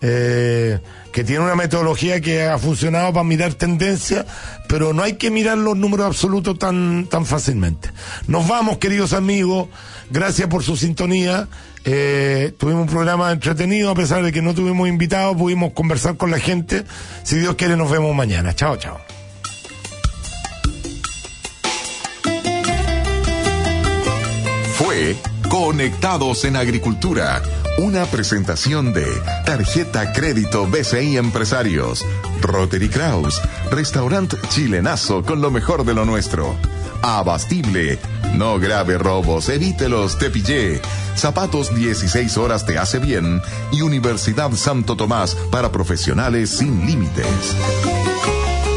eh, 0.00 0.78
que 1.12 1.24
tiene 1.24 1.42
una 1.42 1.56
metodología 1.56 2.20
que 2.20 2.44
ha 2.44 2.58
funcionado 2.58 3.12
para 3.12 3.24
mirar 3.24 3.54
tendencias, 3.54 4.26
pero 4.68 4.92
no 4.92 5.02
hay 5.02 5.14
que 5.14 5.30
mirar 5.30 5.58
los 5.58 5.76
números 5.76 6.06
absolutos 6.06 6.58
tan, 6.58 7.06
tan 7.06 7.26
fácilmente. 7.26 7.90
Nos 8.26 8.46
vamos, 8.46 8.78
queridos 8.78 9.12
amigos, 9.12 9.68
gracias 10.10 10.48
por 10.48 10.62
su 10.62 10.76
sintonía. 10.76 11.48
Eh, 11.84 12.52
tuvimos 12.58 12.82
un 12.82 12.88
programa 12.88 13.32
entretenido, 13.32 13.90
a 13.90 13.94
pesar 13.94 14.22
de 14.22 14.30
que 14.30 14.42
no 14.42 14.54
tuvimos 14.54 14.88
invitados, 14.88 15.36
pudimos 15.36 15.72
conversar 15.72 16.16
con 16.16 16.30
la 16.30 16.38
gente. 16.38 16.84
Si 17.22 17.36
Dios 17.36 17.54
quiere, 17.56 17.76
nos 17.76 17.90
vemos 17.90 18.14
mañana. 18.14 18.54
Chao, 18.54 18.76
chao. 18.76 18.98
Fue 24.74 25.16
Conectados 25.58 26.44
en 26.44 26.54
Agricultura 26.54 27.42
una 27.78 28.06
presentación 28.06 28.92
de 28.92 29.04
Tarjeta 29.44 30.12
Crédito 30.12 30.68
BCI 30.68 31.16
Empresarios, 31.16 32.06
Rotary 32.40 32.88
Kraus, 32.88 33.42
Restaurant 33.68 34.32
Chilenazo 34.50 35.24
con 35.24 35.40
lo 35.40 35.50
mejor 35.50 35.84
de 35.84 35.94
lo 35.94 36.04
nuestro. 36.04 36.54
Abastible, 37.02 37.98
no 38.34 38.60
grave 38.60 38.98
robos, 38.98 39.48
evítelos, 39.48 40.16
te 40.16 40.30
pillé. 40.30 40.80
Zapatos 41.16 41.74
16 41.74 42.38
horas 42.38 42.64
te 42.64 42.78
hace 42.78 43.00
bien 43.00 43.42
y 43.72 43.82
Universidad 43.82 44.52
Santo 44.52 44.96
Tomás 44.96 45.34
para 45.50 45.72
profesionales 45.72 46.50
sin 46.50 46.86
límites. 46.86 47.26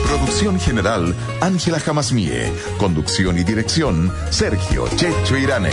Producción 0.08 0.60
general, 0.60 1.16
Ángela 1.42 1.80
Jamasmie. 1.80 2.52
Conducción 2.80 3.38
y 3.38 3.44
dirección, 3.44 4.12
Sergio 4.32 4.88
Checho 4.96 5.38
Irane. 5.38 5.70